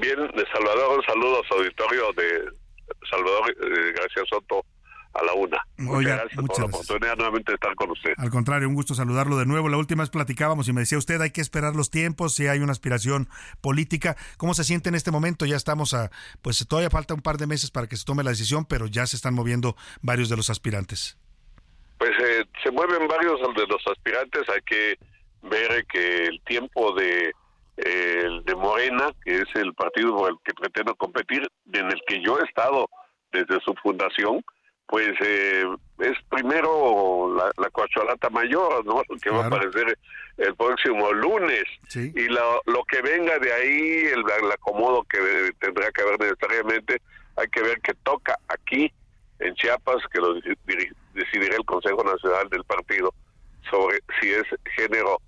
Bien, 0.00 0.16
de 0.16 0.44
Salvador, 0.52 1.04
saludos 1.06 1.46
auditorio 1.52 2.12
de 2.14 2.63
Salvador 3.08 3.50
eh, 3.50 3.92
García 3.96 4.22
Soto 4.28 4.64
a 5.14 5.24
la 5.24 5.32
una. 5.34 5.58
Oiga, 5.88 6.16
gracias 6.16 6.40
muchas 6.40 6.58
por 6.58 6.70
la 6.70 6.76
oportunidad 6.76 7.16
nuevamente 7.16 7.52
de 7.52 7.54
estar 7.54 7.74
con 7.76 7.90
usted. 7.90 8.12
Al 8.16 8.30
contrario, 8.30 8.68
un 8.68 8.74
gusto 8.74 8.94
saludarlo 8.94 9.36
de 9.36 9.46
nuevo. 9.46 9.68
La 9.68 9.76
última 9.76 10.02
vez 10.02 10.10
platicábamos 10.10 10.68
y 10.68 10.72
me 10.72 10.80
decía 10.80 10.98
usted, 10.98 11.20
hay 11.20 11.30
que 11.30 11.40
esperar 11.40 11.76
los 11.76 11.90
tiempos, 11.90 12.34
si 12.34 12.48
hay 12.48 12.58
una 12.58 12.72
aspiración 12.72 13.28
política. 13.60 14.16
¿Cómo 14.36 14.54
se 14.54 14.64
siente 14.64 14.88
en 14.88 14.96
este 14.96 15.10
momento? 15.10 15.46
Ya 15.46 15.56
estamos 15.56 15.94
a, 15.94 16.10
pues 16.42 16.66
todavía 16.68 16.90
falta 16.90 17.14
un 17.14 17.22
par 17.22 17.36
de 17.36 17.46
meses 17.46 17.70
para 17.70 17.86
que 17.86 17.96
se 17.96 18.04
tome 18.04 18.24
la 18.24 18.30
decisión, 18.30 18.64
pero 18.64 18.86
ya 18.86 19.06
se 19.06 19.16
están 19.16 19.34
moviendo 19.34 19.76
varios 20.02 20.28
de 20.28 20.36
los 20.36 20.50
aspirantes. 20.50 21.16
Pues 21.98 22.10
eh, 22.10 22.44
se 22.62 22.70
mueven 22.72 23.06
varios 23.06 23.40
de 23.40 23.66
los 23.66 23.86
aspirantes, 23.86 24.42
hay 24.48 24.62
que 24.62 24.98
ver 25.42 25.86
que 25.86 26.26
el 26.26 26.40
tiempo 26.42 26.92
de 26.94 27.32
el 27.76 28.44
de 28.44 28.54
Morena, 28.54 29.10
que 29.24 29.36
es 29.38 29.48
el 29.54 29.74
partido 29.74 30.16
por 30.16 30.30
el 30.30 30.36
que 30.44 30.54
pretendo 30.54 30.94
competir, 30.94 31.48
en 31.72 31.86
el 31.86 32.00
que 32.06 32.20
yo 32.22 32.38
he 32.38 32.44
estado 32.44 32.88
desde 33.32 33.60
su 33.60 33.74
fundación, 33.82 34.44
pues 34.86 35.10
eh, 35.20 35.64
es 35.98 36.16
primero 36.28 37.34
la, 37.34 37.50
la 37.56 37.70
coacholata 37.70 38.30
mayor, 38.30 38.84
¿no? 38.84 39.02
Que 39.20 39.30
va 39.30 39.44
a 39.44 39.46
aparecer 39.46 39.98
el 40.36 40.54
próximo 40.54 41.12
lunes. 41.12 41.64
Y 41.94 42.26
lo, 42.28 42.60
lo 42.66 42.84
que 42.84 43.00
venga 43.02 43.38
de 43.38 43.52
ahí, 43.52 44.06
el, 44.12 44.20
el 44.20 44.52
acomodo 44.52 45.02
que 45.04 45.18
tendrá 45.58 45.90
que 45.90 46.02
haber 46.02 46.20
necesariamente, 46.20 47.00
hay 47.36 47.48
que 47.48 47.62
ver 47.62 47.80
que 47.80 47.94
toca 48.02 48.38
aquí, 48.48 48.92
en 49.40 49.54
Chiapas, 49.54 49.96
que 50.12 50.20
lo 50.20 50.34
decidirá 51.14 51.56
el 51.56 51.64
Consejo 51.64 52.04
Nacional 52.04 52.48
del 52.50 52.64
Partido 52.64 53.12
sobre 53.70 53.98
si 54.20 54.30
es 54.30 54.44
género, 54.76 55.18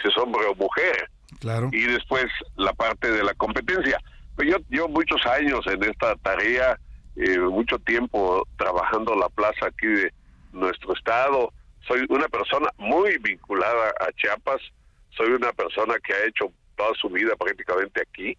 si 0.00 0.08
es 0.08 0.16
hombre 0.18 0.44
o 0.46 0.54
mujer. 0.54 1.10
Claro. 1.38 1.68
Y 1.72 1.86
después 1.86 2.26
la 2.56 2.72
parte 2.72 3.10
de 3.10 3.22
la 3.22 3.34
competencia. 3.34 3.98
Pues 4.36 4.48
yo, 4.50 4.56
yo 4.70 4.88
muchos 4.88 5.24
años 5.26 5.60
en 5.66 5.82
esta 5.84 6.16
tarea, 6.16 6.78
eh, 7.16 7.38
mucho 7.38 7.78
tiempo 7.78 8.46
trabajando 8.58 9.14
la 9.14 9.28
plaza 9.28 9.66
aquí 9.66 9.86
de 9.86 10.12
nuestro 10.52 10.94
estado. 10.94 11.52
Soy 11.86 12.04
una 12.08 12.28
persona 12.28 12.68
muy 12.78 13.18
vinculada 13.18 13.94
a 14.00 14.12
Chiapas, 14.12 14.60
soy 15.10 15.30
una 15.30 15.52
persona 15.52 15.94
que 16.04 16.12
ha 16.14 16.26
hecho 16.26 16.52
toda 16.76 16.92
su 17.00 17.08
vida 17.10 17.34
prácticamente 17.36 18.02
aquí 18.02 18.36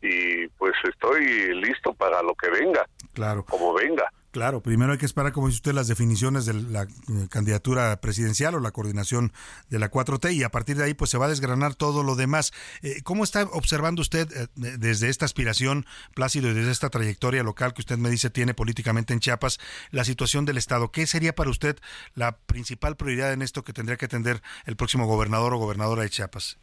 y 0.00 0.48
pues 0.58 0.72
estoy 0.88 1.54
listo 1.54 1.94
para 1.94 2.22
lo 2.22 2.34
que 2.34 2.50
venga, 2.50 2.86
Claro. 3.12 3.44
como 3.44 3.72
venga. 3.74 4.10
Claro, 4.32 4.62
primero 4.62 4.92
hay 4.92 4.98
que 4.98 5.04
esperar, 5.04 5.32
como 5.32 5.48
dice 5.48 5.56
usted, 5.56 5.72
las 5.72 5.88
definiciones 5.88 6.46
de 6.46 6.54
la 6.54 6.84
eh, 6.84 6.86
candidatura 7.30 8.00
presidencial 8.00 8.54
o 8.54 8.60
la 8.60 8.70
coordinación 8.70 9.30
de 9.68 9.78
la 9.78 9.90
4T 9.90 10.32
y 10.32 10.42
a 10.42 10.48
partir 10.48 10.76
de 10.76 10.84
ahí 10.84 10.94
pues 10.94 11.10
se 11.10 11.18
va 11.18 11.26
a 11.26 11.28
desgranar 11.28 11.74
todo 11.74 12.02
lo 12.02 12.14
demás. 12.14 12.50
Eh, 12.82 13.02
¿Cómo 13.04 13.24
está 13.24 13.42
observando 13.42 14.00
usted 14.00 14.26
eh, 14.32 14.46
desde 14.56 15.10
esta 15.10 15.26
aspiración, 15.26 15.84
Plácido, 16.14 16.48
y 16.48 16.54
desde 16.54 16.70
esta 16.70 16.88
trayectoria 16.88 17.42
local 17.42 17.74
que 17.74 17.82
usted 17.82 17.98
me 17.98 18.08
dice 18.08 18.30
tiene 18.30 18.54
políticamente 18.54 19.12
en 19.12 19.20
Chiapas, 19.20 19.60
la 19.90 20.02
situación 20.02 20.46
del 20.46 20.56
Estado? 20.56 20.90
¿Qué 20.90 21.06
sería 21.06 21.34
para 21.34 21.50
usted 21.50 21.76
la 22.14 22.38
principal 22.38 22.96
prioridad 22.96 23.34
en 23.34 23.42
esto 23.42 23.64
que 23.64 23.74
tendría 23.74 23.98
que 23.98 24.06
atender 24.06 24.40
el 24.64 24.76
próximo 24.76 25.04
gobernador 25.04 25.52
o 25.52 25.58
gobernadora 25.58 26.04
de 26.04 26.08
Chiapas? 26.08 26.58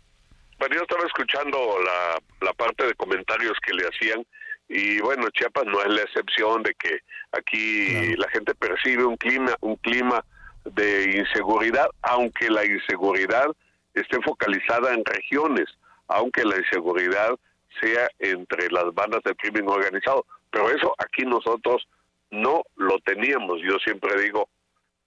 Bueno, 0.57 0.75
yo 0.75 0.81
estaba 0.81 1.05
escuchando 1.05 1.59
la, 1.85 2.19
la 2.47 2.53
parte 2.53 2.87
de 2.87 2.95
comentarios 2.95 3.53
que 3.63 3.75
le 3.75 3.83
hacían 3.83 4.25
y 4.69 5.01
bueno, 5.01 5.27
Chiapas 5.31 5.65
no 5.65 5.81
es 5.81 5.89
la 5.89 6.03
excepción 6.03 6.61
de 6.61 6.75
que 6.75 6.99
aquí 7.31 8.15
la 8.15 8.29
gente 8.29 8.55
percibe 8.55 9.05
un 9.05 9.17
clima, 9.17 9.55
un 9.61 9.75
clima 9.77 10.23
de 10.65 11.17
inseguridad, 11.17 11.89
aunque 12.01 12.49
la 12.49 12.65
inseguridad 12.65 13.47
esté 13.93 14.21
focalizada 14.21 14.93
en 14.93 15.03
regiones, 15.05 15.65
aunque 16.07 16.43
la 16.43 16.57
inseguridad 16.57 17.37
sea 17.81 18.09
entre 18.19 18.69
las 18.71 18.93
bandas 18.93 19.23
del 19.23 19.35
crimen 19.35 19.67
organizado. 19.69 20.25
Pero 20.51 20.69
eso 20.69 20.93
aquí 20.97 21.23
nosotros 21.23 21.87
no 22.31 22.63
lo 22.75 22.99
teníamos. 22.99 23.61
Yo 23.61 23.77
siempre 23.79 24.21
digo 24.21 24.49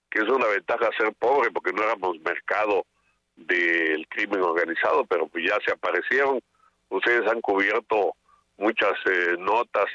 que 0.09 0.19
es 0.19 0.29
una 0.29 0.47
ventaja 0.47 0.89
ser 0.97 1.13
pobre 1.13 1.51
porque 1.51 1.73
no 1.73 1.83
éramos 1.83 2.19
mercado 2.21 2.85
del 3.35 4.07
crimen 4.09 4.41
organizado, 4.41 5.05
pero 5.05 5.27
pues 5.27 5.45
ya 5.47 5.57
se 5.65 5.73
aparecieron. 5.73 6.39
Ustedes 6.89 7.29
han 7.29 7.41
cubierto 7.41 8.15
muchas 8.57 8.93
eh, 9.05 9.35
notas 9.39 9.85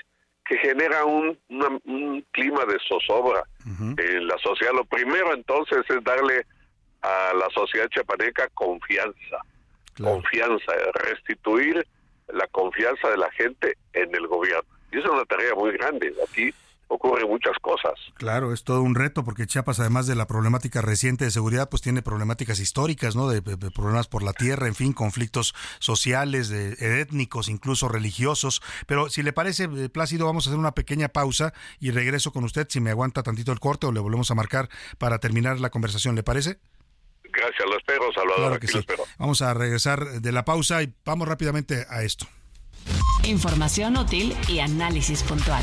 que 0.49 0.59
generan 0.59 1.07
un, 1.07 1.39
una- 1.51 1.79
un 1.85 2.25
clima 2.33 2.65
de 2.65 2.79
zozobra 2.89 3.43
en 3.99 4.27
la 4.27 4.39
sociedad. 4.39 4.73
Lo 4.73 4.85
primero 4.85 5.35
entonces 5.35 5.79
es 5.89 6.03
darle 6.05 6.47
a 7.03 7.33
la 7.35 7.49
sociedad 7.51 7.89
chapaneca 7.91 8.49
confianza, 8.55 9.39
confianza, 10.03 10.73
restituir 11.05 11.87
la 12.29 12.47
confianza 12.49 13.11
de 13.11 13.17
la 13.19 13.31
gente 13.33 13.77
en 13.93 14.15
el 14.15 14.27
gobierno. 14.27 14.69
Y 14.91 14.99
es 14.99 15.05
una 15.05 15.25
tarea 15.27 15.55
muy 15.55 15.73
grande. 15.73 16.13
Aquí 16.29 16.51
ocurren 16.89 17.29
muchas 17.29 17.53
cosas. 17.61 17.93
Claro, 18.15 18.53
es 18.53 18.65
todo 18.65 18.83
un 18.83 18.95
reto 18.95 19.23
porque 19.25 19.47
Chiapas, 19.47 19.79
además 19.81 20.07
de 20.07 20.15
la 20.15 20.27
problemática 20.27 20.81
reciente 20.83 21.25
de 21.27 21.31
seguridad, 21.31 21.69
pues 21.69 21.83
tiene 21.83 22.03
problemáticas 22.03 22.61
históricas, 22.61 23.15
¿no? 23.15 23.29
De, 23.29 23.41
de- 23.41 23.57
de 23.57 23.71
problemas 23.71 24.09
por 24.09 24.23
la 24.23 24.33
tierra, 24.33 24.67
en 24.69 24.75
fin, 24.75 24.93
conflictos 24.93 25.55
sociales, 25.79 26.49
de, 26.49 27.01
étnicos, 27.01 27.49
incluso 27.49 27.89
religiosos. 27.89 28.63
Pero 28.87 29.11
si 29.11 29.23
le 29.23 29.33
parece, 29.33 29.65
eh, 29.77 29.89
Plácido, 29.89 30.27
vamos 30.27 30.47
a 30.47 30.51
hacer 30.51 30.59
una 30.59 30.73
pequeña 30.73 31.09
pausa 31.09 31.53
y 31.79 31.91
regreso 31.91 32.33
con 32.33 32.45
usted 32.45 32.67
si 32.71 32.81
me 32.81 32.91
aguanta 32.91 33.23
tantito 33.23 33.53
el 33.53 33.61
corte 33.61 33.87
o 33.87 33.93
le 33.93 34.01
volvemos 34.01 34.31
a 34.31 34.35
marcar 34.35 34.69
para 34.99 35.19
terminar 35.19 35.61
la 35.61 35.71
conversación. 35.71 36.15
¿Le 36.15 36.23
parece? 36.23 36.59
Gracias, 37.31 37.69
lo 37.69 37.77
espero, 37.77 38.11
Salvador. 38.15 38.37
Claro 38.47 38.61
que 38.61 38.67
sí. 38.69 38.79
espero. 38.79 39.05
Vamos 39.19 39.43
a 39.43 39.53
regresar 39.55 40.21
de 40.23 40.33
la 40.33 40.45
pausa 40.47 40.83
y 40.83 40.93
vamos 41.05 41.29
rápidamente 41.29 41.85
a 41.91 42.03
esto. 42.03 42.27
Información 43.25 43.97
útil 43.99 44.35
y 44.49 44.61
análisis 44.61 45.23
puntual. 45.23 45.63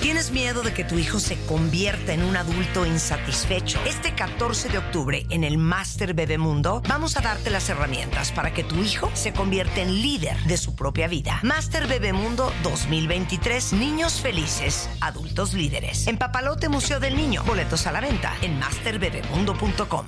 ¿Tienes 0.00 0.30
miedo 0.30 0.62
de 0.62 0.72
que 0.72 0.84
tu 0.84 0.96
hijo 0.96 1.18
se 1.18 1.36
convierta 1.46 2.12
en 2.12 2.22
un 2.22 2.36
adulto 2.36 2.86
insatisfecho? 2.86 3.80
Este 3.84 4.14
14 4.14 4.68
de 4.68 4.78
octubre 4.78 5.26
en 5.30 5.42
el 5.42 5.58
Master 5.58 6.14
Bebemundo 6.14 6.82
vamos 6.88 7.16
a 7.16 7.20
darte 7.20 7.50
las 7.50 7.68
herramientas 7.68 8.30
para 8.30 8.52
que 8.52 8.62
tu 8.62 8.76
hijo 8.76 9.10
se 9.14 9.32
convierta 9.32 9.80
en 9.80 9.92
líder 10.00 10.36
de 10.44 10.56
su 10.56 10.76
propia 10.76 11.08
vida. 11.08 11.40
Master 11.42 11.88
Bebemundo 11.88 12.52
2023, 12.62 13.72
niños 13.72 14.20
felices, 14.20 14.88
adultos 15.00 15.52
líderes. 15.52 16.06
En 16.06 16.16
Papalote 16.16 16.68
Museo 16.68 17.00
del 17.00 17.16
Niño, 17.16 17.42
boletos 17.44 17.88
a 17.88 17.92
la 17.92 18.00
venta 18.00 18.32
en 18.40 18.56
masterbebemundo.com. 18.60 20.06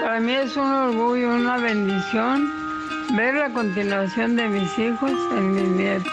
Para 0.00 0.18
mí 0.18 0.32
es 0.32 0.56
un 0.56 0.72
orgullo, 0.72 1.28
una 1.32 1.58
bendición 1.58 2.64
ver 3.12 3.34
la 3.34 3.50
continuación 3.50 4.34
de 4.34 4.48
mis 4.48 4.78
hijos 4.78 5.12
en 5.36 5.54
mis 5.54 5.68
nietos. 5.68 6.12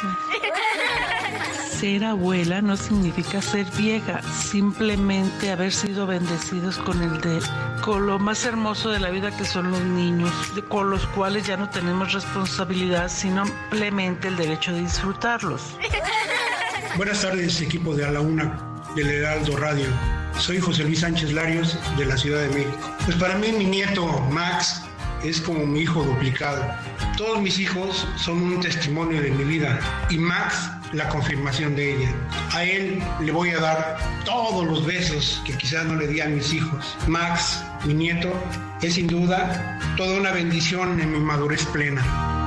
Ser 1.82 2.06
abuela 2.06 2.62
no 2.62 2.78
significa 2.78 3.42
ser 3.42 3.66
vieja, 3.72 4.22
simplemente 4.22 5.50
haber 5.50 5.74
sido 5.74 6.06
bendecidos 6.06 6.78
con 6.78 7.02
el 7.02 7.20
de 7.22 7.40
con 7.84 8.06
lo 8.06 8.20
más 8.20 8.46
hermoso 8.46 8.92
de 8.92 9.00
la 9.00 9.10
vida 9.10 9.36
que 9.36 9.46
son 9.46 9.72
los 9.72 9.82
niños, 9.82 10.32
con 10.70 10.92
los 10.92 11.08
cuales 11.08 11.48
ya 11.48 11.58
no 11.58 11.72
tenemos 11.72 12.14
responsabilidad, 12.14 13.10
sino 13.10 13.48
simplemente 13.48 14.28
el 14.28 14.38
derecho 14.38 14.72
de 14.74 14.82
disfrutarlos. 14.82 15.76
Buenas 16.98 17.24
tardes, 17.24 17.60
equipo 17.62 17.96
de 17.96 18.06
A 18.06 18.12
la 18.12 18.22
Una 18.22 18.60
del 18.96 19.10
Heraldo 19.10 19.58
Radio. 19.58 19.88
Soy 20.38 20.60
José 20.60 20.84
Luis 20.84 21.00
Sánchez 21.00 21.34
Larios 21.34 21.80
de 21.98 22.06
la 22.06 22.16
Ciudad 22.16 22.42
de 22.42 22.50
México. 22.50 22.96
Pues 23.06 23.18
para 23.18 23.36
mí 23.40 23.52
mi 23.54 23.66
nieto 23.66 24.06
Max 24.30 24.84
es 25.24 25.42
como 25.42 25.66
mi 25.66 25.82
hijo 25.82 26.04
duplicado. 26.04 26.64
Todos 27.18 27.42
mis 27.42 27.60
hijos 27.60 28.08
son 28.18 28.42
un 28.42 28.60
testimonio 28.60 29.22
de 29.22 29.32
mi 29.32 29.44
vida 29.44 29.80
y 30.10 30.18
Max 30.18 30.70
la 30.94 31.08
confirmación 31.10 31.76
de 31.76 31.96
ella. 31.96 32.14
A 32.54 32.64
él 32.64 33.02
le 33.22 33.32
voy 33.32 33.50
a 33.50 33.60
dar 33.60 33.98
todos 34.26 34.66
los 34.66 34.86
besos 34.86 35.42
que 35.46 35.58
quizás 35.58 35.86
no 35.86 35.96
le 35.96 36.08
di 36.08 36.22
a 36.22 36.28
mis 36.28 36.54
hijos. 36.54 36.98
Max, 37.08 37.64
mi 37.86 37.94
nieto, 37.94 38.32
es 38.82 38.96
sin 38.96 39.08
duda 39.08 39.80
toda 39.98 40.20
una 40.20 40.32
bendición 40.32 41.00
en 41.00 41.12
mi 41.12 41.20
madurez 41.20 41.66
plena. 41.66 42.41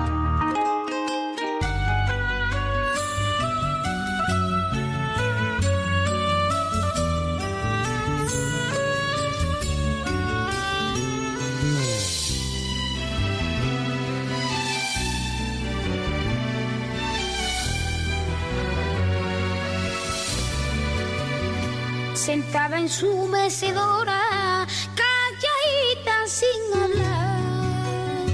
en 22.85 22.91
su 22.91 23.27
mecedora, 23.29 24.67
calladita 25.01 26.17
sin 26.27 26.83
hablar. 26.83 28.27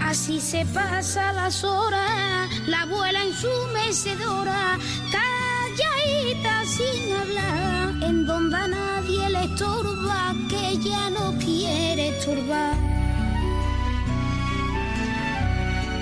Así 0.00 0.40
se 0.40 0.64
pasa 0.66 1.32
las 1.32 1.64
horas, 1.64 2.48
la 2.68 2.82
abuela 2.82 3.24
en 3.24 3.34
su 3.34 3.52
mecedora, 3.74 4.78
calladita 5.10 6.64
sin 6.64 7.12
hablar. 7.16 7.88
En 8.08 8.26
donde 8.26 8.68
nadie 8.68 9.28
le 9.28 9.44
estorba, 9.44 10.32
que 10.48 10.78
ya 10.78 11.10
no 11.10 11.36
quiere 11.38 12.16
estorbar. 12.16 12.76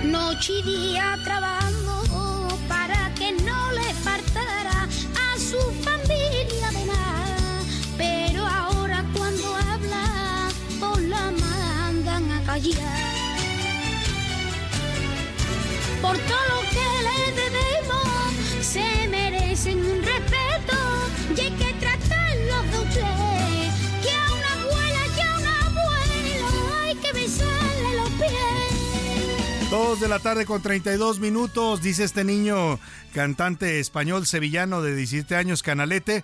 Noche 0.05 0.53
y 0.59 0.63
día 0.63 1.17
trabaja 1.25 1.60
Dos 29.83 29.99
de 29.99 30.09
la 30.09 30.19
tarde 30.19 30.45
con 30.45 30.61
32 30.61 31.21
minutos, 31.21 31.81
dice 31.81 32.05
este 32.05 32.23
niño 32.23 32.79
cantante 33.15 33.81
español 33.81 34.27
sevillano 34.27 34.83
de 34.83 34.95
17 34.95 35.35
años, 35.37 35.63
Canalete, 35.63 36.23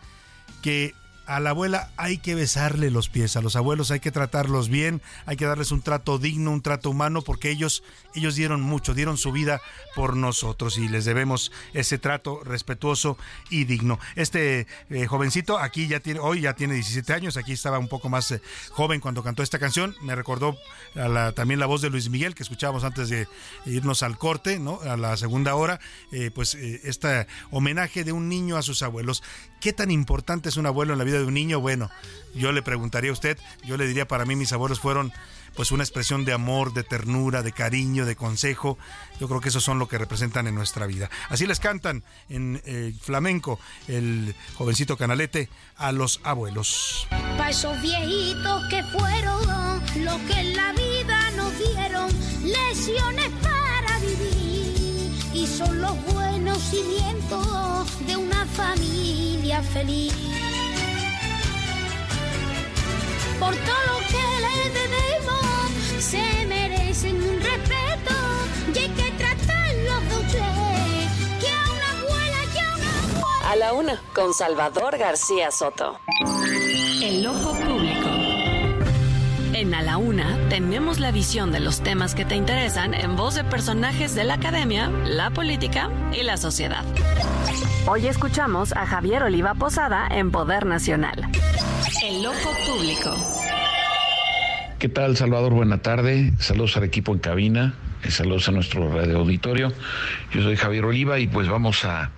que 0.60 0.94
a 1.26 1.40
la 1.40 1.50
abuela 1.50 1.90
hay 1.96 2.18
que 2.18 2.34
besarle 2.34 2.90
los 2.90 3.08
pies, 3.08 3.36
a 3.36 3.42
los 3.42 3.56
abuelos 3.56 3.90
hay 3.90 4.00
que 4.00 4.10
tratarlos 4.12 4.68
bien, 4.68 5.02
hay 5.26 5.36
que 5.36 5.44
darles 5.44 5.72
un 5.72 5.82
trato 5.82 6.18
digno, 6.18 6.52
un 6.52 6.62
trato 6.62 6.90
humano, 6.90 7.22
porque 7.22 7.50
ellos, 7.50 7.82
ellos 8.14 8.34
dieron 8.36 8.60
mucho, 8.60 8.94
dieron 8.94 9.16
su 9.18 9.32
vida 9.32 9.60
por 9.94 10.16
nosotros 10.16 10.78
y 10.78 10.88
les 10.88 11.04
debemos 11.04 11.52
ese 11.74 11.98
trato 11.98 12.42
respetuoso 12.44 13.18
y 13.50 13.64
digno. 13.64 13.98
Este 14.14 14.66
eh, 14.90 15.06
jovencito 15.06 15.58
aquí 15.58 15.88
ya 15.88 16.00
tiene, 16.00 16.20
hoy 16.20 16.42
ya 16.42 16.54
tiene 16.54 16.74
17 16.74 17.12
años, 17.12 17.36
aquí 17.36 17.52
estaba 17.52 17.78
un 17.78 17.88
poco 17.88 18.08
más 18.08 18.30
eh, 18.30 18.40
joven 18.70 19.00
cuando 19.00 19.22
cantó 19.22 19.42
esta 19.42 19.58
canción, 19.58 19.94
me 20.02 20.14
recordó 20.14 20.56
a 20.94 21.08
la- 21.08 21.32
también 21.32 21.60
la 21.60 21.66
voz 21.66 21.82
de 21.82 21.90
Luis 21.90 22.08
Miguel 22.08 22.34
que 22.34 22.42
escuchábamos 22.44 22.84
antes 22.84 23.08
de 23.08 23.26
irnos 23.66 24.02
al 24.02 24.16
corte, 24.18 24.58
¿no? 24.58 24.80
A 24.82 24.96
la 24.96 25.16
segunda 25.16 25.54
hora, 25.54 25.80
eh, 26.12 26.30
pues 26.34 26.54
este 26.54 27.26
homenaje 27.50 28.04
de 28.04 28.12
un 28.12 28.28
niño 28.28 28.56
a 28.56 28.62
sus 28.62 28.82
abuelos. 28.82 29.22
¿Qué 29.66 29.72
tan 29.72 29.90
importante 29.90 30.48
es 30.48 30.56
un 30.58 30.66
abuelo 30.66 30.92
en 30.92 30.98
la 31.00 31.04
vida 31.04 31.18
de 31.18 31.24
un 31.24 31.34
niño? 31.34 31.58
Bueno, 31.58 31.90
yo 32.36 32.52
le 32.52 32.62
preguntaría 32.62 33.10
a 33.10 33.12
usted, 33.12 33.36
yo 33.64 33.76
le 33.76 33.88
diría 33.88 34.06
para 34.06 34.24
mí 34.24 34.36
mis 34.36 34.52
abuelos 34.52 34.78
fueron 34.78 35.12
pues 35.56 35.72
una 35.72 35.82
expresión 35.82 36.24
de 36.24 36.32
amor, 36.32 36.72
de 36.72 36.84
ternura, 36.84 37.42
de 37.42 37.50
cariño, 37.50 38.06
de 38.06 38.14
consejo. 38.14 38.78
Yo 39.18 39.26
creo 39.26 39.40
que 39.40 39.48
esos 39.48 39.64
son 39.64 39.80
lo 39.80 39.88
que 39.88 39.98
representan 39.98 40.46
en 40.46 40.54
nuestra 40.54 40.86
vida. 40.86 41.10
Así 41.30 41.48
les 41.48 41.58
cantan 41.58 42.04
en 42.28 42.62
eh, 42.64 42.94
flamenco 43.00 43.58
el 43.88 44.36
jovencito 44.54 44.96
canalete 44.96 45.48
a 45.74 45.90
los 45.90 46.20
abuelos. 46.22 47.08
Pa' 47.36 47.50
esos 47.50 47.82
viejitos 47.82 48.68
que 48.68 48.84
fueron 48.84 49.46
que 50.28 50.40
en 50.40 50.56
la 50.56 50.72
vida 50.74 51.30
nos 51.32 51.58
dieron, 51.58 52.08
lesiones 52.44 53.30
para 53.42 53.45
son 55.56 55.80
los 55.80 56.04
buenos 56.12 56.58
cimientos 56.58 58.06
de 58.06 58.14
una 58.14 58.44
familia 58.44 59.62
feliz. 59.62 60.12
Por 63.40 63.54
todo 63.54 63.82
lo 63.86 63.98
que 64.06 64.24
le 64.44 64.70
debemos, 64.80 66.04
se 66.04 66.46
merecen 66.46 67.16
un 67.22 67.40
respeto 67.40 68.14
y 68.74 68.78
hay 68.78 68.88
que 68.90 69.10
tratarlos 69.12 70.08
de 70.10 70.16
usted. 70.26 71.40
Que 71.40 71.48
a 71.48 71.62
una 71.72 71.90
abuela 72.00 72.40
y 72.54 72.58
a 72.58 72.74
una 72.74 72.98
abuela. 73.00 73.50
A 73.50 73.56
la 73.56 73.72
una, 73.72 74.02
con 74.14 74.34
Salvador 74.34 74.98
García 74.98 75.50
Soto. 75.50 75.98
El 77.02 77.26
ojo. 77.26 77.65
En 79.58 79.74
A 79.74 79.80
la 79.80 79.96
Una 79.96 80.36
tenemos 80.50 81.00
la 81.00 81.10
visión 81.12 81.50
de 81.50 81.60
los 81.60 81.82
temas 81.82 82.14
que 82.14 82.26
te 82.26 82.36
interesan 82.36 82.92
en 82.92 83.16
voz 83.16 83.36
de 83.36 83.42
personajes 83.44 84.14
de 84.14 84.24
la 84.24 84.34
academia, 84.34 84.90
la 85.06 85.30
política 85.30 85.90
y 86.12 86.22
la 86.24 86.36
sociedad. 86.36 86.84
Hoy 87.88 88.06
escuchamos 88.06 88.72
a 88.76 88.84
Javier 88.86 89.22
Oliva 89.22 89.54
Posada 89.54 90.08
en 90.10 90.30
Poder 90.30 90.66
Nacional. 90.66 91.30
El 92.04 92.26
ojo 92.26 92.50
público. 92.66 93.16
¿Qué 94.78 94.90
tal, 94.90 95.16
Salvador? 95.16 95.54
Buena 95.54 95.78
tarde. 95.78 96.34
Saludos 96.38 96.76
al 96.76 96.84
equipo 96.84 97.14
en 97.14 97.18
cabina. 97.20 97.74
eh, 98.02 98.10
Saludos 98.10 98.46
a 98.50 98.52
nuestro 98.52 98.92
radio 98.92 99.18
auditorio. 99.20 99.72
Yo 100.34 100.42
soy 100.42 100.56
Javier 100.56 100.84
Oliva 100.84 101.18
y 101.18 101.28
pues 101.28 101.48
vamos 101.48 101.82
a, 101.86 102.02
a 102.02 102.10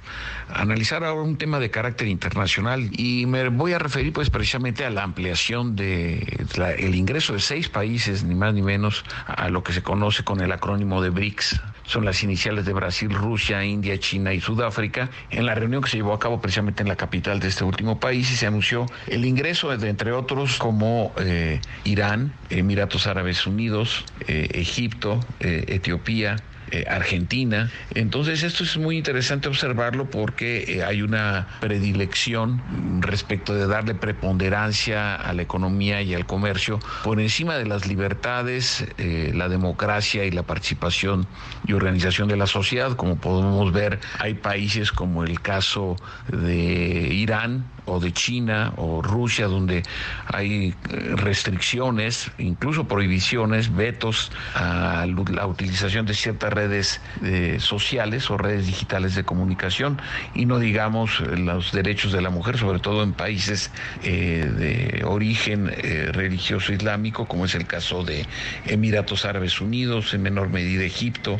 analizar 0.53 1.05
ahora 1.05 1.23
un 1.23 1.37
tema 1.37 1.59
de 1.59 1.71
carácter 1.71 2.09
internacional 2.09 2.89
y 2.93 3.27
me 3.27 3.49
voy 3.49 3.73
a 3.73 3.79
referir 3.79 4.13
pues 4.13 4.31
precisamente 4.31 4.85
a 4.85 4.91
la 4.91 5.03
ampliación 5.03 5.77
de 5.77 6.47
la- 6.57 6.73
el 6.73 6.95
ingreso 6.95 7.33
de 7.35 7.41
seis 7.41 7.69
países, 7.69 8.25
ni 8.25 8.35
más 8.35 8.55
ni 8.55 8.63
menos, 8.63 9.05
a 9.27 9.49
lo 9.51 9.63
que 9.63 9.73
se 9.73 9.83
conoce 9.83 10.25
con 10.25 10.41
el 10.41 10.53
acrónimo 10.53 11.03
de 11.03 11.11
BRICS. 11.11 11.61
Son 11.85 12.05
las 12.05 12.23
iniciales 12.23 12.67
de 12.67 12.73
Brasil, 12.75 13.11
Rusia, 13.11 13.65
India, 13.65 13.99
China 13.99 14.35
y 14.35 14.41
Sudáfrica. 14.41 15.09
En 15.31 15.47
la 15.47 15.55
reunión 15.55 15.83
que 15.83 15.89
se 15.89 15.97
llevó 15.97 16.13
a 16.13 16.19
cabo 16.19 16.39
precisamente 16.41 16.83
en 16.83 16.89
la 16.89 16.97
capital 16.97 17.41
de 17.41 17.49
este 17.49 17.65
último 17.65 17.99
país 17.99 18.31
y 18.31 18.37
se 18.37 18.47
anunció 18.47 18.85
el 19.07 19.25
ingreso 19.25 19.75
de 19.77 19.89
entre 19.89 20.13
otros 20.13 20.59
como 20.59 21.15
eh, 21.19 21.61
Irán, 21.85 22.35
Emiratos 22.51 23.07
Árabes 23.07 23.47
Unidos, 23.47 24.05
eh, 24.27 24.49
Egipto, 24.53 25.21
eh, 25.41 25.65
Etiopía, 25.69 26.37
eh, 26.71 26.85
Argentina. 26.89 27.71
Entonces 27.95 28.43
esto 28.43 28.65
es 28.65 28.77
muy 28.77 28.99
interesante 28.99 29.49
observarlo 29.49 30.11
porque 30.11 30.65
eh, 30.69 30.85
hay 30.85 31.03
una 31.03 31.47
predilección 31.61 32.63
respecto 33.01 33.55
de 33.55 33.67
darle 33.67 33.95
preponderancia 33.95 35.15
a 35.15 35.33
la 35.33 35.43
economía 35.43 36.03
y 36.03 36.15
al 36.15 36.27
comercio 36.27 36.79
por 37.05 37.21
encima 37.21 37.57
de 37.57 37.67
las 37.67 37.87
libertades, 37.87 38.87
eh, 38.99 39.33
la 39.35 39.49
democracia 39.49 40.25
y 40.25 40.31
la 40.31 40.43
participación 40.43 41.27
y 41.67 41.73
organización 41.73 42.29
de 42.29 42.37
la 42.37 42.47
sociedad. 42.47 42.97
Como 42.97 43.17
podemos 43.17 43.73
ver, 43.73 44.01
hay 44.19 44.35
países 44.35 44.93
como 44.93 45.25
el 45.25 45.41
caso 45.41 45.97
de 46.29 47.09
Irán, 47.13 47.65
o 47.89 48.01
de 48.01 48.13
China 48.13 48.73
o 48.77 49.03
Rusia, 49.03 49.47
donde 49.47 49.83
hay 50.27 50.69
eh, 50.69 50.75
restricciones, 51.17 52.31
incluso 52.39 52.87
prohibiciones, 52.87 53.75
vetos 53.75 54.31
a 54.55 55.07
la 55.07 55.47
utilización 55.47 56.07
de 56.07 56.15
ciertas 56.15 56.53
redes 56.53 57.01
eh, 57.23 57.57
sociales 57.61 58.31
o 58.31 58.37
redes 58.37 58.67
digitales 58.67 59.15
de 59.15 59.25
comunicación, 59.25 60.01
y 60.35 60.47
no 60.47 60.59
digamos 60.59 61.21
eh, 61.21 61.37
los 61.37 61.73
derechos 61.73 62.13
de 62.13 62.21
la 62.21 62.31
mujer, 62.31 62.59
sobre 62.59 62.79
todo 62.79 63.03
en 63.03 63.13
países 63.13 63.71
de 64.03 65.03
origen 65.05 65.69
religioso 66.13 66.73
islámico, 66.73 67.27
como 67.27 67.45
es 67.45 67.55
el 67.55 67.67
caso 67.67 68.05
de 68.05 68.27
Emiratos 68.67 69.25
Árabes 69.25 69.61
Unidos, 69.61 70.15
en 70.15 70.23
menor 70.23 70.51
medida 70.51 70.85
Egipto, 70.85 71.37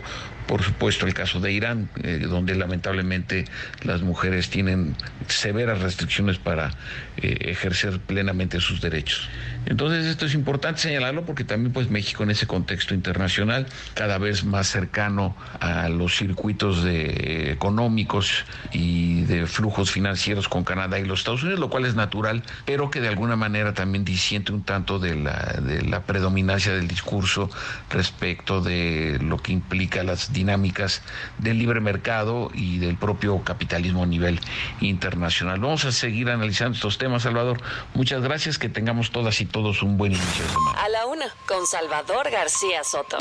por 0.49 0.63
supuesto 0.63 1.07
el 1.07 1.15
caso 1.15 1.39
de 1.39 1.53
Irán, 1.53 1.89
eh, 2.03 2.19
donde 2.29 2.57
lamentablemente 2.57 3.45
las 3.83 4.01
mujeres 4.03 4.49
tienen 4.49 4.97
severas 5.29 5.81
restricciones 5.81 6.39
para 6.39 6.71
eh, 7.19 7.37
ejercer 7.43 8.01
plenamente 8.01 8.59
sus 8.59 8.81
derechos. 8.81 9.29
Entonces 9.69 10.07
esto 10.07 10.25
es 10.25 10.33
importante 10.33 10.81
señalarlo 10.81 11.27
porque 11.27 11.45
también 11.45 11.75
pues 11.75 11.91
México 11.91 12.23
en 12.23 12.31
ese 12.31 12.47
contexto 12.47 12.95
internacional 12.95 13.67
cada 13.93 14.17
vez 14.17 14.43
más 14.45 14.67
cercano 14.67 15.37
a 15.61 15.91
los 15.91 16.17
circuitos 16.17 16.83
de, 16.83 17.53
económicos 17.53 18.47
y 18.73 19.25
de 19.25 19.47
flujos 19.47 19.91
financieros 19.91 20.49
con 20.49 20.65
Canadá 20.65 20.99
y 20.99 21.05
los 21.05 21.21
Estados 21.21 21.43
Unidos, 21.43 21.61
lo 21.61 21.69
cual 21.69 21.85
es 21.85 21.95
natural, 21.95 22.43
pero 22.65 22.91
que 22.91 23.03
de 23.03 23.09
alguna 23.09 23.37
manera 23.37 23.75
también 23.75 24.07
disiente 24.07 24.53
un 24.53 24.63
tanto 24.63 24.99
de 24.99 25.17
la, 25.17 25.61
de 25.63 25.83
la 25.83 26.03
predominancia 26.03 26.73
del 26.73 26.89
discurso 26.89 27.51
respecto 27.91 28.63
de 28.63 29.19
lo 29.21 29.37
que 29.37 29.53
implica 29.53 30.03
las 30.03 30.33
dinámicas 30.33 31.03
del 31.37 31.59
libre 31.59 31.81
mercado 31.81 32.51
y 32.55 32.79
del 32.79 32.97
propio 32.97 33.45
capitalismo 33.45 34.05
a 34.05 34.07
nivel 34.07 34.41
internacional. 34.81 35.61
Vamos 35.61 35.85
a 35.85 35.93
seguir 35.93 36.31
analizando 36.31 36.75
estos 36.75 36.97
temas, 36.97 37.25
Salvador. 37.25 37.61
Muchas 37.93 38.23
gracias, 38.23 38.59
que 38.59 38.71
tengamos 38.71 39.11
todas 39.11 39.43
y 39.43 39.45
todos 39.45 39.58
un 39.59 39.97
buen 39.99 40.13
inicio 40.13 40.45
de 40.45 40.51
semana. 40.51 40.81
A 40.83 40.89
la 40.89 41.07
una, 41.07 41.27
con 41.47 41.67
Salvador 41.67 42.31
García 42.31 42.85
Soto. 42.85 43.19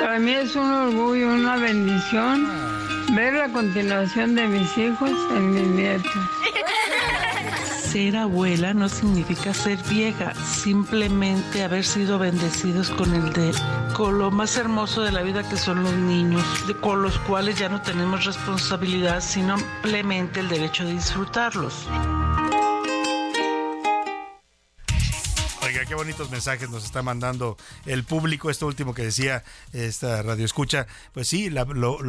Para 0.00 0.18
mí 0.18 0.32
es 0.32 0.54
un 0.56 0.70
orgullo, 0.72 1.28
una 1.28 1.56
bendición 1.56 2.46
ver 3.14 3.32
la 3.34 3.48
continuación 3.48 4.34
de 4.34 4.46
mis 4.48 4.76
hijos 4.76 5.10
en 5.30 5.54
mis 5.54 5.66
nietos. 5.68 6.12
Ser 7.80 8.16
abuela 8.16 8.74
no 8.74 8.88
significa 8.88 9.54
ser 9.54 9.78
vieja, 9.84 10.34
simplemente 10.34 11.62
haber 11.62 11.84
sido 11.84 12.18
bendecidos 12.18 12.90
con 12.90 13.14
el 13.14 13.32
de 13.32 13.52
con 13.94 14.18
lo 14.18 14.30
más 14.30 14.56
hermoso 14.58 15.00
de 15.02 15.12
la 15.12 15.22
vida 15.22 15.48
que 15.48 15.56
son 15.56 15.82
los 15.82 15.92
niños, 15.94 16.42
de- 16.66 16.76
con 16.76 17.00
los 17.00 17.18
cuales 17.20 17.58
ya 17.58 17.70
no 17.70 17.80
tenemos 17.80 18.24
responsabilidad, 18.26 19.22
sino 19.22 19.56
simplemente 19.56 20.40
el 20.40 20.48
derecho 20.48 20.84
de 20.84 20.92
disfrutarlos. 20.94 21.86
Qué 25.84 25.94
bonitos 25.94 26.30
mensajes 26.30 26.70
nos 26.70 26.84
está 26.84 27.02
mandando 27.02 27.58
el 27.84 28.02
público. 28.02 28.50
Esto 28.50 28.66
último 28.66 28.94
que 28.94 29.02
decía 29.02 29.44
esta 29.72 30.22
radio 30.22 30.44
escucha, 30.44 30.86
pues 31.12 31.28
sí, 31.28 31.50
lo, 31.50 32.00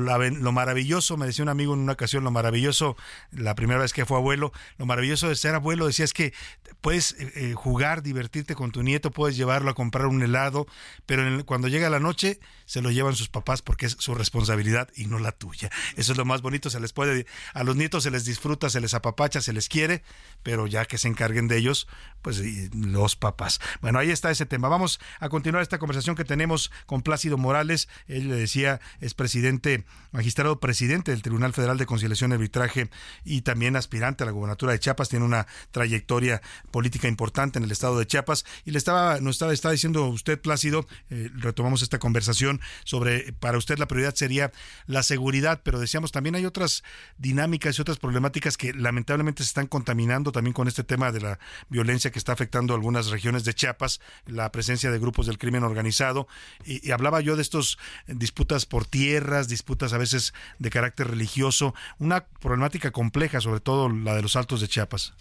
maravilloso, 0.51 1.17
me 1.17 1.25
decía 1.25 1.43
un 1.43 1.49
amigo 1.49 1.73
en 1.73 1.81
una 1.81 1.93
ocasión, 1.93 2.23
lo 2.23 2.31
maravilloso, 2.31 2.95
la 3.31 3.55
primera 3.55 3.79
vez 3.79 3.93
que 3.93 4.05
fue 4.05 4.17
abuelo, 4.17 4.53
lo 4.77 4.85
maravilloso 4.85 5.27
de 5.27 5.35
ser 5.35 5.53
abuelo, 5.53 5.85
decía 5.85 6.05
es 6.05 6.13
que 6.13 6.33
puedes 6.81 7.13
eh, 7.19 7.31
eh, 7.35 7.53
jugar, 7.53 8.03
divertirte 8.03 8.55
con 8.55 8.71
tu 8.71 8.83
nieto, 8.83 9.11
puedes 9.11 9.35
llevarlo 9.35 9.69
a 9.69 9.75
comprar 9.75 10.07
un 10.07 10.23
helado, 10.23 10.65
pero 11.05 11.23
cuando 11.45 11.67
llega 11.67 11.89
la 11.89 11.99
noche 11.99 12.39
se 12.65 12.81
lo 12.81 12.89
llevan 12.89 13.15
sus 13.15 13.29
papás 13.29 13.61
porque 13.61 13.85
es 13.85 13.97
su 13.99 14.15
responsabilidad 14.15 14.89
y 14.95 15.05
no 15.05 15.19
la 15.19 15.33
tuya. 15.33 15.69
Eso 15.95 16.13
es 16.13 16.17
lo 16.17 16.25
más 16.25 16.41
bonito, 16.41 16.69
se 16.69 16.79
les 16.79 16.93
puede, 16.93 17.25
a 17.53 17.63
los 17.63 17.75
nietos 17.75 18.03
se 18.03 18.11
les 18.11 18.25
disfruta, 18.25 18.69
se 18.69 18.81
les 18.81 18.93
apapacha, 18.93 19.41
se 19.41 19.53
les 19.53 19.67
quiere, 19.67 20.03
pero 20.41 20.67
ya 20.67 20.85
que 20.85 20.97
se 20.97 21.07
encarguen 21.07 21.47
de 21.47 21.57
ellos, 21.57 21.87
pues 22.21 22.41
los 22.73 23.15
papás. 23.15 23.56
Bueno, 23.81 23.99
ahí 23.99 24.11
está 24.11 24.31
ese 24.31 24.45
tema. 24.45 24.67
Vamos 24.67 24.99
a 25.19 25.29
continuar 25.29 25.61
esta 25.61 25.79
conversación 25.79 26.15
que 26.15 26.25
tenemos 26.25 26.71
con 26.85 27.01
Plácido 27.01 27.37
Morales. 27.37 27.87
Él 28.07 28.29
le 28.29 28.35
decía, 28.35 28.79
es 28.99 29.13
presidente, 29.13 29.85
magistrado 30.11 30.59
presidente 30.59 31.11
del 31.11 31.21
Tribunal 31.21 31.53
Federal 31.53 31.77
de 31.77 31.85
Conciliación 31.85 32.31
y 32.31 32.35
Arbitraje 32.35 32.89
y 33.23 33.41
también 33.41 33.75
aspirante 33.75 34.23
a 34.23 34.25
la 34.25 34.31
gubernatura 34.31 34.71
de 34.73 34.79
Chiapas. 34.79 35.09
Tiene 35.09 35.25
una 35.25 35.47
trayectoria 35.71 36.41
política 36.71 37.07
importante 37.07 37.59
en 37.59 37.65
el 37.65 37.71
estado 37.71 37.97
de 37.99 38.07
Chiapas. 38.07 38.45
Y 38.65 38.71
le 38.71 38.77
estaba, 38.77 39.19
nos 39.19 39.35
estaba, 39.35 39.53
está 39.53 39.71
diciendo 39.71 40.05
usted, 40.05 40.39
Plácido, 40.39 40.87
eh, 41.09 41.29
retomamos 41.35 41.81
esta 41.81 41.99
conversación 41.99 42.61
sobre, 42.83 43.33
para 43.33 43.57
usted 43.57 43.77
la 43.77 43.87
prioridad 43.87 44.15
sería 44.15 44.51
la 44.85 45.03
seguridad, 45.03 45.61
pero 45.63 45.79
decíamos 45.79 46.11
también 46.11 46.35
hay 46.35 46.45
otras 46.45 46.83
dinámicas 47.17 47.77
y 47.77 47.81
otras 47.81 47.97
problemáticas 47.97 48.57
que 48.57 48.73
lamentablemente 48.73 49.43
se 49.43 49.47
están 49.47 49.67
contaminando 49.67 50.31
también 50.31 50.53
con 50.53 50.67
este 50.67 50.83
tema 50.83 51.11
de 51.11 51.21
la 51.21 51.39
violencia 51.69 52.11
que 52.11 52.19
está 52.19 52.33
afectando 52.33 52.73
algunas 52.73 53.07
regiones 53.07 53.43
de 53.47 53.55
Chiapas, 53.55 53.99
la 54.27 54.51
presencia 54.51 54.91
de 54.91 54.99
grupos 54.99 55.25
del 55.25 55.39
crimen 55.39 55.63
organizado. 55.63 56.27
Y, 56.65 56.87
y 56.87 56.91
hablaba 56.91 57.21
yo 57.21 57.35
de 57.35 57.41
estos 57.41 57.79
disputas 58.05 58.67
por 58.67 58.85
tierras, 58.85 59.47
disputas 59.47 59.93
a 59.93 59.97
veces 59.97 60.35
de 60.59 60.69
carácter 60.69 61.07
religioso, 61.07 61.73
una 61.97 62.25
problemática 62.25 62.91
compleja, 62.91 63.41
sobre 63.41 63.59
todo 63.61 63.89
la 63.89 64.13
de 64.15 64.21
los 64.21 64.35
altos 64.35 64.61
de 64.61 64.67
Chiapas. 64.67 65.15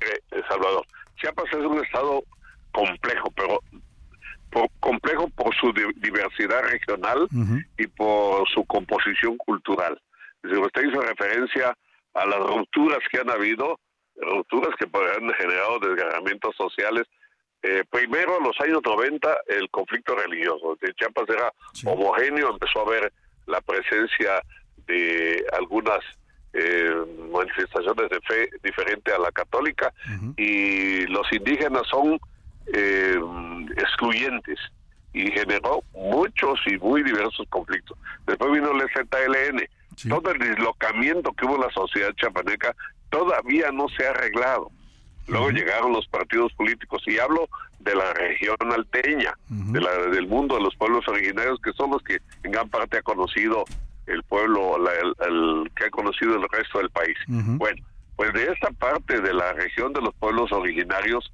Eh, 0.00 0.20
eh, 0.30 0.42
Salvador, 0.48 0.86
Chiapas 1.20 1.46
es 1.50 1.56
un 1.66 1.84
estado 1.84 2.22
complejo, 2.70 3.30
pero 3.34 3.60
por- 4.50 4.70
complejo 4.78 5.28
por 5.30 5.54
su 5.56 5.72
di- 5.72 5.92
diversidad 6.00 6.62
regional 6.62 7.26
y 7.76 7.86
por 7.88 8.48
su 8.48 8.64
composición 8.66 9.36
cultural. 9.36 10.00
Decir, 10.42 10.58
usted 10.58 10.82
hizo 10.88 11.00
referencia 11.00 11.76
a 12.14 12.24
las 12.26 12.38
rupturas 12.38 13.00
que 13.10 13.18
han 13.18 13.30
habido, 13.30 13.78
rupturas 14.20 14.74
que 14.76 14.84
han 14.84 15.32
generado 15.34 15.78
desgarramientos 15.80 16.54
sociales. 16.56 17.06
Eh, 17.62 17.84
primero, 17.90 18.38
en 18.38 18.44
los 18.44 18.60
años 18.60 18.80
90, 18.84 19.36
el 19.48 19.68
conflicto 19.70 20.14
religioso. 20.14 20.76
Decir, 20.80 20.94
Chiapas 20.96 21.28
era 21.28 21.52
homogéneo, 21.84 22.50
empezó 22.50 22.80
a 22.80 22.86
haber 22.86 23.12
la 23.46 23.60
presencia 23.60 24.42
de 24.86 25.44
algunas 25.52 25.98
eh, 26.52 26.94
manifestaciones 27.30 28.08
de 28.10 28.20
fe 28.20 28.50
diferente 28.62 29.12
a 29.12 29.18
la 29.18 29.30
católica 29.32 29.92
y 30.36 31.06
los 31.06 31.30
indígenas 31.32 31.82
son 31.90 32.18
eh, 32.72 33.18
excluyentes 33.76 34.58
y 35.12 35.30
generó 35.30 35.82
muchos 35.92 36.58
y 36.66 36.78
muy 36.78 37.02
diversos 37.02 37.46
conflictos. 37.50 37.98
Después 38.26 38.52
vino 38.52 38.70
el 38.72 38.88
ZLN. 38.90 39.68
Todo 40.08 40.30
el 40.30 40.38
dislocamiento 40.38 41.32
que 41.32 41.44
hubo 41.44 41.56
en 41.56 41.62
la 41.62 41.70
sociedad 41.70 42.12
chapaneca 42.16 42.74
todavía 43.10 43.70
no 43.72 43.86
se 43.88 44.06
ha 44.06 44.10
arreglado. 44.10 44.70
Luego 45.26 45.50
llegaron 45.50 45.92
los 45.92 46.06
partidos 46.08 46.52
políticos 46.54 47.02
y 47.06 47.18
hablo 47.18 47.48
de 47.80 47.94
la 47.94 48.12
región 48.14 48.56
alteña, 48.72 49.34
de 49.48 49.80
la, 49.80 49.90
del 50.08 50.26
mundo 50.26 50.56
de 50.56 50.62
los 50.62 50.74
pueblos 50.76 51.06
originarios 51.06 51.60
que 51.62 51.72
son 51.74 51.90
los 51.90 52.02
que 52.02 52.18
en 52.42 52.50
gran 52.52 52.68
parte 52.68 52.98
ha 52.98 53.02
conocido 53.02 53.64
el 54.06 54.22
pueblo, 54.22 54.78
la- 54.78 54.92
el, 54.94 55.14
el- 55.28 55.70
que 55.76 55.84
ha 55.84 55.90
conocido 55.90 56.34
el 56.36 56.48
resto 56.50 56.78
del 56.78 56.90
país. 56.90 57.16
Bueno, 57.58 57.84
pues 58.16 58.32
de 58.32 58.44
esta 58.50 58.70
parte 58.70 59.20
de 59.20 59.34
la 59.34 59.52
región 59.52 59.92
de 59.92 60.00
los 60.00 60.14
pueblos 60.14 60.50
originarios, 60.50 61.30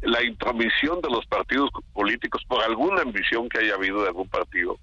la 0.00 0.22
intromisión 0.22 1.00
de 1.00 1.10
los 1.10 1.26
partidos 1.26 1.70
políticos 1.92 2.42
por 2.46 2.62
alguna 2.62 3.02
ambición 3.02 3.48
que 3.48 3.58
haya 3.58 3.74
habido 3.74 4.02
de 4.02 4.08
algún 4.08 4.28
partido, 4.28 4.78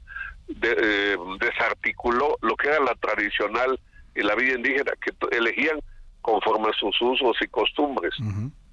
de- 0.48 0.76
eh, 0.78 1.18
desarticuló 1.40 2.38
lo 2.42 2.56
que 2.58 2.68
era 2.68 2.80
la 2.82 2.96
tradicional 2.96 3.80
y 4.14 4.22
la 4.24 4.36
vida 4.36 4.56
indígena, 4.56 4.92
que 5.02 5.12
elegían 5.38 5.80
conforme 6.22 6.70
a 6.70 6.74
sus 6.74 7.00
usos 7.02 7.36
y 7.42 7.48
costumbres. 7.48 8.14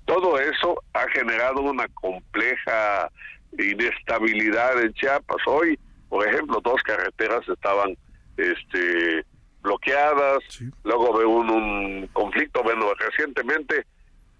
Todo 0.04 0.38
eso 0.38 0.82
ha 0.94 1.08
generado 1.10 1.60
una 1.62 1.86
compleja 1.88 3.10
inestabilidad 3.58 4.80
en 4.82 4.92
Chiapas. 4.94 5.38
Hoy, 5.46 5.78
por 6.08 6.26
ejemplo, 6.26 6.60
dos 6.62 6.82
carreteras 6.82 7.46
estaban 7.48 7.96
este 8.36 9.24
bloqueadas, 9.62 10.38
luego 10.84 11.18
ve 11.18 11.24
un, 11.24 11.50
un 11.50 12.06
conflicto, 12.12 12.62
bueno, 12.62 12.86
recientemente 12.94 13.84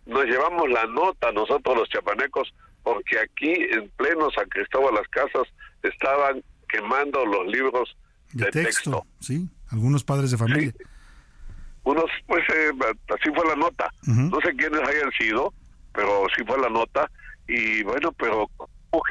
nos 0.07 0.25
llevamos 0.25 0.71
la 0.71 0.87
nota 0.87 1.33
nosotros 1.33 1.77
los 1.77 1.89
chapanecos 1.89 2.55
porque 2.83 3.19
aquí 3.19 3.53
en 3.73 3.91
pleno 3.97 4.31
San 4.31 4.49
Cristóbal 4.49 4.95
las 4.95 5.09
Casas 5.09 5.47
estaban 5.83 6.43
quemando 6.69 7.27
los 7.27 7.47
libros 7.49 7.95
De, 8.33 8.47
de, 8.47 8.51
texto, 8.51 8.91
texto. 8.91 9.07
sí, 9.21 9.49
algunos 9.71 10.05
padres 10.05 10.31
de 10.31 10.39
familia. 10.39 10.73
Unos, 11.89 12.11
pues 12.27 12.45
eh, 12.55 12.71
así 13.19 13.31
fue 13.35 13.47
la 13.47 13.57
nota. 13.57 13.91
No 14.07 14.39
sé 14.43 14.55
quiénes 14.55 14.87
hayan 14.87 15.11
sido, 15.13 15.55
pero 15.95 16.27
sí 16.37 16.45
fue 16.45 16.61
la 16.61 16.69
nota. 16.69 17.11
Y 17.47 17.83
bueno, 17.83 18.13
pero 18.13 18.47
¿cómo 18.59 19.03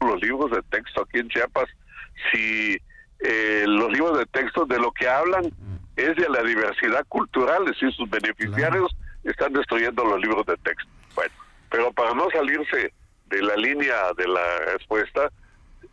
los 0.00 0.22
libros 0.22 0.50
de 0.52 0.62
texto 0.70 1.02
aquí 1.02 1.18
en 1.18 1.28
Chiapas, 1.28 1.68
si 2.32 2.78
eh, 3.20 3.64
los 3.66 3.92
libros 3.92 4.18
de 4.18 4.24
texto 4.24 4.64
de 4.64 4.78
lo 4.78 4.90
que 4.92 5.06
hablan 5.06 5.52
es 5.96 6.16
de 6.16 6.30
la 6.30 6.42
diversidad 6.42 7.04
cultural, 7.08 7.64
es 7.64 7.72
decir, 7.72 7.92
sus 7.92 8.08
beneficiarios 8.08 8.96
están 9.24 9.52
destruyendo 9.52 10.02
los 10.02 10.18
libros 10.18 10.46
de 10.46 10.56
texto. 10.56 10.88
Bueno, 11.14 11.34
pero 11.70 11.92
para 11.92 12.14
no 12.14 12.26
salirse 12.30 12.90
de 13.26 13.42
la 13.42 13.56
línea 13.56 14.14
de 14.16 14.28
la 14.28 14.58
respuesta, 14.72 15.30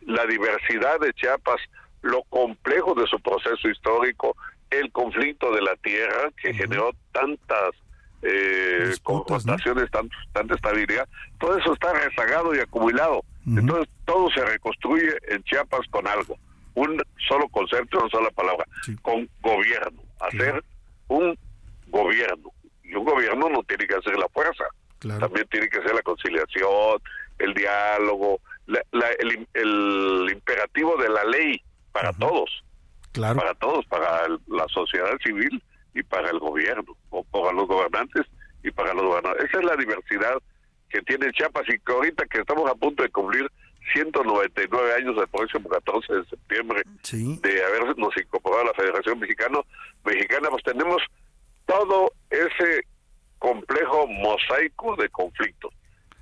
la 0.06 0.24
diversidad 0.24 0.98
de 0.98 1.12
Chiapas, 1.12 1.60
lo 2.00 2.22
complejo 2.30 2.94
de 2.94 3.06
su 3.06 3.20
proceso 3.20 3.68
histórico, 3.68 4.34
el 4.70 4.90
conflicto 4.92 5.52
de 5.52 5.62
la 5.62 5.74
tierra 5.76 6.30
que 6.40 6.52
generó 6.54 6.90
tantas 7.12 7.70
eh, 8.22 8.90
confrontaciones, 9.02 9.90
tan- 9.90 10.10
tanta 10.32 10.54
estabilidad, 10.54 11.08
todo 11.38 11.56
eso 11.58 11.72
está 11.72 11.92
rezagado 11.94 12.54
y 12.54 12.58
acumulado. 12.60 13.22
Entonces 13.58 13.88
todo 14.04 14.30
se 14.30 14.44
reconstruye 14.44 15.12
en 15.28 15.42
Chiapas 15.44 15.80
con 15.90 16.06
algo, 16.06 16.36
un 16.74 17.02
solo 17.28 17.48
concepto, 17.48 17.98
una 17.98 18.10
sola 18.10 18.30
palabra, 18.30 18.64
con 19.02 19.28
gobierno, 19.40 20.02
hacer 20.20 20.62
un 21.08 21.36
gobierno. 21.88 22.52
Y 22.84 22.94
un 22.94 23.04
gobierno 23.04 23.48
no 23.48 23.62
tiene 23.62 23.86
que 23.86 23.94
hacer 23.94 24.16
la 24.18 24.28
fuerza, 24.28 24.64
también 25.20 25.46
tiene 25.50 25.68
que 25.68 25.80
ser 25.82 25.94
la 25.94 26.02
conciliación, 26.02 27.00
el 27.38 27.54
diálogo, 27.54 28.40
la- 28.66 28.82
la- 28.92 29.10
el, 29.18 29.48
el 29.54 30.28
imperativo 30.30 30.96
de 30.98 31.08
la 31.08 31.24
ley 31.24 31.62
para 31.92 32.12
todos, 32.12 32.62
Claro. 33.12 33.38
para 33.40 33.54
todos, 33.54 33.84
para 33.86 34.26
el- 34.26 34.38
la 34.48 34.66
sociedad 34.68 35.16
civil 35.24 35.62
y 35.94 36.02
para 36.02 36.30
el 36.30 36.38
gobierno, 36.38 36.96
o 37.10 37.24
para 37.24 37.52
los 37.52 37.66
gobernantes 37.66 38.26
y 38.62 38.70
para 38.70 38.94
los 38.94 39.02
gobernadores. 39.04 39.44
Esa 39.48 39.58
es 39.58 39.64
la 39.64 39.76
diversidad 39.76 40.34
que 40.88 41.02
tiene 41.02 41.32
Chiapas 41.32 41.64
y 41.68 41.78
que 41.78 41.92
ahorita 41.92 42.26
que 42.26 42.40
estamos 42.40 42.70
a 42.70 42.74
punto 42.74 43.02
de 43.02 43.08
cumplir 43.10 43.50
199 43.92 44.92
años 44.94 45.16
el 45.18 45.28
próximo 45.28 45.68
14 45.68 46.12
de 46.14 46.24
septiembre 46.26 46.82
de 47.42 47.64
habernos 47.64 48.16
incorporado 48.16 48.62
a 48.62 48.66
la 48.66 48.74
Federación 48.74 49.18
Mexicano, 49.18 49.64
Mexicana, 50.04 50.48
pues 50.50 50.62
tenemos 50.62 51.02
todo 51.66 52.12
ese 52.30 52.84
complejo 53.38 54.06
mosaico 54.06 54.94
de 54.96 55.08
conflictos 55.08 55.72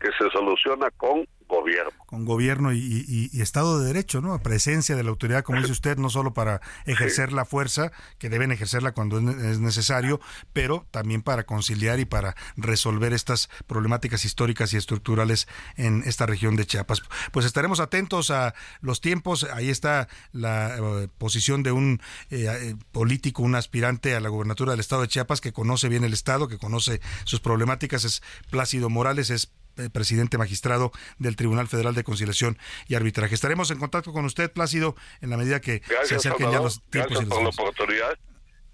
que 0.01 0.09
se 0.19 0.31
soluciona 0.31 0.91
con 0.93 1.27
gobierno. 1.49 1.91
con 2.07 2.25
gobierno 2.25 2.73
y, 2.73 2.79
y- 2.79 3.29
y 3.33 3.41
Estado 3.43 3.79
de 3.81 3.87
Derecho, 3.87 4.21
¿no? 4.21 4.39
Presencia 4.43 4.97
de 4.97 5.03
la 5.03 5.11
autoridad, 5.11 5.43
como 5.43 5.59
dice 5.61 5.73
usted, 5.73 5.99
no 5.99 6.09
solo 6.11 6.33
para 6.33 6.61
ejercer 6.87 7.33
la 7.33 7.45
fuerza, 7.45 7.91
que 8.19 8.29
deben 8.31 8.51
ejercerla 8.53 8.93
cuando 8.93 9.19
es 9.19 9.23
ne- 9.25 9.51
es 9.51 9.59
necesario, 9.59 10.21
pero 10.53 10.87
también 10.91 11.23
para 11.23 11.45
conciliar 11.45 12.01
y 12.01 12.05
para 12.07 12.35
resolver 12.57 13.13
estas 13.13 13.49
problemáticas 13.67 14.25
históricas 14.25 14.73
y 14.73 14.77
estructurales 14.79 15.49
en 15.77 16.03
esta 16.07 16.25
región 16.27 16.57
de 16.57 16.67
Chiapas. 16.67 17.03
Pues 17.33 17.45
estaremos 17.45 17.81
atentos 17.81 18.31
a 18.31 18.55
los 18.81 19.01
tiempos. 19.01 19.45
Ahí 19.53 19.69
está 19.71 20.09
la 20.33 20.77
eh, 20.79 21.09
posición 21.19 21.63
de 21.63 21.73
un 21.73 22.01
eh, 22.31 22.47
eh, 22.49 22.75
político, 22.93 23.43
un 23.43 23.55
aspirante 23.55 24.15
a 24.15 24.21
la 24.21 24.29
gobernatura 24.31 24.73
del 24.73 24.81
Estado 24.81 25.03
de 25.03 25.09
Chiapas 25.09 25.41
que 25.41 25.53
conoce 25.53 25.89
bien 25.89 26.05
el 26.05 26.13
Estado, 26.15 26.49
que 26.49 26.59
conoce 26.59 27.01
sus 27.25 27.41
problemáticas. 27.41 28.05
Es 28.05 28.23
Plácido 28.51 28.89
Morales, 28.89 29.31
es 29.31 29.53
presidente 29.93 30.39
magistrado 30.39 30.93
del 31.19 31.37
Tribunal 31.37 31.69
Federal 31.69 31.95
de 31.95 32.05
Conciliación 32.05 32.59
y 32.87 32.95
Arbitraje. 32.95 33.35
Estaremos 33.35 33.71
en 33.71 33.79
contacto 33.79 34.13
con 34.13 34.25
usted, 34.25 34.51
Plácido, 34.53 34.97
en 35.21 35.31
la 35.31 35.37
medida 35.37 35.61
que 35.61 35.83
se 36.05 36.17
acerquen 36.17 36.47
ya 36.51 36.59
Salvador. 36.59 36.63
los 36.65 36.83
tiempos 36.91 37.11
Gracias 37.19 37.21
y 37.21 37.45
los 37.45 37.57
por 37.57 37.65
la 37.65 37.71
oportunidad 37.71 38.19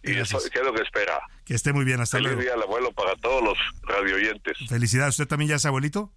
y 0.02 0.10
eso 0.12 0.36
Gracias. 0.36 0.51
¿qué 0.51 0.59
es 0.59 0.64
lo 0.64 0.74
que 0.74 0.82
espera. 0.82 1.18
Que 1.44 1.55
esté 1.55 1.72
muy 1.72 1.85
bien, 1.85 2.01
hasta 2.01 2.18
Feliz 2.18 2.32
luego. 2.32 2.43
día 2.43 2.55
al 2.55 2.62
abuelo 2.62 2.93
para 2.93 3.14
todos 3.16 3.43
los 3.43 3.59
radioyentes. 3.82 4.59
Felicidades, 4.68 5.14
¿usted 5.14 5.26
también 5.28 5.48
ya 5.51 5.56
es 5.56 5.64
abuelito? 5.66 6.12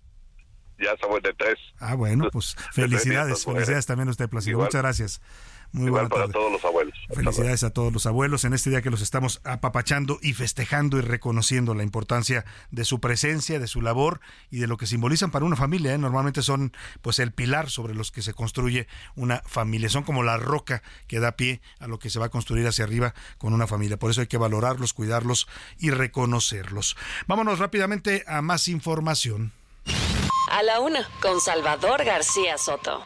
ya 0.79 0.95
somos 1.01 1.21
de 1.23 1.33
tres. 1.33 1.57
Ah, 1.79 1.95
bueno, 1.95 2.29
pues 2.31 2.55
felicidades, 2.71 3.43
felicidades 3.45 3.85
también 3.87 4.09
a 4.09 4.11
usted, 4.11 4.29
Placido. 4.29 4.59
Muchas 4.59 4.81
gracias. 4.81 5.21
Muy 5.73 5.87
Igual 5.87 6.07
buena 6.07 6.09
para 6.09 6.21
tarde. 6.23 6.33
todos 6.33 6.51
los 6.51 6.65
abuelos. 6.65 6.93
Felicidades 7.13 7.63
a 7.63 7.69
todos 7.69 7.93
los 7.93 8.05
abuelos 8.05 8.45
en 8.45 8.53
este 8.53 8.69
día 8.69 8.81
que 8.81 8.89
los 8.89 9.01
estamos 9.01 9.41
apapachando 9.43 10.17
y 10.21 10.33
festejando 10.33 10.97
y 10.97 11.01
reconociendo 11.01 11.73
la 11.73 11.83
importancia 11.83 12.45
de 12.71 12.85
su 12.85 12.99
presencia, 12.99 13.59
de 13.59 13.67
su 13.67 13.81
labor 13.81 14.19
y 14.49 14.57
de 14.59 14.67
lo 14.67 14.77
que 14.77 14.87
simbolizan 14.87 15.31
para 15.31 15.45
una 15.45 15.55
familia. 15.55 15.93
¿eh? 15.93 15.97
Normalmente 15.97 16.41
son 16.41 16.73
pues 17.01 17.19
el 17.19 17.31
pilar 17.31 17.69
sobre 17.69 17.93
los 17.93 18.11
que 18.11 18.21
se 18.21 18.33
construye 18.33 18.87
una 19.15 19.43
familia. 19.45 19.89
Son 19.89 20.03
como 20.03 20.23
la 20.23 20.37
roca 20.37 20.81
que 21.07 21.19
da 21.19 21.33
pie 21.33 21.61
a 21.79 21.87
lo 21.87 21.99
que 21.99 22.09
se 22.09 22.19
va 22.19 22.27
a 22.27 22.29
construir 22.29 22.65
hacia 22.67 22.85
arriba 22.85 23.13
con 23.37 23.53
una 23.53 23.67
familia. 23.67 23.97
Por 23.97 24.11
eso 24.11 24.21
hay 24.21 24.27
que 24.27 24.37
valorarlos, 24.37 24.93
cuidarlos 24.93 25.47
y 25.79 25.91
reconocerlos. 25.91 26.95
Vámonos 27.27 27.59
rápidamente 27.59 28.23
a 28.27 28.41
más 28.41 28.67
información. 28.67 29.51
A 30.51 30.63
la 30.63 30.79
una, 30.79 31.07
con 31.21 31.41
Salvador 31.41 32.03
García 32.05 32.57
Soto. 32.57 33.05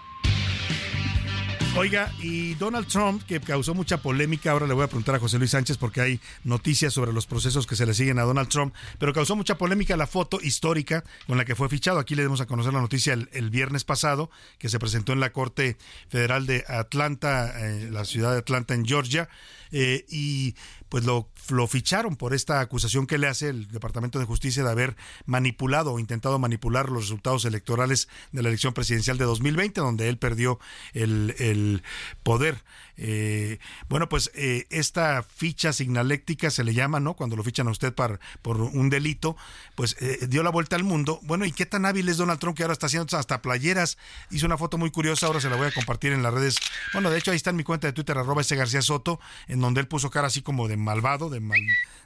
Oiga, 1.77 2.11
y 2.19 2.55
Donald 2.55 2.85
Trump, 2.87 3.23
que 3.23 3.39
causó 3.39 3.73
mucha 3.73 4.01
polémica, 4.01 4.51
ahora 4.51 4.67
le 4.67 4.73
voy 4.73 4.83
a 4.83 4.87
preguntar 4.87 5.15
a 5.15 5.19
José 5.19 5.37
Luis 5.37 5.51
Sánchez 5.51 5.77
porque 5.77 6.01
hay 6.01 6.19
noticias 6.43 6.93
sobre 6.93 7.13
los 7.13 7.27
procesos 7.27 7.65
que 7.65 7.77
se 7.77 7.85
le 7.85 7.93
siguen 7.93 8.19
a 8.19 8.23
Donald 8.23 8.49
Trump, 8.49 8.75
pero 8.99 9.13
causó 9.13 9.37
mucha 9.37 9.57
polémica 9.57 9.95
la 9.95 10.05
foto 10.05 10.39
histórica 10.41 11.05
con 11.27 11.37
la 11.37 11.45
que 11.45 11.55
fue 11.55 11.69
fichado. 11.69 11.99
Aquí 11.99 12.13
le 12.13 12.23
demos 12.23 12.41
a 12.41 12.45
conocer 12.45 12.73
la 12.73 12.81
noticia 12.81 13.13
el, 13.13 13.29
el 13.31 13.49
viernes 13.49 13.85
pasado, 13.85 14.29
que 14.57 14.67
se 14.67 14.79
presentó 14.79 15.13
en 15.13 15.21
la 15.21 15.31
Corte 15.31 15.77
Federal 16.09 16.45
de 16.45 16.65
Atlanta, 16.67 17.53
eh, 17.57 17.89
la 17.89 18.03
ciudad 18.03 18.33
de 18.33 18.39
Atlanta, 18.39 18.73
en 18.73 18.85
Georgia, 18.85 19.29
eh, 19.71 20.05
y 20.09 20.55
pues 20.89 21.05
lo, 21.05 21.29
lo 21.51 21.67
ficharon 21.67 22.15
por 22.15 22.33
esta 22.33 22.59
acusación 22.61 23.05
que 23.07 23.17
le 23.17 23.27
hace 23.27 23.49
el 23.49 23.67
Departamento 23.67 24.19
de 24.19 24.25
Justicia 24.25 24.63
de 24.63 24.71
haber 24.71 24.95
manipulado 25.25 25.93
o 25.93 25.99
intentado 25.99 26.39
manipular 26.39 26.89
los 26.89 27.03
resultados 27.03 27.45
electorales 27.45 28.07
de 28.31 28.41
la 28.41 28.49
elección 28.49 28.73
presidencial 28.73 29.17
de 29.17 29.25
2020, 29.25 29.81
donde 29.81 30.09
él 30.09 30.17
perdió 30.17 30.59
el, 30.93 31.35
el 31.39 31.83
poder. 32.23 32.63
Eh, 32.97 33.57
bueno, 33.89 34.07
pues 34.09 34.31
eh, 34.35 34.67
esta 34.69 35.23
ficha 35.23 35.73
signaléctica 35.73 36.51
se 36.51 36.63
le 36.63 36.73
llama, 36.73 36.99
¿no? 36.99 37.15
Cuando 37.15 37.35
lo 37.35 37.43
fichan 37.43 37.67
a 37.67 37.71
usted 37.71 37.93
par- 37.93 38.19
por 38.41 38.61
un 38.61 38.89
delito, 38.89 39.35
pues 39.75 39.95
eh, 39.99 40.27
dio 40.29 40.43
la 40.43 40.51
vuelta 40.51 40.75
al 40.75 40.83
mundo. 40.83 41.19
Bueno, 41.23 41.45
¿y 41.45 41.51
qué 41.51 41.65
tan 41.65 41.85
hábil 41.85 42.07
es 42.09 42.17
Donald 42.17 42.39
Trump 42.39 42.55
que 42.55 42.63
ahora 42.63 42.73
está 42.73 42.85
haciendo 42.87 43.17
hasta 43.17 43.41
playeras? 43.41 43.97
Hizo 44.29 44.45
una 44.45 44.57
foto 44.57 44.77
muy 44.77 44.91
curiosa, 44.91 45.25
ahora 45.27 45.41
se 45.41 45.49
la 45.49 45.55
voy 45.55 45.67
a 45.67 45.71
compartir 45.71 46.11
en 46.13 46.21
las 46.23 46.33
redes. 46.33 46.55
Bueno, 46.93 47.09
de 47.09 47.17
hecho 47.17 47.31
ahí 47.31 47.37
está 47.37 47.49
en 47.49 47.55
mi 47.55 47.63
cuenta 47.63 47.87
de 47.87 47.93
Twitter, 47.93 48.17
arroba 48.17 48.41
ese 48.41 48.55
García 48.55 48.81
Soto, 48.81 49.19
en 49.47 49.59
donde 49.61 49.81
él 49.81 49.87
puso 49.87 50.09
cara 50.11 50.27
así 50.27 50.41
como 50.41 50.67
de 50.67 50.77
malvado, 50.77 51.29
de 51.29 51.39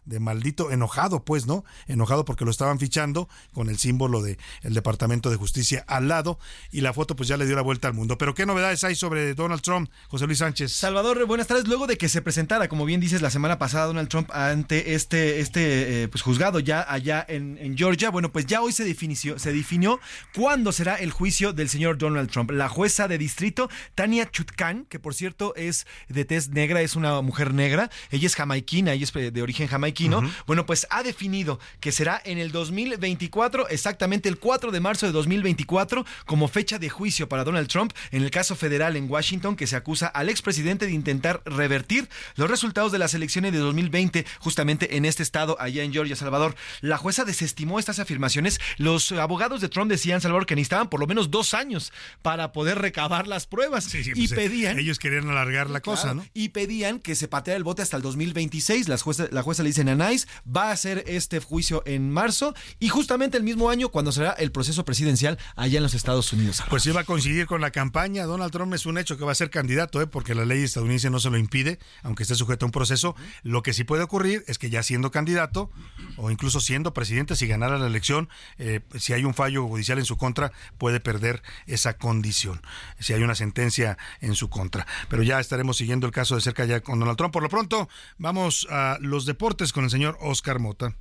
de 0.06 0.20
maldito, 0.20 0.72
enojado, 0.72 1.26
pues, 1.26 1.48
¿no? 1.48 1.66
Enojado 1.88 2.26
porque 2.26 2.46
lo 2.46 2.52
estaban 2.52 2.80
fichando 2.80 3.28
con 3.54 3.70
el 3.70 3.78
símbolo 3.78 4.22
de 4.22 4.38
el 4.62 4.74
Departamento 4.74 5.30
de 5.30 5.36
Justicia 5.36 5.84
al 5.88 6.08
lado 6.08 6.40
y 6.72 6.82
la 6.82 6.94
foto 6.94 7.16
pues 7.16 7.28
ya 7.28 7.38
le 7.38 7.46
dio 7.46 7.56
la 7.56 7.62
vuelta 7.62 7.88
al 7.88 7.94
mundo. 7.94 8.18
Pero 8.18 8.34
¿qué 8.34 8.46
novedades 8.46 8.84
hay 8.84 8.96
sobre 8.96 9.34
Donald 9.34 9.62
Trump, 9.62 9.90
José 10.08 10.28
Luis 10.28 10.40
Sánchez? 10.40 10.72
Salvador, 10.72 11.26
buenas 11.26 11.48
tardes. 11.48 11.68
Luego 11.68 11.88
de 11.88 11.98
que 11.98 12.10
se 12.10 12.22
presentara, 12.22 12.68
como 12.68 12.86
bien 12.86 13.02
dices, 13.02 13.22
la 13.22 13.30
semana 13.30 13.58
pasada 13.58 13.88
Donald 13.88 14.10
Trump 14.10 14.30
ante 14.32 14.94
este, 14.94 15.40
este 15.40 16.04
eh, 16.04 16.08
pues 16.08 16.22
juzgado 16.22 16.60
ya 16.60 16.86
allá 16.88 17.26
en, 17.28 17.56
Georgia, 17.76 18.10
bueno, 18.10 18.32
pues 18.32 18.46
ya 18.46 18.62
hoy 18.62 18.72
se 18.72 18.86
definió, 18.86 19.40
se 19.40 19.52
definió 19.52 20.00
cuándo 20.34 20.72
será 20.72 20.96
el 20.96 21.12
juicio 21.12 21.52
del 21.52 21.68
señor 21.68 21.98
Donald 21.98 22.30
Trump. 22.30 22.52
La 22.52 22.70
jueza 22.70 23.08
de 23.08 23.18
distrito, 23.18 23.70
Tania 23.96 24.30
Chutkan, 24.30 24.86
que 24.86 25.00
por 25.00 25.14
cierto 25.14 25.54
es 25.56 25.88
de 26.08 26.26
tez 26.26 26.50
negra, 26.50 26.82
es 26.82 26.96
una 26.96 27.22
mujer 27.22 27.54
negra, 27.54 27.90
ella 28.12 28.28
es 28.28 28.36
jamaiquina, 28.36 28.94
ella 28.94 29.04
es 29.04 29.12
de 29.20 29.42
origen 29.42 29.68
jamaiquino, 29.68 30.22
bueno, 30.46 30.66
pues 30.66 30.88
ha 30.90 31.04
definido 31.04 31.60
que 31.80 31.92
será 31.92 32.22
en 32.26 32.38
el 32.38 32.52
2024, 32.52 33.70
exactamente 33.70 34.30
el 34.30 34.38
4 34.38 34.72
de 34.72 34.80
marzo 34.80 35.06
de 35.06 35.12
2024, 35.12 36.06
como 36.26 36.48
fecha 36.48 36.80
de 36.80 36.90
juicio 36.90 37.30
para 37.30 37.44
Donald 37.44 37.68
Trump 37.68 37.94
en 38.12 38.24
el 38.24 38.32
caso 38.32 38.56
federal 38.56 38.96
en 38.96 39.10
Washington 39.10 39.56
que 39.56 39.68
se 39.68 39.76
acusa 39.76 40.08
al 40.08 40.30
expresidente 40.30 40.86
de 40.86 40.92
intentar 40.92 41.42
revertir 41.46 42.10
los 42.36 42.50
resultados 42.50 42.92
de 42.92 43.00
las 43.00 43.14
elecciones 43.14 43.52
de 43.52 43.60
2020 43.60 44.26
justamente 44.40 44.98
en 44.98 45.06
este 45.06 45.24
estado, 45.24 45.58
allá 45.60 45.84
en 45.84 45.94
Georgia, 45.94 46.16
Salvador. 46.16 46.56
La 46.82 46.98
jueza 46.98 47.26
desestimó 47.26 47.80
estas 47.80 48.00
afirmaciones. 48.00 48.60
Los 48.78 49.12
abogados 49.12 49.62
de 49.62 49.70
Trump 49.70 49.90
decían, 49.90 50.22
Salvador, 50.22 50.46
que 50.46 50.56
necesitaban 50.56 50.90
por 50.90 51.00
lo 51.00 51.08
menos 51.08 51.32
dos 51.32 51.54
años 51.54 51.92
para 52.22 52.52
poder 52.52 52.80
recabar 52.80 53.28
las 53.28 53.48
pruebas 53.48 53.94
y 53.94 54.14
pues, 54.14 54.32
eh, 54.32 54.36
pedían... 54.36 54.80
Ellos 54.80 55.00
querían 55.00 55.30
alargar 55.30 55.70
la 55.70 55.82
cosa, 55.82 56.14
¿no? 56.14 56.26
Y 56.34 56.50
pedían 56.50 57.00
que 57.00 57.16
se 57.16 57.28
pateara 57.28 57.58
el 57.58 57.64
bote 57.64 57.82
hasta 57.82 57.98
el 57.98 58.04
2026. 58.04 58.88
Las 58.88 59.04
jueza- 59.06 59.28
la 59.32 59.44
jueza 59.44 59.64
le 59.64 59.70
dice 59.70 59.84
Nice, 59.86 60.28
va 60.46 60.70
a 60.70 60.72
hacer 60.72 61.04
este 61.08 61.40
juicio 61.40 61.84
en 61.86 62.12
marzo 62.12 62.54
y 62.80 62.90
justamente 62.90 63.38
el 63.38 63.44
mismo 63.44 63.70
año 63.70 63.90
cuando 63.90 64.12
será 64.12 64.32
el 64.32 64.52
proceso 64.52 64.84
presidencial 64.84 65.38
allá 65.56 65.78
en 65.78 65.84
los 65.84 65.94
Estados 65.94 66.34
Unidos. 66.34 66.64
Pues 66.70 66.86
iba 66.88 67.02
a 67.02 67.04
coincidir 67.04 67.46
con 67.46 67.62
la 67.62 67.72
campaña. 67.72 68.26
Donald 68.26 68.52
Trump 68.52 68.74
es 68.74 68.86
un 68.86 68.98
hecho 68.98 69.18
que 69.18 69.24
va 69.24 69.32
a 69.32 69.36
ser 69.36 69.50
candidato, 69.50 70.02
¿eh? 70.02 70.08
porque 70.08 70.34
la 70.36 70.44
ley 70.46 70.64
estadounidense 70.64 71.10
no 71.10 71.20
se 71.20 71.30
lo 71.30 71.38
impide, 71.38 71.80
aunque 72.04 72.24
esté 72.24 72.36
sujeto 72.36 72.66
a 72.66 72.68
un 72.68 72.72
proceso. 72.72 73.16
Lo 73.44 73.62
que 73.62 73.74
sí 73.74 73.84
puede 73.84 74.04
ocurrir 74.04 74.44
es 74.48 74.58
que 74.58 74.70
ya 74.70 74.82
siendo 74.84 75.12
candidato 75.12 75.70
o 76.18 76.32
incluso 76.32 76.60
siendo 76.60 76.94
presidente, 76.94 77.36
si 77.36 77.48
ganara 77.48 77.78
la 77.78 77.88
elección, 77.88 78.28
eh, 78.58 78.82
si 78.98 79.14
hay 79.14 79.24
un 79.24 79.34
fallo 79.34 79.68
judicial 79.68 80.00
en 80.00 80.06
su 80.06 80.18
contra, 80.18 80.52
puede 80.78 81.00
perder 81.00 81.44
esa 81.68 81.98
condición, 81.98 82.62
si 83.00 83.14
hay 83.14 83.22
una 83.24 83.36
sentencia 83.36 83.98
en 84.22 84.36
su 84.36 84.50
contra. 84.50 84.88
Pero 85.10 85.24
ya 85.24 85.40
estaremos 85.40 85.78
siguiendo 85.78 86.08
el 86.08 86.14
caso 86.14 86.36
de 86.36 86.42
cerca 86.42 86.66
ya 86.66 86.82
con 86.82 87.00
Donald 87.00 87.18
Trump. 87.18 87.34
Por 87.34 87.44
lo 87.44 87.50
pronto, 87.50 87.88
vamos 88.18 88.68
a 88.72 88.95
los 89.00 89.26
deportes 89.26 89.74
con 89.74 89.84
el 89.84 89.90
señor 89.90 90.18
Oscar 90.22 90.60
Mota. 90.60 90.96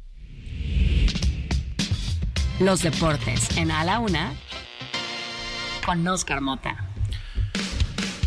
Los 2.61 2.83
deportes 2.83 3.57
en 3.57 3.71
A 3.71 3.85
la 3.85 3.99
Una 3.99 4.33
con 5.85 6.07
Oscar 6.07 6.41
Mota. 6.41 6.94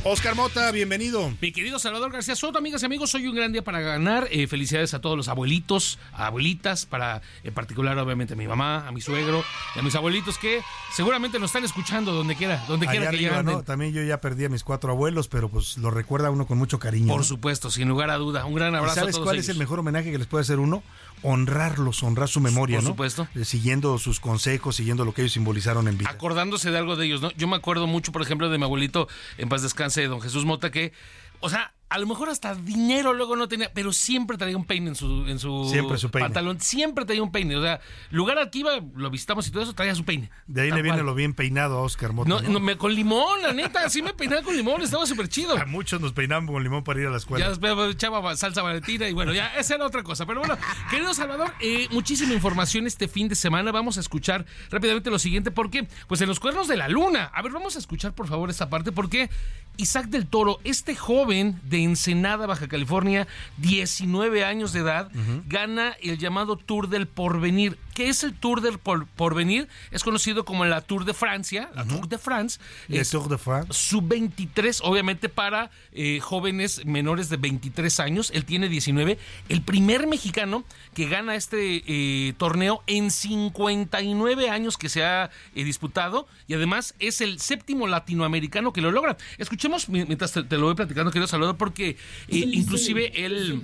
Oscar 0.10 0.36
Mota, 0.36 0.72
bienvenido. 0.72 1.34
Mi 1.42 1.52
querido 1.52 1.80
Salvador 1.80 2.14
García 2.14 2.34
Soto, 2.34 2.60
amigas 2.60 2.82
y 2.82 2.86
amigos, 2.86 3.14
hoy 3.14 3.28
un 3.28 3.36
gran 3.36 3.52
día 3.52 3.62
para 3.62 3.82
ganar. 3.82 4.30
Eh, 4.32 4.48
felicidades 4.48 4.94
a 4.94 5.02
todos 5.02 5.18
los 5.18 5.28
abuelitos, 5.28 6.00
abuelitas, 6.14 6.86
para 6.86 7.22
en 7.44 7.54
particular 7.54 7.98
obviamente 7.98 8.32
a 8.32 8.38
mi 8.38 8.48
mamá, 8.48 8.88
a 8.88 8.94
mi 8.94 9.02
suegro 9.02 9.44
y 9.76 9.80
a 9.80 9.82
mis 9.82 9.94
abuelitos 9.96 10.38
que 10.38 10.62
seguramente 10.94 11.40
nos 11.40 11.50
están 11.50 11.66
escuchando 11.66 12.14
donde 12.14 12.38
quiera, 12.38 12.64
donde 12.70 12.88
quiera 12.88 13.10
que 13.12 13.28
arriba. 13.28 13.64
También 13.64 13.92
yo 13.92 14.02
ya 14.02 14.22
perdí 14.22 14.46
a 14.46 14.50
mis 14.50 14.64
cuatro 14.64 14.92
abuelos, 14.94 15.28
pero 15.28 15.50
pues 15.50 15.78
lo 15.78 15.92
recuerda 15.92 16.32
uno 16.32 16.48
con 16.48 16.58
mucho 16.58 16.80
cariño. 16.80 17.08
Por 17.08 17.18
¿no? 17.18 17.24
supuesto, 17.24 17.70
sin 17.70 17.90
lugar 17.90 18.10
a 18.10 18.16
duda. 18.16 18.46
Un 18.46 18.56
gran 18.56 18.74
¿Y 18.76 18.78
abrazo 18.78 18.94
a 18.94 18.96
¿Sabes 19.02 19.16
todos 19.16 19.26
cuál 19.26 19.36
ellos. 19.36 19.50
es 19.50 19.50
el 19.50 19.58
mejor 19.58 19.80
homenaje 19.80 20.10
que 20.10 20.18
les 20.18 20.28
puede 20.28 20.44
hacer 20.44 20.60
uno? 20.60 20.84
Honrarlos, 21.24 22.04
honrar 22.04 22.28
su 22.30 22.40
memoria, 22.40 22.78
Por 22.78 22.84
¿no? 22.84 22.90
supuesto. 22.92 23.28
Eh, 23.36 23.44
Siguiendo 23.46 23.98
sus 23.98 24.20
consejos, 24.20 24.76
siguiendo 24.76 25.04
lo 25.06 25.14
que 25.14 25.22
ellos 25.22 25.34
simbolizaron 25.34 25.88
en 25.88 25.98
vida. 25.98 26.10
acordándose 26.10 26.72
de 26.72 26.78
algo 26.78 26.96
de 26.96 27.06
ellos, 27.06 27.22
¿no? 27.22 27.32
Yo 27.32 27.48
me 27.48 27.56
acuerdo 27.56 27.88
mucho, 27.88 28.12
por 28.12 28.22
ejemplo, 28.22 28.50
de 28.50 28.58
mi 28.58 28.64
abuelito, 28.64 29.08
en 29.38 29.50
paz 29.50 29.62
descanse, 29.62 30.06
don 30.08 30.22
Jesús 30.22 30.46
Mota, 30.46 30.72
que, 30.72 30.94
o 31.40 31.50
sea, 31.50 31.74
a 31.90 31.98
lo 32.00 32.06
mejor 32.08 32.30
hasta 32.30 32.54
dinero 32.54 33.14
luego 33.14 33.36
no 33.38 33.48
tenía, 33.48 33.72
pero 33.74 33.94
siempre 33.94 34.38
traía 34.38 34.58
un 34.58 34.66
peine 34.66 34.90
en 34.90 34.96
su, 34.96 35.26
en 35.28 35.40
su, 35.40 35.70
Siempre 35.72 35.98
su 35.98 36.12
peine. 36.12 36.26
pantalón, 36.26 36.60
siempre 36.60 37.06
traía 37.06 37.24
un 37.24 37.32
peine. 37.32 37.56
O 37.56 37.62
sea, 37.62 37.80
lugar 38.12 38.38
al 38.38 38.50
que 38.50 38.60
iba, 38.60 38.72
lo 38.96 39.10
visitamos 39.10 39.48
y 39.48 39.52
todo 39.52 39.64
eso, 39.64 39.74
traía 39.74 39.96
su 39.96 40.04
peine. 40.04 40.30
De 40.48 40.62
ahí 40.64 40.70
le 40.70 40.82
viene 40.82 40.98
cual. 40.98 41.06
lo 41.06 41.16
bien 41.16 41.34
peinado 41.34 41.78
a 41.78 41.82
Oscar 41.84 42.12
Mota. 42.12 42.28
No, 42.30 42.42
¿no? 42.42 42.50
no, 42.50 42.60
me- 42.60 42.78
con 42.78 42.94
limón, 42.94 43.42
la 43.42 43.54
neta, 43.54 43.90
sí 43.90 44.02
me 44.02 44.14
peinaba 44.14 44.42
con 44.42 44.56
limón, 44.58 44.82
estaba 44.82 45.06
súper 45.06 45.30
chido. 45.30 45.58
A 45.58 45.66
muchos 45.66 46.02
nos 46.02 46.12
peinamos 46.12 46.52
con 46.52 46.62
limón 46.62 46.84
para 46.84 47.00
ir 47.00 47.08
a 47.08 47.10
la 47.10 47.18
escuela. 47.18 47.46
Ya 47.46 47.50
después 47.50 47.74
echaba 47.96 48.36
salsa 48.36 48.62
valentina 48.62 49.08
y 49.08 49.14
bueno, 49.14 49.34
ya 49.34 49.48
esa 49.56 49.76
era 49.76 49.86
otra 49.86 50.04
cosa. 50.04 50.26
Pero 50.26 50.42
bueno, 50.42 50.58
querido 50.90 51.14
Salvador, 51.14 51.54
eh, 51.62 51.88
muchísima 51.92 52.34
información 52.34 52.86
este 52.86 53.08
fin 53.08 53.30
de 53.30 53.36
semana. 53.36 53.72
Vamos 53.72 53.98
a 53.98 54.02
escuchar 54.02 54.46
rápidamente 54.70 55.10
lo 55.10 55.20
siguiente, 55.20 55.52
porque 55.52 55.88
pues 56.08 56.20
en 56.20 56.28
los 56.28 56.40
cuernos 56.42 56.68
de 56.68 56.76
la 56.76 56.90
luna. 56.90 57.32
A 57.34 57.42
ver, 57.42 57.54
vamos 57.54 57.78
a 57.78 57.80
escuchar 57.80 58.14
por 58.14 58.28
favor 58.28 58.50
esta 58.50 58.70
parte, 58.70 58.92
porque 58.92 59.30
Isaac 59.78 60.08
del 60.08 60.26
Toro, 60.28 60.60
este 60.64 60.96
joven 60.96 61.62
de 61.64 61.77
Ensenada, 61.84 62.46
Baja 62.48 62.68
California, 62.68 63.28
19 63.58 64.46
años 64.46 64.74
de 64.74 64.80
edad, 64.80 65.12
gana 65.48 65.96
el 66.02 66.18
llamado 66.18 66.58
Tour 66.58 66.90
del 66.90 67.08
Porvenir. 67.08 67.78
¿Qué 67.98 68.10
es 68.10 68.24
el 68.24 68.36
Tour 68.36 68.62
del 68.62 68.78
Por- 68.78 69.08
Porvenir? 69.08 69.68
Es 69.90 70.04
conocido 70.04 70.46
como 70.46 70.66
la 70.66 70.82
Tour 70.82 71.04
de 71.04 71.16
Francia, 71.16 71.72
la 71.74 71.84
Tour 71.84 72.08
de 72.08 72.20
France. 72.20 72.60
Es- 72.90 73.10
Tour 73.10 73.28
de 73.28 73.40
France. 73.40 73.74
sub-23, 73.74 74.82
obviamente 74.84 75.30
para 75.30 75.72
eh, 75.94 76.20
jóvenes 76.22 76.86
menores 76.86 77.30
de 77.30 77.38
23 77.38 78.00
años. 78.00 78.30
Él 78.36 78.46
tiene 78.46 78.70
19. 78.70 79.18
El 79.50 79.64
primer 79.64 80.06
mexicano 80.06 80.64
que 80.94 81.10
gana 81.10 81.34
este 81.34 81.82
eh, 81.88 82.34
torneo 82.38 82.84
en 82.86 83.10
59 83.10 84.52
años 84.52 84.78
que 84.78 84.90
se 84.90 85.04
ha 85.04 85.32
eh, 85.56 85.64
disputado 85.64 86.28
y 86.48 86.54
además 86.54 86.94
es 87.00 87.20
el 87.22 87.40
séptimo 87.40 87.88
latinoamericano 87.88 88.74
que 88.74 88.82
lo 88.82 88.92
logra. 88.92 89.18
Escuchemos 89.40 89.90
mi- 89.90 90.06
mientras 90.06 90.34
te, 90.34 90.44
te 90.44 90.58
lo 90.60 90.66
voy 90.68 90.76
platicando, 90.76 91.10
querido 91.12 91.26
Salvador, 91.26 91.58
porque 91.58 91.90
eh, 91.90 91.96
inclusive 92.30 93.26
él... 93.26 93.64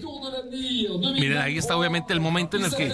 Miren, 1.19 1.37
ahí 1.37 1.59
está 1.59 1.77
obviamente 1.77 2.13
el 2.13 2.19
momento 2.19 2.57
en 2.57 2.65
el 2.65 2.75
que... 2.75 2.87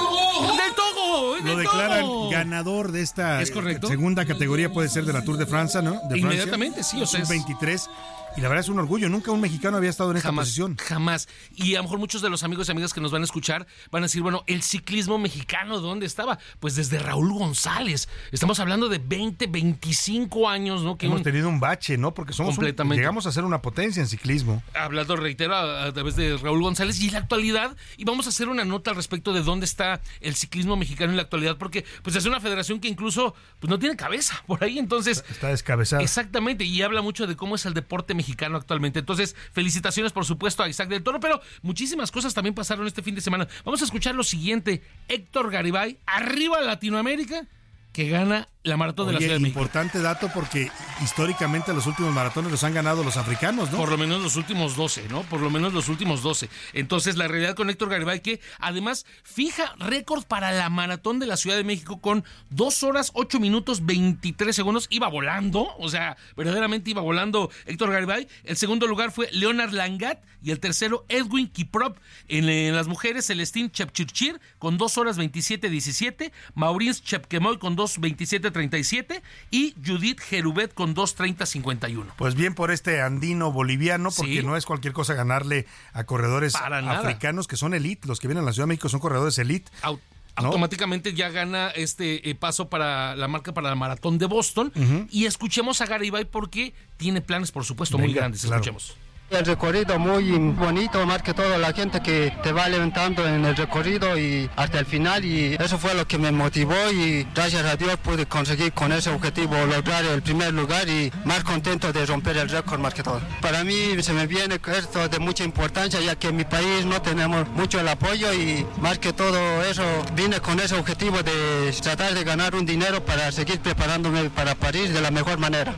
¡Del 0.00 0.74
Togo! 0.74 1.36
Lo 1.44 1.56
declaran 1.56 2.06
ganador 2.30 2.92
de 2.92 3.02
esta 3.02 3.42
¿Es 3.42 3.50
correcto? 3.50 3.88
segunda 3.88 4.24
categoría, 4.24 4.72
puede 4.72 4.88
ser 4.88 5.04
de 5.04 5.12
la 5.12 5.22
Tour 5.22 5.36
de 5.36 5.46
Francia, 5.46 5.82
¿no? 5.82 5.92
De 5.92 5.98
Francia. 6.00 6.16
Inmediatamente, 6.18 6.82
sí, 6.82 7.00
o 7.02 7.06
sea, 7.06 7.20
es- 7.22 7.28
23 7.28 7.88
Y 8.34 8.40
la 8.40 8.48
verdad 8.48 8.64
es 8.64 8.70
un 8.70 8.78
orgullo, 8.78 9.10
nunca 9.10 9.30
un 9.30 9.42
mexicano 9.42 9.76
había 9.76 9.90
estado 9.90 10.10
en 10.10 10.16
esta 10.16 10.30
Jamás, 10.30 10.46
posición. 10.46 10.76
jamás. 10.78 11.28
Y 11.54 11.74
a 11.74 11.78
lo 11.78 11.82
mejor 11.84 11.98
muchos 11.98 12.22
de 12.22 12.30
los 12.30 12.42
amigos 12.42 12.66
y 12.66 12.72
amigas 12.72 12.94
que 12.94 13.00
nos 13.02 13.12
van 13.12 13.20
a 13.20 13.26
escuchar 13.26 13.66
van 13.90 14.02
a 14.02 14.06
decir, 14.06 14.22
bueno, 14.22 14.42
el 14.46 14.62
ciclismo 14.62 15.18
mexicano, 15.18 15.80
¿dónde 15.80 16.06
estaba? 16.06 16.38
Pues 16.58 16.74
desde 16.74 16.98
Raúl 16.98 17.30
González. 17.34 18.08
Estamos 18.30 18.58
hablando 18.58 18.88
de 18.88 18.96
20, 18.98 19.48
25 19.48 20.48
años, 20.48 20.82
¿no? 20.82 20.96
Que 20.96 21.06
Hemos 21.06 21.18
un- 21.18 21.24
tenido 21.24 21.46
un 21.50 21.60
bache, 21.60 21.98
¿no? 21.98 22.14
Porque 22.14 22.32
somos 22.32 22.52
un- 22.52 22.56
Completamente. 22.56 22.96
llegamos 23.02 23.26
a 23.26 23.32
ser 23.32 23.44
una 23.44 23.60
potencia 23.60 24.00
en 24.00 24.08
ciclismo. 24.08 24.62
hablando, 24.74 25.14
reitero, 25.16 25.54
a, 25.54 25.84
a 25.84 25.92
través 25.92 26.16
de 26.16 26.38
Raúl 26.38 26.62
González 26.62 26.98
y 27.02 27.10
la 27.10 27.18
actualidad. 27.18 27.76
Y 27.98 28.04
vamos 28.04 28.24
a 28.24 28.30
hacer 28.30 28.48
una 28.48 28.64
nota 28.64 28.90
al 28.92 28.96
respecto 28.96 29.34
de 29.34 29.42
dónde 29.42 29.66
está 29.66 30.00
el 30.22 30.34
ciclismo 30.36 30.74
mexicano 30.76 31.10
en 31.10 31.16
la 31.16 31.22
actualidad, 31.24 31.58
porque 31.58 31.84
pues 32.02 32.16
es 32.16 32.24
una 32.24 32.40
federación 32.40 32.80
que 32.80 32.88
incluso 32.88 33.34
pues 33.60 33.68
no 33.70 33.78
tiene 33.78 33.94
cabeza 33.94 34.42
por 34.46 34.64
ahí. 34.64 34.78
Entonces, 34.78 35.22
Está 35.30 35.48
descabezada. 35.48 36.02
Exactamente, 36.02 36.64
y 36.64 36.80
habla 36.80 37.02
mucho 37.02 37.26
de 37.26 37.36
cómo 37.36 37.56
es 37.56 37.66
el 37.66 37.74
deporte 37.74 38.14
mexicano 38.14 38.21
actualmente. 38.56 39.00
Entonces, 39.00 39.36
felicitaciones 39.52 40.12
por 40.12 40.24
supuesto 40.24 40.62
a 40.62 40.68
Isaac 40.68 40.88
del 40.88 41.02
Toro, 41.02 41.20
pero 41.20 41.40
muchísimas 41.62 42.10
cosas 42.10 42.34
también 42.34 42.54
pasaron 42.54 42.86
este 42.86 43.02
fin 43.02 43.14
de 43.14 43.20
semana. 43.20 43.48
Vamos 43.64 43.82
a 43.82 43.84
escuchar 43.84 44.14
lo 44.14 44.24
siguiente. 44.24 44.82
Héctor 45.08 45.50
Garibay, 45.50 45.98
arriba 46.06 46.60
Latinoamérica, 46.60 47.46
que 47.92 48.08
gana 48.08 48.48
la 48.64 48.76
maratón 48.76 49.08
de 49.08 49.14
la 49.14 49.18
Ciudad 49.18 49.34
de 49.34 49.40
México. 49.40 49.58
importante 49.58 50.00
dato 50.00 50.30
porque 50.32 50.70
históricamente 51.02 51.74
los 51.74 51.86
últimos 51.86 52.14
maratones 52.14 52.50
los 52.50 52.62
han 52.62 52.72
ganado 52.72 53.02
los 53.02 53.16
africanos, 53.16 53.72
¿no? 53.72 53.78
Por 53.78 53.90
lo 53.90 53.98
menos 53.98 54.22
los 54.22 54.36
últimos 54.36 54.76
12, 54.76 55.08
¿no? 55.08 55.22
Por 55.22 55.40
lo 55.40 55.50
menos 55.50 55.72
los 55.72 55.88
últimos 55.88 56.22
12. 56.22 56.48
Entonces, 56.72 57.16
la 57.16 57.26
realidad 57.26 57.56
con 57.56 57.70
Héctor 57.70 57.88
Garibay, 57.90 58.20
que 58.20 58.40
además 58.60 59.04
fija 59.24 59.74
récord 59.78 60.24
para 60.24 60.52
la 60.52 60.68
maratón 60.70 61.18
de 61.18 61.26
la 61.26 61.36
Ciudad 61.36 61.56
de 61.56 61.64
México 61.64 62.00
con 62.00 62.24
2 62.50 62.82
horas, 62.84 63.10
8 63.14 63.40
minutos, 63.40 63.84
23 63.84 64.54
segundos. 64.54 64.86
Iba 64.90 65.08
volando, 65.08 65.74
o 65.78 65.88
sea, 65.88 66.16
verdaderamente 66.36 66.90
iba 66.90 67.02
volando 67.02 67.50
Héctor 67.66 67.90
Garibay. 67.90 68.28
El 68.44 68.56
segundo 68.56 68.86
lugar 68.86 69.10
fue 69.10 69.28
Leonard 69.32 69.72
Langat 69.72 70.22
y 70.40 70.52
el 70.52 70.60
tercero 70.60 71.04
Edwin 71.08 71.48
Kiprop. 71.48 71.98
En, 72.28 72.48
en 72.48 72.76
las 72.76 72.86
mujeres, 72.86 73.26
Celestín 73.26 73.72
Chepchirchir 73.72 74.40
con 74.58 74.78
2 74.78 74.98
horas 74.98 75.16
27, 75.16 75.68
17. 75.68 76.32
Maurins 76.54 77.02
Chepkemoy 77.02 77.58
con 77.58 77.74
2, 77.74 77.81
27, 77.98 78.50
37. 78.50 79.22
Y 79.50 79.74
Judith 79.84 80.20
Jerubet 80.20 80.72
con 80.74 80.94
2, 80.94 81.14
30, 81.14 81.46
51. 81.46 82.14
Pues 82.16 82.34
bien 82.34 82.54
por 82.54 82.70
este 82.70 83.00
andino 83.02 83.52
boliviano, 83.52 84.10
porque 84.10 84.40
Sí. 84.40 84.46
no 84.46 84.56
es 84.56 84.64
cualquier 84.66 84.92
cosa 84.92 85.14
ganarle 85.14 85.66
a 85.92 86.04
corredores 86.04 86.54
africanos 86.54 87.46
que 87.48 87.56
son 87.56 87.74
elite. 87.74 88.06
Los 88.08 88.20
que 88.20 88.28
vienen 88.28 88.42
a 88.44 88.46
la 88.46 88.52
Ciudad 88.52 88.64
de 88.64 88.68
México 88.68 88.88
son 88.88 89.00
corredores 89.00 89.38
elite. 89.38 89.70
Au- 89.82 89.98
Automáticamente 90.34 91.12
ya 91.12 91.28
gana 91.28 91.68
este 91.70 92.30
eh, 92.30 92.34
paso 92.34 92.70
para 92.70 93.14
la 93.16 93.28
marca 93.28 93.52
para 93.52 93.68
la 93.68 93.74
maratón 93.74 94.16
de 94.16 94.24
Boston. 94.26 94.72
Y 95.10 95.26
escuchemos 95.26 95.80
a 95.82 95.86
Garibay 95.86 96.24
porque 96.24 96.72
tiene 96.96 97.20
planes, 97.20 97.52
por 97.52 97.64
supuesto, 97.64 97.98
muy 97.98 98.14
grandes. 98.14 98.40
claro. 98.42 98.56
Escuchemos. 98.56 98.96
El 99.32 99.46
recorrido 99.46 99.98
muy 99.98 100.30
bonito, 100.52 101.06
más 101.06 101.22
que 101.22 101.32
todo 101.32 101.56
la 101.56 101.72
gente 101.72 102.02
que 102.02 102.34
te 102.42 102.52
va 102.52 102.68
levantando 102.68 103.26
en 103.26 103.46
el 103.46 103.56
recorrido 103.56 104.18
y 104.18 104.50
hasta 104.56 104.78
el 104.78 104.84
final 104.84 105.24
y 105.24 105.54
eso 105.54 105.78
fue 105.78 105.94
lo 105.94 106.06
que 106.06 106.18
me 106.18 106.30
motivó 106.30 106.74
y 106.92 107.26
gracias 107.34 107.64
a 107.64 107.76
Dios 107.76 107.96
pude 107.96 108.26
conseguir 108.26 108.72
con 108.74 108.92
ese 108.92 109.08
objetivo 109.08 109.54
lograr 109.64 110.04
el 110.04 110.20
primer 110.20 110.52
lugar 110.52 110.86
y 110.86 111.10
más 111.24 111.44
contento 111.44 111.94
de 111.94 112.04
romper 112.04 112.36
el 112.36 112.50
récord 112.50 112.78
más 112.78 112.92
que 112.92 113.02
todo. 113.02 113.22
Para 113.40 113.64
mí 113.64 114.02
se 114.02 114.12
me 114.12 114.26
viene 114.26 114.60
esto 114.66 115.08
de 115.08 115.18
mucha 115.18 115.44
importancia 115.44 115.98
ya 116.00 116.14
que 116.14 116.28
en 116.28 116.36
mi 116.36 116.44
país 116.44 116.84
no 116.84 117.00
tenemos 117.00 117.48
mucho 117.48 117.80
el 117.80 117.88
apoyo 117.88 118.34
y 118.34 118.66
más 118.82 118.98
que 118.98 119.14
todo 119.14 119.62
eso 119.62 119.82
vine 120.14 120.40
con 120.40 120.60
ese 120.60 120.74
objetivo 120.74 121.22
de 121.22 121.74
tratar 121.82 122.12
de 122.12 122.22
ganar 122.22 122.54
un 122.54 122.66
dinero 122.66 123.02
para 123.02 123.32
seguir 123.32 123.60
preparándome 123.60 124.28
para 124.28 124.54
París 124.54 124.92
de 124.92 125.00
la 125.00 125.10
mejor 125.10 125.38
manera. 125.38 125.74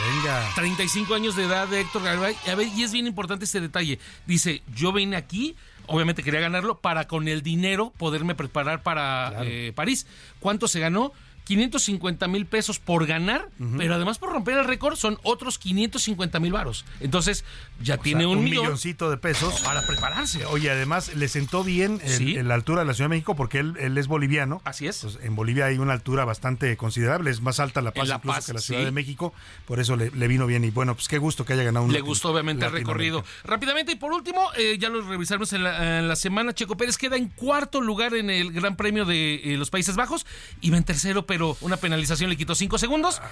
Venga. 0.00 0.48
35 0.54 1.14
años 1.14 1.36
de 1.36 1.44
edad 1.44 1.68
de 1.68 1.80
Héctor 1.80 2.02
Garibay. 2.02 2.36
A 2.50 2.54
ver, 2.54 2.68
y 2.68 2.82
es 2.82 2.92
bien 2.92 3.06
importante 3.06 3.44
este 3.44 3.60
detalle. 3.60 3.98
Dice, 4.26 4.62
yo 4.74 4.92
vine 4.92 5.16
aquí, 5.16 5.54
obviamente 5.86 6.22
quería 6.22 6.40
ganarlo, 6.40 6.78
para 6.78 7.06
con 7.06 7.28
el 7.28 7.42
dinero 7.42 7.92
poderme 7.98 8.34
preparar 8.34 8.82
para 8.82 9.44
eh, 9.44 9.72
París. 9.74 10.06
¿Cuánto 10.40 10.68
se 10.68 10.80
ganó? 10.80 11.12
550 11.44 12.28
mil 12.28 12.46
pesos 12.46 12.78
por 12.78 13.06
ganar, 13.06 13.48
pero 13.76 13.94
además 13.94 14.18
por 14.18 14.30
romper 14.32 14.58
el 14.58 14.64
récord 14.64 14.96
son 14.96 15.18
otros 15.22 15.58
550 15.58 16.40
mil 16.40 16.52
varos. 16.52 16.84
Entonces 17.00 17.44
ya 17.82 17.94
O 17.96 17.98
tiene 17.98 18.20
sea, 18.20 18.28
un, 18.28 18.38
un 18.38 18.44
millón 18.44 18.64
milloncito 18.64 19.10
de 19.10 19.16
pesos. 19.16 19.60
para 19.62 19.86
prepararse. 19.86 20.44
Oye, 20.46 20.70
además 20.70 21.14
le 21.14 21.28
sentó 21.28 21.64
bien 21.64 22.00
Sí. 22.04 22.36
en 22.36 22.48
la 22.48 22.54
altura 22.54 22.80
de 22.82 22.86
la 22.86 22.94
Ciudad 22.94 23.10
de 23.10 23.16
México 23.16 23.34
porque 23.36 23.58
él, 23.58 23.74
él 23.78 23.96
es 23.98 24.06
boliviano. 24.06 24.60
Así 24.64 24.86
es. 24.86 25.00
Pues 25.02 25.18
en 25.22 25.34
Bolivia 25.34 25.66
hay 25.66 25.78
una 25.78 25.92
altura 25.92 26.24
bastante 26.24 26.76
considerable, 26.76 27.30
es 27.30 27.40
más 27.40 27.60
alta 27.60 27.80
La 27.82 27.90
Paz 27.92 28.08
La 28.08 28.16
incluso 28.16 28.36
Paz, 28.36 28.46
que 28.46 28.52
la 28.54 28.60
Ciudad 28.60 28.80
sí. 28.80 28.84
de 28.86 28.92
México, 28.92 29.32
por 29.66 29.80
eso 29.80 29.96
le, 29.96 30.10
le 30.10 30.28
vino 30.28 30.46
bien 30.46 30.64
y 30.64 30.70
bueno, 30.70 30.94
pues 30.94 31.08
qué 31.08 31.18
gusto 31.18 31.44
que 31.44 31.54
haya 31.54 31.62
ganado 31.64 31.84
un 31.86 31.92
Le 31.92 32.00
gustó 32.00 32.30
obviamente 32.30 32.64
el 32.66 32.72
recorrido. 32.72 33.24
Rápidamente 33.44 33.92
y 33.92 33.96
por 33.96 34.12
último, 34.12 34.48
eh, 34.56 34.76
ya 34.78 34.88
lo 34.88 35.02
revisamos 35.02 35.52
en 35.52 35.64
la, 35.64 35.98
en 35.98 36.08
la 36.08 36.16
semana, 36.16 36.52
Checo 36.54 36.76
Pérez 36.76 36.96
queda 36.98 37.16
en 37.16 37.28
cuarto 37.28 37.80
lugar 37.80 38.14
en 38.14 38.30
el 38.30 38.52
Gran 38.52 38.76
Premio 38.76 39.04
de 39.04 39.34
eh, 39.54 39.56
los 39.56 39.70
Países 39.70 39.96
Bajos, 39.96 40.26
iba 40.60 40.76
en 40.76 40.84
tercero, 40.84 41.26
pero 41.32 41.56
una 41.62 41.78
penalización 41.78 42.28
le 42.28 42.36
quitó 42.36 42.54
cinco 42.54 42.76
segundos 42.76 43.22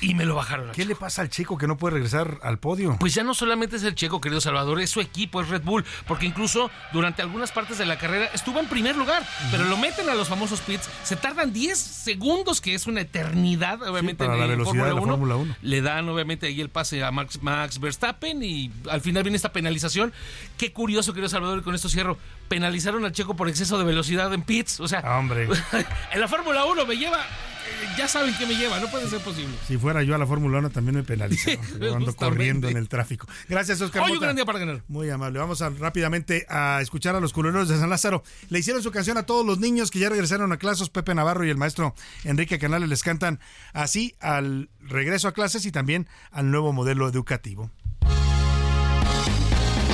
y 0.00 0.14
me 0.14 0.24
lo 0.24 0.34
bajaron. 0.34 0.72
¿Qué 0.72 0.84
le 0.84 0.96
pasa 0.96 1.22
al 1.22 1.28
chico 1.28 1.56
que 1.56 1.68
no 1.68 1.76
puede 1.76 1.94
regresar 1.94 2.40
al 2.42 2.58
podio? 2.58 2.96
Pues 2.98 3.14
ya 3.14 3.22
no 3.22 3.32
solamente 3.32 3.76
es 3.76 3.84
el 3.84 3.94
checo, 3.94 4.20
querido 4.20 4.40
Salvador, 4.40 4.80
es 4.80 4.90
su 4.90 5.00
equipo, 5.00 5.40
es 5.40 5.48
Red 5.48 5.62
Bull, 5.62 5.84
porque 6.08 6.26
incluso 6.26 6.68
durante 6.92 7.22
algunas 7.22 7.52
partes 7.52 7.78
de 7.78 7.86
la 7.86 7.96
carrera 7.96 8.28
estuvo 8.34 8.58
en 8.58 8.66
primer 8.66 8.96
lugar, 8.96 9.24
pero 9.52 9.62
lo 9.66 9.76
meten 9.76 10.10
a 10.10 10.16
los 10.16 10.26
famosos 10.26 10.62
pits, 10.62 10.90
se 11.04 11.14
tardan 11.14 11.52
10 11.52 11.78
segundos, 11.78 12.60
que 12.60 12.74
es 12.74 12.88
una 12.88 13.02
eternidad, 13.02 13.80
obviamente, 13.82 14.24
para 14.24 14.34
en 14.34 14.40
la 14.40 14.44
el 14.46 14.50
velocidad 14.58 14.86
de 14.86 14.94
la 14.94 15.00
Fórmula 15.00 15.36
1. 15.36 15.56
Le 15.62 15.80
dan 15.80 16.08
obviamente 16.08 16.48
ahí 16.48 16.60
el 16.60 16.70
pase 16.70 17.04
a 17.04 17.12
Max, 17.12 17.40
Max 17.40 17.78
Verstappen 17.78 18.42
y 18.42 18.72
al 18.90 19.00
final 19.00 19.22
viene 19.22 19.36
esta 19.36 19.52
penalización. 19.52 20.12
Qué 20.58 20.72
curioso, 20.72 21.12
querido 21.12 21.28
Salvador, 21.28 21.60
y 21.60 21.62
con 21.62 21.76
esto 21.76 21.88
cierro. 21.88 22.18
Penalizaron 22.48 23.04
al 23.04 23.12
checo 23.12 23.34
por 23.36 23.48
exceso 23.48 23.78
de 23.78 23.84
velocidad 23.84 24.32
en 24.34 24.42
pits, 24.42 24.80
o 24.80 24.88
sea, 24.88 25.00
Ah, 25.04 25.18
hombre. 25.18 25.48
en 26.12 26.20
la 26.20 26.28
Fórmula 26.28 26.64
1 26.66 26.86
me 26.86 26.96
lleva, 26.96 27.18
eh, 27.18 27.86
ya 27.96 28.06
saben 28.06 28.36
que 28.36 28.46
me 28.46 28.54
lleva, 28.54 28.78
no 28.80 28.88
puede 28.88 29.08
ser 29.08 29.20
posible. 29.20 29.54
Si 29.66 29.76
fuera 29.78 30.02
yo 30.02 30.14
a 30.14 30.18
la 30.18 30.26
Fórmula 30.26 30.58
1 30.58 30.70
también 30.70 30.96
me 30.96 31.02
penalizaron. 31.02 31.60
Yo 31.80 31.96
ando 31.96 32.14
corriendo 32.14 32.68
en 32.68 32.76
el 32.76 32.88
tráfico. 32.88 33.26
Gracias, 33.48 33.80
Oscar. 33.80 34.02
Hoy 34.04 34.12
un 34.12 34.20
gran 34.20 34.36
día 34.36 34.44
para 34.44 34.58
ganar. 34.58 34.82
Muy 34.88 35.08
amable. 35.10 35.38
Vamos 35.38 35.62
a, 35.62 35.70
rápidamente 35.70 36.46
a 36.48 36.80
escuchar 36.82 37.16
a 37.16 37.20
los 37.20 37.32
culeros 37.32 37.68
de 37.68 37.78
San 37.78 37.90
Lázaro. 37.90 38.22
Le 38.50 38.58
hicieron 38.58 38.82
su 38.82 38.90
canción 38.90 39.16
a 39.16 39.24
todos 39.24 39.44
los 39.44 39.58
niños 39.58 39.90
que 39.90 39.98
ya 39.98 40.08
regresaron 40.10 40.52
a 40.52 40.58
clases. 40.58 40.90
Pepe 40.90 41.14
Navarro 41.14 41.44
y 41.44 41.50
el 41.50 41.56
maestro 41.56 41.94
Enrique 42.24 42.58
Canales 42.58 42.88
les 42.88 43.02
cantan 43.02 43.40
así 43.72 44.14
al 44.20 44.68
regreso 44.80 45.28
a 45.28 45.32
clases 45.32 45.64
y 45.66 45.72
también 45.72 46.08
al 46.30 46.50
nuevo 46.50 46.72
modelo 46.72 47.08
educativo. 47.08 47.70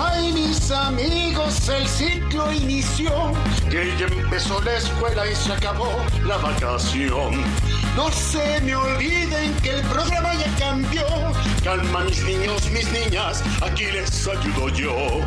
Ay, 0.02 0.32
mis 0.32 0.70
amigos, 0.70 1.68
el 1.68 1.86
ciclo 1.86 2.50
inició, 2.52 3.10
que 3.70 3.92
ya 3.98 4.06
empezó 4.06 4.58
la 4.62 4.76
escuela 4.76 5.30
y 5.30 5.34
se 5.34 5.52
acabó 5.52 5.90
la 6.24 6.38
vacación. 6.38 7.44
No 7.94 8.10
se 8.10 8.60
me 8.62 8.74
olviden 8.74 9.54
que 9.62 9.70
el 9.70 9.82
programa 9.82 10.32
ya 10.34 10.50
cambió. 10.58 11.04
Calma, 11.62 12.04
mis 12.04 12.24
niños, 12.24 12.70
mis 12.70 12.90
niñas, 12.92 13.42
aquí 13.60 13.84
les 13.92 14.26
ayudo 14.26 14.70
yo. 14.70 15.20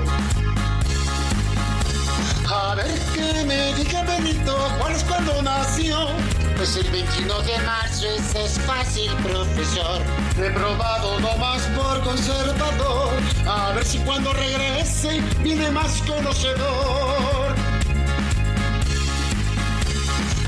A 2.50 2.76
ver 2.76 3.00
que 3.14 3.44
me 3.46 3.74
diga 3.74 4.04
Benito 4.04 4.56
Juárez 4.78 5.04
cuando 5.04 5.42
nació. 5.42 6.08
Pues 6.56 6.76
el 6.78 6.90
21 6.92 7.42
de 7.42 7.60
marzo 7.60 8.08
ese 8.08 8.46
es 8.46 8.60
fácil, 8.60 9.12
profesor. 9.24 10.02
Reprobado 10.38 11.20
nomás 11.20 11.64
por 11.76 12.02
conservador. 12.02 13.14
A 13.48 13.72
ver 13.74 13.86
si 13.86 13.98
cuando 14.00 14.34
regrese 14.34 15.22
viene 15.42 15.70
más 15.72 16.02
conocedor. 16.04 17.63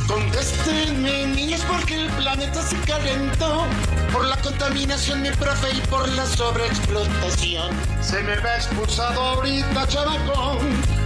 Contéstenme, 0.08 1.28
niños, 1.28 1.62
porque 1.68 1.96
el 1.96 2.10
planeta 2.12 2.62
se 2.62 2.78
calentó 2.82 3.66
por 4.14 4.26
la 4.26 4.38
contaminación, 4.38 5.22
mi 5.22 5.32
profe, 5.32 5.76
y 5.76 5.82
por 5.88 6.08
la 6.10 6.26
sobreexplotación. 6.26 7.72
Se 8.02 8.22
me 8.22 8.36
ve 8.36 8.56
expulsado 8.56 9.20
ahorita, 9.20 9.88
chavacón. 9.88 10.60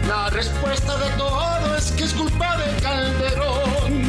La 0.07 0.29
respuesta 0.29 0.97
de 0.97 1.09
todo 1.11 1.75
es 1.77 1.91
que 1.91 2.03
es 2.03 2.13
culpa 2.13 2.57
de 2.57 2.81
Calderón. 2.81 4.03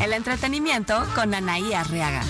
El 0.00 0.12
entretenimiento 0.12 1.06
con 1.14 1.34
Anaí 1.34 1.72
Arriaga. 1.72 2.22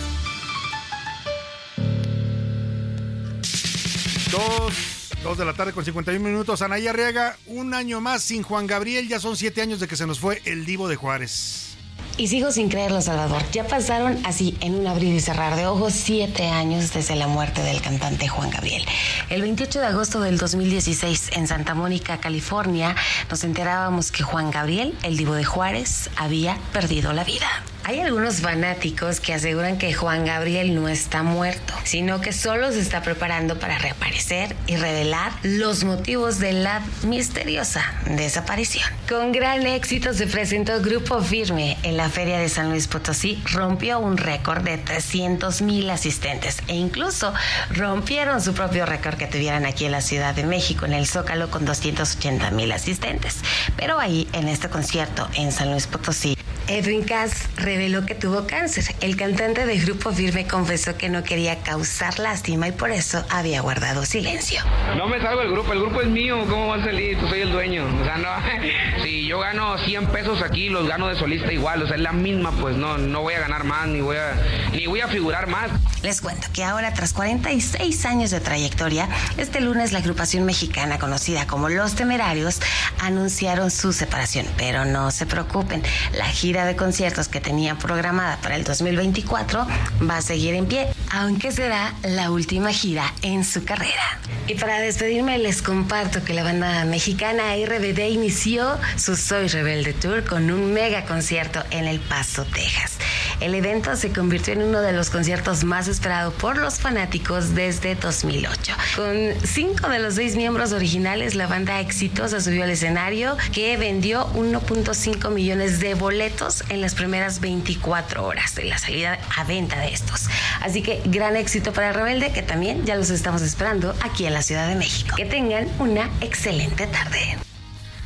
Dos, 4.30 4.95
dos 5.26 5.38
de 5.38 5.44
la 5.44 5.54
tarde 5.54 5.72
con 5.72 5.84
51 5.84 6.24
minutos. 6.24 6.62
Anaí 6.62 6.86
Arriaga, 6.86 7.36
un 7.46 7.74
año 7.74 8.00
más 8.00 8.22
sin 8.22 8.44
Juan 8.44 8.68
Gabriel. 8.68 9.08
Ya 9.08 9.18
son 9.18 9.36
siete 9.36 9.60
años 9.60 9.80
de 9.80 9.88
que 9.88 9.96
se 9.96 10.06
nos 10.06 10.20
fue 10.20 10.40
el 10.44 10.64
divo 10.64 10.86
de 10.86 10.94
Juárez. 10.94 11.76
Y 12.18 12.28
sigo 12.28 12.50
sin 12.50 12.70
creerlo, 12.70 13.02
Salvador. 13.02 13.42
Ya 13.52 13.66
pasaron 13.66 14.18
así, 14.24 14.56
en 14.60 14.74
un 14.74 14.86
abrir 14.86 15.14
y 15.14 15.20
cerrar 15.20 15.54
de 15.54 15.66
ojos, 15.66 15.92
siete 15.92 16.46
años 16.46 16.94
desde 16.94 17.14
la 17.14 17.26
muerte 17.26 17.62
del 17.62 17.82
cantante 17.82 18.26
Juan 18.26 18.48
Gabriel. 18.48 18.86
El 19.28 19.42
28 19.42 19.80
de 19.80 19.86
agosto 19.86 20.20
del 20.20 20.38
2016, 20.38 21.32
en 21.34 21.46
Santa 21.46 21.74
Mónica, 21.74 22.18
California, 22.18 22.96
nos 23.28 23.44
enterábamos 23.44 24.12
que 24.12 24.22
Juan 24.22 24.50
Gabriel, 24.50 24.94
el 25.02 25.18
divo 25.18 25.34
de 25.34 25.44
Juárez, 25.44 26.08
había 26.16 26.56
perdido 26.72 27.12
la 27.12 27.24
vida. 27.24 27.46
Hay 27.88 28.00
algunos 28.00 28.40
fanáticos 28.40 29.20
que 29.20 29.32
aseguran 29.32 29.78
que 29.78 29.94
Juan 29.94 30.24
Gabriel 30.24 30.74
no 30.74 30.88
está 30.88 31.22
muerto, 31.22 31.72
sino 31.84 32.20
que 32.20 32.32
solo 32.32 32.72
se 32.72 32.80
está 32.80 33.00
preparando 33.00 33.60
para 33.60 33.78
reaparecer 33.78 34.56
y 34.66 34.74
revelar 34.74 35.30
los 35.44 35.84
motivos 35.84 36.40
de 36.40 36.52
la 36.52 36.82
misteriosa 37.04 37.84
desaparición. 38.06 38.88
Con 39.08 39.30
gran 39.30 39.64
éxito 39.68 40.14
se 40.14 40.26
presentó 40.26 40.82
Grupo 40.82 41.20
Firme 41.20 41.76
en 41.84 41.96
la 41.96 42.05
Feria 42.08 42.38
de 42.38 42.48
San 42.48 42.70
Luis 42.70 42.88
Potosí, 42.88 43.42
rompió 43.52 43.98
un 43.98 44.16
récord 44.16 44.62
de 44.62 44.78
300 44.78 45.62
mil 45.62 45.90
asistentes 45.90 46.58
e 46.68 46.74
incluso 46.74 47.32
rompieron 47.70 48.40
su 48.40 48.54
propio 48.54 48.86
récord 48.86 49.16
que 49.16 49.26
tuvieran 49.26 49.66
aquí 49.66 49.84
en 49.84 49.92
la 49.92 50.00
Ciudad 50.00 50.34
de 50.34 50.44
México, 50.44 50.86
en 50.86 50.92
el 50.92 51.06
Zócalo, 51.06 51.50
con 51.50 51.64
280 51.64 52.50
mil 52.50 52.72
asistentes. 52.72 53.36
Pero 53.76 53.98
ahí, 53.98 54.28
en 54.32 54.48
este 54.48 54.68
concierto 54.68 55.28
en 55.34 55.52
San 55.52 55.70
Luis 55.70 55.86
Potosí, 55.86 56.35
Edwin 56.68 57.04
Cass 57.04 57.48
reveló 57.56 58.04
que 58.04 58.14
tuvo 58.16 58.46
cáncer. 58.46 58.84
El 59.00 59.16
cantante 59.16 59.66
de 59.66 59.78
Grupo 59.78 60.12
Firme 60.12 60.46
confesó 60.48 60.96
que 60.96 61.08
no 61.08 61.22
quería 61.22 61.60
causar 61.62 62.18
lástima 62.18 62.66
y 62.68 62.72
por 62.72 62.90
eso 62.90 63.24
había 63.30 63.60
guardado 63.60 64.04
silencio. 64.04 64.60
No 64.96 65.06
me 65.06 65.20
salgo 65.20 65.42
del 65.42 65.52
grupo, 65.52 65.72
el 65.72 65.80
grupo 65.80 66.00
es 66.00 66.08
mío, 66.08 66.44
¿cómo 66.48 66.68
va 66.68 66.76
a 66.76 66.84
salir? 66.84 67.16
Pues 67.18 67.30
soy 67.30 67.42
el 67.42 67.52
dueño. 67.52 67.86
O 68.00 68.04
sea, 68.04 68.16
no, 68.16 68.28
si 69.04 69.26
yo 69.26 69.38
gano 69.38 69.78
100 69.78 70.06
pesos 70.08 70.42
aquí, 70.42 70.68
los 70.68 70.88
gano 70.88 71.06
de 71.06 71.16
solista 71.16 71.52
igual, 71.52 71.82
o 71.82 71.86
sea, 71.86 71.96
es 71.96 72.02
la 72.02 72.12
misma, 72.12 72.50
pues 72.50 72.76
no, 72.76 72.98
no 72.98 73.22
voy 73.22 73.34
a 73.34 73.40
ganar 73.40 73.62
más, 73.62 73.86
ni 73.86 74.00
voy 74.00 74.16
a, 74.16 74.34
ni 74.72 74.86
voy 74.86 75.00
a 75.00 75.08
figurar 75.08 75.46
más. 75.46 75.70
Les 76.02 76.20
cuento 76.20 76.48
que 76.52 76.64
ahora, 76.64 76.92
tras 76.94 77.12
46 77.12 78.06
años 78.06 78.30
de 78.30 78.40
trayectoria, 78.40 79.08
este 79.36 79.60
lunes 79.60 79.92
la 79.92 80.00
agrupación 80.00 80.44
mexicana 80.44 80.98
conocida 80.98 81.46
como 81.46 81.68
Los 81.68 81.94
Temerarios 81.94 82.60
anunciaron 83.00 83.70
su 83.70 83.92
separación. 83.92 84.46
Pero 84.56 84.84
no 84.84 85.10
se 85.10 85.26
preocupen, 85.26 85.82
la 86.12 86.26
gira 86.26 86.55
de 86.64 86.76
conciertos 86.76 87.28
que 87.28 87.40
tenían 87.40 87.78
programada 87.78 88.38
para 88.38 88.56
el 88.56 88.64
2024 88.64 89.66
va 90.08 90.16
a 90.16 90.22
seguir 90.22 90.54
en 90.54 90.66
pie, 90.66 90.88
aunque 91.10 91.52
será 91.52 91.94
la 92.02 92.30
última 92.30 92.72
gira 92.72 93.12
en 93.22 93.44
su 93.44 93.64
carrera. 93.64 94.18
Y 94.46 94.54
para 94.54 94.80
despedirme 94.80 95.38
les 95.38 95.60
comparto 95.60 96.22
que 96.24 96.32
la 96.34 96.44
banda 96.44 96.84
mexicana 96.84 97.54
RBD 97.56 98.08
inició 98.10 98.78
su 98.96 99.16
Soy 99.16 99.48
Rebelde 99.48 99.92
Tour 99.92 100.24
con 100.24 100.50
un 100.50 100.72
mega 100.72 101.04
concierto 101.04 101.62
en 101.70 101.86
El 101.86 102.00
Paso, 102.00 102.44
Texas. 102.44 102.95
El 103.40 103.54
evento 103.54 103.94
se 103.96 104.12
convirtió 104.12 104.54
en 104.54 104.62
uno 104.62 104.80
de 104.80 104.92
los 104.92 105.10
conciertos 105.10 105.64
más 105.64 105.88
esperados 105.88 106.32
por 106.34 106.56
los 106.56 106.80
fanáticos 106.80 107.54
desde 107.54 107.94
2008. 107.94 108.72
Con 108.96 109.16
cinco 109.44 109.88
de 109.88 109.98
los 109.98 110.14
seis 110.14 110.36
miembros 110.36 110.72
originales, 110.72 111.34
la 111.34 111.46
banda 111.46 111.80
exitosa 111.80 112.40
subió 112.40 112.64
al 112.64 112.70
escenario 112.70 113.36
que 113.52 113.76
vendió 113.76 114.26
1.5 114.34 115.30
millones 115.30 115.80
de 115.80 115.94
boletos 115.94 116.64
en 116.70 116.80
las 116.80 116.94
primeras 116.94 117.40
24 117.40 118.24
horas 118.24 118.54
de 118.54 118.64
la 118.64 118.78
salida 118.78 119.18
a 119.36 119.44
venta 119.44 119.78
de 119.80 119.92
estos. 119.92 120.28
Así 120.62 120.82
que 120.82 121.02
gran 121.04 121.36
éxito 121.36 121.72
para 121.72 121.92
Rebelde, 121.92 122.32
que 122.32 122.42
también 122.42 122.84
ya 122.86 122.96
los 122.96 123.10
estamos 123.10 123.42
esperando 123.42 123.94
aquí 124.00 124.26
en 124.26 124.34
la 124.34 124.42
Ciudad 124.42 124.66
de 124.66 124.76
México. 124.76 125.14
Que 125.16 125.26
tengan 125.26 125.68
una 125.78 126.10
excelente 126.20 126.86
tarde. 126.86 127.36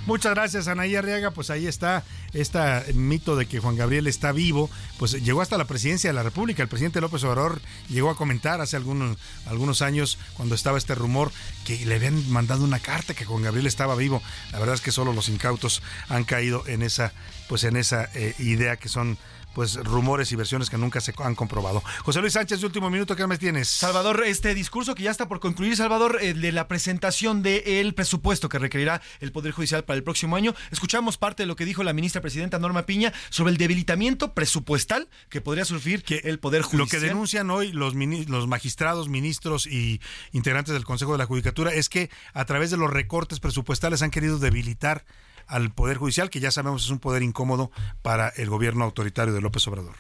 Muchas 0.07 0.35
gracias, 0.35 0.67
Anaí 0.67 0.97
Arriaga. 0.97 1.31
Pues 1.31 1.51
ahí 1.51 1.67
está 1.67 2.05
este 2.33 2.59
mito 2.95 3.37
de 3.37 3.47
que 3.47 3.61
Juan 3.61 3.77
Gabriel 3.77 4.07
está 4.07 4.33
vivo. 4.33 4.71
Pues 4.99 5.13
llegó 5.13 5.43
hasta 5.43 5.59
la 5.59 5.67
presidencia 5.67 6.11
de 6.11 6.15
la 6.15 6.23
República. 6.23 6.63
El 6.63 6.69
presidente 6.69 7.01
López 7.01 7.23
Obrador 7.25 7.61
llegó 7.89 8.11
a 8.11 8.17
comentar 8.17 8.61
hace 8.61 8.77
algunos, 8.77 9.19
algunos 9.47 9.83
años, 9.83 10.19
cuando 10.35 10.55
estaba 10.55 10.79
este 10.79 10.95
rumor, 10.95 11.31
que 11.65 11.85
le 11.85 11.95
habían 11.97 12.31
mandado 12.31 12.65
una 12.65 12.79
carta 12.79 13.15
que 13.15 13.25
Juan 13.25 13.43
Gabriel 13.43 13.67
estaba 13.67 13.95
vivo. 13.95 14.23
La 14.53 14.59
verdad 14.59 14.75
es 14.75 14.81
que 14.81 14.93
solo 14.93 15.13
los 15.13 15.29
incautos 15.29 15.83
han 16.09 16.25
caído 16.25 16.67
en 16.67 16.83
esa, 16.83 17.13
pues 17.49 17.65
en 17.65 17.77
esa 17.77 18.09
eh, 18.15 18.35
idea 18.39 18.77
que 18.77 18.89
son 18.89 19.19
pues 19.55 19.77
rumores 19.77 20.33
y 20.33 20.37
versiones 20.37 20.71
que 20.71 20.79
nunca 20.79 21.01
se 21.01 21.13
han 21.19 21.35
comprobado. 21.35 21.83
José 22.03 22.21
Luis 22.21 22.33
Sánchez, 22.35 22.61
de 22.61 22.67
último 22.67 22.91
minuto, 22.91 23.17
¿qué 23.17 23.27
más 23.27 23.39
tienes? 23.39 23.69
Salvador, 23.69 24.23
este 24.27 24.55
discurso 24.55 24.95
que 24.95 25.03
ya 25.03 25.11
está 25.11 25.29
por 25.29 25.41
concluir, 25.41 25.77
Salvador, 25.77 26.21
de 26.21 26.53
la 26.53 26.69
presentación 26.69 27.43
del 27.43 27.95
presupuesto 27.95 28.49
que 28.49 28.59
requerirá 28.59 29.01
el 29.21 29.33
Poder 29.33 29.53
Judicial 29.53 29.85
para 29.85 29.97
el 29.97 30.03
próximo 30.03 30.37
año. 30.37 30.55
Escuchamos 30.71 31.17
parte 31.17 31.43
de 31.43 31.47
lo 31.47 31.57
que 31.57 31.65
dijo 31.65 31.83
la 31.83 31.93
ministra 31.93 32.21
presidenta 32.21 32.59
Norma 32.59 32.87
Piña 32.87 33.13
sobre 33.31 33.53
el 33.53 33.59
debilitamiento 33.59 34.35
presupuestal 34.35 35.09
que 35.29 35.41
podría 35.41 35.65
sufrir 35.65 36.03
que 36.03 36.23
el 36.25 36.39
Poder 36.39 36.63
Judicial. 36.63 36.79
Lo 36.81 36.87
que 36.87 37.01
denuncian 37.01 37.51
hoy 37.51 37.73
los, 37.73 37.95
los 37.95 38.47
magistrados, 38.47 39.09
ministros 39.09 39.67
y 39.67 40.01
integrantes 40.33 40.75
del 40.75 40.85
Consejo 40.85 41.13
de 41.13 41.19
la 41.19 41.27
Judicatura 41.27 41.73
es 41.73 41.89
que 41.89 42.11
a 42.33 42.45
través 42.45 42.71
de 42.71 42.77
los 42.77 42.91
recortes 42.91 43.41
presupuestales 43.41 44.03
han 44.03 44.11
querido 44.11 44.39
debilitar 44.39 45.05
al 45.47 45.73
Poder 45.73 45.97
Judicial, 45.97 46.31
que 46.31 46.41
ya 46.41 46.51
sabemos 46.51 46.85
es 46.85 46.91
un 46.91 46.99
poder 46.99 47.23
incómodo 47.23 47.71
para 48.03 48.29
el 48.31 48.49
gobierno 48.49 48.85
autoritario 48.85 49.35
de 49.35 49.41
López 49.41 49.67
Obrador. 49.69 49.97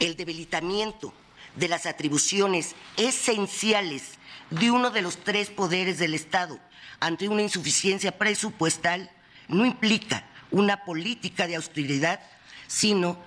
El 0.00 0.16
debilitamiento 0.16 1.12
de 1.56 1.68
las 1.68 1.86
atribuciones 1.86 2.74
esenciales 2.96 4.12
de 4.50 4.70
uno 4.70 4.90
de 4.90 5.02
los 5.02 5.18
tres 5.18 5.50
poderes 5.50 5.98
del 5.98 6.14
Estado 6.14 6.58
ante 7.00 7.28
una 7.28 7.42
insuficiencia 7.42 8.16
presupuestal 8.16 9.10
no 9.48 9.66
implica 9.66 10.26
una 10.50 10.84
política 10.84 11.46
de 11.46 11.56
austeridad, 11.56 12.20
sino 12.66 13.18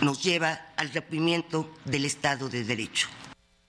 nos 0.00 0.22
lleva 0.22 0.66
al 0.76 0.92
rompimiento 0.92 1.74
del 1.84 2.04
Estado 2.04 2.48
de 2.48 2.64
Derecho. 2.64 3.08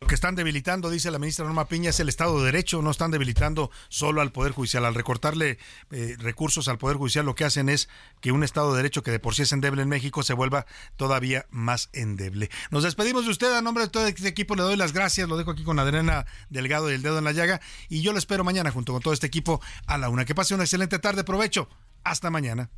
Lo 0.01 0.07
que 0.07 0.15
están 0.15 0.35
debilitando, 0.35 0.89
dice 0.89 1.11
la 1.11 1.19
ministra 1.19 1.43
Norma 1.43 1.67
Piña, 1.67 1.89
es 1.89 1.99
el 1.99 2.07
Estado 2.07 2.39
de 2.39 2.45
Derecho, 2.45 2.81
no 2.81 2.89
están 2.89 3.11
debilitando 3.11 3.69
solo 3.89 4.21
al 4.21 4.31
Poder 4.31 4.53
Judicial. 4.53 4.85
Al 4.85 4.95
recortarle 4.95 5.57
eh, 5.91 6.15
recursos 6.19 6.69
al 6.69 6.77
Poder 6.77 6.95
Judicial, 6.95 7.25
lo 7.25 7.35
que 7.35 7.43
hacen 7.43 7.67
es 7.67 7.89
que 8.21 8.31
un 8.31 8.45
Estado 8.45 8.71
de 8.71 8.77
Derecho 8.77 9.03
que 9.03 9.11
de 9.11 9.19
por 9.19 9.35
sí 9.35 9.41
es 9.41 9.51
endeble 9.51 9.81
en 9.81 9.89
México 9.89 10.23
se 10.23 10.33
vuelva 10.33 10.65
todavía 10.95 11.47
más 11.49 11.89
endeble. 11.91 12.49
Nos 12.71 12.83
despedimos 12.83 13.25
de 13.25 13.31
usted, 13.31 13.53
a 13.53 13.61
nombre 13.61 13.83
de 13.83 13.89
todo 13.89 14.07
este 14.07 14.29
equipo 14.29 14.55
le 14.55 14.63
doy 14.63 14.77
las 14.77 14.93
gracias, 14.93 15.27
lo 15.27 15.35
dejo 15.35 15.51
aquí 15.51 15.65
con 15.65 15.79
Adriana 15.79 16.25
Delgado 16.49 16.89
y 16.89 16.93
el 16.93 17.01
dedo 17.01 17.17
en 17.17 17.25
la 17.25 17.33
llaga, 17.33 17.59
y 17.89 18.01
yo 18.01 18.13
lo 18.13 18.19
espero 18.19 18.45
mañana 18.45 18.71
junto 18.71 18.93
con 18.93 19.01
todo 19.01 19.13
este 19.13 19.27
equipo 19.27 19.59
a 19.85 19.97
la 19.97 20.07
una. 20.07 20.23
Que 20.23 20.33
pase 20.33 20.55
una 20.55 20.63
excelente 20.63 20.99
tarde, 20.99 21.25
provecho. 21.25 21.67
Hasta 22.05 22.29
mañana. 22.29 22.69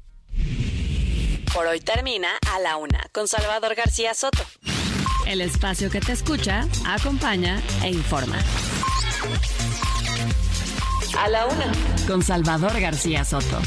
Por 1.54 1.68
hoy 1.68 1.82
termina 1.82 2.30
a 2.52 2.60
la 2.60 2.78
una 2.78 3.08
con 3.12 3.28
Salvador 3.28 3.76
García 3.76 4.16
Soto. 4.16 4.44
El 5.28 5.42
espacio 5.42 5.90
que 5.90 6.00
te 6.02 6.12
escucha, 6.12 6.68
acompaña 6.86 7.62
e 7.84 7.90
informa. 7.90 8.38
A 11.18 11.30
la 11.30 11.46
una 11.46 11.72
con 12.08 12.22
Salvador 12.22 12.80
García 12.80 13.24
Soto. 13.24 13.62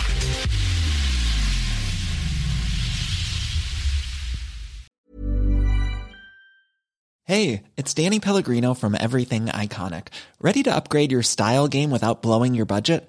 Hey, 7.27 7.63
it's 7.79 7.95
Danny 7.95 8.21
Pellegrino 8.21 8.75
from 8.75 8.95
Everything 8.95 9.47
Iconic. 9.47 10.09
Ready 10.43 10.63
to 10.65 10.75
upgrade 10.75 11.11
your 11.11 11.23
style 11.23 11.69
game 11.69 11.91
without 11.91 12.21
blowing 12.21 12.55
your 12.55 12.67
budget? 12.67 13.09